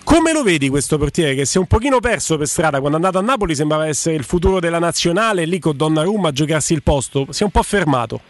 Come 0.06 0.32
lo 0.32 0.44
vedi 0.44 0.68
questo 0.68 0.98
portiere 0.98 1.34
che 1.34 1.44
si 1.44 1.56
è 1.56 1.60
un 1.60 1.66
pochino 1.66 1.98
perso 1.98 2.38
per 2.38 2.46
strada 2.46 2.78
quando 2.78 2.96
è 2.96 3.00
andato 3.04 3.18
a 3.18 3.26
Napoli 3.26 3.56
sembrava 3.56 3.88
essere 3.88 4.14
il 4.14 4.22
futuro 4.22 4.60
della 4.60 4.78
nazionale 4.78 5.44
lì 5.46 5.58
con 5.58 5.76
Donnarumma 5.76 6.28
a 6.28 6.30
giocarsi 6.30 6.74
il 6.74 6.84
posto, 6.84 7.26
si 7.30 7.42
è 7.42 7.44
un 7.44 7.50
po' 7.50 7.64
fermato. 7.64 8.20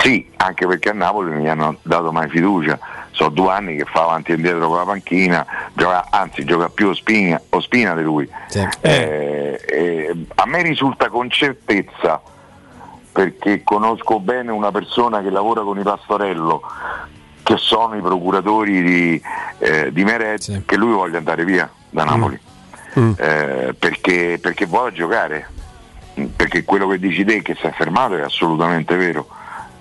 Sì, 0.00 0.28
anche 0.34 0.66
perché 0.66 0.88
a 0.88 0.92
Napoli 0.92 1.30
non 1.30 1.40
gli 1.40 1.46
hanno 1.46 1.78
dato 1.82 2.10
mai 2.10 2.28
fiducia. 2.28 2.80
Sono 3.12 3.30
due 3.30 3.52
anni 3.52 3.76
che 3.76 3.84
fa 3.84 4.02
avanti 4.02 4.32
e 4.32 4.34
indietro 4.34 4.66
con 4.66 4.78
la 4.78 4.84
panchina, 4.84 5.46
gioca- 5.72 6.08
anzi 6.10 6.44
gioca 6.44 6.68
più 6.68 6.88
Ospina, 6.88 7.40
Ospina 7.50 7.94
di 7.94 8.02
lui. 8.02 8.28
Eh, 8.80 9.60
eh, 9.66 10.26
a 10.34 10.46
me 10.46 10.62
risulta 10.62 11.08
con 11.10 11.30
certezza, 11.30 12.20
perché 13.12 13.62
conosco 13.62 14.18
bene 14.18 14.50
una 14.50 14.72
persona 14.72 15.22
che 15.22 15.30
lavora 15.30 15.60
con 15.60 15.78
i 15.78 15.82
Pastorello, 15.84 16.60
che 17.46 17.58
sono 17.58 17.94
i 17.94 18.00
procuratori 18.00 18.82
di, 18.82 19.22
eh, 19.58 19.92
di 19.92 20.02
Meret, 20.02 20.62
che 20.66 20.76
lui 20.76 20.92
voglia 20.92 21.18
andare 21.18 21.44
via 21.44 21.70
da 21.90 22.02
Napoli. 22.02 22.40
Eh, 23.16 23.72
perché, 23.78 24.40
perché 24.42 24.66
vuole 24.66 24.92
giocare. 24.92 25.46
Perché 26.34 26.64
quello 26.64 26.88
che 26.88 26.98
dici 26.98 27.24
te 27.24 27.42
che 27.42 27.54
si 27.54 27.64
è 27.64 27.70
fermato 27.70 28.16
è 28.16 28.22
assolutamente 28.22 28.96
vero. 28.96 29.28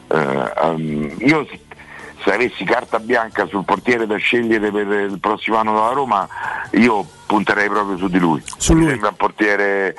Eh, 0.10 0.54
ehm, 0.62 1.16
io 1.18 1.48
se- 2.26 2.34
avessi 2.34 2.64
carta 2.64 3.00
bianca 3.00 3.46
sul 3.46 3.64
portiere 3.64 4.08
da 4.08 4.18
scegliere 4.18 4.72
per 4.72 4.88
il 4.88 5.20
prossimo 5.20 5.58
anno 5.58 5.74
della 5.74 5.92
Roma, 5.92 6.28
io 6.72 7.06
punterei 7.28 7.70
proprio 7.70 7.98
su 7.98 8.08
di 8.08 8.18
lui. 8.18 8.42
Mi 8.80 8.90
sembra 8.90 9.10
un 9.10 9.16
portiere 9.16 9.96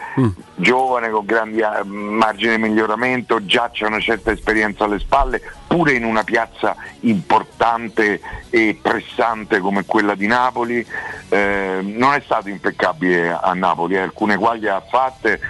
giovane 0.57 1.11
con 1.11 1.25
grandi 1.25 1.61
eh, 1.61 1.85
margini 1.85 2.57
di 2.57 2.63
miglioramento, 2.63 3.45
già 3.45 3.71
c'è 3.73 3.87
una 3.87 4.01
certa 4.01 4.33
esperienza 4.33 4.85
alle 4.85 4.99
spalle, 4.99 5.41
pure 5.67 5.93
in 5.93 6.05
una 6.05 6.25
piazza 6.25 6.75
importante 7.01 8.21
e 8.51 8.79
pressante 8.81 9.61
come 9.61 9.85
quella 9.85 10.15
di 10.15 10.27
Napoli. 10.27 10.85
Eh, 11.29 11.81
non 11.83 12.15
è 12.15 12.21
stato 12.25 12.49
impeccabile 12.49 13.31
a 13.31 13.53
Napoli, 13.55 13.95
eh, 13.95 14.01
alcune 14.01 14.37
guaglie 14.37 14.71
ha 14.71 14.81
fatte, 14.81 15.41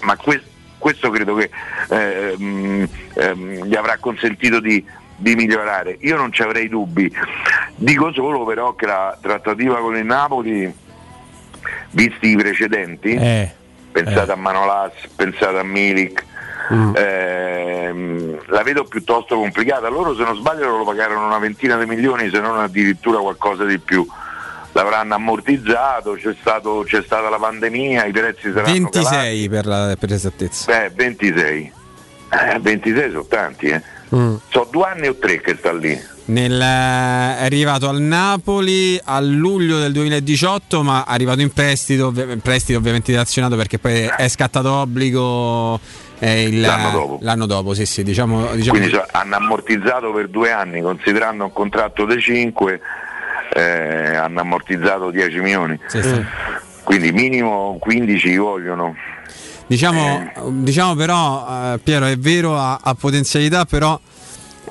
ma 0.00 0.16
que- 0.16 0.42
questo 0.78 1.10
credo 1.10 1.34
che 1.34 1.50
ehm, 1.90 2.88
ehm, 3.14 3.64
gli 3.64 3.76
avrà 3.76 3.98
consentito 3.98 4.60
di, 4.60 4.84
di 5.20 5.34
migliorare. 5.34 5.96
Io 6.00 6.16
non 6.16 6.32
ci 6.32 6.42
avrei 6.42 6.68
dubbi, 6.68 7.12
dico 7.76 8.10
solo 8.12 8.44
però 8.44 8.74
che 8.74 8.86
la 8.86 9.16
trattativa 9.20 9.76
con 9.78 9.94
il 9.96 10.04
Napoli, 10.04 10.72
visti 11.90 12.28
i 12.30 12.36
precedenti, 12.36 13.14
Eh, 13.14 13.50
pensate 13.92 14.32
a 14.32 14.36
Manolas, 14.36 14.92
pensate 15.14 15.58
a 15.58 15.62
Milik, 15.62 16.24
Mm. 16.72 16.92
ehm, 16.96 18.38
la 18.46 18.62
vedo 18.62 18.84
piuttosto 18.84 19.36
complicata. 19.36 19.88
Loro 19.88 20.14
se 20.14 20.22
non 20.22 20.36
sbaglio 20.36 20.76
lo 20.76 20.84
pagarono 20.84 21.26
una 21.26 21.38
ventina 21.38 21.76
di 21.76 21.84
milioni, 21.86 22.30
se 22.30 22.38
non 22.40 22.58
addirittura 22.60 23.18
qualcosa 23.18 23.64
di 23.64 23.78
più. 23.78 24.06
L'avranno 24.72 25.14
ammortizzato, 25.16 26.12
c'è, 26.12 26.32
stato- 26.40 26.84
c'è 26.86 27.02
stata 27.02 27.28
la 27.28 27.38
pandemia, 27.38 28.04
i 28.04 28.12
prezzi 28.12 28.52
saranno 28.52 28.72
26 28.72 29.48
per, 29.48 29.66
la, 29.66 29.96
per 29.98 30.10
l'esattezza. 30.10 30.70
calati. 30.70 30.94
Beh, 30.94 31.04
26. 31.04 31.72
Eh, 32.30 32.58
26 32.60 33.10
sono 33.10 33.24
tanti, 33.28 33.66
eh. 33.66 33.82
Mm. 34.14 34.34
Sono 34.48 34.68
due 34.70 34.84
anni 34.86 35.08
o 35.08 35.14
tre 35.16 35.40
che 35.40 35.56
sta 35.58 35.72
lì. 35.72 35.98
Nel- 36.26 36.60
è 36.60 37.44
arrivato 37.44 37.88
al 37.88 38.00
Napoli 38.00 39.00
a 39.02 39.20
luglio 39.20 39.78
del 39.78 39.92
2018, 39.92 40.82
ma 40.82 41.04
è 41.06 41.12
arrivato 41.12 41.40
in 41.40 41.52
prestito, 41.52 42.06
ovvi- 42.08 42.22
in 42.32 42.40
prestito 42.40 42.78
ovviamente 42.78 43.10
dilazionato 43.12 43.56
perché 43.56 43.78
poi 43.78 44.02
è 44.16 44.28
scattato 44.28 44.70
obbligo 44.72 45.78
eh, 46.20 46.42
il- 46.42 46.60
L'anno 46.60 46.90
dopo. 46.90 47.18
l'anno 47.22 47.46
dopo, 47.46 47.74
sì, 47.74 47.86
sì, 47.86 48.02
diciamo, 48.02 48.48
diciamo 48.54 48.76
Quindi 48.78 48.94
so- 48.94 49.06
hanno 49.10 49.36
ammortizzato 49.36 50.12
per 50.12 50.28
due 50.28 50.52
anni, 50.52 50.82
considerando 50.82 51.44
un 51.44 51.52
contratto 51.52 52.04
di 52.04 52.20
5, 52.20 52.80
hanno 53.54 54.40
ammortizzato 54.40 55.10
10 55.10 55.38
milioni. 55.40 55.78
Quindi 56.84 57.10
minimo 57.12 57.76
15 57.80 58.36
vogliono. 58.36 58.94
Diciamo, 59.70 60.32
diciamo 60.48 60.96
però, 60.96 61.46
eh, 61.74 61.78
Piero, 61.78 62.06
è 62.06 62.18
vero, 62.18 62.58
ha, 62.58 62.80
ha 62.82 62.94
potenzialità, 62.96 63.64
però 63.66 64.00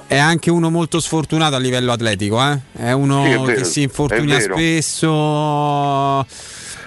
è 0.08 0.18
anche 0.18 0.52
uno 0.52 0.70
molto 0.70 1.00
sfortunato 1.00 1.56
a 1.56 1.58
livello 1.58 1.94
atletico. 1.94 2.38
eh. 2.44 2.60
È 2.74 2.92
uno 2.92 3.24
Sì, 3.24 3.30
è 3.32 3.40
vero, 3.40 3.46
che 3.46 3.64
si 3.64 3.82
infortuna 3.84 4.38
spesso. 4.42 6.26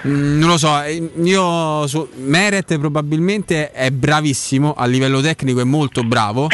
Mm, 0.06 0.38
Non 0.38 0.48
lo 0.50 0.58
so, 0.58 0.82
eh, 0.82 1.10
io 1.22 1.86
su 1.86 2.06
Meret 2.16 2.76
probabilmente 2.76 3.70
è 3.70 3.90
bravissimo 3.90 4.74
a 4.76 4.84
livello 4.84 5.22
tecnico, 5.22 5.60
è 5.60 5.64
molto 5.64 6.02
bravo. 6.02 6.48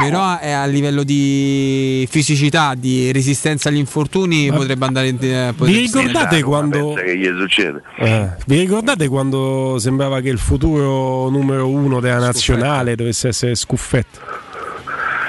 Però 0.00 0.38
è 0.38 0.50
a 0.50 0.64
livello 0.66 1.02
di 1.02 2.06
fisicità, 2.10 2.74
di 2.76 3.12
resistenza 3.12 3.68
agli 3.68 3.76
infortuni, 3.76 4.50
potrebbe 4.50 4.86
andare 4.86 5.08
in. 5.08 5.16
eh, 5.20 5.52
potrebbe- 5.56 5.78
Vi 5.78 5.86
ricordate 5.86 6.42
quando 6.42 6.94
Che 6.94 7.16
gli 7.18 7.26
succede? 7.38 7.82
Eh, 7.98 8.28
vi 8.46 8.58
ricordate 8.60 9.08
quando 9.08 9.76
sembrava 9.78 10.20
che 10.20 10.30
il 10.30 10.38
futuro 10.38 11.28
numero 11.28 11.68
uno 11.68 12.00
della 12.00 12.18
nazionale 12.18 12.94
dovesse 12.96 13.28
essere 13.28 13.54
Scuffetto? 13.54 14.18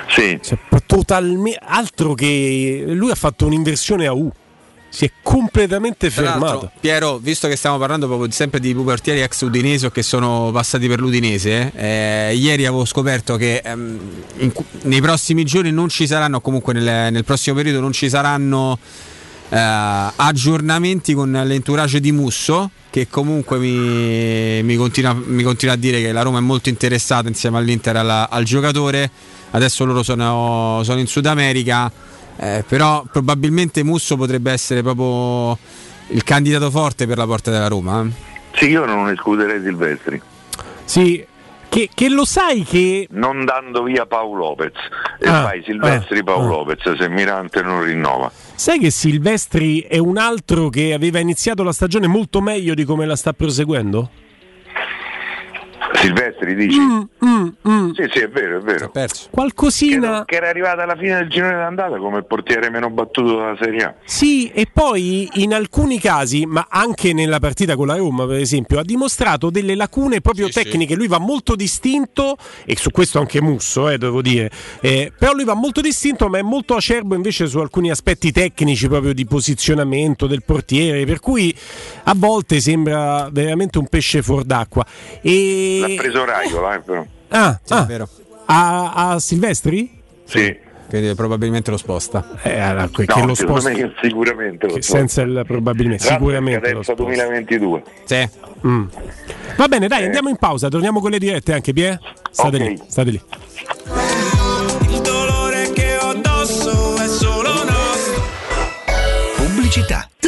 Sì. 0.07 0.37
totalmente 0.85 1.57
altro 1.63 2.13
che 2.13 2.83
lui 2.87 3.11
ha 3.11 3.15
fatto 3.15 3.45
un'inversione 3.45 4.07
a 4.07 4.13
U. 4.13 4.29
Si 4.93 5.05
è 5.05 5.11
completamente 5.23 6.09
fermato. 6.09 6.69
Piero, 6.79 7.17
visto 7.17 7.47
che 7.47 7.55
stiamo 7.55 7.77
parlando 7.77 8.07
proprio 8.07 8.29
sempre 8.29 8.59
di 8.59 8.75
pubertieri 8.75 9.21
ex 9.21 9.39
udinesi 9.41 9.85
o 9.85 9.89
che 9.89 10.03
sono 10.03 10.51
passati 10.51 10.85
per 10.89 10.99
l'Udinese, 10.99 11.71
eh, 11.73 12.35
ieri 12.35 12.65
avevo 12.65 12.83
scoperto 12.83 13.37
che 13.37 13.61
ehm, 13.63 13.99
in 14.39 14.51
nei 14.83 14.99
prossimi 14.99 15.45
giorni 15.45 15.71
non 15.71 15.87
ci 15.87 16.05
saranno, 16.07 16.41
comunque 16.41 16.73
nel, 16.73 17.11
nel 17.11 17.23
prossimo 17.23 17.55
periodo 17.55 17.79
non 17.79 17.93
ci 17.93 18.09
saranno 18.09 18.77
eh, 19.47 19.57
aggiornamenti 19.57 21.13
con 21.13 21.31
l'entourage 21.31 22.01
di 22.01 22.11
Musso, 22.11 22.69
che 22.89 23.07
comunque 23.07 23.59
mi, 23.59 24.61
mi 24.61 24.75
continua, 24.75 25.13
mi 25.13 25.43
continua 25.43 25.75
a 25.75 25.77
dire 25.77 26.01
che 26.01 26.11
la 26.11 26.21
Roma 26.21 26.39
è 26.39 26.41
molto 26.41 26.67
interessata 26.67 27.29
insieme 27.29 27.57
all'Inter 27.57 27.95
alla- 27.95 28.29
al 28.29 28.43
giocatore. 28.43 29.09
Adesso 29.51 29.85
loro 29.85 30.03
sono, 30.03 30.81
sono 30.83 30.99
in 30.99 31.07
Sud 31.07 31.25
America. 31.25 31.91
Eh, 32.43 32.63
però 32.67 33.03
probabilmente 33.11 33.83
Musso 33.83 34.17
potrebbe 34.17 34.51
essere 34.51 34.81
proprio 34.81 35.55
il 36.07 36.23
candidato 36.23 36.71
forte 36.71 37.05
per 37.05 37.17
la 37.17 37.25
porta 37.27 37.51
della 37.51 37.67
Roma. 37.67 38.03
eh. 38.03 38.57
Sì, 38.57 38.65
io 38.69 38.83
non 38.85 39.09
escluderei 39.09 39.61
Silvestri. 39.61 40.19
Sì, 40.83 41.23
che, 41.69 41.89
che 41.93 42.09
lo 42.09 42.25
sai 42.25 42.63
che 42.63 43.07
Non 43.11 43.45
dando 43.45 43.83
via 43.83 44.05
Paolo 44.07 44.39
Lopez. 44.39 44.73
E 45.19 45.29
Ah, 45.29 45.43
fai 45.43 45.61
Silvestri 45.63 46.19
ah, 46.19 46.23
Paolo 46.23 46.45
ah. 46.45 46.57
Lopez 46.57 46.95
se 46.97 47.07
Mirante 47.09 47.61
non 47.61 47.83
rinnova. 47.83 48.31
sai 48.55 48.79
che 48.79 48.89
Silvestri 48.89 49.81
è 49.81 49.99
un 49.99 50.17
altro 50.17 50.69
che 50.69 50.93
aveva 50.93 51.19
iniziato 51.19 51.61
la 51.63 51.71
stagione 51.71 52.07
molto 52.07 52.41
meglio 52.41 52.73
di 52.73 52.83
come 52.85 53.05
la 53.05 53.15
sta 53.15 53.33
proseguendo? 53.33 54.09
Silvestri 56.01 56.55
dici? 56.55 56.79
Mm, 56.79 57.91
Sì, 57.93 58.03
sì, 58.11 58.19
è 58.19 58.29
vero, 58.29 58.57
è 58.57 58.61
vero. 58.61 58.91
Qualcosina 59.29 60.25
Che 60.25 60.35
era 60.35 60.49
arrivata 60.49 60.83
alla 60.83 60.95
fine 60.95 61.15
del 61.17 61.29
girone 61.29 61.53
d'andata 61.53 61.97
come 61.97 62.17
il 62.17 62.25
portiere 62.25 62.69
meno 62.69 62.89
battuto 62.89 63.37
della 63.37 63.55
Serie 63.59 63.83
A. 63.83 63.93
Sì, 64.03 64.49
e 64.49 64.67
poi 64.71 65.29
in 65.33 65.53
alcuni 65.53 65.99
casi, 65.99 66.45
ma 66.45 66.67
anche 66.69 67.13
nella 67.13 67.39
partita 67.39 67.75
con 67.75 67.87
la 67.87 67.95
Roma, 67.95 68.25
per 68.25 68.37
esempio, 68.37 68.79
ha 68.79 68.83
dimostrato 68.83 69.49
delle 69.49 69.75
lacune 69.75 70.21
proprio 70.21 70.49
tecniche. 70.49 70.95
Lui 70.95 71.07
va 71.07 71.19
molto 71.19 71.55
distinto, 71.55 72.37
e 72.65 72.75
su 72.75 72.89
questo 72.91 73.19
anche 73.19 73.41
Musso, 73.41 73.89
eh, 73.89 73.97
devo 73.97 74.21
dire. 74.21 74.49
Eh, 74.79 75.11
però 75.17 75.33
lui 75.33 75.43
va 75.43 75.53
molto 75.53 75.81
distinto, 75.81 76.27
ma 76.27 76.39
è 76.39 76.41
molto 76.41 76.75
acerbo 76.75 77.15
invece 77.15 77.47
su 77.47 77.59
alcuni 77.59 77.91
aspetti 77.91 78.31
tecnici, 78.31 78.87
proprio 78.87 79.13
di 79.13 79.25
posizionamento 79.25 80.27
del 80.27 80.43
portiere. 80.43 81.05
Per 81.05 81.19
cui 81.19 81.55
a 82.03 82.13
volte 82.15 82.59
sembra 82.59 83.29
veramente 83.31 83.77
un 83.77 83.87
pesce 83.87 84.21
fuor 84.21 84.43
d'acqua. 84.43 84.85
E... 85.21 85.90
L'ha 85.95 86.01
preso 86.01 86.25
Raiola, 86.25 86.75
eh, 86.75 86.79
però. 86.79 87.05
Ah, 87.29 87.59
ah, 87.69 87.83
vero. 87.83 88.07
A, 88.45 88.91
a 89.11 89.19
Silvestri? 89.19 89.99
Sì. 90.25 90.69
Quindi 90.89 91.15
probabilmente 91.15 91.71
lo 91.71 91.77
sposta. 91.77 92.37
Eh, 92.43 92.59
allora, 92.59 92.89
que- 92.89 93.05
No, 93.07 93.15
che 93.15 93.25
lo 93.25 93.33
sposta. 93.33 93.69
me 93.69 93.93
sicuramente 94.01 94.67
lo 94.67 94.73
Che 94.73 94.81
sposta. 94.81 94.97
senza 94.97 95.21
il 95.21 95.43
probabilmente, 95.47 96.03
Tra 96.05 96.15
sicuramente 96.15 96.71
lo 96.73 96.83
scadenza 96.83 96.93
2022. 96.95 97.83
Sì. 98.03 98.29
Mm. 98.67 98.83
Va 99.55 99.67
bene, 99.69 99.87
dai, 99.87 100.03
andiamo 100.03 100.27
in 100.27 100.35
pausa, 100.35 100.67
torniamo 100.67 100.99
con 100.99 101.11
le 101.11 101.19
dirette 101.19 101.53
anche, 101.53 101.71
Pie? 101.71 101.97
State 102.29 102.55
Ok. 102.57 102.61
lì, 102.63 102.81
state 102.87 103.09
lì. 103.09 103.21
Il 104.89 105.01
dolore 105.01 105.71
che 105.71 105.95
ho 105.97 106.09
addosso 106.09 106.95
è 106.97 107.07
solo 107.07 107.53
nostro. 107.63 108.21
Pubblicità. 109.37 110.09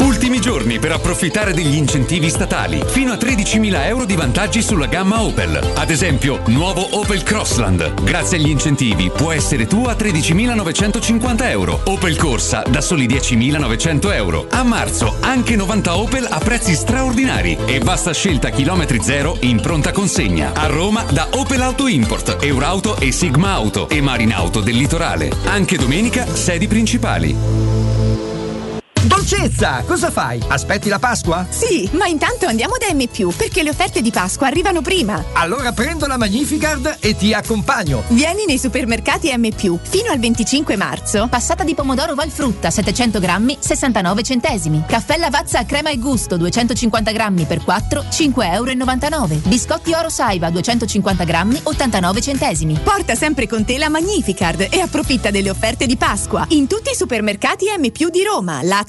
Ultimi 0.00 0.40
giorni 0.40 0.78
per 0.78 0.92
approfittare 0.92 1.52
degli 1.52 1.74
incentivi 1.76 2.30
statali. 2.30 2.82
Fino 2.84 3.12
a 3.12 3.16
13.000 3.16 3.86
euro 3.86 4.04
di 4.04 4.16
vantaggi 4.16 4.60
sulla 4.60 4.86
gamma 4.86 5.22
Opel. 5.22 5.72
Ad 5.76 5.90
esempio, 5.90 6.40
nuovo 6.46 6.98
Opel 6.98 7.22
Crossland. 7.22 8.02
Grazie 8.02 8.38
agli 8.38 8.48
incentivi 8.48 9.10
può 9.10 9.30
essere 9.32 9.66
tuo 9.66 9.88
a 9.88 9.92
13.950 9.92 11.48
euro. 11.48 11.80
Opel 11.84 12.16
Corsa 12.16 12.62
da 12.68 12.80
soli 12.80 13.06
10.900 13.06 14.14
euro. 14.14 14.46
A 14.50 14.62
marzo 14.62 15.16
anche 15.20 15.56
90 15.56 15.96
Opel 15.96 16.26
a 16.28 16.38
prezzi 16.38 16.74
straordinari 16.74 17.56
e 17.66 17.78
vasta 17.78 18.12
scelta 18.12 18.50
chilometri 18.50 19.00
zero 19.02 19.36
in 19.40 19.60
pronta 19.60 19.92
consegna. 19.92 20.52
A 20.54 20.66
Roma 20.66 21.04
da 21.10 21.28
Opel 21.30 21.62
Auto 21.62 21.86
Import, 21.86 22.38
Eurauto 22.40 22.98
e 22.98 23.12
Sigma 23.12 23.52
Auto 23.52 23.88
e 23.88 24.00
Marinauto 24.00 24.60
del 24.60 24.76
Litorale. 24.76 25.30
Anche 25.46 25.76
domenica 25.76 26.26
sedi 26.34 26.66
principali. 26.66 27.79
Dolcezza, 29.02 29.82
cosa 29.86 30.10
fai? 30.10 30.38
Aspetti 30.48 30.90
la 30.90 30.98
Pasqua? 30.98 31.46
Sì, 31.48 31.88
ma 31.92 32.06
intanto 32.06 32.44
andiamo 32.44 32.74
da 32.78 32.92
M, 32.92 33.08
perché 33.34 33.62
le 33.62 33.70
offerte 33.70 34.02
di 34.02 34.10
Pasqua 34.10 34.48
arrivano 34.48 34.82
prima. 34.82 35.24
Allora 35.32 35.72
prendo 35.72 36.06
la 36.06 36.18
Magnificard 36.18 36.98
e 37.00 37.16
ti 37.16 37.32
accompagno. 37.32 38.02
Vieni 38.08 38.44
nei 38.44 38.58
supermercati 38.58 39.34
M, 39.34 39.48
fino 39.54 40.10
al 40.10 40.18
25 40.18 40.76
marzo. 40.76 41.28
Passata 41.30 41.64
di 41.64 41.74
pomodoro 41.74 42.14
Valfrutta 42.14 42.70
700 42.70 43.20
grammi, 43.20 43.56
69 43.58 44.22
centesimi. 44.22 44.84
Caffè 44.86 45.16
Lavazza 45.16 45.60
a 45.60 45.64
crema 45.64 45.88
e 45.88 45.96
gusto 45.96 46.36
250 46.36 47.10
grammi 47.10 47.44
per 47.46 47.64
4, 47.64 48.02
5,99 48.02 49.12
euro. 49.12 49.28
Biscotti 49.46 49.94
Oro 49.94 50.10
Saiba 50.10 50.50
250 50.50 51.24
grammi, 51.24 51.58
89 51.62 52.20
centesimi. 52.20 52.78
Porta 52.82 53.14
sempre 53.14 53.48
con 53.48 53.64
te 53.64 53.78
la 53.78 53.88
Magnificard 53.88 54.66
e 54.68 54.78
approfitta 54.78 55.30
delle 55.30 55.48
offerte 55.48 55.86
di 55.86 55.96
Pasqua 55.96 56.44
in 56.50 56.66
tutti 56.66 56.90
i 56.90 56.94
supermercati 56.94 57.64
M, 57.78 57.90
di 57.90 58.24
Roma, 58.24 58.60
Lazio 58.62 58.88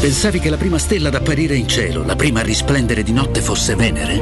Pensavi 0.00 0.38
che 0.38 0.48
la 0.48 0.56
prima 0.56 0.78
stella 0.78 1.08
ad 1.08 1.14
apparire 1.14 1.54
in 1.54 1.68
cielo, 1.68 2.02
la 2.04 2.16
prima 2.16 2.40
a 2.40 2.42
risplendere 2.42 3.02
di 3.02 3.12
notte 3.12 3.42
fosse 3.42 3.74
Venere? 3.74 4.18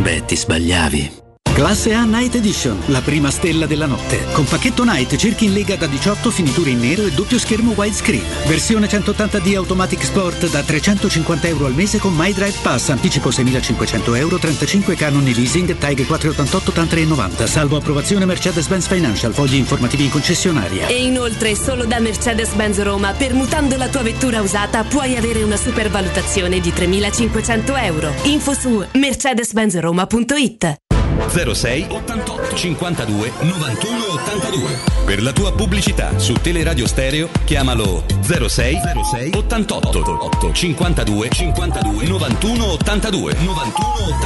Beh, 0.00 0.24
ti 0.24 0.34
sbagliavi. 0.34 1.21
Classe 1.54 1.92
A 1.92 2.04
Night 2.04 2.34
Edition, 2.34 2.80
la 2.86 3.02
prima 3.02 3.30
stella 3.30 3.66
della 3.66 3.84
notte. 3.84 4.24
Con 4.32 4.46
pacchetto 4.46 4.84
Night 4.84 5.16
cerchi 5.16 5.44
in 5.44 5.52
lega 5.52 5.76
da 5.76 5.86
18, 5.86 6.30
finiture 6.30 6.70
in 6.70 6.80
nero 6.80 7.04
e 7.04 7.10
doppio 7.10 7.38
schermo 7.38 7.72
widescreen. 7.76 8.24
Versione 8.46 8.86
180D 8.86 9.56
Automatic 9.56 10.02
Sport 10.02 10.50
da 10.50 10.62
350 10.62 11.48
euro 11.48 11.66
al 11.66 11.74
mese 11.74 11.98
con 11.98 12.14
My 12.14 12.32
Drive 12.32 12.56
Pass, 12.62 12.88
anticipo 12.88 13.28
6.500 13.28 14.16
euro, 14.16 14.38
35 14.38 14.94
canoni 14.96 15.34
leasing, 15.34 15.76
TAG 15.76 16.06
488 16.06 16.70
8390, 16.70 17.46
salvo 17.46 17.76
approvazione 17.76 18.24
Mercedes-Benz 18.24 18.86
Financial, 18.86 19.34
fogli 19.34 19.56
informativi 19.56 20.04
in 20.04 20.10
concessionaria. 20.10 20.86
E 20.86 21.04
inoltre, 21.04 21.54
solo 21.54 21.84
da 21.84 22.00
Mercedes-Benz 22.00 22.80
Roma, 22.80 23.12
permutando 23.12 23.76
la 23.76 23.88
tua 23.88 24.02
vettura 24.02 24.40
usata, 24.40 24.84
puoi 24.84 25.16
avere 25.16 25.42
una 25.42 25.58
supervalutazione 25.58 26.60
di 26.60 26.70
3.500 26.70 27.84
euro. 27.84 28.12
Info 28.22 28.54
su 28.54 28.82
mercedes-benzroma.it 28.92 30.81
06 31.28 31.86
88 31.88 32.54
52 32.54 33.32
91 33.42 34.04
82. 34.12 34.78
Per 35.04 35.22
la 35.22 35.32
tua 35.32 35.52
pubblicità 35.52 36.18
su 36.18 36.34
Teleradio 36.34 36.86
Stereo 36.86 37.28
chiamalo 37.44 38.04
06 38.22 38.78
06 39.10 39.30
88 39.34 40.52
52 40.52 41.28
52 41.30 42.06
91 42.06 42.64
82 42.64 43.34
91 43.34 43.62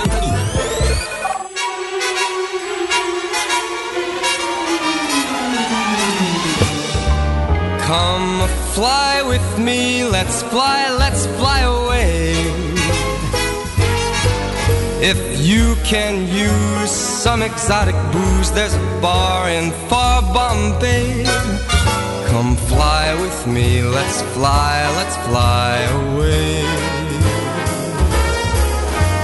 82. 0.00 1.16
Come 7.86 8.48
fly 8.74 9.22
with 9.22 9.58
me, 9.58 10.02
let's 10.02 10.42
fly, 10.42 10.90
let's 10.98 11.26
fly 11.38 11.60
away. 11.60 12.15
If 15.08 15.46
you 15.46 15.76
can 15.84 16.26
use 16.26 16.90
some 16.90 17.40
exotic 17.40 17.94
booze, 18.10 18.50
there's 18.50 18.74
a 18.74 18.98
bar 19.00 19.48
in 19.48 19.70
far 19.88 20.20
Bombay. 20.34 21.22
Come 22.26 22.56
fly 22.56 23.14
with 23.22 23.46
me, 23.46 23.82
let's 23.82 24.22
fly, 24.34 24.74
let's 24.98 25.16
fly 25.28 25.78
away. 26.02 26.64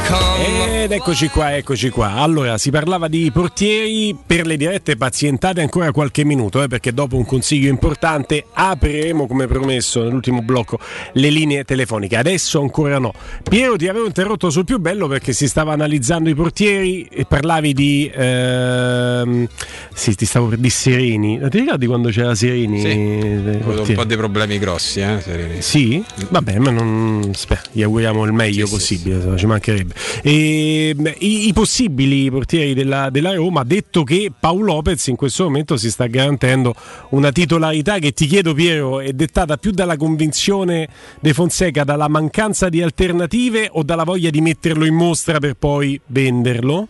Come 0.07 0.32
Ed 0.45 0.91
eccoci 0.91 1.29
qua, 1.29 1.55
eccoci 1.57 1.91
qua. 1.91 2.15
Allora, 2.15 2.59
si 2.59 2.71
parlava 2.71 3.07
di 3.07 3.31
portieri 3.33 4.17
per 4.27 4.45
le 4.45 4.57
dirette 4.57 4.97
pazientate 4.97 5.61
ancora 5.61 5.93
qualche 5.93 6.25
minuto, 6.25 6.61
eh, 6.61 6.67
perché 6.67 6.93
dopo 6.93 7.17
un 7.17 7.25
consiglio 7.25 7.69
importante 7.69 8.47
apriremo, 8.53 9.29
come 9.29 9.47
promesso 9.47 10.03
nell'ultimo 10.03 10.43
blocco, 10.43 10.81
le 11.13 11.31
linee 11.31 11.63
telefoniche. 11.63 12.17
Adesso 12.17 12.61
ancora 12.61 12.99
no. 12.99 13.13
Piero, 13.49 13.77
ti 13.77 13.87
avevo 13.87 14.07
interrotto 14.07 14.51
sul 14.51 14.65
più 14.65 14.81
bello 14.81 15.07
perché 15.07 15.33
si 15.33 15.47
stava 15.47 15.73
analizzando 15.73 16.29
i 16.29 16.35
portieri 16.35 17.05
e 17.05 17.25
parlavi 17.27 17.73
di... 17.73 18.11
Ehm, 18.13 19.47
sì, 19.95 20.17
ti 20.17 20.25
stavo 20.27 20.49
per 20.49 20.59
di 20.59 20.71
Sereni. 20.71 21.39
Ti 21.49 21.59
ricordi 21.61 21.87
quando 21.87 22.09
c'era 22.09 22.35
Sereni? 22.35 22.81
Sì, 22.81 22.89
Eh, 22.89 23.61
un 23.65 23.93
po' 23.95 24.05
di 24.05 24.17
problemi 24.17 24.59
grossi, 24.59 24.99
eh, 24.99 25.21
Serini. 25.23 25.63
Sì? 25.63 26.03
Vabbè, 26.29 26.59
ma 26.59 26.71
non. 26.71 27.31
Aspetta, 27.33 27.69
gli 27.71 27.83
auguriamo 27.85 28.25
il 28.25 28.33
meglio 28.33 28.67
possibile, 28.67 29.37
ci 29.39 29.47
mancherebbe. 29.47 29.95
E, 30.23 30.31
beh, 30.95 31.17
i, 31.19 31.49
i 31.49 31.53
possibili 31.53 32.31
portieri 32.31 32.75
della, 32.75 33.11
della 33.11 33.35
Roma 33.35 33.65
detto 33.65 34.03
che 34.05 34.33
Paolo 34.39 34.75
Lopez 34.75 35.09
in 35.09 35.17
questo 35.17 35.45
momento 35.45 35.77
si 35.77 35.91
sta 35.91 36.07
garantendo 36.07 36.75
una 37.11 37.31
titolarità 37.33 37.99
che 37.99 38.13
ti 38.13 38.27
chiedo, 38.27 38.55
Piero, 38.55 39.01
è 39.01 39.13
dettata 39.13 39.57
più 39.57 39.73
dalla 39.73 39.97
convinzione 39.97 40.89
De 41.21 41.35
Fonseca, 41.35 41.85
dalla 41.85 42.09
mancanza 42.09 42.69
di 42.69 42.81
alternative 42.83 43.69
o 43.73 43.83
dalla 43.83 44.05
voglia 44.05 44.31
di 44.31 44.41
metterlo 44.41 44.85
in 44.85 44.95
mostra 44.95 45.39
per 45.39 45.55
poi 45.55 46.01
venderlo? 46.07 46.89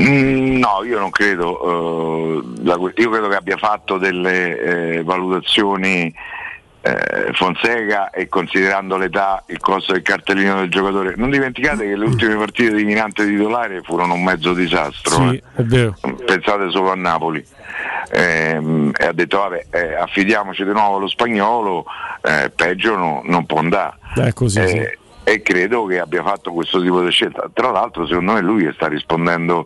Mm, 0.00 0.40
No, 0.58 0.84
io 0.84 0.98
non 0.98 1.10
credo, 1.10 2.42
eh, 2.62 3.02
io 3.02 3.10
credo 3.10 3.28
che 3.28 3.34
abbia 3.36 3.56
fatto 3.56 3.96
delle 3.96 4.58
eh, 4.58 5.02
valutazioni 5.02 6.12
eh, 6.82 7.30
Fonseca 7.34 8.10
e 8.10 8.28
considerando 8.28 8.96
l'età, 8.96 9.42
il 9.46 9.58
costo 9.58 9.92
del 9.92 10.02
cartellino 10.02 10.56
del 10.60 10.70
giocatore. 10.70 11.14
Non 11.16 11.30
dimenticate 11.30 11.86
che 11.86 11.96
le 11.96 12.04
ultime 12.04 12.36
partite 12.36 12.74
di 12.74 12.84
Minante 12.84 13.26
titolare 13.26 13.82
furono 13.82 14.14
un 14.14 14.22
mezzo 14.22 14.52
disastro. 14.54 15.30
Sì, 15.30 15.42
eh. 15.56 15.92
Pensate 16.24 16.70
solo 16.70 16.90
a 16.90 16.94
Napoli. 16.96 17.44
ehm, 18.12 18.92
e 18.98 19.06
ha 19.06 19.12
detto 19.12 19.38
vabbè 19.38 19.66
eh, 19.70 19.94
affidiamoci 19.94 20.64
di 20.64 20.72
nuovo 20.72 20.96
allo 20.96 21.08
spagnolo, 21.08 21.84
eh, 22.22 22.50
peggio 22.54 22.96
no- 22.96 23.22
non 23.24 23.46
può 23.46 23.58
andare. 23.58 23.98
Così, 24.34 24.66
sì. 24.66 24.76
Eh, 24.76 24.98
E 25.22 25.42
credo 25.42 25.84
che 25.84 26.00
abbia 26.00 26.22
fatto 26.24 26.50
questo 26.50 26.80
tipo 26.80 27.02
di 27.02 27.10
scelta. 27.10 27.48
Tra 27.52 27.70
l'altro 27.70 28.06
secondo 28.06 28.32
me 28.32 28.40
lui 28.40 28.68
sta 28.72 28.88
rispondendo 28.88 29.64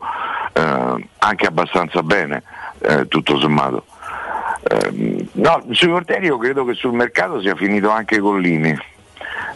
eh, 0.52 1.08
anche 1.18 1.46
abbastanza 1.46 2.02
bene, 2.02 2.42
eh, 2.80 3.06
tutto 3.08 3.38
sommato. 3.38 3.86
Ehm, 4.68 5.23
no, 5.44 5.64
sui 5.70 5.88
portieri 5.88 6.26
io 6.26 6.38
credo 6.38 6.64
che 6.64 6.74
sul 6.74 6.92
mercato 6.92 7.40
sia 7.40 7.54
finito 7.54 7.90
anche 7.90 8.18
Collini. 8.18 8.76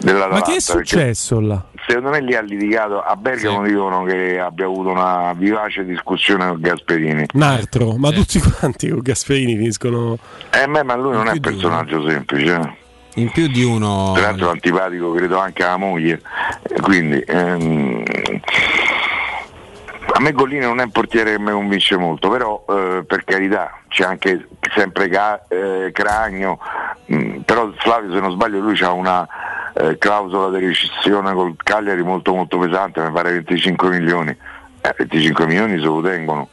Ma 0.00 0.40
che 0.42 0.56
è 0.56 0.60
successo 0.60 1.40
là? 1.40 1.60
Secondo 1.86 2.10
me 2.10 2.20
lì 2.20 2.34
ha 2.34 2.40
litigato, 2.42 3.00
a 3.00 3.16
Bergamo 3.16 3.62
dicono 3.62 4.04
che 4.04 4.38
abbia 4.38 4.66
avuto 4.66 4.90
una 4.90 5.32
vivace 5.34 5.84
discussione 5.84 6.46
con 6.46 6.60
Gasperini. 6.60 7.26
Un 7.32 7.42
altro, 7.42 7.96
ma 7.96 8.10
tutti 8.10 8.38
quanti 8.38 8.88
con 8.90 9.00
Gasperini 9.00 9.56
finiscono. 9.56 10.18
Eh, 10.50 10.66
beh, 10.68 10.82
ma 10.84 10.94
lui 10.94 11.12
non 11.14 11.26
è 11.28 11.32
un 11.32 11.40
personaggio 11.40 12.06
semplice. 12.06 12.54
eh. 12.54 12.86
In 13.20 13.32
più 13.32 13.48
di 13.48 13.64
uno. 13.64 14.12
Tra 14.14 14.22
l'altro 14.26 14.50
antipatico 14.50 15.12
credo 15.12 15.38
anche 15.38 15.64
alla 15.64 15.76
moglie. 15.78 16.20
Quindi 16.82 17.18
ehm, 17.26 18.02
a 20.18 20.20
me 20.20 20.32
Gollini 20.32 20.64
non 20.64 20.80
è 20.80 20.82
un 20.82 20.90
portiere 20.90 21.30
che 21.30 21.38
mi 21.38 21.52
convince 21.52 21.96
molto, 21.96 22.28
però 22.28 22.64
eh, 22.68 23.04
per 23.06 23.22
carità 23.22 23.78
c'è 23.86 24.02
anche 24.02 24.48
sempre 24.74 25.08
Ca- 25.08 25.44
eh, 25.48 25.90
Cragno, 25.92 26.58
mm, 27.12 27.42
però 27.42 27.70
Flavio 27.76 28.12
se 28.12 28.18
non 28.18 28.32
sbaglio 28.32 28.58
lui 28.58 28.76
ha 28.82 28.90
una 28.90 29.24
eh, 29.74 29.96
clausola 29.96 30.58
di 30.58 30.66
rescissione 30.66 31.32
col 31.32 31.54
Cagliari 31.56 32.02
molto 32.02 32.34
molto 32.34 32.58
pesante, 32.58 33.00
mi 33.00 33.12
pare 33.12 33.30
25 33.30 33.90
milioni. 33.90 34.36
Eh, 34.80 34.94
25 34.96 35.46
milioni 35.46 35.78
se 35.78 35.84
lo 35.84 36.02
tengono. 36.02 36.48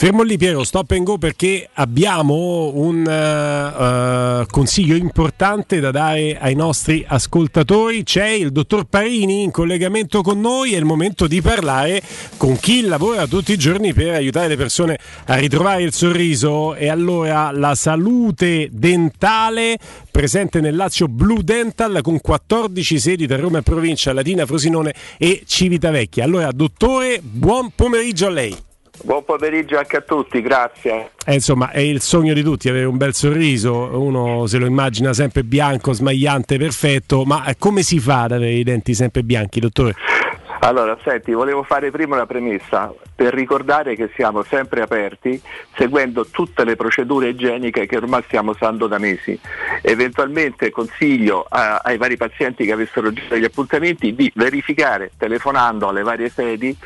Fermo 0.00 0.22
lì 0.22 0.38
Piero, 0.38 0.64
stop 0.64 0.92
and 0.92 1.04
go 1.04 1.18
perché 1.18 1.68
abbiamo 1.74 2.72
un 2.74 3.06
eh, 3.06 4.46
consiglio 4.50 4.96
importante 4.96 5.78
da 5.78 5.90
dare 5.90 6.38
ai 6.38 6.54
nostri 6.54 7.04
ascoltatori. 7.06 8.02
C'è 8.02 8.28
il 8.28 8.50
dottor 8.50 8.84
Parini 8.84 9.42
in 9.42 9.50
collegamento 9.50 10.22
con 10.22 10.40
noi, 10.40 10.72
è 10.72 10.78
il 10.78 10.86
momento 10.86 11.26
di 11.26 11.42
parlare 11.42 12.00
con 12.38 12.56
chi 12.58 12.80
lavora 12.80 13.26
tutti 13.26 13.52
i 13.52 13.58
giorni 13.58 13.92
per 13.92 14.14
aiutare 14.14 14.48
le 14.48 14.56
persone 14.56 14.98
a 15.26 15.34
ritrovare 15.34 15.82
il 15.82 15.92
sorriso. 15.92 16.74
E 16.74 16.88
allora 16.88 17.50
la 17.50 17.74
salute 17.74 18.70
dentale 18.72 19.76
presente 20.10 20.62
nel 20.62 20.76
Lazio 20.76 21.08
Blue 21.08 21.44
Dental 21.44 22.00
con 22.00 22.22
14 22.22 22.98
sedi 22.98 23.26
da 23.26 23.36
Roma 23.36 23.58
e 23.58 23.62
provincia, 23.62 24.14
Latina, 24.14 24.46
Frosinone 24.46 24.94
e 25.18 25.42
Civitavecchia. 25.44 26.24
Allora 26.24 26.50
dottore, 26.52 27.20
buon 27.22 27.72
pomeriggio 27.74 28.26
a 28.26 28.30
lei. 28.30 28.68
Buon 29.02 29.24
pomeriggio 29.24 29.78
anche 29.78 29.96
a 29.96 30.00
tutti, 30.02 30.42
grazie. 30.42 31.12
Eh, 31.24 31.34
insomma, 31.34 31.70
è 31.70 31.80
il 31.80 32.00
sogno 32.00 32.34
di 32.34 32.42
tutti 32.42 32.68
avere 32.68 32.84
un 32.84 32.98
bel 32.98 33.14
sorriso, 33.14 33.88
uno 33.98 34.46
se 34.46 34.58
lo 34.58 34.66
immagina 34.66 35.12
sempre 35.14 35.42
bianco, 35.42 35.92
smagliante, 35.92 36.58
perfetto, 36.58 37.24
ma 37.24 37.46
eh, 37.46 37.56
come 37.58 37.82
si 37.82 37.98
fa 37.98 38.24
ad 38.24 38.32
avere 38.32 38.52
i 38.52 38.62
denti 38.62 38.92
sempre 38.92 39.22
bianchi, 39.22 39.58
dottore? 39.58 39.94
Allora, 40.62 40.98
senti, 41.02 41.32
volevo 41.32 41.62
fare 41.62 41.90
prima 41.90 42.16
una 42.16 42.26
premessa 42.26 42.92
per 43.14 43.32
ricordare 43.32 43.96
che 43.96 44.10
siamo 44.14 44.42
sempre 44.42 44.82
aperti 44.82 45.40
seguendo 45.74 46.26
tutte 46.26 46.64
le 46.64 46.76
procedure 46.76 47.30
igieniche 47.30 47.86
che 47.86 47.96
ormai 47.96 48.22
stiamo 48.26 48.50
usando 48.50 48.86
da 48.86 48.98
mesi. 48.98 49.38
Eventualmente 49.80 50.70
consiglio 50.70 51.46
a- 51.48 51.80
ai 51.82 51.96
vari 51.96 52.18
pazienti 52.18 52.66
che 52.66 52.72
avessero 52.72 53.10
già 53.10 53.22
degli 53.30 53.44
appuntamenti 53.44 54.14
di 54.14 54.30
verificare 54.34 55.12
telefonando 55.16 55.88
alle 55.88 56.02
varie 56.02 56.28
sedi 56.28 56.76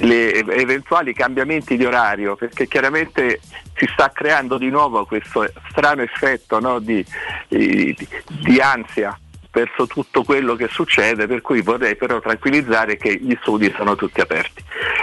le 0.00 0.32
eventuali 0.32 1.12
cambiamenti 1.12 1.76
di 1.76 1.84
orario 1.84 2.36
perché 2.36 2.66
chiaramente 2.66 3.40
si 3.74 3.86
sta 3.92 4.10
creando 4.10 4.56
di 4.56 4.68
nuovo 4.68 5.04
questo 5.04 5.50
strano 5.70 6.02
effetto 6.02 6.58
no, 6.60 6.78
di, 6.78 7.04
di- 7.48 7.96
di 8.26 8.60
ansia 8.60 9.18
verso 9.52 9.86
tutto 9.86 10.22
quello 10.22 10.54
che 10.54 10.68
succede, 10.68 11.26
per 11.26 11.40
cui 11.40 11.60
vorrei 11.60 11.96
però 11.96 12.20
tranquillizzare 12.20 12.96
che 12.96 13.16
gli 13.16 13.36
studi 13.40 13.72
sono 13.76 13.96
tutti 13.96 14.20
aperti. 14.20 14.62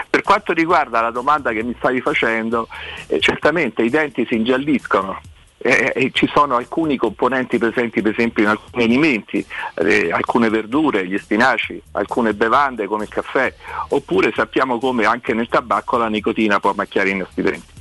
Per 0.10 0.22
quanto 0.22 0.54
riguarda 0.54 1.02
la 1.02 1.12
domanda 1.12 1.52
che 1.52 1.64
mi 1.64 1.76
stavi 1.78 2.02
facendo, 2.02 2.68
eh, 3.08 3.20
certamente 3.20 3.84
i 3.84 3.90
denti 3.90 4.26
si 4.26 4.36
ingialliscono. 4.36 5.20
Eh, 5.68 5.92
e 5.94 6.12
ci 6.14 6.30
sono 6.34 6.56
alcuni 6.56 6.96
componenti 6.96 7.58
presenti 7.58 8.02
per 8.02 8.14
esempio 8.14 8.44
in 8.44 8.50
alcuni 8.50 8.86
alimenti, 8.86 9.46
eh, 9.76 10.12
alcune 10.12 10.50
verdure, 10.50 11.06
gli 11.06 11.18
spinaci, 11.18 11.82
alcune 11.92 12.34
bevande 12.34 12.88
come 12.88 13.04
il 13.04 13.10
caffè, 13.10 13.54
oppure 13.90 14.32
sappiamo 14.34 14.80
come 14.80 15.06
anche 15.06 15.34
nel 15.34 15.50
tabacco 15.50 15.98
la 15.98 16.08
nicotina 16.08 16.62
può 16.62 16.74
macchiare 16.74 17.10
i 17.10 17.18
nostri 17.18 17.44
denti. 17.44 17.74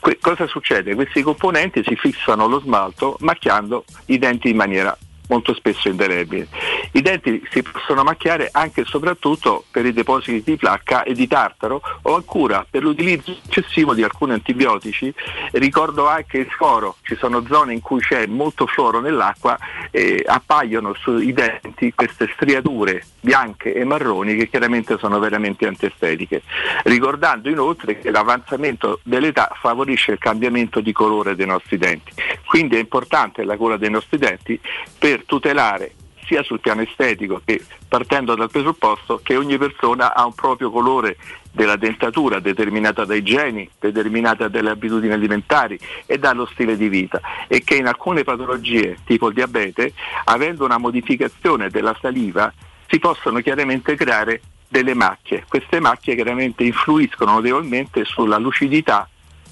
Que- 0.00 0.18
cosa 0.20 0.46
succede? 0.46 0.94
Questi 0.94 1.22
componenti 1.22 1.82
si 1.86 1.96
fissano 1.96 2.44
allo 2.44 2.60
smalto 2.60 3.16
macchiando 3.20 3.84
i 4.06 4.18
denti 4.18 4.48
in 4.48 4.56
maniera 4.56 4.96
molto 5.28 5.54
spesso 5.54 5.88
indelebile. 5.88 6.48
I 6.92 7.02
denti 7.02 7.42
si 7.50 7.62
possono 7.62 8.02
macchiare 8.02 8.48
anche 8.52 8.82
e 8.82 8.84
soprattutto 8.84 9.64
per 9.70 9.86
i 9.86 9.92
depositi 9.92 10.42
di 10.42 10.56
placca 10.56 11.02
e 11.02 11.14
di 11.14 11.26
tartaro 11.26 11.80
o 12.02 12.14
ancora 12.14 12.66
per 12.68 12.82
l'utilizzo 12.82 13.36
eccessivo 13.46 13.94
di 13.94 14.02
alcuni 14.02 14.32
antibiotici. 14.32 15.12
Ricordo 15.52 16.06
anche 16.08 16.38
il 16.38 16.46
fluoro, 16.50 16.96
ci 17.02 17.16
sono 17.16 17.44
zone 17.46 17.72
in 17.72 17.80
cui 17.80 18.00
c'è 18.00 18.26
molto 18.26 18.66
fluoro 18.66 19.00
nell'acqua 19.00 19.58
e 19.90 20.22
appaiono 20.26 20.94
sui 20.94 21.32
denti 21.32 21.92
queste 21.94 22.30
striature 22.34 23.04
bianche 23.20 23.72
e 23.72 23.84
marroni 23.84 24.36
che 24.36 24.48
chiaramente 24.48 24.98
sono 24.98 25.18
veramente 25.18 25.66
antestetiche. 25.66 26.42
Ricordando 26.84 27.48
inoltre 27.48 27.98
che 27.98 28.10
l'avanzamento 28.10 29.00
dell'età 29.02 29.50
favorisce 29.60 30.12
il 30.12 30.18
cambiamento 30.18 30.80
di 30.80 30.92
colore 30.92 31.34
dei 31.34 31.46
nostri 31.46 31.78
denti. 31.78 32.12
Quindi 32.44 32.76
è 32.76 32.80
importante 32.80 33.44
la 33.44 33.56
cura 33.56 33.76
dei 33.76 33.90
nostri 33.90 34.18
denti 34.18 34.60
per 34.98 35.13
tutelare 35.22 35.94
sia 36.26 36.42
sul 36.42 36.60
piano 36.60 36.82
estetico 36.82 37.40
che 37.44 37.62
partendo 37.86 38.34
dal 38.34 38.50
presupposto 38.50 39.20
che 39.22 39.36
ogni 39.36 39.58
persona 39.58 40.14
ha 40.14 40.24
un 40.24 40.34
proprio 40.34 40.70
colore 40.70 41.16
della 41.52 41.76
dentatura 41.76 42.40
determinata 42.40 43.04
dai 43.04 43.22
geni, 43.22 43.68
determinata 43.78 44.48
dalle 44.48 44.70
abitudini 44.70 45.12
alimentari 45.12 45.78
e 46.06 46.18
dallo 46.18 46.46
stile 46.46 46.76
di 46.76 46.88
vita 46.88 47.20
e 47.46 47.62
che 47.62 47.76
in 47.76 47.86
alcune 47.86 48.24
patologie 48.24 48.98
tipo 49.04 49.28
il 49.28 49.34
diabete, 49.34 49.92
avendo 50.24 50.64
una 50.64 50.78
modificazione 50.78 51.70
della 51.70 51.96
saliva, 52.00 52.52
si 52.88 52.98
possono 52.98 53.40
chiaramente 53.40 53.94
creare 53.94 54.40
delle 54.68 54.94
macchie. 54.94 55.44
Queste 55.48 55.78
macchie 55.78 56.14
chiaramente 56.14 56.64
influiscono 56.64 57.34
notevolmente 57.34 58.04
sulla 58.04 58.38
lucidità 58.38 59.08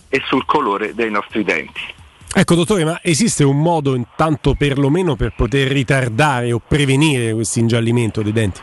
e 0.09 0.21
sul 0.25 0.45
colore 0.45 0.95
dei 0.95 1.11
nostri 1.11 1.45
denti. 1.45 2.01
Ecco 2.35 2.55
dottore, 2.55 2.85
ma 2.85 2.99
esiste 3.03 3.45
un 3.45 3.61
modo 3.61 3.95
intanto 3.95 4.55
perlomeno 4.55 5.17
per 5.17 5.35
poter 5.37 5.69
ritardare 5.69 6.51
o 6.51 6.63
prevenire 6.67 7.35
questo 7.35 7.59
ingiallimento 7.59 8.23
dei 8.23 8.33
denti? 8.33 8.61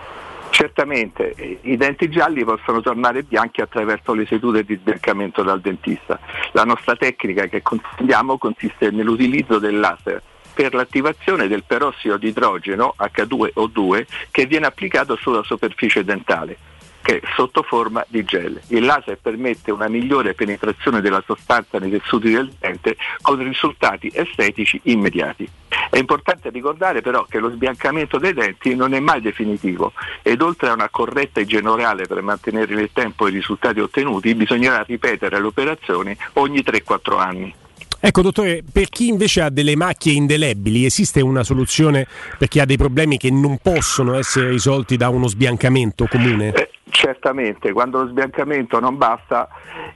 Certamente, 0.50 1.36
i 1.62 1.78
denti 1.78 2.10
gialli 2.10 2.44
possono 2.44 2.82
tornare 2.82 3.22
bianchi 3.22 3.62
attraverso 3.62 4.16
le 4.16 4.26
sedute 4.26 4.64
di 4.64 4.76
sbiancamento 4.76 5.44
dal 5.44 5.62
dentista. 5.62 6.20
La 6.54 6.64
nostra 6.64 6.96
tecnica 6.96 7.46
che 7.46 7.62
consigliamo 7.62 8.40
consiste 8.40 8.90
nell'utilizzo 8.90 9.60
del 9.60 9.80
laser 9.80 10.20
per 10.52 10.74
l'attivazione 10.74 11.48
del 11.48 11.64
perossido 11.64 12.18
di 12.18 12.30
idrogeno 12.30 12.96
H2O2 12.98 14.06
che 14.32 14.48
viene 14.48 14.66
applicato 14.66 15.16
sulla 15.16 15.44
superficie 15.44 16.04
dentale 16.04 16.58
che 17.02 17.20
è 17.20 17.22
sotto 17.36 17.64
forma 17.64 18.06
di 18.08 18.24
gel. 18.24 18.60
Il 18.68 18.86
laser 18.86 19.18
permette 19.22 19.72
una 19.72 19.88
migliore 19.88 20.34
penetrazione 20.34 21.02
della 21.02 21.24
sostanza 21.26 21.80
nei 21.80 21.90
tessuti 21.90 22.32
del 22.32 22.52
dente 22.60 22.98
con 23.22 23.38
risultati 23.38 24.12
estetici 24.14 24.80
immediati. 24.84 25.50
È 25.90 25.98
importante 25.98 26.50
ricordare 26.50 27.02
però 27.02 27.24
che 27.24 27.40
lo 27.40 27.50
sbiancamento 27.50 28.18
dei 28.18 28.34
denti 28.34 28.76
non 28.76 28.94
è 28.94 29.00
mai 29.00 29.22
definitivo 29.22 29.94
ed 30.22 30.42
oltre 30.42 30.70
a 30.70 30.74
una 30.74 30.90
corretta 30.90 31.40
igiene 31.40 31.70
orale 31.70 32.06
per 32.06 32.22
mantenere 32.22 32.74
nel 32.76 32.90
tempo 32.94 33.28
i 33.28 33.32
risultati 33.32 33.80
ottenuti 33.80 34.36
bisognerà 34.36 34.84
ripetere 34.84 35.40
le 35.40 35.46
operazioni 35.46 36.16
ogni 36.34 36.60
3-4 36.60 37.20
anni. 37.20 37.56
Ecco 38.02 38.22
dottore, 38.22 38.64
per 38.72 38.88
chi 38.88 39.10
invece 39.10 39.42
ha 39.42 39.50
delle 39.50 39.76
macchie 39.76 40.14
indelebili 40.14 40.86
esiste 40.86 41.20
una 41.20 41.44
soluzione 41.44 42.08
per 42.38 42.48
chi 42.48 42.62
ha 42.62 42.66
dei 42.66 42.78
problemi 42.78 43.18
che 43.18 43.30
non 43.30 43.58
possono 43.62 44.18
essere 44.18 44.50
risolti 44.50 44.96
da 44.96 45.10
uno 45.10 45.28
sbiancamento 45.28 46.08
comune? 46.10 46.54
Eh, 46.54 46.70
certamente, 47.00 47.72
quando 47.72 48.02
lo 48.02 48.10
sbiancamento 48.10 48.78
non 48.82 48.98
basta, 48.98 49.48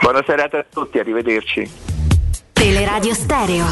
Buona 0.00 0.22
serata 0.24 0.58
a 0.58 0.66
tutti, 0.68 0.98
arrivederci. 0.98 1.68
Teleradio 2.52 3.12
Stereo 3.12 3.64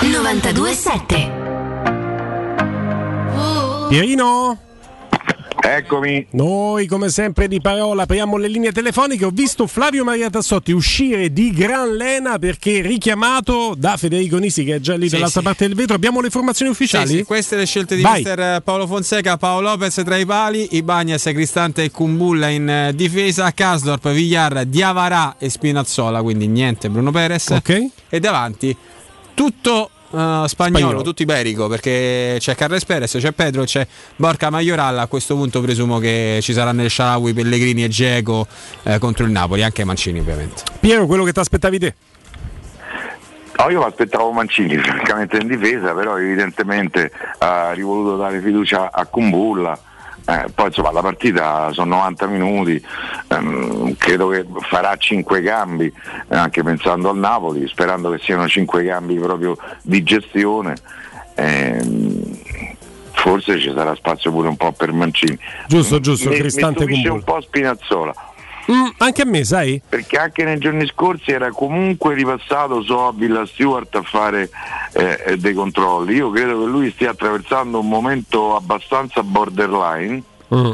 927 0.00 1.48
Pierino? 3.88 4.67
Eccomi. 5.60 6.26
Noi 6.30 6.86
come 6.86 7.08
sempre 7.10 7.48
di 7.48 7.60
parola 7.60 8.04
apriamo 8.04 8.36
le 8.36 8.48
linee 8.48 8.72
telefoniche. 8.72 9.24
Ho 9.24 9.30
visto 9.30 9.66
Flavio 9.66 10.04
Maria 10.04 10.30
Tassotti 10.30 10.72
uscire 10.72 11.32
di 11.32 11.50
gran 11.50 11.94
lena 11.94 12.38
perché 12.38 12.80
richiamato 12.80 13.74
da 13.76 13.96
Federico 13.96 14.38
Nisi 14.38 14.64
che 14.64 14.76
è 14.76 14.80
già 14.80 14.94
lì 14.96 15.08
Sì, 15.08 15.16
dall'altra 15.16 15.40
sì. 15.40 15.46
parte 15.46 15.66
del 15.66 15.76
vetro. 15.76 15.94
Abbiamo 15.94 16.20
le 16.20 16.30
formazioni 16.30 16.70
ufficiali? 16.70 17.08
Sì, 17.08 17.16
sì, 17.18 17.22
queste 17.24 17.56
le 17.56 17.66
scelte 17.66 17.96
di 17.96 18.02
Vai. 18.02 18.22
mister 18.22 18.62
Paolo 18.62 18.86
Fonseca, 18.86 19.36
Paolo 19.36 19.70
Lopez 19.70 20.00
tra 20.04 20.16
i 20.16 20.24
pali, 20.24 20.68
Ibagnez, 20.76 21.22
Cristante 21.24 21.82
e 21.84 21.90
Kumbulla 21.90 22.48
in 22.48 22.68
eh, 22.68 22.92
difesa, 22.94 23.52
Kasdorp, 23.52 24.10
Villar, 24.12 24.64
Diavarà 24.64 25.36
e 25.38 25.50
Spinazzola, 25.50 26.22
quindi 26.22 26.46
niente 26.46 26.88
Bruno 26.88 27.10
Perez. 27.10 27.48
Ok. 27.48 27.86
E 28.08 28.20
davanti 28.20 28.74
tutto 29.34 29.90
eh, 30.10 30.44
spagnolo, 30.46 30.46
Spagnolo. 30.46 31.02
tutto 31.02 31.22
iberico, 31.22 31.68
perché 31.68 32.36
c'è 32.38 32.54
Carles 32.54 32.84
Perez, 32.84 33.16
c'è 33.18 33.32
Pedro, 33.32 33.64
c'è 33.64 33.86
Borca 34.16 34.50
Majoral. 34.50 34.98
A 34.98 35.06
questo 35.06 35.34
punto 35.34 35.60
presumo 35.60 35.98
che 35.98 36.38
ci 36.42 36.52
saranno 36.52 36.82
il 36.82 36.90
Sharawi, 36.90 37.32
Pellegrini 37.32 37.84
e 37.84 37.88
Geco 37.88 38.46
eh, 38.84 38.98
contro 38.98 39.24
il 39.24 39.30
Napoli, 39.30 39.62
anche 39.62 39.84
Mancini 39.84 40.20
ovviamente. 40.20 40.62
Piero, 40.80 41.06
quello 41.06 41.24
che 41.24 41.32
ti 41.32 41.40
aspettavi 41.40 41.78
te? 41.78 41.94
No, 43.58 43.70
io 43.70 43.80
mi 43.80 43.86
aspettavo 43.86 44.30
Mancini 44.30 44.76
francamente 44.78 45.38
in 45.38 45.48
difesa, 45.48 45.92
però 45.92 46.16
evidentemente 46.16 47.10
ha 47.38 47.72
rivoluto 47.72 48.16
dare 48.16 48.40
fiducia 48.40 48.90
a 48.92 49.04
Kumbulla. 49.06 49.76
Eh, 50.28 50.44
poi 50.54 50.66
insomma 50.66 50.92
la 50.92 51.00
partita 51.00 51.72
sono 51.72 51.94
90 51.94 52.26
minuti, 52.26 52.84
ehm, 53.28 53.96
credo 53.96 54.28
che 54.28 54.44
farà 54.60 54.94
5 54.94 55.40
cambi, 55.40 55.86
eh, 55.86 56.36
anche 56.36 56.62
pensando 56.62 57.08
al 57.08 57.16
Napoli, 57.16 57.66
sperando 57.66 58.10
che 58.10 58.18
siano 58.18 58.46
5 58.46 58.84
cambi 58.84 59.14
proprio 59.14 59.56
di 59.80 60.02
gestione. 60.02 60.74
Ehm, 61.34 62.36
forse 63.12 63.58
ci 63.58 63.72
sarà 63.74 63.94
spazio 63.94 64.30
pure 64.30 64.48
un 64.48 64.56
po' 64.58 64.72
per 64.72 64.92
Mancini. 64.92 65.38
Giusto, 65.66 65.98
giusto, 65.98 66.28
Mi- 66.28 66.34
mi 66.34 66.40
Cristante 66.40 66.86
Kumbulla. 66.86 67.12
un 67.14 67.24
po' 67.24 67.40
Spinazzola. 67.40 68.14
Mm, 68.70 68.88
anche 68.98 69.22
a 69.22 69.24
me, 69.24 69.44
sai? 69.44 69.80
Perché 69.88 70.18
anche 70.18 70.44
nei 70.44 70.58
giorni 70.58 70.86
scorsi 70.86 71.30
era 71.30 71.50
comunque 71.50 72.14
ripassato 72.14 72.82
so 72.82 73.06
a 73.06 73.12
Villa 73.14 73.46
Stewart 73.46 73.94
a 73.94 74.02
fare 74.02 74.50
eh, 74.92 75.22
eh, 75.24 75.36
dei 75.38 75.54
controlli. 75.54 76.16
Io 76.16 76.30
credo 76.30 76.60
che 76.60 76.66
lui 76.66 76.90
stia 76.90 77.10
attraversando 77.10 77.80
un 77.80 77.88
momento 77.88 78.54
abbastanza 78.56 79.22
borderline. 79.22 80.22
Mm. 80.54 80.70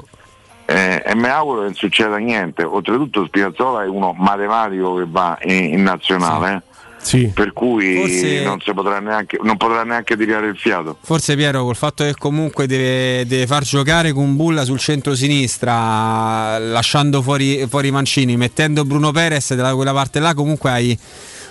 eh, 0.66 1.02
e 1.04 1.14
mi 1.16 1.26
auguro 1.26 1.60
che 1.60 1.66
non 1.66 1.74
succeda 1.74 2.16
niente. 2.16 2.64
Oltretutto 2.64 3.24
Spinazzola 3.26 3.84
è 3.84 3.88
uno 3.88 4.12
matematico 4.16 4.96
che 4.96 5.06
va 5.06 5.38
in, 5.42 5.74
in 5.74 5.82
nazionale, 5.82 6.52
eh. 6.54 6.62
Sì. 7.04 7.30
per 7.34 7.52
cui 7.52 7.96
Forse- 7.96 8.42
non, 8.42 8.60
si 8.60 8.72
potrà 8.72 8.98
neanche, 8.98 9.38
non 9.42 9.58
potrà 9.58 9.84
neanche 9.84 10.16
tirare 10.16 10.46
il 10.48 10.56
fiato. 10.56 10.96
Forse 11.02 11.36
Piero, 11.36 11.62
col 11.62 11.76
fatto 11.76 12.02
che 12.02 12.14
comunque 12.18 12.66
deve, 12.66 13.26
deve 13.26 13.46
far 13.46 13.62
giocare 13.62 14.12
con 14.12 14.34
Bulla 14.36 14.64
sul 14.64 14.78
centro-sinistra, 14.78 16.58
lasciando 16.58 17.20
fuori, 17.20 17.66
fuori 17.68 17.90
Mancini, 17.90 18.36
mettendo 18.38 18.84
Bruno 18.84 19.12
Perez 19.12 19.54
da 19.54 19.74
quella 19.74 19.92
parte 19.92 20.18
là, 20.18 20.32
comunque 20.32 20.70
hai 20.70 20.98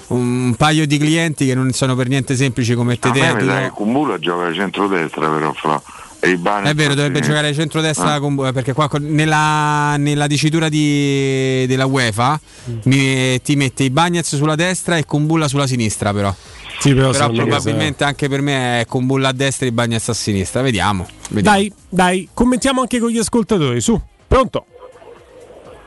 un 0.08 0.56
paio 0.58 0.86
di 0.86 0.98
clienti 0.98 1.46
che 1.46 1.56
non 1.56 1.72
sono 1.72 1.96
per 1.96 2.08
niente 2.08 2.36
semplici 2.36 2.74
come 2.74 2.98
te. 2.98 3.10
A 3.10 3.14
me 3.14 3.34
mi 3.36 3.48
sa 3.48 3.62
che 3.62 3.70
Kumbula 3.70 4.18
gioca 4.20 4.52
centrodestra 4.54 5.30
però 5.30 5.54
Fra. 5.54 5.82
E 6.26 6.30
Ibanez 6.30 6.72
È 6.72 6.74
vero, 6.74 6.94
dovrebbe 6.94 7.20
giocare 7.20 7.54
centrodestra 7.54 8.14
Ah. 8.14 8.20
con 8.22 8.50
perché 8.54 8.72
qua 8.72 8.88
nella, 9.00 9.98
nella 9.98 10.26
dicitura 10.26 10.70
di- 10.70 11.66
della 11.68 11.86
UEFA 11.86 12.40
mi- 12.84 13.42
ti 13.42 13.58
mette 13.58 13.84
i 13.84 13.90
Bagnets 13.90 14.38
sulla 14.38 14.56
destra 14.56 14.96
e 14.96 15.04
Kumbulla 15.04 15.50
sulla 15.50 15.68
sinistra 15.68 16.14
però. 16.14 16.34
Sì, 16.80 16.94
però, 16.94 17.12
Però 17.12 17.30
probabilmente 17.32 18.06
anche 18.06 18.30
per 18.30 18.40
me 18.42 18.80
è 18.82 18.86
Kumbulla 18.86 19.30
a 19.30 19.32
destra 19.34 19.66
e 19.68 19.74
Bagnets 19.74 20.08
a 20.10 20.14
sinistra. 20.14 20.62
Vediamo. 20.62 21.06
vediamo. 21.30 21.58
Dai, 21.58 21.74
dai, 21.90 22.30
commentiamo 22.34 22.80
anche 22.80 23.00
con 23.00 23.10
gli 23.10 23.18
ascoltatori, 23.18 23.82
su. 23.82 24.00
Pronto? 24.26 24.66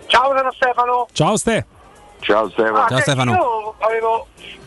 Ciao 0.07 0.37
sono 0.37 0.53
Stefano. 0.55 1.07
Ciao 1.13 1.37
Ste. 1.39 1.65
Ciao 2.21 2.49
Stefano. 2.51 2.79
Ah, 2.85 3.01
senti, 3.01 3.31
Io 3.33 3.75
avevo... 3.79 4.27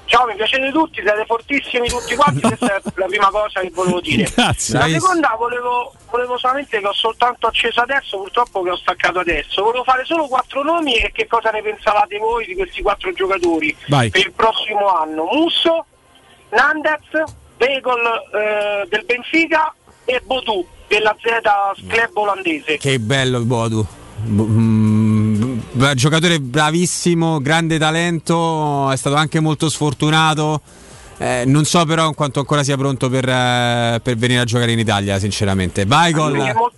Ciao, 0.09 0.25
mi 0.25 0.33
piacete 0.33 0.71
tutti, 0.71 1.01
siete 1.03 1.23
fortissimi 1.27 1.87
tutti 1.87 2.15
quanti, 2.15 2.41
questa 2.41 2.77
è 2.77 2.81
la 2.95 3.05
prima 3.05 3.29
cosa 3.29 3.59
che 3.59 3.69
volevo 3.71 4.01
dire. 4.01 4.27
Grazie. 4.33 4.79
La 4.79 4.87
seconda 4.87 5.35
volevo, 5.37 5.93
volevo 6.09 6.35
solamente 6.39 6.79
che 6.79 6.87
ho 6.87 6.93
soltanto 6.93 7.45
acceso 7.45 7.79
adesso, 7.81 8.17
purtroppo 8.17 8.63
che 8.63 8.71
ho 8.71 8.75
staccato 8.75 9.19
adesso. 9.19 9.61
Volevo 9.61 9.83
fare 9.83 10.03
solo 10.05 10.25
quattro 10.25 10.63
nomi 10.63 10.95
e 10.95 11.11
che 11.11 11.27
cosa 11.27 11.51
ne 11.51 11.61
pensavate 11.61 12.17
voi 12.17 12.47
di 12.47 12.55
questi 12.55 12.81
quattro 12.81 13.13
giocatori 13.13 13.77
Vai. 13.87 14.09
per 14.09 14.25
il 14.25 14.31
prossimo 14.31 14.87
anno. 14.87 15.25
Musso, 15.31 15.85
Nandez, 16.49 17.35
Begol 17.57 18.01
eh, 18.33 18.87
del 18.89 19.05
Benfica 19.05 19.71
e 20.05 20.21
Bodù 20.25 20.65
della 20.87 21.15
Z 21.21 21.83
club 21.87 22.17
olandese. 22.17 22.77
Che 22.77 22.97
bello 22.97 23.37
il 23.37 23.45
Bodu. 23.45 23.85
B- 24.21 24.41
mm, 24.41 25.18
giocatore 25.95 26.39
bravissimo, 26.39 27.39
grande 27.41 27.77
talento, 27.77 28.89
è 28.91 28.95
stato 28.95 29.15
anche 29.15 29.39
molto 29.39 29.69
sfortunato. 29.69 30.61
Eh, 31.17 31.43
non 31.45 31.65
so 31.65 31.83
però 31.85 32.07
in 32.07 32.13
quanto 32.13 32.39
ancora 32.39 32.63
sia 32.63 32.77
pronto 32.77 33.09
per, 33.09 33.27
eh, 33.27 33.99
per 34.01 34.15
venire 34.15 34.39
a 34.39 34.45
giocare 34.45 34.71
in 34.71 34.79
Italia, 34.79 35.19
sinceramente. 35.19 35.85
Vai 35.85 36.11
È, 36.11 36.13
gol. 36.13 36.33
mol- 36.37 36.71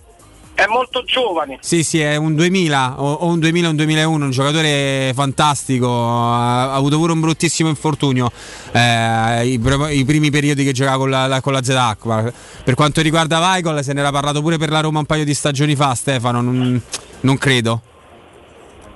è 0.54 0.66
molto 0.66 1.02
giovane. 1.04 1.58
Sì, 1.60 1.82
sì, 1.84 2.00
è 2.00 2.16
un 2.16 2.34
2000 2.34 3.00
o, 3.00 3.12
o 3.12 3.26
un 3.26 3.38
2000 3.38 3.66
o 3.68 3.70
un 3.70 3.76
2001, 3.76 4.24
un 4.24 4.30
giocatore 4.30 5.12
fantastico, 5.14 5.88
ha, 5.88 6.72
ha 6.72 6.74
avuto 6.74 6.98
pure 6.98 7.12
un 7.12 7.20
bruttissimo 7.20 7.68
infortunio 7.68 8.30
eh, 8.72 9.46
i, 9.46 9.60
i 9.92 10.04
primi 10.04 10.30
periodi 10.30 10.62
che 10.64 10.72
giocava 10.72 10.98
con 10.98 11.10
la, 11.10 11.26
la- 11.26 11.40
con 11.40 11.52
la 11.52 11.62
ZH. 11.62 12.32
Per 12.64 12.74
quanto 12.74 13.00
riguarda 13.00 13.38
Weigl, 13.38 13.80
se 13.82 13.92
ne 13.92 14.00
era 14.00 14.10
parlato 14.10 14.40
pure 14.42 14.58
per 14.58 14.70
la 14.70 14.80
Roma 14.80 14.98
un 14.98 15.06
paio 15.06 15.24
di 15.24 15.34
stagioni 15.34 15.74
fa, 15.76 15.94
Stefano, 15.94 16.40
non, 16.42 16.80
non 17.20 17.38
credo. 17.38 17.80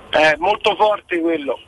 È 0.09 0.35
molto 0.37 0.75
forte 0.75 1.19
quello. 1.19 1.59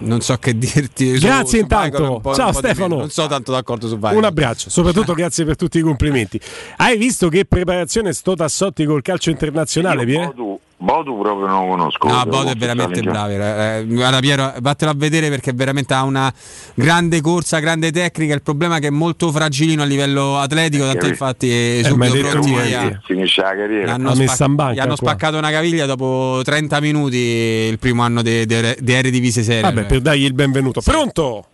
Non 0.00 0.20
so 0.20 0.36
che 0.38 0.56
dirti. 0.56 1.18
Grazie 1.18 1.58
su 1.58 1.62
intanto. 1.64 2.22
Ciao 2.34 2.52
Stefano. 2.52 2.96
Non 2.96 3.10
sono 3.10 3.28
tanto 3.28 3.52
d'accordo 3.52 3.86
su 3.86 3.96
Weigl. 3.96 4.16
Un 4.16 4.24
abbraccio, 4.24 4.70
soprattutto 4.70 5.12
grazie 5.12 5.44
per 5.44 5.56
tutti 5.56 5.78
i 5.78 5.82
complimenti. 5.82 6.40
Hai 6.76 6.96
visto 6.96 7.28
che 7.28 7.44
preparazione 7.44 8.12
sto 8.12 8.34
Tassotti 8.34 8.84
col 8.84 9.02
calcio 9.02 9.30
internazionale, 9.30 10.02
Io 10.02 10.06
Pier? 10.06 10.58
Bodu, 10.82 11.10
Bodu 11.12 11.20
proprio 11.20 11.46
non 11.46 11.60
lo 11.66 11.70
conosco. 11.76 12.08
No, 12.08 12.24
Bodo 12.24 12.50
è 12.50 12.54
veramente 12.54 13.02
bravo. 13.02 13.30
eh, 13.32 13.84
guarda 13.86 14.18
Piero, 14.20 14.52
vattelo 14.60 14.90
a 14.90 14.94
vedere 14.96 15.28
perché 15.28 15.52
veramente 15.52 15.92
ha 15.92 16.04
una 16.04 16.32
grande 16.74 17.20
corsa, 17.20 17.58
grande 17.58 17.92
tecnica. 17.92 18.32
Il 18.34 18.40
problema 18.42 18.76
è 18.76 18.80
che 18.80 18.86
è 18.86 18.90
molto 18.90 19.30
fragilino 19.30 19.82
a 19.82 19.84
livello 19.84 20.38
atletico, 20.38 20.84
tanto 20.84 20.98
capito. 21.00 21.12
infatti 21.12 21.50
è 21.50 21.78
Eh, 21.80 21.84
subito 21.84 22.12
detto 22.14 22.28
pronti 22.30 22.50
via. 22.52 22.88
eh, 22.88 22.98
Finisce 23.04 23.42
la 23.42 23.54
carriera. 23.54 23.92
Hanno 23.92 24.14
spac- 24.14 24.40
in 24.40 24.54
banca 24.54 24.72
gli 24.72 24.78
hanno 24.78 24.96
qua. 24.96 25.08
spaccato 25.08 25.36
una 25.36 25.50
caviglia 25.50 25.84
dopo 25.86 26.40
30 26.44 26.80
minuti 26.80 27.16
il 27.18 27.78
primo 27.78 28.02
anno 28.02 28.22
di 28.22 28.46
de, 28.46 28.76
de 28.80 28.96
Eredivisie 28.98 29.42
Serie. 29.42 29.60
Vabbè, 29.62 29.84
per 29.84 30.00
dargli 30.00 30.24
il 30.24 30.32
benvenuto. 30.34 30.80
Pronto? 30.80 31.44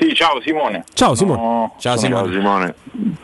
Sì, 0.00 0.14
ciao 0.14 0.40
Simone. 0.40 0.84
Ciao 0.94 1.14
Simone. 1.14 1.38
Sono- 1.38 1.74
Ciao 1.78 1.96
Simone. 1.98 2.32
Simone. 2.32 2.74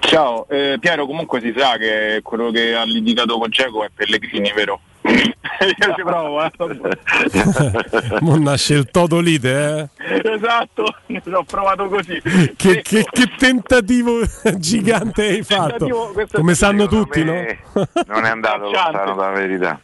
Ciao, 0.00 0.46
eh, 0.48 0.76
Piero 0.78 1.06
comunque 1.06 1.40
si 1.40 1.54
sa 1.56 1.76
che 1.78 2.20
quello 2.22 2.50
che 2.50 2.74
ha 2.74 2.82
litigato 2.84 3.38
con 3.38 3.48
Geco 3.48 3.82
è 3.84 3.88
Pellegrini, 3.94 4.52
vero? 4.54 4.80
Io 5.06 5.94
ci 5.94 6.02
provo, 6.02 6.42
eh. 6.44 6.50
Mo 8.20 8.36
nasce 8.38 8.74
il 8.74 8.90
Totolite, 8.90 9.88
esatto, 10.22 10.84
l'ho 11.06 11.44
provato 11.44 11.86
così. 11.88 12.20
eh? 12.22 12.52
Che, 12.56 12.82
che- 12.82 13.06
che 13.10 13.32
tentativo 13.38 14.20
gigante 14.58 15.28
hai 15.28 15.42
fatto. 15.42 16.12
Come 16.32 16.54
sanno 16.54 16.86
tutti, 16.88 17.24
no? 17.24 17.32
Non 18.06 18.24
è 18.24 18.28
andato 18.28 18.64
lontano 18.70 19.14
dalla 19.14 19.30
verità. 19.32 19.80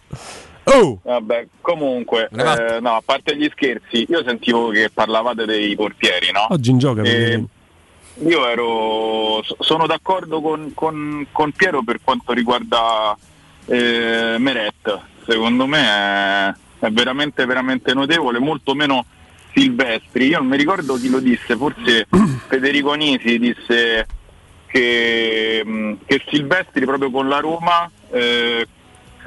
Oh! 0.65 1.01
Vabbè, 1.03 1.47
comunque, 1.61 2.29
eh, 2.31 2.79
no, 2.81 2.95
a 2.97 3.03
parte 3.05 3.37
gli 3.37 3.49
scherzi, 3.53 4.07
io 4.09 4.23
sentivo 4.25 4.69
che 4.69 4.91
parlavate 4.93 5.45
dei 5.45 5.75
portieri, 5.75 6.31
no? 6.33 6.47
Oggi 6.51 6.71
in 6.71 6.79
gioco. 6.79 7.03
Eh, 7.03 7.45
io 8.27 8.47
ero, 8.49 9.43
so- 9.43 9.57
sono 9.61 9.87
d'accordo 9.87 10.41
con, 10.41 10.71
con- 10.75 11.27
con 11.33 11.51
Piero 11.53 11.83
per 11.83 11.99
quanto 12.03 12.33
riguarda 12.33 13.17
eh, 13.67 14.37
Meret, 14.39 15.01
secondo 15.27 15.67
me 15.67 15.81
è, 15.81 16.55
è 16.87 16.91
veramente, 16.91 17.45
veramente 17.45 17.93
notevole, 17.95 18.39
molto 18.39 18.75
meno 18.75 19.05
Silvestri. 19.55 20.29
Io 20.29 20.39
non 20.39 20.47
mi 20.49 20.57
ricordo 20.57 20.95
chi 20.95 21.09
lo 21.09 21.19
disse, 21.19 21.57
forse 21.57 22.07
Federico 22.49 22.95
Nisi 22.95 23.39
disse 23.39 24.07
che, 24.67 25.63
mh, 25.65 25.93
che 26.07 26.23
Silvestri 26.29 26.85
proprio 26.85 27.11
con 27.11 27.29
la 27.29 27.41
Roma 27.41 27.91
eh, 28.11 28.67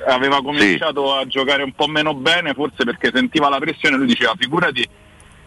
aveva 0.05 0.41
cominciato 0.41 1.15
a 1.15 1.25
giocare 1.25 1.63
un 1.63 1.73
po' 1.73 1.87
meno 1.87 2.13
bene, 2.13 2.53
forse 2.53 2.83
perché 2.83 3.11
sentiva 3.13 3.49
la 3.49 3.59
pressione, 3.59 3.97
lui 3.97 4.07
diceva 4.07 4.33
figurati 4.37 4.87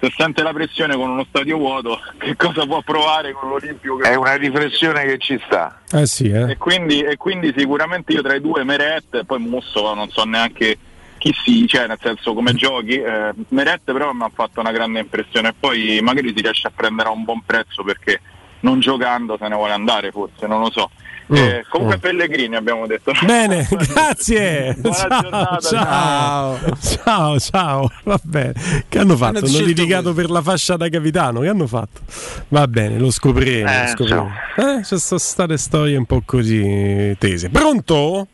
se 0.01 0.13
sente 0.17 0.43
la 0.43 0.53
pressione 0.53 0.95
con 0.95 1.11
uno 1.11 1.27
stadio 1.29 1.57
vuoto, 1.57 1.99
che 2.19 2.37
cosa 2.37 2.65
può 2.67 2.81
provare 2.83 3.33
con 3.33 3.49
l'Olimpio? 3.49 4.01
È 4.01 4.15
una 4.15 4.37
riflessione 4.37 5.05
che 5.05 5.19
ci 5.19 5.41
sta. 5.45 5.81
Eh 5.91 6.07
sì, 6.07 6.31
eh. 6.31 6.53
e 6.53 6.57
quindi, 6.57 7.03
e 7.03 7.17
quindi 7.17 7.53
sicuramente 7.57 8.13
io 8.13 8.23
tra 8.23 8.35
i 8.35 8.41
due 8.41 8.65
Meret 8.65 9.15
e 9.15 9.25
poi 9.25 9.41
Musso 9.41 9.95
non 9.95 10.09
so 10.11 10.25
neanche 10.25 10.79
chi 11.19 11.35
si, 11.43 11.67
cioè 11.67 11.89
nel 11.89 11.99
senso 12.01 12.33
come 12.33 12.55
giochi, 12.55 12.95
eh, 12.95 13.33
Meret 13.49 13.83
però 13.85 14.13
mi 14.13 14.23
ha 14.23 14.31
fatto 14.33 14.61
una 14.61 14.71
grande 14.71 15.01
impressione 15.01 15.49
e 15.49 15.55
poi 15.59 15.99
magari 16.01 16.33
si 16.35 16.43
riesce 16.43 16.69
a 16.69 16.73
prendere 16.75 17.09
a 17.09 17.13
un 17.13 17.25
buon 17.25 17.43
prezzo 17.45 17.83
perché 17.83 18.21
non 18.61 18.81
giocando 18.81 19.37
se 19.39 19.49
ne 19.49 19.55
vuole 19.55 19.73
andare 19.73 20.11
forse, 20.11 20.47
non 20.47 20.61
lo 20.61 20.71
so. 20.71 20.91
Eh, 21.31 21.65
comunque 21.69 21.97
mm. 21.97 22.01
Pellegrini 22.01 22.57
abbiamo 22.57 22.87
detto. 22.87 23.13
Bene, 23.25 23.69
grazie. 23.69 24.75
Buona 24.79 24.97
ciao, 24.97 25.21
giornata, 25.21 25.59
ciao, 25.61 26.59
ciao, 26.81 27.39
ciao. 27.39 27.91
Va 28.05 28.19
bene. 28.23 28.55
Che 28.89 28.99
hanno 28.99 29.17
fatto? 29.17 29.45
Hanno 29.45 29.61
litigato 29.61 30.15
per 30.15 30.31
la 30.31 30.41
fascia 30.41 30.77
da 30.77 30.89
capitano. 30.89 31.41
Che 31.41 31.49
hanno 31.49 31.67
fatto? 31.67 32.01
Va 32.49 32.67
bene, 32.67 32.99
lo 32.99 33.11
scopriremo. 33.11 33.69
Eh, 33.69 33.83
lo 33.83 33.89
scopriremo. 33.89 34.31
Eh, 34.57 34.85
ci 34.85 34.99
sono 34.99 35.21
state 35.21 35.59
storie 35.59 35.97
un 35.97 36.07
po' 36.07 36.23
così 36.25 37.15
tese. 37.19 37.51
Pronto? 37.51 38.27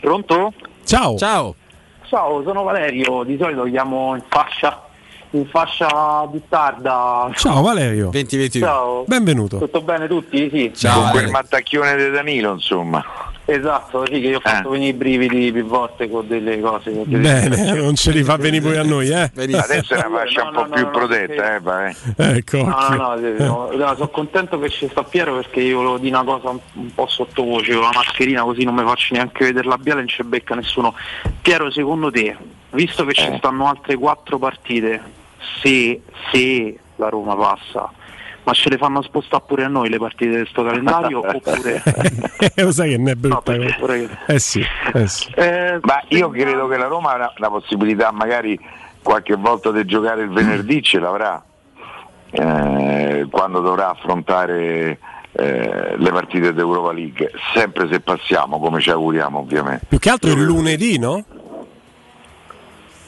Pronto? 0.00 0.52
Ciao. 0.84 1.16
Ciao. 1.16 1.54
Ciao, 2.08 2.42
sono 2.42 2.62
Valerio, 2.62 3.24
di 3.24 3.38
solito 3.40 3.62
chiamo 3.64 4.14
in 4.14 4.22
fascia, 4.28 4.82
in 5.32 5.46
fascia 5.46 6.28
di 6.30 6.40
tarda. 6.48 7.30
Ciao 7.34 7.62
Valerio. 7.62 8.10
20 8.10 8.50
Ciao. 8.50 9.04
Benvenuto. 9.06 9.58
Tutto 9.58 9.80
bene 9.82 10.06
tutti? 10.06 10.48
Sì. 10.72 10.88
Con 10.88 11.10
quel 11.10 11.30
mattacchione 11.30 11.96
di 11.96 12.10
Danilo, 12.10 12.52
insomma. 12.52 13.04
Esatto, 13.44 14.04
sì, 14.06 14.20
che 14.20 14.28
io 14.28 14.36
ho 14.36 14.40
fatto 14.40 14.70
venire 14.70 14.90
i 14.90 14.92
brividi 14.92 15.50
più 15.50 15.64
volte 15.66 16.08
con 16.08 16.26
delle 16.28 16.60
cose. 16.60 16.92
con 16.92 17.02
delle- 17.06 17.48
Bene, 17.48 17.74
non 17.74 17.96
ce 17.96 18.12
li 18.12 18.22
fa 18.22 18.36
venire 18.36 18.62
poi 18.62 18.76
a 18.76 18.84
noi, 18.84 19.08
eh? 19.08 19.30
Adesso 19.34 19.94
è 19.94 20.04
una 20.06 20.18
fascia 20.18 20.44
un 20.44 20.52
po' 20.54 20.66
più 20.66 20.90
protetta, 20.90 21.56
eh, 21.56 21.60
vai. 21.60 21.96
Ecco. 22.16 22.58
No, 22.58 22.86
no, 22.90 22.96
no, 22.96 23.16
sì, 23.18 23.42
no, 23.42 23.70
no, 23.72 23.94
sono 23.94 24.08
contento 24.08 24.60
che 24.60 24.68
ci 24.68 24.88
sta 24.88 25.02
Piero 25.02 25.34
perché 25.34 25.60
io 25.60 25.78
volevo 25.78 25.98
dire 25.98 26.14
una 26.14 26.24
cosa 26.24 26.50
un, 26.50 26.58
un 26.74 26.94
po' 26.94 27.06
sottovoce, 27.08 27.72
con 27.72 27.82
la 27.82 27.90
mascherina 27.92 28.42
così 28.42 28.62
non 28.62 28.74
mi 28.74 28.84
faccio 28.84 29.14
neanche 29.14 29.44
vedere 29.44 29.64
il 29.64 29.70
labiale, 29.70 30.00
non 30.00 30.08
ci 30.08 30.22
becca 30.22 30.54
nessuno. 30.54 30.94
Piero, 31.42 31.68
secondo 31.72 32.12
te, 32.12 32.36
visto 32.70 33.04
che 33.04 33.12
ci 33.12 33.34
stanno 33.38 33.66
altre 33.66 33.96
quattro 33.96 34.38
partite, 34.38 35.02
se, 35.60 36.02
se 36.30 36.78
la 36.96 37.08
Roma 37.08 37.34
passa, 37.36 37.90
ma 38.44 38.52
ce 38.52 38.68
le 38.70 38.76
fanno 38.76 39.02
spostare 39.02 39.42
pure 39.46 39.64
a 39.64 39.68
noi 39.68 39.88
le 39.88 39.98
partite 39.98 40.42
di 40.42 40.46
sto 40.48 40.64
calendario 40.64 41.18
oppure... 41.24 41.82
lo 42.56 42.72
sai 42.72 42.90
che 42.90 42.98
ne 42.98 43.12
è 43.12 43.14
brutta 43.14 43.40
perché 43.52 43.64
cosa. 43.66 43.76
vorrei- 43.78 44.08
Eh 44.26 44.38
sì, 44.38 44.64
eh 44.94 45.06
sì. 45.06 45.28
Ma 45.36 46.02
io 46.08 46.28
credo 46.30 46.66
che 46.68 46.76
la 46.76 46.86
Roma 46.86 47.12
avrà 47.12 47.32
la 47.36 47.48
possibilità 47.50 48.10
magari 48.10 48.58
qualche 49.02 49.34
volta 49.36 49.70
di 49.70 49.84
giocare 49.84 50.22
il 50.22 50.30
venerdì 50.30 50.82
ce 50.82 50.98
l'avrà 51.00 51.42
eh, 52.30 53.26
quando 53.30 53.60
dovrà 53.60 53.90
affrontare 53.90 54.98
eh, 55.32 55.94
le 55.96 56.10
partite 56.10 56.52
d'Europa 56.52 56.92
League, 56.92 57.30
sempre 57.54 57.88
se 57.90 58.00
passiamo 58.00 58.58
come 58.58 58.80
ci 58.80 58.90
auguriamo 58.90 59.38
ovviamente. 59.38 59.86
Più 59.88 59.98
che 59.98 60.10
altro 60.10 60.30
il 60.30 60.42
lunedì, 60.42 60.98
no? 60.98 61.24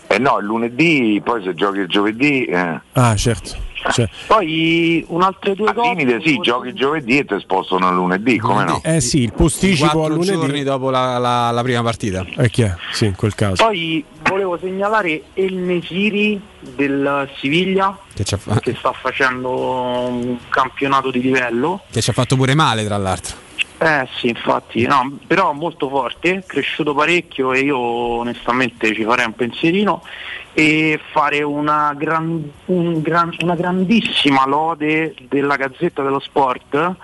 E 0.07 0.19
no, 0.19 0.39
il 0.39 0.45
lunedì, 0.47 1.21
poi 1.25 1.43
se 1.43 1.55
giochi 1.55 1.79
il 1.81 1.89
giovedì, 1.89 2.45
eh, 2.45 2.81
Ah, 2.93 3.17
certo. 3.17 3.63
Cioè, 3.93 4.09
Poi 4.27 5.05
un 5.09 5.21
altro 5.23 5.55
due 5.55 5.69
al 5.69 5.77
limite 5.79 6.19
sì, 6.25 6.39
giochi 6.39 6.69
il 6.69 6.75
giovedì 6.75 7.19
e 7.19 7.27
ti 7.27 7.35
spostano 7.39 7.89
il 7.91 7.95
lunedì, 7.95 8.39
come 8.39 8.65
no? 8.65 8.81
eh 8.83 9.03
sì, 9.03 9.21
il 9.25 9.33
posticipo 9.35 10.05
a 10.05 10.09
lunedì. 10.09 10.33
giorni 10.33 10.63
dopo 10.63 10.89
la, 10.89 11.19
la- 11.19 11.51
la 11.51 11.63
prima 11.63 11.83
partita. 11.83 12.25
È 12.35 12.49
chiaro, 12.49 12.79
sì, 12.93 13.05
in 13.05 13.15
quel 13.15 13.35
caso. 13.35 13.63
Poi 13.63 14.03
volevo 14.27 14.57
segnalare 14.59 15.25
El 15.35 15.53
Nesiri 15.57 16.41
del 16.61 17.29
Siviglia 17.39 17.99
Che 18.15 18.25
che 18.63 18.75
sta 18.79 18.93
facendo 18.93 19.51
un 19.51 20.39
campionato 20.49 21.11
di 21.11 21.21
livello. 21.21 21.83
che 21.91 22.01
ci 22.01 22.09
ha 22.09 22.15
fatto 22.15 22.37
pure 22.37 22.55
male, 22.55 22.85
tra 22.87 22.97
l'altro. 22.97 23.37
Eh 23.79 24.09
sì, 24.17 24.29
infatti, 24.29 24.87
no, 24.87 25.19
però 25.27 25.53
molto 25.53 25.89
forte, 25.89 26.45
cresciuto 26.47 26.95
parecchio 26.95 27.53
e 27.53 27.61
io 27.61 27.79
onestamente 27.79 28.95
ci 28.95 29.05
farei 29.05 29.27
un 29.27 29.35
pensierino 29.35 30.03
e 30.55 31.01
fare 31.11 31.43
una, 31.43 31.93
gran- 31.99 32.51
un 32.67 33.03
gran- 33.03 33.35
una 33.41 33.57
grandissima 33.57 34.47
lode 34.47 35.17
della 35.29 35.57
Gazzetta 35.57 36.03
dello 36.03 36.21
Sport 36.21 36.95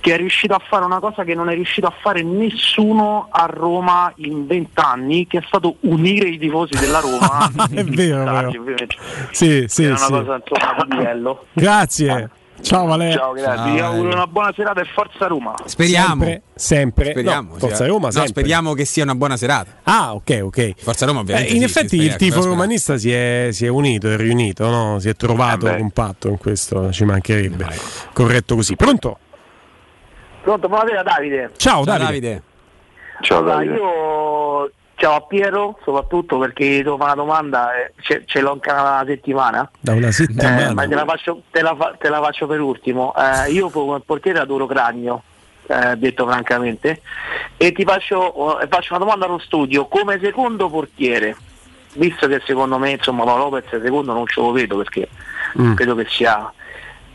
che 0.00 0.12
è 0.12 0.16
riuscito 0.16 0.54
a 0.54 0.58
fare 0.58 0.84
una 0.84 0.98
cosa 0.98 1.22
che 1.22 1.34
non 1.34 1.48
è 1.48 1.54
riuscito 1.54 1.86
a 1.86 1.94
fare 1.96 2.22
nessuno 2.22 3.28
a 3.30 3.46
Roma 3.46 4.12
in 4.16 4.46
vent'anni, 4.46 5.28
che 5.28 5.38
è 5.38 5.44
stato 5.46 5.76
unire 5.80 6.28
i 6.28 6.38
tifosi 6.38 6.76
della 6.78 6.98
Roma. 6.98 7.50
è 7.72 7.84
vero, 7.84 8.50
è 8.50 8.58
vero. 8.58 8.86
Sì, 9.30 9.64
sì, 9.68 9.84
è 9.84 9.88
una 9.88 9.96
sì. 9.96 10.10
cosa 10.10 10.42
insomma 10.44 10.84
di 10.84 10.96
livello. 10.96 11.46
Grazie. 11.52 12.30
Ciao 12.62 12.86
Valerio. 12.86 13.16
Ciao, 13.18 13.32
grazie. 13.32 13.72
Vi 13.72 13.80
auguro 13.80 14.12
una 14.12 14.26
buona 14.26 14.52
serata 14.56 14.80
e 14.80 14.84
forza 14.92 15.26
Roma. 15.26 15.54
Speriamo. 15.64 16.24
Sempre, 16.24 16.42
sempre. 16.54 17.10
Speriamo, 17.10 17.52
No, 17.52 17.58
Forza 17.58 17.84
eh. 17.84 17.88
Roma, 17.88 18.08
No, 18.12 18.26
speriamo 18.26 18.72
che 18.72 18.84
sia 18.84 19.02
una 19.04 19.14
buona 19.14 19.36
serata. 19.36 19.70
Ah, 19.84 20.14
ok, 20.14 20.40
ok. 20.42 20.72
Forza 20.78 21.06
Roma, 21.06 21.18
Eh, 21.18 21.22
ovviamente. 21.22 21.52
in 21.52 21.58
sì, 21.58 21.64
effetti 21.64 21.96
il 21.96 22.02
spera, 22.12 22.16
tifo 22.16 22.44
romanista 22.44 22.96
si 22.96 23.12
è, 23.12 23.48
si 23.52 23.66
è 23.66 23.68
unito, 23.68 24.10
è 24.10 24.16
riunito, 24.16 24.68
no? 24.68 24.98
si 24.98 25.08
è 25.08 25.14
trovato 25.14 25.68
Eh 25.68 25.76
compatto 25.76 26.28
in 26.28 26.38
questo, 26.38 26.90
ci 26.92 27.04
mancherebbe. 27.04 27.66
Corretto 28.12 28.54
così. 28.56 28.74
Pronto? 28.74 29.18
Pronto, 30.42 30.68
buonasera 30.68 31.02
Davide. 31.02 31.50
Ciao, 31.56 31.84
Ciao, 31.84 31.98
Davide. 31.98 32.42
Ciao 33.20 33.38
Allora, 33.38 33.54
Davide. 33.56 33.74
io 33.74 33.82
ciao 34.96 35.14
a 35.14 35.20
Piero 35.22 35.78
soprattutto 35.84 36.38
perché 36.38 36.82
fare 36.82 36.90
una 36.96 37.14
domanda, 37.14 37.74
eh, 37.76 37.92
ce, 38.00 38.22
ce 38.26 38.40
l'ho 38.40 38.52
ancora 38.52 38.80
una 38.80 39.04
settimana. 39.06 39.70
Da 39.80 39.92
una 39.92 40.08
Eh, 40.08 40.12
settimana. 40.12 40.72
ma 40.72 40.86
te 40.88 40.94
la, 40.94 41.04
faccio, 41.04 41.42
te, 41.50 41.62
la 41.62 41.74
fa- 41.76 41.94
te 41.98 42.08
la 42.08 42.20
faccio 42.22 42.46
per 42.46 42.60
ultimo. 42.60 43.14
Eh, 43.16 43.50
io 43.52 43.68
come 43.70 44.00
portiere 44.00 44.38
adoro 44.40 44.66
Cragno, 44.66 45.22
eh, 45.66 45.96
detto 45.96 46.26
francamente, 46.26 47.00
e 47.56 47.72
ti 47.72 47.84
faccio, 47.84 48.60
eh, 48.60 48.66
faccio 48.68 48.94
una 48.94 49.04
domanda 49.04 49.26
allo 49.26 49.38
studio. 49.38 49.86
Come 49.86 50.18
secondo 50.20 50.68
portiere, 50.68 51.36
visto 51.94 52.26
che 52.26 52.42
secondo 52.44 52.78
me 52.78 52.90
insomma 52.90 53.24
Paolo 53.24 53.44
Lopez 53.50 53.80
secondo 53.82 54.12
non 54.12 54.26
ce 54.26 54.40
lo 54.40 54.50
vedo 54.52 54.76
perché 54.78 55.08
Mm. 55.58 55.74
credo 55.74 55.94
che 55.94 56.04
sia 56.10 56.52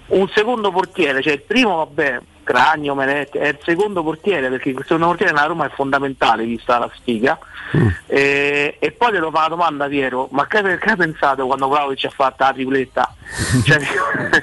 un 0.08 0.28
secondo 0.30 0.72
portiere, 0.72 1.22
cioè 1.22 1.34
il 1.34 1.42
primo 1.42 1.76
vabbè 1.78 2.20
Cragno, 2.44 2.96
Meret, 2.96 3.38
è 3.38 3.48
il 3.50 3.60
secondo 3.64 4.04
portiere 4.04 4.50
perché 4.50 4.70
il 4.70 4.80
secondo 4.82 5.08
portiere 5.08 5.32
nella 5.32 5.46
Roma 5.46 5.66
è 5.66 5.70
fondamentale 5.74 6.44
vista 6.44 6.80
la 6.80 6.90
sfiga. 6.96 7.38
E, 8.08 8.76
e 8.80 8.92
poi 8.92 9.12
te 9.12 9.20
lo 9.20 9.32
fa 9.32 9.44
la 9.44 9.48
domanda 9.48 9.88
Piero, 9.88 10.28
ma 10.32 10.46
che, 10.48 10.62
che 10.78 10.90
hai 10.90 10.96
pensato 10.98 11.46
quando 11.46 11.68
Vlaovic 11.70 12.06
ha 12.06 12.10
fatto 12.10 12.44
la 12.44 12.52
tripletta? 12.54 13.14
Cioè, 13.64 13.80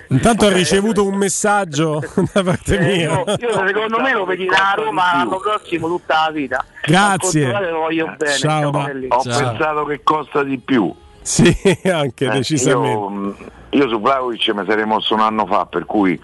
Intanto 0.09 0.47
ha 0.47 0.53
ricevuto 0.53 1.07
un 1.07 1.15
messaggio 1.17 2.01
da 2.33 2.43
parte 2.43 2.79
eh, 2.79 2.81
mia. 2.97 3.11
io, 3.11 3.25
io 3.39 3.67
secondo 3.67 4.01
me 4.01 4.13
lo 4.13 4.25
vedi 4.25 4.45
nella 4.45 4.73
Roma 4.77 5.17
l'anno 5.17 5.39
prossimo 5.39 5.89
tutta 5.89 6.25
la 6.27 6.31
vita. 6.33 6.65
Grazie. 6.83 7.47
Bene. 7.51 8.37
Ciao. 8.39 8.69
Ho 8.71 9.23
Ciao. 9.23 9.49
pensato 9.49 9.85
che 9.85 10.03
costa 10.03 10.43
di 10.43 10.59
più. 10.59 10.95
Sì, 11.21 11.55
anche 11.85 12.25
Eh, 12.25 12.31
decisamente. 12.31 12.89
Io, 12.99 13.09
mh, 13.11 13.37
io 13.71 13.89
su 13.89 14.01
Vlaovic 14.01 14.49
mi 14.55 14.65
sarei 14.67 14.87
mosso 14.87 15.13
un 15.13 15.21
anno 15.21 15.45
fa, 15.45 15.67
per 15.67 15.85
cui 15.85 16.19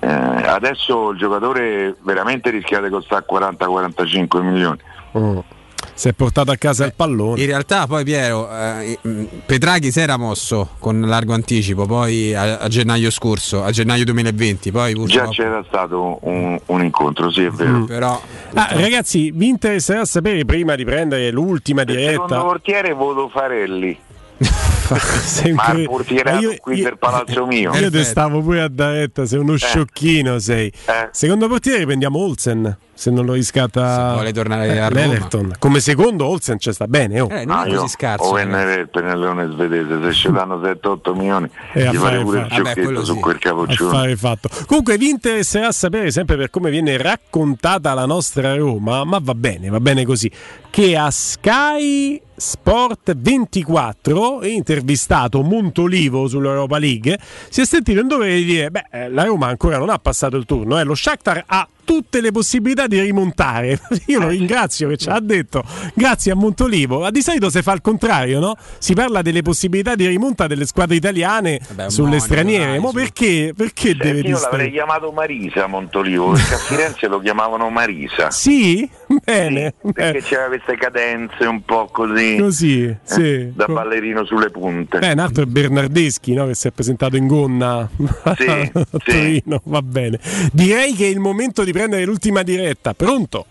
eh, 0.00 0.06
adesso 0.08 1.10
il 1.10 1.18
giocatore 1.18 1.94
veramente 2.02 2.50
rischia 2.50 2.80
di 2.80 2.88
costare 2.88 3.24
40-45 3.30 4.40
milioni. 4.42 4.78
Mm. 5.16 5.38
Si 5.94 6.08
è 6.08 6.12
portato 6.14 6.50
a 6.50 6.56
casa 6.56 6.84
il 6.86 6.94
pallone. 6.94 7.40
In 7.40 7.46
realtà 7.46 7.86
poi 7.86 8.04
Piero, 8.04 8.48
eh, 8.50 8.98
mh, 9.00 9.24
Petraghi 9.44 9.90
si 9.90 10.00
era 10.00 10.16
mosso 10.16 10.70
con 10.78 11.00
largo 11.00 11.34
anticipo, 11.34 11.84
poi 11.86 12.34
a, 12.34 12.58
a 12.58 12.68
gennaio 12.68 13.10
scorso, 13.10 13.62
a 13.62 13.70
gennaio 13.70 14.04
2020, 14.04 14.70
poi 14.70 14.92
Già 14.94 14.98
purtroppo... 15.00 15.30
c'era 15.30 15.64
stato 15.68 16.18
un, 16.22 16.58
un 16.66 16.82
incontro, 16.84 17.30
sì 17.30 17.44
è 17.44 17.50
vero. 17.50 17.78
Mm. 17.78 17.84
Però 17.84 18.20
Ah, 18.54 18.68
ragazzi, 18.72 19.30
vi 19.30 19.48
interesserà 19.48 20.04
sapere 20.06 20.44
prima 20.46 20.74
di 20.74 20.84
prendere 20.84 21.30
l'ultima 21.30 21.82
Il 21.82 21.88
secondo 21.88 22.06
diretta. 22.26 22.40
portiere 22.42 22.92
voto 22.94 23.28
Farelli. 23.28 23.98
Il 25.44 25.84
portierato 25.86 26.36
Ma 26.36 26.40
io- 26.42 26.56
qui 26.60 26.76
io- 26.78 26.84
del 26.84 26.98
palazzo 26.98 27.46
mio. 27.46 27.74
Io 27.74 27.90
te 27.90 28.04
stavo 28.04 28.40
pure 28.42 28.62
a 28.62 28.68
dare 28.68 28.98
retta, 29.00 29.26
sei 29.26 29.38
uno 29.38 29.56
sciocchino 29.56 30.38
sei. 30.38 30.66
Eh. 30.86 31.08
Secondo 31.12 31.48
portiere 31.48 31.84
prendiamo 31.86 32.18
Olsen, 32.18 32.76
se 32.94 33.10
non 33.10 33.24
lo 33.24 33.32
riscatta 33.32 34.06
Se 34.08 34.12
vuole 34.14 34.32
tornare 34.32 34.78
a 34.80 34.88
Roma. 34.88 35.00
l'Everton. 35.00 35.54
Come 35.58 35.80
secondo 35.80 36.26
Olsen 36.26 36.58
ci 36.58 36.72
sta 36.72 36.86
bene, 36.86 37.20
oh. 37.20 37.28
Eh, 37.30 37.44
No, 37.44 37.54
non 37.56 37.66
è 37.66 37.70
io 37.70 37.80
così 37.80 37.88
scarso. 37.88 38.24
o 38.24 38.36
ragazzi. 38.36 38.80
il 38.80 38.88
pennellone 38.90 39.50
svedese, 39.52 39.98
se 40.02 40.12
ci 40.12 40.30
danno 40.30 40.56
7-8 40.58 41.14
milioni, 41.16 41.48
E 41.72 41.86
a 41.86 41.92
gli 41.92 41.96
fare 41.96 42.20
pure 42.22 42.40
il. 42.50 42.62
Vabbè, 42.62 43.04
su 43.04 43.14
sì. 43.14 43.20
quel 43.20 43.38
capoccione. 43.38 44.16
fatto. 44.16 44.48
Comunque 44.66 44.98
vi 44.98 45.08
interesserà 45.08 45.72
sapere 45.72 46.10
sempre 46.10 46.36
per 46.36 46.50
come 46.50 46.70
viene 46.70 46.96
raccontata 46.98 47.94
la 47.94 48.04
nostra 48.06 48.54
Roma, 48.54 49.04
ma 49.04 49.18
va 49.20 49.34
bene, 49.34 49.68
va 49.70 49.80
bene 49.80 50.04
così, 50.04 50.30
che 50.68 50.96
a 50.96 51.10
Sky 51.10 52.20
Sport 52.36 53.14
24, 53.16 54.42
intervistato 54.80 55.42
Montolivo 55.42 56.26
sull'Europa 56.26 56.78
League, 56.78 57.18
si 57.48 57.60
è 57.60 57.64
sentito 57.64 58.00
in 58.00 58.08
dovere 58.08 58.36
di 58.36 58.44
dire, 58.44 58.70
beh, 58.70 58.86
eh, 58.90 59.08
la 59.10 59.24
Roma 59.24 59.46
ancora 59.48 59.78
non 59.78 59.90
ha 59.90 59.98
passato 59.98 60.36
il 60.36 60.46
turno, 60.46 60.78
eh, 60.78 60.84
lo 60.84 60.94
Shakhtar 60.94 61.44
ha 61.46 61.68
tutte 61.90 62.20
le 62.20 62.30
possibilità 62.30 62.86
di 62.86 63.00
rimontare. 63.00 63.80
Io 64.06 64.20
lo 64.20 64.28
ringrazio 64.28 64.88
che 64.88 64.96
ce 64.96 65.10
l'ha 65.10 65.18
detto, 65.18 65.64
grazie 65.92 66.30
a 66.30 66.36
Montolivo. 66.36 67.00
Ma 67.00 67.10
di 67.10 67.20
solito 67.20 67.50
si 67.50 67.60
fa 67.62 67.72
il 67.72 67.80
contrario, 67.80 68.38
no? 68.38 68.54
Si 68.78 68.94
parla 68.94 69.22
delle 69.22 69.42
possibilità 69.42 69.96
di 69.96 70.06
rimonta 70.06 70.46
delle 70.46 70.66
squadre 70.66 70.94
italiane 70.94 71.58
Vabbè, 71.74 71.90
sulle 71.90 72.06
monito, 72.10 72.24
straniere. 72.26 72.70
dai, 72.70 72.78
Ma 72.80 72.90
perché, 72.92 73.52
perché 73.56 73.88
Senti, 73.88 74.06
deve 74.06 74.20
io 74.20 74.38
l'avrei 74.38 74.70
chiamato 74.70 75.10
Marisa 75.10 75.66
Montolivo, 75.66 76.30
perché 76.30 76.54
a 76.54 76.58
Firenze 76.62 77.06
lo 77.08 77.18
chiamavano 77.18 77.68
Marisa. 77.70 78.30
Sì? 78.30 78.88
Bene. 79.24 79.74
Perché 79.92 80.18
Eh, 80.18 80.22
c'era 80.22 80.46
queste 80.46 80.76
cadenze 80.76 81.44
un 81.44 81.62
po' 81.64 81.88
così, 81.90 82.36
Così, 82.38 82.84
eh, 82.84 82.98
sì. 83.02 83.52
da 83.52 83.66
ballerino 83.66 84.24
sulle 84.24 84.50
punte. 84.50 85.00
Beh, 85.00 85.10
un 85.10 85.18
altro 85.18 85.42
è 85.42 85.46
Bernardeschi 85.46 86.34
no? 86.34 86.46
che 86.46 86.54
si 86.54 86.68
è 86.68 86.70
presentato 86.70 87.16
in 87.16 87.26
gonna 87.26 87.88
Sì, 88.36 88.70
a 88.74 88.84
Torino, 89.04 89.60
va 89.64 89.82
bene. 89.82 90.20
Direi 90.52 90.94
che 90.94 91.06
è 91.06 91.08
il 91.08 91.18
momento 91.18 91.64
di 91.64 91.72
prendere 91.80 92.04
l'ultima 92.04 92.42
diretta. 92.42 92.92
Pronto? 92.92 93.46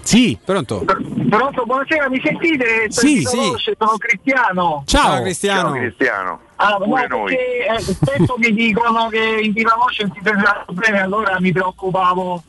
Sì, 0.00 0.38
Pronto? 0.42 0.84
Pronto, 0.84 1.64
buonasera, 1.66 2.08
mi 2.08 2.18
sentite? 2.24 2.86
Sì, 2.88 3.20
Sono 3.22 3.42
sì. 3.42 3.48
Voce, 3.50 3.74
Sono 3.78 3.96
Cristiano. 3.98 4.82
ciao. 4.86 5.02
Ciao 5.12 5.20
Cristiano. 5.22 5.68
Ciao 5.68 5.72
Cristiano, 5.78 6.40
Ah, 6.56 6.68
no, 6.70 6.78
pure 6.84 7.06
noi. 7.08 7.36
perché 7.36 7.66
eh, 7.66 7.80
spesso 7.80 8.34
mi 8.38 8.52
dicono 8.54 9.08
che 9.08 9.38
in 9.42 9.52
viva 9.52 9.74
voce 9.78 10.04
non 10.04 10.12
si 10.16 10.20
sente 10.24 10.64
bene, 10.72 11.00
allora 11.02 11.38
mi 11.40 11.52
preoccupavo 11.52 12.42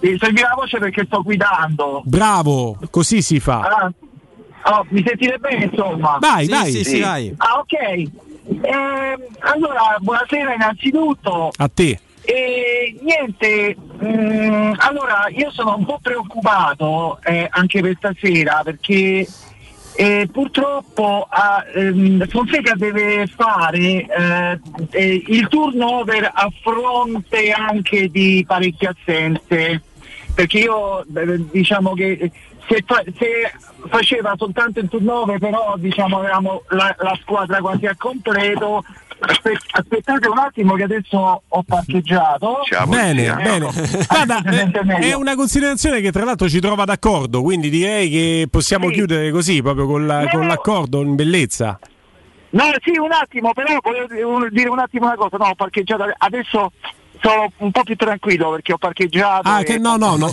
di 0.00 0.18
sentire 0.20 0.48
la 0.48 0.54
voce 0.56 0.78
perché 0.78 1.04
sto 1.06 1.22
guidando. 1.22 2.02
Bravo, 2.04 2.76
così 2.90 3.22
si 3.22 3.38
fa. 3.38 3.60
Ah, 3.60 3.92
oh, 4.78 4.86
mi 4.88 5.02
sentite 5.06 5.38
bene 5.38 5.64
insomma? 5.66 6.18
Vai, 6.20 6.46
Sì, 6.46 6.50
vai. 6.50 6.72
sì, 6.72 6.84
sì, 6.84 7.00
vai. 7.00 7.32
Ah, 7.38 7.58
ok. 7.60 7.72
Ehm, 8.60 9.22
allora, 9.38 9.96
buonasera 10.00 10.52
innanzitutto. 10.54 11.52
A 11.56 11.68
te. 11.72 12.00
E 12.26 12.96
niente, 13.02 13.76
mm, 14.02 14.72
allora 14.78 15.26
io 15.28 15.50
sono 15.50 15.76
un 15.76 15.84
po' 15.84 15.98
preoccupato 16.00 17.18
eh, 17.22 17.46
anche 17.50 17.82
per 17.82 17.96
stasera 17.98 18.62
perché 18.64 19.26
eh, 19.96 20.28
purtroppo 20.32 21.26
ah, 21.28 21.62
Fonseca 22.28 22.74
deve 22.76 23.26
fare 23.26 23.78
eh, 23.78 24.60
eh, 24.90 25.24
il 25.28 25.48
turnover 25.48 26.30
a 26.32 26.50
fronte 26.62 27.50
anche 27.50 28.08
di 28.08 28.44
parecchie 28.46 28.88
assenze. 28.88 29.82
Perché 30.34 30.58
io 30.58 31.02
eh, 31.02 31.44
diciamo 31.50 31.94
che 31.94 32.32
se, 32.66 32.82
fa- 32.84 33.04
se 33.16 33.52
faceva 33.88 34.34
soltanto 34.36 34.80
il 34.80 34.88
turnover 34.88 35.38
però 35.38 35.74
diciamo 35.76 36.18
avevamo 36.18 36.62
la, 36.68 36.94
la 36.98 37.16
squadra 37.20 37.60
quasi 37.60 37.86
a 37.86 37.94
completo 37.96 38.82
aspettate 39.72 40.28
un 40.28 40.38
attimo 40.38 40.74
che 40.74 40.82
adesso 40.84 41.42
ho 41.48 41.62
parcheggiato 41.62 42.60
Ciao, 42.64 42.86
Bene, 42.86 43.24
Cristiano. 43.32 43.70
bene. 43.72 44.06
Guarda, 44.08 44.42
eh, 44.98 45.08
è 45.10 45.14
una 45.14 45.34
considerazione 45.34 46.00
che 46.00 46.12
tra 46.12 46.24
l'altro 46.24 46.48
ci 46.48 46.60
trova 46.60 46.84
d'accordo, 46.84 47.42
quindi 47.42 47.70
direi 47.70 48.10
che 48.10 48.48
possiamo 48.50 48.88
Sì. 48.88 48.94
chiudere 48.94 49.30
così, 49.30 49.62
proprio 49.62 49.86
con, 49.86 50.06
la- 50.06 50.28
con 50.30 50.46
l'accordo 50.46 51.02
in 51.02 51.14
bellezza. 51.14 51.78
No, 52.50 52.64
sì, 52.84 52.96
un 52.98 53.10
attimo, 53.12 53.52
però 53.52 53.78
volevo 53.82 54.06
dire 54.50 54.68
un- 54.68 54.78
attimo 54.78 55.06
una 55.06 55.16
cosa. 55.16 55.36
No, 55.38 55.46
ho 55.46 55.54
parcheggiato 55.54 56.04
adesso 56.18 56.70
sono 57.20 57.50
un 57.58 57.70
po' 57.70 57.82
più 57.82 57.96
tranquillo 57.96 58.50
perché 58.50 58.74
ho 58.74 58.78
parcheggiato. 58.78 59.48
Ah, 59.48 59.62
che 59.62 59.78
no, 59.78 59.96
no, 59.96 60.16
no, 60.16 60.30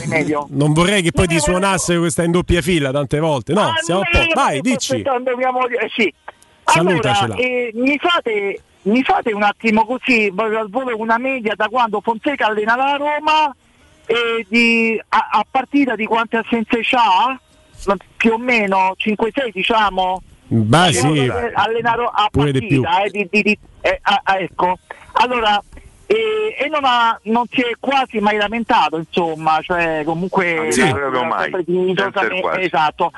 non 0.49 0.73
vorrei 0.73 1.01
che 1.01 1.11
poi 1.11 1.25
No, 1.27 1.31
ti 1.33 1.39
suonasse 1.39 1.97
questa 1.97 2.23
in 2.23 2.31
doppia 2.31 2.61
fila 2.61 2.91
tante 2.91 3.17
volte. 3.19 3.53
No, 3.53 3.61
Ah, 3.61 3.73
siamo 3.81 4.01
a 4.01 4.03
no, 4.11 4.19
posto. 4.19 4.33
Vai, 4.35 4.61
dici. 4.61 4.91
aspettando 4.91 5.35
mia 5.37 5.51
moglie, 5.51 5.77
eh, 5.77 5.89
sì. 5.95 6.13
Allora, 6.63 7.35
eh, 7.35 7.71
mi, 7.73 7.97
fate, 7.97 8.61
mi 8.83 9.03
fate 9.03 9.31
un 9.31 9.43
attimo 9.43 9.85
così, 9.85 10.29
voglio 10.31 10.59
al 10.59 10.69
volo 10.69 10.95
una 10.97 11.17
media 11.17 11.53
da 11.55 11.67
quando 11.69 12.01
Fonseca 12.01 12.47
allena 12.47 12.75
la 12.75 12.95
Roma 12.97 13.55
e 14.05 14.45
di, 14.49 14.99
a, 15.09 15.29
a 15.31 15.45
partita 15.49 15.95
di 15.95 16.05
quante 16.05 16.37
assenze 16.37 16.79
c'ha? 16.81 17.39
Ma 17.85 17.95
Più 18.17 18.33
o 18.33 18.37
meno 18.37 18.93
5-6 18.97 19.51
diciamo? 19.53 20.21
Beh, 20.47 20.93
sì. 20.93 21.05
allena- 21.07 21.49
allenare 21.53 22.03
a 22.11 22.27
Pure 22.31 22.51
di 22.51 22.65
più. 22.67 22.81
partita, 22.81 23.03
eh, 23.03 23.09
di- 23.09 23.27
di- 23.31 23.41
di- 23.43 23.59
eh, 23.81 23.99
ah, 24.01 24.21
ah, 24.23 24.39
ecco. 24.39 24.77
Allora, 25.13 25.61
eh, 26.07 26.55
e 26.59 26.67
non, 26.67 26.81
ha- 26.83 27.17
non 27.23 27.45
si 27.49 27.61
è 27.61 27.71
quasi 27.79 28.19
mai 28.19 28.35
lamentato, 28.37 28.97
insomma, 28.97 29.59
cioè 29.61 30.01
comunque 30.05 30.67
Sì, 30.71 30.81
la- 30.91 31.07
la- 31.09 32.39
quasi. 32.41 32.61
esatto. 32.61 33.11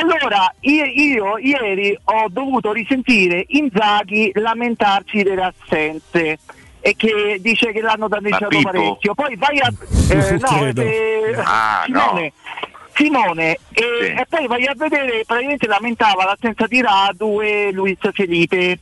Allora, 0.00 0.52
io, 0.60 0.84
io 0.86 1.38
ieri 1.38 1.96
ho 2.04 2.26
dovuto 2.28 2.72
risentire 2.72 3.44
Inzaghi 3.48 4.30
lamentarsi 4.34 5.22
delle 5.22 5.52
assenze 5.54 6.38
e 6.80 6.94
che 6.96 7.38
dice 7.40 7.72
che 7.72 7.80
l'hanno 7.80 8.08
danneggiato 8.08 8.60
parecchio. 8.60 9.14
Poi 9.14 9.36
vai 9.36 9.58
a 9.60 9.68
eh, 10.10 10.38
no, 10.38 10.82
eh, 10.82 11.34
Ah, 11.44 11.82
Simone, 11.86 12.32
Simone, 12.94 13.50
e, 13.72 13.82
Sì. 14.00 14.04
e 14.06 14.26
poi 14.28 14.46
vai 14.46 14.66
a 14.66 14.74
vedere, 14.76 15.22
praticamente 15.26 15.66
lamentava 15.66 16.24
l'assenza 16.24 16.66
di 16.66 16.82
Radu 16.82 17.40
e 17.40 17.70
Luis 17.72 17.98
Felipe. 18.12 18.78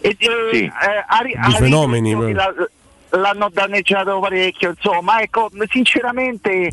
E, 0.00 0.16
Sì. 0.18 0.64
eh, 0.64 0.70
ha 1.06 1.48
Due 1.48 1.56
fenomeni, 1.56 2.14
l'hanno 3.10 3.48
danneggiato 3.50 4.18
parecchio, 4.20 4.70
insomma, 4.70 5.20
ecco, 5.20 5.48
sinceramente 5.70 6.72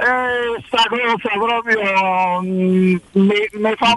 eh, 0.00 0.62
sta 0.66 0.82
cosa 0.88 1.14
proprio 1.38 2.40
mm, 2.42 2.96
mi 3.12 3.34
fa 3.76 3.94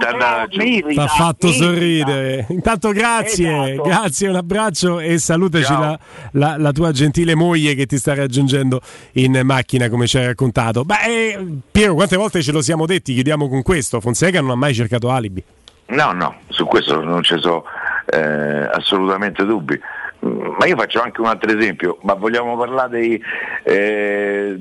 mi 0.86 0.98
ha 0.98 1.08
fatto 1.08 1.48
irrita. 1.48 1.64
sorridere. 1.66 2.46
Intanto 2.50 2.92
grazie, 2.92 3.72
Esatto. 3.74 3.88
grazie, 3.90 4.28
un 4.30 4.36
abbraccio 4.36 5.00
e 5.00 5.18
salutaci 5.20 5.72
la, 5.72 6.00
la- 6.34 6.56
la 6.58 6.72
tua 6.72 6.92
gentile 6.92 7.36
moglie 7.36 7.76
che 7.76 7.86
ti 7.86 7.98
sta 7.98 8.14
raggiungendo 8.16 8.82
in 9.14 9.40
macchina 9.44 9.90
come 9.90 10.08
ci 10.08 10.18
hai 10.18 10.26
raccontato. 10.28 10.84
Beh, 10.84 10.96
eh, 11.06 11.46
Piero, 11.72 11.94
quante 11.94 12.18
volte 12.18 12.42
ce 12.42 12.52
lo 12.52 12.62
siamo 12.62 12.86
detti? 12.86 13.14
Chiudiamo 13.14 13.48
con 13.50 13.62
questo. 13.62 14.00
Fonseca 14.00 14.42
non 14.42 14.52
ha 14.52 14.56
mai 14.56 14.74
cercato 14.74 15.10
alibi. 15.10 15.44
No, 15.88 16.12
no, 16.14 16.36
su 16.50 16.66
questo 16.66 17.02
non 17.04 17.22
ci 17.24 17.36
sono 17.40 17.64
eh, 18.06 18.70
assolutamente 18.72 19.44
dubbi. 19.46 19.80
Mm, 20.26 20.54
Ma 20.58 20.66
io 20.66 20.78
faccio 20.78 21.02
anche 21.02 21.20
un 21.20 21.28
altro 21.28 21.52
esempio, 21.58 21.98
ma 22.04 22.14
vogliamo 22.14 22.56
parlare 22.56 22.90
dei, 22.90 23.22
eh, 23.64 24.56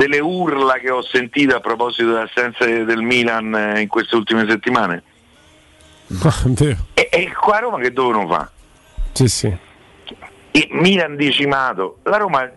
delle 0.00 0.18
urla 0.18 0.78
che 0.78 0.90
ho 0.90 1.02
sentito 1.02 1.54
a 1.54 1.60
proposito 1.60 2.12
delle 2.12 2.22
assenze 2.22 2.84
del 2.84 3.02
Milan 3.02 3.54
eh, 3.54 3.80
in 3.82 3.88
queste 3.88 4.16
ultime 4.16 4.46
settimane? 4.48 5.02
Vero. 6.08 6.86
E, 6.94 7.08
e 7.12 7.30
qua 7.38 7.56
a 7.56 7.60
Roma 7.60 7.78
che 7.78 7.92
dovevano 7.92 8.26
fare? 8.26 8.48
Sì, 9.12 9.28
sì. 9.28 9.54
e 10.52 10.68
Milan 10.70 11.16
decimato, 11.16 11.98
la 12.04 12.16
Roma 12.16 12.50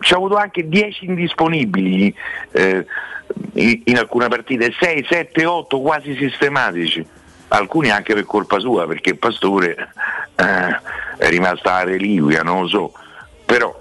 ci 0.00 0.12
ha 0.14 0.16
avuto 0.16 0.36
anche 0.36 0.66
10 0.66 1.04
indisponibili 1.04 2.14
eh, 2.52 2.86
in, 3.52 3.82
in 3.84 3.98
alcune 3.98 4.28
partite, 4.28 4.74
6, 4.80 5.06
7, 5.06 5.44
8 5.44 5.80
quasi 5.82 6.16
sistematici, 6.16 7.06
alcuni 7.48 7.90
anche 7.90 8.14
per 8.14 8.24
colpa 8.24 8.58
sua 8.58 8.86
perché 8.86 9.16
Pastore 9.16 9.76
eh, 10.34 10.80
è 11.18 11.28
rimasta 11.28 11.74
a 11.74 11.84
reliquia, 11.84 12.42
non 12.42 12.62
lo 12.62 12.68
so, 12.68 12.92
però, 13.44 13.78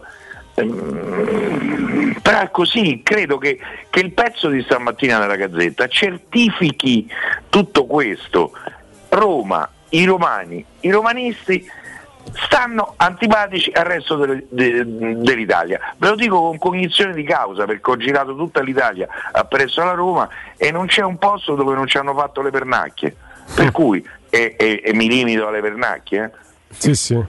però 2.22 2.40
è 2.40 2.50
così, 2.50 3.02
credo 3.04 3.38
che, 3.38 3.60
che 3.90 4.00
il 4.00 4.12
pezzo 4.12 4.50
di 4.50 4.62
stamattina 4.64 5.20
della 5.20 5.36
Gazzetta 5.36 5.88
certifichi 5.88 7.08
tutto 7.50 7.86
questo. 7.86 8.52
Roma, 9.10 9.70
i 9.90 10.04
romani, 10.06 10.64
i 10.82 10.90
romanisti 10.90 11.64
stanno 12.46 12.94
antipatici 12.98 13.72
al 13.72 13.86
resto 13.86 14.16
del- 14.18 14.46
de- 14.50 14.84
dell'Italia. 15.22 15.80
Ve 15.98 16.10
lo 16.10 16.16
dico 16.16 16.42
con 16.42 16.58
cognizione 16.58 17.14
di 17.14 17.24
causa 17.24 17.66
perché 17.66 17.92
ho 17.92 17.98
girato 17.98 18.36
tutta 18.36 18.62
l'Italia 18.62 19.08
appresso 19.32 19.82
alla 19.82 19.94
Roma 19.94 20.28
e 20.58 20.72
non 20.72 20.88
c'è 20.88 21.04
un 21.04 21.18
posto 21.18 21.56
dove 21.56 21.76
non 21.76 21.88
ci 21.88 21.98
hanno 21.98 22.14
fatto 22.16 22.42
le 22.42 22.50
pernacchie. 22.50 23.16
Per 23.56 23.72
cui, 23.72 24.06
e, 24.30 24.56
e- 24.58 24.82
e 24.84 24.94
mi 24.94 25.08
limito 25.08 25.48
alle 25.48 25.62
pernacchie, 25.62 26.24
eh. 26.24 26.32
Sì, 26.70 26.94
sì. 26.96 27.24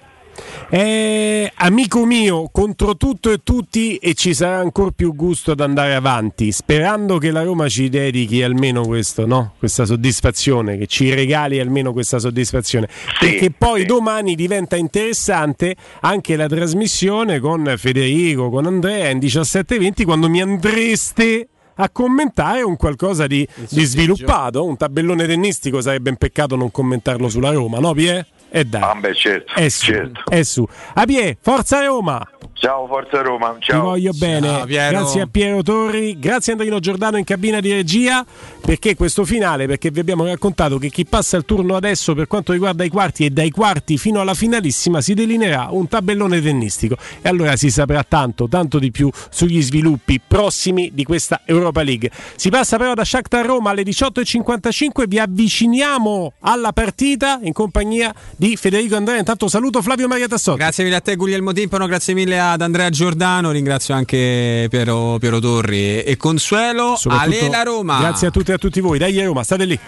Eh, 0.70 1.50
amico 1.54 2.04
mio, 2.04 2.48
contro 2.52 2.96
tutto 2.96 3.30
e 3.30 3.40
tutti 3.42 3.96
e 3.96 4.14
ci 4.14 4.34
sarà 4.34 4.58
ancora 4.58 4.90
più 4.90 5.14
gusto 5.14 5.52
ad 5.52 5.60
andare 5.60 5.94
avanti, 5.94 6.52
sperando 6.52 7.18
che 7.18 7.30
la 7.30 7.42
Roma 7.42 7.68
ci 7.68 7.88
dedichi 7.88 8.42
almeno 8.42 8.82
questo, 8.82 9.26
no? 9.26 9.54
questa 9.58 9.84
soddisfazione, 9.84 10.76
che 10.76 10.86
ci 10.86 11.12
regali 11.12 11.58
almeno 11.58 11.92
questa 11.92 12.18
soddisfazione, 12.18 12.88
perché 13.18 13.50
poi 13.50 13.86
domani 13.86 14.34
diventa 14.34 14.76
interessante 14.76 15.74
anche 16.00 16.36
la 16.36 16.46
trasmissione 16.46 17.40
con 17.40 17.74
Federico, 17.76 18.50
con 18.50 18.66
Andrea 18.66 19.08
in 19.08 19.18
17.20 19.18 20.04
quando 20.04 20.28
mi 20.28 20.40
andreste 20.40 21.48
a 21.80 21.90
commentare 21.90 22.62
un 22.62 22.76
qualcosa 22.76 23.26
di, 23.26 23.46
di 23.70 23.84
sviluppato, 23.84 24.64
un 24.64 24.76
tabellone 24.76 25.26
tennistico 25.26 25.80
sarebbe 25.80 26.10
un 26.10 26.16
peccato 26.16 26.56
non 26.56 26.70
commentarlo 26.70 27.28
sulla 27.28 27.52
Roma, 27.52 27.78
no 27.78 27.92
Pie? 27.92 28.26
E 28.50 28.64
dai. 28.64 28.82
Ah, 28.82 28.94
beh, 28.94 29.14
certo, 29.14 29.54
È 29.54 29.68
su, 29.68 29.86
certo. 29.86 30.30
è 30.30 30.42
su. 30.42 30.66
Apie, 30.94 31.36
forza 31.40 31.84
Roma! 31.84 32.26
Ciao 32.60 32.88
Forza 32.88 33.22
Roma, 33.22 33.54
Ti 33.58 33.66
ciao. 33.66 33.82
voglio 33.82 34.10
bene. 34.12 34.64
Grazie 34.66 35.20
a 35.20 35.28
Piero 35.30 35.62
Torri, 35.62 36.18
grazie 36.18 36.52
a 36.52 36.56
Andrino 36.56 36.80
Giordano 36.80 37.16
in 37.16 37.22
cabina 37.24 37.60
di 37.60 37.70
regia. 37.72 38.26
Perché 38.60 38.96
questo 38.96 39.24
finale? 39.24 39.66
Perché 39.66 39.90
vi 39.92 40.00
abbiamo 40.00 40.26
raccontato 40.26 40.76
che 40.76 40.90
chi 40.90 41.06
passa 41.06 41.36
il 41.36 41.44
turno 41.44 41.76
adesso 41.76 42.14
per 42.14 42.26
quanto 42.26 42.52
riguarda 42.52 42.82
i 42.82 42.88
quarti 42.90 43.24
e 43.24 43.30
dai 43.30 43.50
quarti 43.50 43.96
fino 43.96 44.20
alla 44.20 44.34
finalissima 44.34 45.00
si 45.00 45.14
delineerà 45.14 45.68
un 45.70 45.86
tabellone 45.86 46.42
tennistico. 46.42 46.96
E 47.22 47.28
allora 47.28 47.54
si 47.56 47.70
saprà 47.70 48.02
tanto, 48.02 48.48
tanto 48.48 48.78
di 48.80 48.90
più 48.90 49.08
sugli 49.30 49.62
sviluppi 49.62 50.20
prossimi 50.26 50.90
di 50.92 51.04
questa 51.04 51.42
Europa 51.44 51.82
League. 51.82 52.10
Si 52.34 52.50
passa 52.50 52.76
però 52.76 52.92
da 52.92 53.04
Shakhtar 53.04 53.46
Roma 53.46 53.70
alle 53.70 53.82
18.55. 53.82 55.06
Vi 55.06 55.18
avviciniamo 55.18 56.32
alla 56.40 56.72
partita 56.72 57.38
in 57.42 57.52
compagnia 57.52 58.12
di 58.36 58.56
Federico 58.56 58.96
Andrea. 58.96 59.18
Intanto 59.18 59.46
saluto 59.48 59.80
Flavio 59.80 60.08
Maria 60.08 60.26
Tassotti. 60.26 60.58
Grazie 60.58 60.82
mille 60.84 60.96
a 60.96 61.00
te 61.00 61.14
Guglielmo 61.14 61.52
Timpano, 61.52 61.86
grazie 61.86 62.12
mille 62.14 62.38
ad 62.52 62.62
Andrea 62.62 62.90
Giordano, 62.90 63.50
ringrazio 63.50 63.94
anche 63.94 64.66
Piero, 64.70 65.18
Piero 65.18 65.38
Torri 65.38 66.02
e 66.02 66.16
Consuelo. 66.16 66.98
Ale 67.08 67.48
la 67.48 67.62
Roma! 67.62 67.98
Grazie 67.98 68.28
a 68.28 68.30
tutti 68.30 68.50
e 68.50 68.54
a 68.54 68.58
tutti 68.58 68.80
voi. 68.80 68.98
Dai 68.98 69.24
Roma, 69.24 69.42
state 69.42 69.64
lì. 69.64 69.78